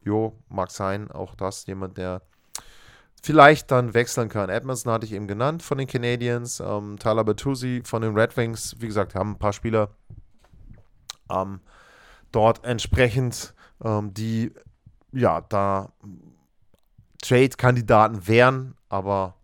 Jo, 0.02 0.32
mag 0.48 0.70
sein, 0.70 1.10
auch 1.10 1.34
das 1.34 1.66
jemand, 1.66 1.98
der 1.98 2.22
vielleicht 3.22 3.70
dann 3.70 3.92
wechseln 3.92 4.30
kann. 4.30 4.48
Edmondson 4.48 4.90
hatte 4.94 5.04
ich 5.04 5.12
eben 5.12 5.26
genannt 5.26 5.62
von 5.62 5.76
den 5.76 5.86
Canadiens, 5.86 6.58
ähm, 6.60 6.98
Tyler 6.98 7.22
Bertuzzi 7.22 7.82
von 7.84 8.00
den 8.00 8.16
Red 8.18 8.34
Wings. 8.38 8.76
Wie 8.78 8.86
gesagt, 8.86 9.14
haben 9.14 9.32
ein 9.32 9.38
paar 9.38 9.52
Spieler 9.52 9.90
ähm, 11.30 11.60
dort 12.32 12.64
entsprechend, 12.64 13.52
ähm, 13.84 14.14
die 14.14 14.54
ja 15.12 15.42
da 15.42 15.92
Trade-Kandidaten 17.20 18.26
wären, 18.26 18.74
aber 18.88 19.34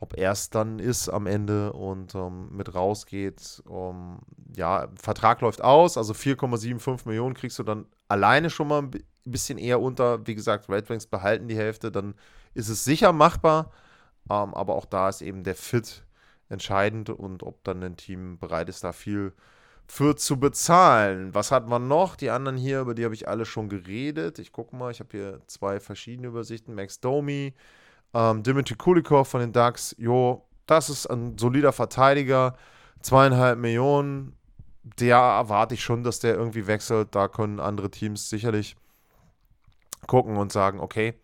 ob 0.00 0.16
er 0.16 0.32
es 0.32 0.48
dann 0.48 0.78
ist 0.78 1.10
am 1.10 1.26
Ende 1.26 1.72
und 1.74 2.14
ähm, 2.14 2.48
mit 2.50 2.74
rausgeht. 2.74 3.62
Um, 3.66 4.20
ja, 4.56 4.88
Vertrag 4.96 5.42
läuft 5.42 5.62
aus, 5.62 5.98
also 5.98 6.14
4,75 6.14 7.06
Millionen 7.06 7.34
kriegst 7.34 7.58
du 7.58 7.62
dann 7.62 7.86
alleine 8.08 8.48
schon 8.50 8.68
mal 8.68 8.82
ein 8.82 8.90
bisschen 9.24 9.58
eher 9.58 9.80
unter. 9.80 10.26
Wie 10.26 10.34
gesagt, 10.34 10.70
Red 10.70 10.88
Wings 10.88 11.06
behalten 11.06 11.48
die 11.48 11.56
Hälfte, 11.56 11.92
dann 11.92 12.14
ist 12.54 12.70
es 12.70 12.84
sicher 12.84 13.12
machbar, 13.12 13.70
ähm, 14.30 14.54
aber 14.54 14.74
auch 14.74 14.86
da 14.86 15.10
ist 15.10 15.20
eben 15.20 15.44
der 15.44 15.54
Fit 15.54 16.04
entscheidend 16.48 17.10
und 17.10 17.42
ob 17.42 17.62
dann 17.62 17.82
ein 17.82 17.96
Team 17.96 18.38
bereit 18.38 18.70
ist, 18.70 18.82
da 18.82 18.92
viel 18.92 19.34
für 19.86 20.16
zu 20.16 20.40
bezahlen. 20.40 21.34
Was 21.34 21.52
hat 21.52 21.68
man 21.68 21.88
noch? 21.88 22.16
Die 22.16 22.30
anderen 22.30 22.56
hier, 22.56 22.80
über 22.80 22.94
die 22.94 23.04
habe 23.04 23.14
ich 23.14 23.28
alle 23.28 23.44
schon 23.44 23.68
geredet. 23.68 24.38
Ich 24.38 24.52
gucke 24.52 24.74
mal, 24.74 24.92
ich 24.92 25.00
habe 25.00 25.10
hier 25.10 25.40
zwei 25.46 25.80
verschiedene 25.80 26.28
Übersichten. 26.28 26.74
Max 26.74 27.00
Domi, 27.00 27.54
ähm, 28.14 28.42
Dimitri 28.42 28.74
Kulikov 28.74 29.28
von 29.28 29.40
den 29.40 29.52
Ducks, 29.52 29.94
jo, 29.98 30.46
das 30.66 30.90
ist 30.90 31.06
ein 31.06 31.36
solider 31.38 31.72
Verteidiger, 31.72 32.56
zweieinhalb 33.00 33.58
Millionen. 33.58 34.36
Der 34.98 35.18
erwarte 35.18 35.74
ich 35.74 35.82
schon, 35.82 36.04
dass 36.04 36.20
der 36.20 36.34
irgendwie 36.34 36.66
wechselt. 36.66 37.14
Da 37.14 37.28
können 37.28 37.60
andere 37.60 37.90
Teams 37.90 38.30
sicherlich 38.30 38.76
gucken 40.06 40.36
und 40.36 40.52
sagen, 40.52 40.80
okay, 40.80 41.14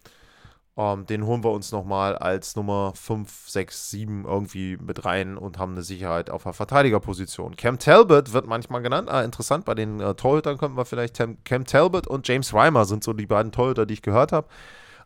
ähm, 0.76 1.06
den 1.06 1.24
holen 1.24 1.42
wir 1.42 1.52
uns 1.52 1.72
nochmal 1.72 2.16
als 2.16 2.54
Nummer 2.54 2.92
5, 2.94 3.48
6, 3.48 3.90
7 3.90 4.24
irgendwie 4.26 4.76
mit 4.76 5.04
rein 5.04 5.38
und 5.38 5.58
haben 5.58 5.72
eine 5.72 5.82
Sicherheit 5.82 6.28
auf 6.28 6.42
der 6.42 6.52
Verteidigerposition. 6.52 7.56
Cam 7.56 7.78
Talbot 7.78 8.32
wird 8.32 8.46
manchmal 8.46 8.82
genannt. 8.82 9.08
Ah, 9.10 9.22
interessant, 9.22 9.64
bei 9.64 9.74
den 9.74 10.00
äh, 10.00 10.14
Torhütern 10.14 10.58
könnten 10.58 10.76
wir 10.76 10.84
vielleicht 10.84 11.16
Cam 11.16 11.64
Talbot 11.64 12.06
und 12.06 12.28
James 12.28 12.52
Reimer 12.52 12.84
sind 12.84 13.02
so 13.02 13.14
die 13.14 13.26
beiden 13.26 13.52
Torhüter, 13.52 13.86
die 13.86 13.94
ich 13.94 14.02
gehört 14.02 14.32
habe 14.32 14.48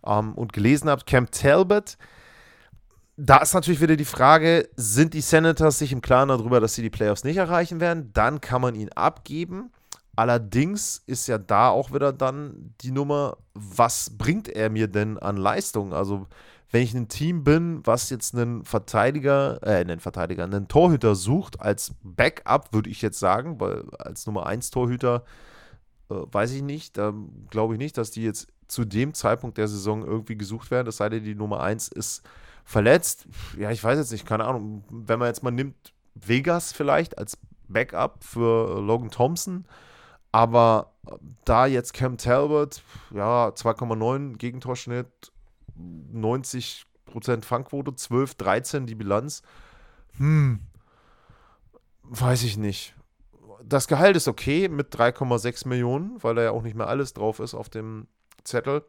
ähm, 0.07 0.35
und 0.35 0.53
gelesen 0.53 0.89
habe, 0.89 1.05
Camp 1.05 1.31
Talbot. 1.33 1.97
Da 3.17 3.39
ist 3.39 3.53
natürlich 3.53 3.81
wieder 3.81 3.97
die 3.97 4.05
Frage, 4.05 4.69
sind 4.77 5.13
die 5.13 5.21
Senators 5.21 5.79
sich 5.79 5.93
im 5.93 6.01
Klaren 6.01 6.31
darüber, 6.31 6.59
dass 6.59 6.75
sie 6.75 6.83
die 6.83 6.91
Playoffs 6.91 7.25
nicht 7.25 7.37
erreichen 7.37 7.81
werden? 7.81 8.11
Dann 8.15 8.41
kann 8.41 8.63
man 8.63 8.75
ihn 8.75 8.91
abgeben. 8.91 9.71
Allerdings 10.17 11.03
ist 11.07 11.29
ja 11.29 11.39
da 11.39 11.69
auch 11.69 11.93
wieder 11.93 12.13
dann 12.13 12.75
die 12.81 12.91
Nummer, 12.91 13.37
was 13.55 14.11
bringt 14.17 14.49
er 14.49 14.71
mir 14.71 14.89
denn 14.89 15.19
an 15.19 15.37
Leistung? 15.37 15.93
Also, 15.93 16.27
wenn 16.71 16.83
ich 16.83 16.95
ein 16.95 17.09
Team 17.09 17.45
bin, 17.45 17.81
was 17.85 18.11
jetzt 18.11 18.35
einen 18.35 18.65
Verteidiger, 18.65 19.59
äh, 19.63 19.77
einen 19.77 20.01
Verteidiger, 20.01 20.45
einen 20.45 20.69
Torhüter 20.69 21.15
sucht, 21.15 21.61
als 21.61 21.95
Backup, 22.03 22.73
würde 22.73 22.91
ich 22.91 23.03
jetzt 23.03 23.19
sagen, 23.19 23.61
weil 23.61 23.85
als 23.99 24.27
Nummer 24.27 24.47
1 24.47 24.71
Torhüter 24.71 25.25
äh, 26.11 26.15
weiß 26.15 26.53
ich 26.53 26.63
nicht, 26.63 26.97
da 26.97 27.13
glaube 27.51 27.75
ich 27.75 27.79
nicht, 27.79 27.99
dass 27.99 28.11
die 28.11 28.23
jetzt 28.23 28.49
zu 28.71 28.85
dem 28.85 29.15
Zeitpunkt 29.15 29.59
der 29.59 29.69
Saison 29.69 30.05
irgendwie 30.05 30.37
gesucht 30.37 30.71
werden, 30.71 30.89
es 30.89 30.99
sei 30.99 31.09
denn, 31.09 31.25
die 31.25 31.35
Nummer 31.35 31.61
1 31.61 31.89
ist 31.89 32.23
verletzt. 32.65 33.27
Ja, 33.59 33.71
ich 33.71 33.83
weiß 33.83 33.99
jetzt 33.99 34.13
nicht, 34.13 34.27
keine 34.27 34.45
Ahnung. 34.45 34.85
Wenn 34.91 35.19
man 35.19 35.29
jetzt 35.29 35.43
mal 35.43 35.51
nimmt, 35.51 35.93
Vegas 36.15 36.73
vielleicht 36.73 37.19
als 37.19 37.39
Backup 37.69 38.23
für 38.23 38.81
Logan 38.81 39.11
Thompson, 39.11 39.65
aber 40.33 40.93
da 41.45 41.67
jetzt 41.67 41.93
Cam 41.95 42.17
Talbot, 42.17 42.83
ja, 43.13 43.49
2,9 43.49 44.37
Gegentorschnitt, 44.37 45.33
90% 45.77 46.85
Fangquote, 47.43 47.95
12, 47.95 48.35
13 48.37 48.87
die 48.87 48.95
Bilanz. 48.95 49.43
Hm, 50.17 50.61
weiß 52.05 52.45
ich 52.45 52.57
nicht. 52.57 52.95
Das 53.65 53.89
Gehalt 53.89 54.17
ist 54.17 54.29
okay 54.29 54.69
mit 54.69 54.95
3,6 54.95 55.67
Millionen, 55.69 56.23
weil 56.23 56.35
da 56.35 56.43
ja 56.43 56.51
auch 56.53 56.63
nicht 56.63 56.77
mehr 56.77 56.89
alles 56.89 57.15
drauf 57.15 57.41
ist 57.41 57.55
auf 57.55 57.69
dem 57.69 58.07
Zettel. 58.45 58.85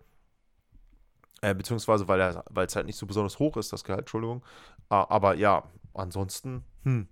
Äh, 1.41 1.55
beziehungsweise, 1.55 2.07
weil 2.07 2.65
es 2.65 2.75
halt 2.75 2.85
nicht 2.85 2.97
so 2.97 3.07
besonders 3.07 3.39
hoch 3.39 3.57
ist, 3.57 3.73
das 3.73 3.83
Gehalt, 3.83 4.01
Entschuldigung. 4.01 4.43
Ah, 4.89 5.07
aber 5.09 5.35
ja, 5.35 5.63
ansonsten, 5.93 6.63
hm, 6.83 7.07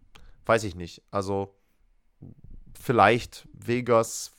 weiß 0.46 0.64
ich 0.66 0.76
nicht. 0.76 1.02
Also, 1.10 1.56
vielleicht 2.80 3.48
Vegas 3.54 4.34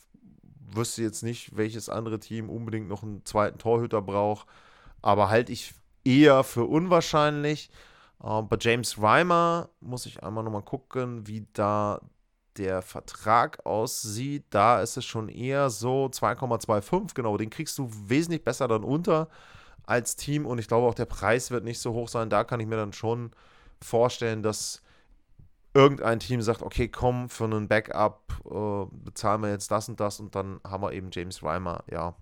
wüsste 0.73 1.03
jetzt 1.03 1.23
nicht, 1.23 1.57
welches 1.57 1.89
andere 1.89 2.21
Team 2.21 2.49
unbedingt 2.49 2.89
noch 2.89 3.03
einen 3.03 3.25
zweiten 3.25 3.59
Torhüter 3.59 4.01
braucht. 4.01 4.47
Aber 5.03 5.29
halte 5.29 5.53
ich 5.53 5.75
eher 6.05 6.45
für 6.45 6.65
unwahrscheinlich. 6.65 7.71
Äh, 8.23 8.43
bei 8.43 8.57
James 8.61 9.01
Reimer 9.01 9.71
muss 9.81 10.07
ich 10.07 10.23
einmal 10.23 10.45
nochmal 10.45 10.63
gucken, 10.63 11.27
wie 11.27 11.47
da 11.53 12.01
der 12.57 12.83
Vertrag 12.83 13.65
aussieht, 13.65 14.45
da 14.51 14.81
ist 14.81 14.97
es 14.97 15.05
schon 15.05 15.29
eher 15.29 15.71
so 15.71 16.07
2,25, 16.07 17.15
genau, 17.15 17.37
den 17.37 17.51
kriegst 17.51 17.79
du 17.79 17.91
wesentlich 18.07 18.45
besser 18.45 18.69
dann 18.69 18.85
unter 18.85 19.29
als 19.85 20.17
Team 20.17 20.47
und 20.47 20.59
ich 20.59 20.69
glaube 20.69 20.87
auch 20.87 20.95
der 20.95 21.07
Preis 21.07 21.51
wird 21.51 21.65
nicht 21.65 21.81
so 21.81 21.93
hoch 21.93 22.09
sein. 22.09 22.31
Da 22.31 22.45
kann 22.45 22.61
ich 22.61 22.67
mir 22.67 22.77
dann 22.77 22.93
schon 22.93 23.33
vorstellen, 23.81 24.43
dass 24.43 24.83
irgendein 25.75 26.21
Team 26.21 26.43
sagt, 26.43 26.63
okay, 26.63 26.89
komm, 26.89 27.29
für 27.29 27.45
einen 27.45 27.69
Backup 27.69 28.41
äh, 28.45 28.87
bezahlen 29.05 29.43
wir 29.43 29.51
jetzt 29.51 29.71
das 29.71 29.89
und 29.89 29.99
das 30.01 30.21
und 30.21 30.35
dann 30.35 30.61
haben 30.65 30.83
wir 30.83 30.93
eben 30.93 31.11
James 31.13 31.43
Reimer, 31.43 31.85
ja. 31.91 32.15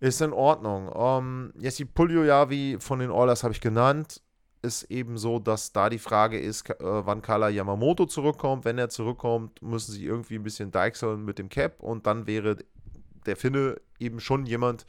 Ist 0.00 0.22
in 0.22 0.32
Ordnung. 0.32 0.90
Ähm, 0.94 1.52
Jesse 1.58 1.84
Puljojavi 1.84 2.78
von 2.80 3.00
den 3.00 3.10
Oilers 3.10 3.42
habe 3.42 3.52
ich 3.52 3.60
genannt 3.60 4.22
ist 4.62 4.84
eben 4.84 5.16
so, 5.16 5.38
dass 5.38 5.72
da 5.72 5.88
die 5.88 5.98
Frage 5.98 6.38
ist, 6.38 6.68
äh, 6.68 6.74
wann 6.80 7.22
Kala 7.22 7.48
Yamamoto 7.48 8.06
zurückkommt. 8.06 8.64
Wenn 8.64 8.78
er 8.78 8.88
zurückkommt, 8.88 9.62
müssen 9.62 9.92
sie 9.92 10.04
irgendwie 10.04 10.36
ein 10.36 10.42
bisschen 10.42 10.70
deichseln 10.70 11.24
mit 11.24 11.38
dem 11.38 11.48
Cap 11.48 11.82
und 11.82 12.06
dann 12.06 12.26
wäre 12.26 12.56
der 13.26 13.36
Finne 13.36 13.80
eben 13.98 14.20
schon 14.20 14.46
jemand, 14.46 14.86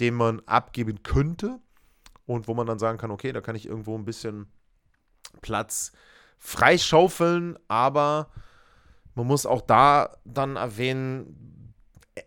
den 0.00 0.14
man 0.14 0.40
abgeben 0.46 1.02
könnte 1.02 1.58
und 2.26 2.48
wo 2.48 2.54
man 2.54 2.66
dann 2.66 2.78
sagen 2.78 2.98
kann, 2.98 3.10
okay, 3.10 3.32
da 3.32 3.40
kann 3.40 3.56
ich 3.56 3.66
irgendwo 3.66 3.96
ein 3.96 4.04
bisschen 4.04 4.46
Platz 5.40 5.92
freischaufeln, 6.38 7.58
aber 7.68 8.28
man 9.14 9.26
muss 9.26 9.46
auch 9.46 9.62
da 9.62 10.16
dann 10.24 10.56
erwähnen, 10.56 11.72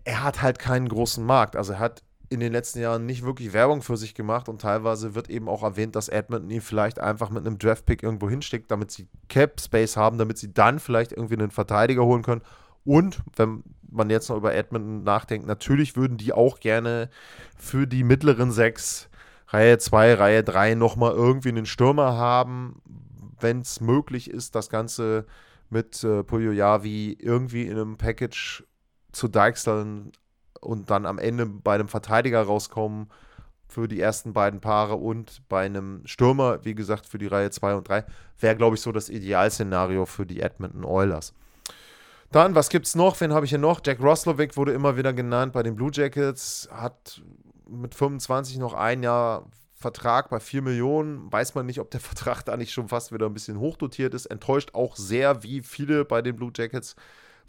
er 0.03 0.23
hat 0.23 0.41
halt 0.41 0.59
keinen 0.59 0.89
großen 0.89 1.23
Markt. 1.23 1.55
Also 1.55 1.73
er 1.73 1.79
hat 1.79 2.03
in 2.29 2.39
den 2.39 2.53
letzten 2.53 2.79
Jahren 2.79 3.05
nicht 3.05 3.23
wirklich 3.23 3.53
Werbung 3.53 3.81
für 3.81 3.97
sich 3.97 4.13
gemacht 4.13 4.49
und 4.49 4.61
teilweise 4.61 5.15
wird 5.15 5.29
eben 5.29 5.49
auch 5.49 5.63
erwähnt, 5.63 5.95
dass 5.95 6.09
Edmonton 6.09 6.51
ihn 6.51 6.61
vielleicht 6.61 6.99
einfach 6.99 7.29
mit 7.31 7.45
einem 7.45 7.57
Draftpick 7.57 8.03
irgendwo 8.03 8.29
hinsteckt, 8.29 8.69
damit 8.69 8.91
sie 8.91 9.07
Cap 9.29 9.59
Space 9.59 9.97
haben, 9.97 10.17
damit 10.17 10.37
sie 10.37 10.53
dann 10.53 10.79
vielleicht 10.79 11.11
irgendwie 11.11 11.35
einen 11.35 11.51
Verteidiger 11.51 12.05
holen 12.05 12.21
können. 12.21 12.41
Und 12.85 13.21
wenn 13.35 13.63
man 13.89 14.09
jetzt 14.09 14.29
noch 14.29 14.37
über 14.37 14.53
Edmonton 14.53 15.03
nachdenkt, 15.03 15.47
natürlich 15.47 15.95
würden 15.95 16.17
die 16.17 16.31
auch 16.31 16.59
gerne 16.59 17.09
für 17.57 17.87
die 17.87 18.03
mittleren 18.03 18.51
sechs, 18.51 19.09
Reihe 19.47 19.79
2, 19.79 20.13
Reihe 20.13 20.43
3 20.43 20.75
nochmal 20.75 21.13
irgendwie 21.13 21.49
einen 21.49 21.65
Stürmer 21.65 22.15
haben, 22.15 22.81
wenn 23.39 23.61
es 23.61 23.81
möglich 23.81 24.29
ist, 24.29 24.53
das 24.53 24.69
Ganze 24.69 25.25
mit 25.69 26.03
äh, 26.03 26.23
Puyoyavi 26.23 27.17
irgendwie 27.19 27.63
in 27.63 27.71
einem 27.71 27.97
Package 27.97 28.63
zu 29.11 29.27
deichseln, 29.27 30.11
und 30.61 30.89
dann 30.89 31.05
am 31.05 31.17
Ende 31.17 31.45
bei 31.45 31.75
einem 31.75 31.87
Verteidiger 31.87 32.41
rauskommen 32.41 33.09
für 33.67 33.87
die 33.87 33.99
ersten 33.99 34.33
beiden 34.33 34.61
Paare 34.61 34.95
und 34.95 35.41
bei 35.47 35.65
einem 35.65 36.01
Stürmer, 36.05 36.65
wie 36.65 36.73
gesagt, 36.73 37.05
für 37.05 37.19
die 37.19 37.27
Reihe 37.27 37.51
2 37.51 37.75
und 37.75 37.87
3, 37.87 38.03
wäre, 38.39 38.55
glaube 38.55 38.75
ich, 38.75 38.81
so 38.81 38.91
das 38.91 39.09
Idealszenario 39.09 40.05
für 40.05 40.25
die 40.25 40.41
Edmonton 40.41 40.83
Oilers. 40.83 41.33
Dann, 42.31 42.55
was 42.55 42.69
gibt 42.69 42.87
es 42.87 42.95
noch? 42.95 43.19
Wen 43.21 43.33
habe 43.33 43.45
ich 43.45 43.51
hier 43.51 43.59
noch? 43.59 43.81
Jack 43.85 44.01
Roslovic 44.01 44.57
wurde 44.57 44.73
immer 44.73 44.97
wieder 44.97 45.13
genannt 45.13 45.53
bei 45.53 45.63
den 45.63 45.75
Blue 45.75 45.91
Jackets, 45.93 46.67
hat 46.71 47.21
mit 47.67 47.93
25 47.93 48.57
noch 48.57 48.73
ein 48.73 49.03
Jahr 49.03 49.45
Vertrag 49.79 50.29
bei 50.29 50.39
4 50.39 50.61
Millionen. 50.61 51.31
Weiß 51.31 51.55
man 51.55 51.65
nicht, 51.65 51.79
ob 51.79 51.89
der 51.89 51.99
Vertrag 52.01 52.43
da 52.43 52.57
nicht 52.57 52.71
schon 52.73 52.89
fast 52.89 53.11
wieder 53.11 53.27
ein 53.27 53.33
bisschen 53.33 53.59
hochdotiert 53.59 54.13
ist. 54.13 54.25
Enttäuscht 54.25 54.73
auch 54.73 54.95
sehr, 54.95 55.43
wie 55.43 55.61
viele 55.61 56.05
bei 56.05 56.21
den 56.21 56.35
Blue 56.35 56.51
Jackets 56.55 56.95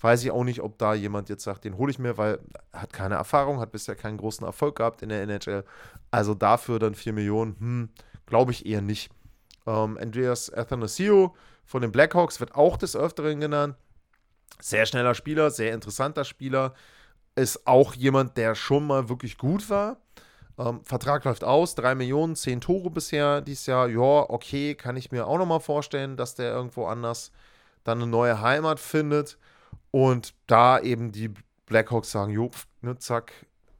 weiß 0.01 0.25
ich 0.25 0.31
auch 0.31 0.45
nicht, 0.45 0.61
ob 0.61 0.79
da 0.79 0.95
jemand 0.95 1.29
jetzt 1.29 1.45
sagt, 1.45 1.65
den 1.65 1.77
hole 1.77 1.91
ich 1.91 1.99
mir, 1.99 2.17
weil 2.17 2.39
er 2.73 2.83
hat 2.83 2.93
keine 2.93 3.17
Erfahrung, 3.17 3.61
hat 3.61 3.73
bisher 3.73 3.95
keinen 3.95 4.17
großen 4.17 4.47
Erfolg 4.47 4.77
gehabt 4.77 5.03
in 5.03 5.11
der 5.11 5.23
NHL. 5.23 5.65
Also 6.11 6.35
dafür 6.35 6.79
dann 6.79 6.95
4 6.95 7.13
Millionen, 7.13 7.57
hm, 7.59 7.89
glaube 8.27 8.53
ich 8.53 8.67
eher 8.67 8.81
nicht. 8.83 9.11
Ähm, 9.67 9.99
Andreas 10.01 10.53
Athanasio 10.53 11.35
von 11.65 11.83
den 11.83 11.93
Blackhawks 11.93 12.41
wird 12.41 12.55
auch 12.55 12.77
des 12.77 12.97
Öfteren 12.97 13.41
genannt. 13.41 13.77
Sehr 14.61 14.87
schneller 14.87 15.15
Spieler, 15.15 15.51
sehr 15.51 15.73
interessanter 15.73 16.25
Spieler. 16.25 16.75
Ist 17.37 17.67
auch 17.67 17.95
jemand, 17.95 18.37
der 18.37 18.55
schon 18.55 18.87
mal 18.87 19.09
wirklich 19.09 19.39
gut 19.39 19.71
war. 19.71 19.99
Ähm, 20.59 20.81
Vertrag 20.85 21.25
läuft 21.25 21.45
aus, 21.45 21.75
3 21.75 21.95
Millionen, 21.95 22.37
10 22.37 22.61
Tore 22.61 22.91
bisher 22.91 23.41
dieses 23.41 23.67
Jahr. 23.67 23.89
Ja, 23.89 24.29
okay, 24.29 24.75
kann 24.75 24.97
ich 24.97 25.11
mir 25.11 25.27
auch 25.27 25.39
nochmal 25.39 25.61
vorstellen, 25.61 26.17
dass 26.17 26.35
der 26.35 26.53
irgendwo 26.53 26.87
anders 26.87 27.33
dann 27.85 27.99
eine 27.99 28.11
neue 28.11 28.41
Heimat 28.41 28.81
findet. 28.81 29.39
Und 29.91 30.35
da 30.47 30.79
eben 30.81 31.13
die 31.13 31.33
Blackhawks 31.67 32.11
sagen, 32.11 32.33
jo, 32.33 32.51
ne, 32.81 32.99
zack, 32.99 33.33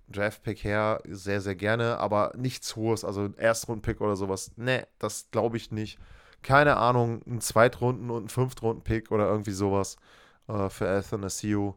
Draft-Pick 0.09 0.65
her, 0.65 1.01
sehr, 1.09 1.41
sehr 1.41 1.55
gerne, 1.55 1.99
aber 1.99 2.33
nichts 2.37 2.75
Hohes, 2.77 3.05
also 3.05 3.23
ein 3.23 3.37
Erstrunden-Pick 3.37 4.01
oder 4.01 4.17
sowas. 4.17 4.53
Ne, 4.57 4.87
das 4.99 5.29
glaube 5.31 5.57
ich 5.57 5.71
nicht. 5.71 5.99
Keine 6.43 6.77
Ahnung, 6.77 7.23
ein 7.27 7.41
Zweitrunden- 7.41 8.11
und 8.11 8.25
ein 8.25 8.29
Fünftrunden-Pick 8.29 9.11
oder 9.11 9.29
irgendwie 9.29 9.53
sowas 9.53 9.97
äh, 10.49 10.69
für 10.69 10.89
Athanasiu. 10.89 11.75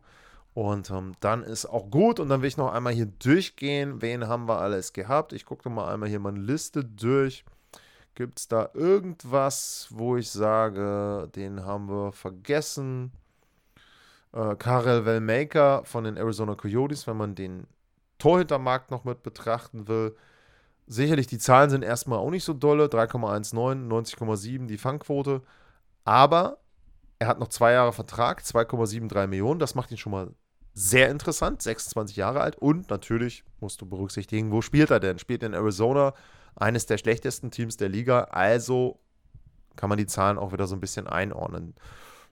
Und 0.54 0.90
ähm, 0.92 1.14
dann 1.20 1.44
ist 1.44 1.66
auch 1.66 1.90
gut. 1.90 2.20
Und 2.20 2.30
dann 2.30 2.42
will 2.42 2.48
ich 2.48 2.58
noch 2.58 2.72
einmal 2.72 2.94
hier 2.94 3.08
durchgehen. 3.08 4.02
Wen 4.02 4.28
haben 4.28 4.48
wir 4.48 4.60
alles 4.60 4.94
gehabt? 4.94 5.34
Ich 5.34 5.46
gucke 5.46 5.70
mal 5.70 5.92
einmal 5.92 6.10
hier 6.10 6.20
meine 6.20 6.40
Liste 6.40 6.84
durch. 6.84 7.44
Gibt 8.16 8.40
es 8.40 8.48
da 8.48 8.70
irgendwas, 8.74 9.88
wo 9.90 10.16
ich 10.18 10.30
sage, 10.30 11.30
den 11.36 11.66
haben 11.66 11.90
wir 11.90 12.12
vergessen? 12.12 13.12
Äh, 14.34 14.56
Karel 14.56 15.06
Wellmaker 15.06 15.84
von 15.86 16.04
den 16.04 16.18
Arizona 16.18 16.56
Coyotes, 16.56 17.08
wenn 17.08 17.18
man 17.18 17.36
den 17.36 17.68
Torhintermarkt 18.18 18.92
noch 18.92 19.04
mit 19.04 19.24
betrachten 19.24 19.88
will. 19.88 20.16
Sicherlich, 20.88 21.28
die 21.28 21.38
Zahlen 21.38 21.70
sind 21.70 21.84
erstmal 21.84 22.20
auch 22.20 22.30
nicht 22.30 22.44
so 22.44 22.54
dolle. 22.54 22.86
3,19, 22.86 23.88
90,7 23.88 24.68
die 24.68 24.78
Fangquote. 24.78 25.42
Aber 26.04 26.58
er 27.20 27.28
hat 27.28 27.40
noch 27.40 27.48
zwei 27.48 27.74
Jahre 27.74 27.94
Vertrag, 27.94 28.42
2,73 28.42 29.28
Millionen. 29.28 29.60
Das 29.60 29.76
macht 29.76 29.92
ihn 29.92 29.98
schon 29.98 30.12
mal 30.12 30.32
sehr 30.74 31.10
interessant, 31.10 31.62
26 31.62 32.16
Jahre 32.16 32.42
alt. 32.42 32.58
Und 32.58 32.90
natürlich 32.90 33.44
musst 33.60 33.82
du 33.82 33.86
berücksichtigen, 33.86 34.52
wo 34.52 34.62
spielt 34.62 34.92
er 34.92 35.00
denn? 35.00 35.20
Spielt 35.20 35.44
in 35.44 35.54
Arizona, 35.54 36.14
eines 36.56 36.86
der 36.86 36.98
schlechtesten 36.98 37.52
Teams 37.52 37.78
der 37.78 37.90
Liga. 37.90 38.26
Also 38.32 39.00
kann 39.76 39.90
man 39.90 39.98
die 39.98 40.08
Zahlen 40.08 40.38
auch 40.38 40.52
wieder 40.52 40.68
so 40.68 40.76
ein 40.76 40.82
bisschen 40.82 41.08
einordnen. 41.08 41.76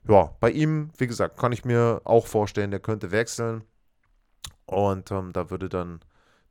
Ja, 0.08 0.34
bei 0.40 0.50
ihm, 0.50 0.90
wie 0.98 1.06
gesagt, 1.06 1.38
kann 1.38 1.52
ich 1.52 1.64
mir 1.64 2.00
auch 2.04 2.26
vorstellen, 2.26 2.70
der 2.70 2.80
könnte 2.80 3.10
wechseln. 3.10 3.64
Und 4.66 5.10
ähm, 5.10 5.32
da 5.32 5.50
würde 5.50 5.68
dann 5.68 6.00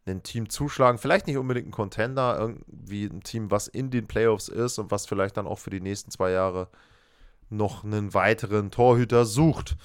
ein 0.06 0.24
Team 0.24 0.50
zuschlagen. 0.50 0.98
Vielleicht 0.98 1.28
nicht 1.28 1.38
unbedingt 1.38 1.68
ein 1.68 1.72
Contender, 1.72 2.38
irgendwie 2.40 3.06
ein 3.06 3.22
Team, 3.22 3.52
was 3.52 3.68
in 3.68 3.92
den 3.92 4.08
Playoffs 4.08 4.48
ist 4.48 4.80
und 4.80 4.92
was 4.92 5.06
vielleicht 5.06 5.38
dann 5.38 5.48
auch 5.48 5.60
für 5.60 5.70
die 5.70 5.82
nächsten 5.82 6.12
zwei 6.12 6.32
Jahre 6.32 6.70
noch 7.50 7.84
einen 7.84 8.14
weiteren 8.14 8.72
Torhüter 8.72 9.26
sucht. 9.26 9.76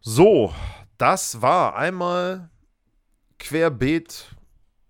So, 0.00 0.52
das 0.98 1.40
war 1.40 1.76
einmal 1.76 2.50
querbeet 3.38 4.36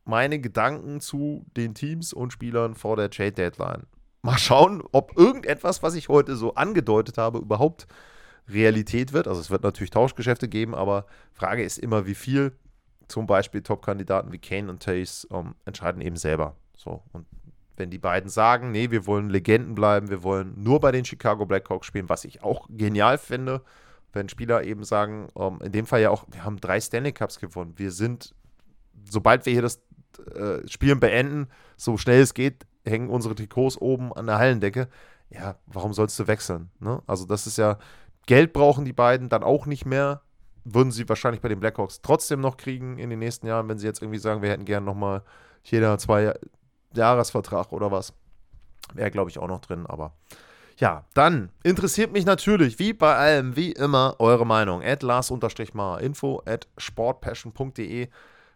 meine 0.05 0.41
Gedanken 0.41 1.01
zu 1.01 1.47
den 1.57 1.75
Teams 1.75 2.13
und 2.13 2.33
Spielern 2.33 2.75
vor 2.75 2.97
der 2.97 3.11
Trade 3.11 3.33
Deadline. 3.33 3.87
Mal 4.23 4.39
schauen, 4.39 4.83
ob 4.93 5.17
irgendetwas, 5.17 5.83
was 5.83 5.95
ich 5.95 6.09
heute 6.09 6.37
so 6.37 6.55
angedeutet 6.55 7.17
habe, 7.19 7.39
überhaupt 7.39 7.87
Realität 8.49 9.13
wird. 9.13 9.29
Also 9.29 9.41
es 9.41 9.51
wird 9.51 9.63
natürlich 9.63 9.91
Tauschgeschäfte 9.91 10.49
geben, 10.49 10.75
aber 10.75 11.07
Frage 11.33 11.63
ist 11.63 11.79
immer, 11.79 12.07
wie 12.07 12.15
viel. 12.15 12.53
Zum 13.09 13.27
Beispiel 13.27 13.63
Top-Kandidaten 13.63 14.31
wie 14.31 14.39
Kane 14.39 14.71
und 14.71 14.85
Tace 14.85 15.27
ähm, 15.33 15.57
entscheiden 15.65 16.01
eben 16.01 16.15
selber. 16.15 16.55
So, 16.77 17.03
und 17.13 17.27
wenn 17.77 17.91
die 17.91 17.99
beiden 17.99 18.31
sagen, 18.31 18.71
nee, 18.71 18.93
wir 18.93 19.07
wollen 19.07 19.31
Legenden 19.31 19.75
bleiben, 19.75 20.11
wir 20.11 20.23
wollen 20.23 20.55
nur 20.57 20.79
bei 20.79 20.93
den 20.93 21.05
Chicago 21.05 21.45
Blackhawks 21.45 21.87
spielen, 21.87 22.09
was 22.09 22.25
ich 22.25 22.45
auch 22.45 22.69
genial 22.71 23.19
finde, 23.19 23.63
wenn 24.13 24.29
Spieler 24.29 24.63
eben 24.63 24.85
sagen, 24.85 25.29
ähm, 25.37 25.59
in 25.65 25.73
dem 25.73 25.87
Fall 25.87 26.03
ja 26.03 26.11
auch, 26.11 26.25
wir 26.31 26.45
haben 26.45 26.61
drei 26.61 26.81
Stanley 26.81 27.13
Cups 27.13 27.41
gewonnen. 27.41 27.73
Wir 27.77 27.91
sind, 27.91 28.33
sobald 29.11 29.45
wir 29.47 29.53
hier 29.53 29.63
das 29.63 29.81
äh, 30.35 30.67
Spielen 30.69 31.01
beenden, 31.01 31.49
so 31.77 31.97
schnell 31.97 32.21
es 32.21 32.35
geht, 32.35 32.67
hängen 32.85 33.11
unsere 33.11 33.35
Trikots 33.35 33.81
oben 33.81 34.13
an 34.13 34.27
der 34.27 34.39
Hallendecke. 34.39 34.89
Ja, 35.31 35.57
warum 35.67 35.93
sollst 35.93 36.19
du 36.19 36.27
wechseln? 36.27 36.71
Ne? 36.81 37.03
Also, 37.07 37.25
das 37.25 37.47
ist 37.47 37.59
ja, 37.59 37.79
Geld 38.27 38.53
brauchen 38.53 38.85
die 38.85 38.93
beiden 38.93 39.29
dann 39.29 39.43
auch 39.43 39.67
nicht 39.67 39.87
mehr. 39.87 40.23
Würden 40.65 40.93
sie 40.93 41.09
wahrscheinlich 41.09 41.41
bei 41.41 41.49
den 41.49 41.61
Blackhawks 41.61 42.03
trotzdem 42.03 42.41
noch 42.41 42.57
kriegen 42.57 42.99
in 42.99 43.11
den 43.11 43.19
nächsten 43.19 43.47
Jahren, 43.47 43.69
wenn 43.69 43.79
sie 43.79 43.87
jetzt 43.87 44.03
irgendwie 44.03 44.19
sagen, 44.19 44.43
wir 44.43 44.51
hätten 44.51 44.67
gerne 44.67 44.85
nochmal 44.85 45.23
jeder 45.65 45.97
zwei 45.99 46.35
Jahresvertrag 46.95 47.73
oder 47.73 47.91
was. 47.91 48.13
Wäre, 48.95 49.11
glaube 49.11 49.31
ich, 49.31 49.39
auch 49.39 49.49
noch 49.49 49.61
drin, 49.61 49.87
aber 49.87 50.13
ja, 50.81 51.05
dann 51.13 51.51
interessiert 51.63 52.11
mich 52.13 52.25
natürlich, 52.25 52.79
wie 52.79 52.95
bei 52.95 53.15
allem, 53.15 53.55
wie 53.55 53.73
immer, 53.73 54.17
eure 54.19 54.47
Meinung. 54.47 54.83
At 54.83 55.03
Lars-Mar, 55.03 56.01
info 56.01 56.43
at 56.47 56.69
sportpassion.de. 56.79 58.09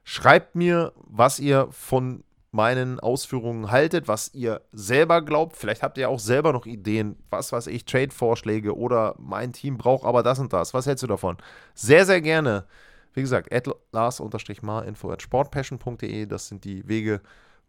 Schreibt 0.04 0.54
mir, 0.54 0.92
was 0.96 1.38
ihr 1.38 1.68
von 1.70 2.24
meinen 2.54 3.00
Ausführungen 3.00 3.72
haltet, 3.72 4.06
was 4.06 4.32
ihr 4.32 4.62
selber 4.72 5.22
glaubt. 5.22 5.56
Vielleicht 5.56 5.82
habt 5.82 5.98
ihr 5.98 6.08
auch 6.08 6.20
selber 6.20 6.52
noch 6.52 6.66
Ideen, 6.66 7.16
was 7.28 7.50
weiß 7.50 7.66
ich, 7.66 7.84
Trade-Vorschläge 7.84 8.76
oder 8.76 9.16
mein 9.18 9.52
Team 9.52 9.76
braucht 9.76 10.04
aber 10.04 10.22
das 10.22 10.38
und 10.38 10.52
das. 10.52 10.72
Was 10.72 10.86
hältst 10.86 11.02
du 11.02 11.08
davon? 11.08 11.36
Sehr, 11.74 12.06
sehr 12.06 12.20
gerne. 12.20 12.64
Wie 13.12 13.22
gesagt, 13.22 13.52
at 13.52 13.68
Lars-Mar, 13.90 14.84
info 14.84 15.10
at 15.10 15.20
sportpassion.de. 15.20 16.26
Das 16.26 16.46
sind 16.46 16.64
die 16.64 16.86
Wege, 16.88 17.20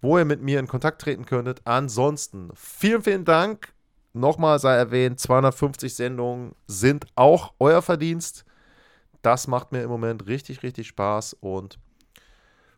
wo 0.01 0.19
ihr 0.19 0.25
mit 0.25 0.43
mir 0.43 0.59
in 0.59 0.67
Kontakt 0.67 1.01
treten 1.01 1.25
könntet. 1.25 1.61
Ansonsten 1.65 2.51
vielen, 2.53 3.01
vielen 3.01 3.25
Dank. 3.25 3.73
Nochmal 4.13 4.59
sei 4.59 4.75
erwähnt, 4.75 5.19
250 5.19 5.95
Sendungen 5.95 6.53
sind 6.67 7.07
auch 7.15 7.53
euer 7.59 7.81
Verdienst. 7.81 8.45
Das 9.23 9.47
macht 9.47 9.71
mir 9.71 9.81
im 9.81 9.89
Moment 9.89 10.27
richtig, 10.27 10.61
richtig 10.61 10.87
Spaß. 10.87 11.33
Und 11.41 11.79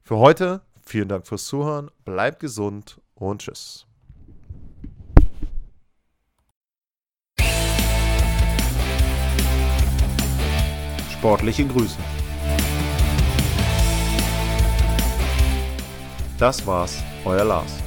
für 0.03 0.17
heute 0.17 0.61
vielen 0.89 1.07
Dank 1.07 1.27
fürs 1.27 1.45
Zuhören. 1.45 1.91
Bleibt 2.05 2.39
gesund 2.39 3.01
und 3.15 3.41
tschüss. 3.41 3.85
Sportliche 11.11 11.65
Grüße. 11.65 11.97
Das 16.37 16.65
war's, 16.67 17.03
euer 17.25 17.43
Lars. 17.43 17.86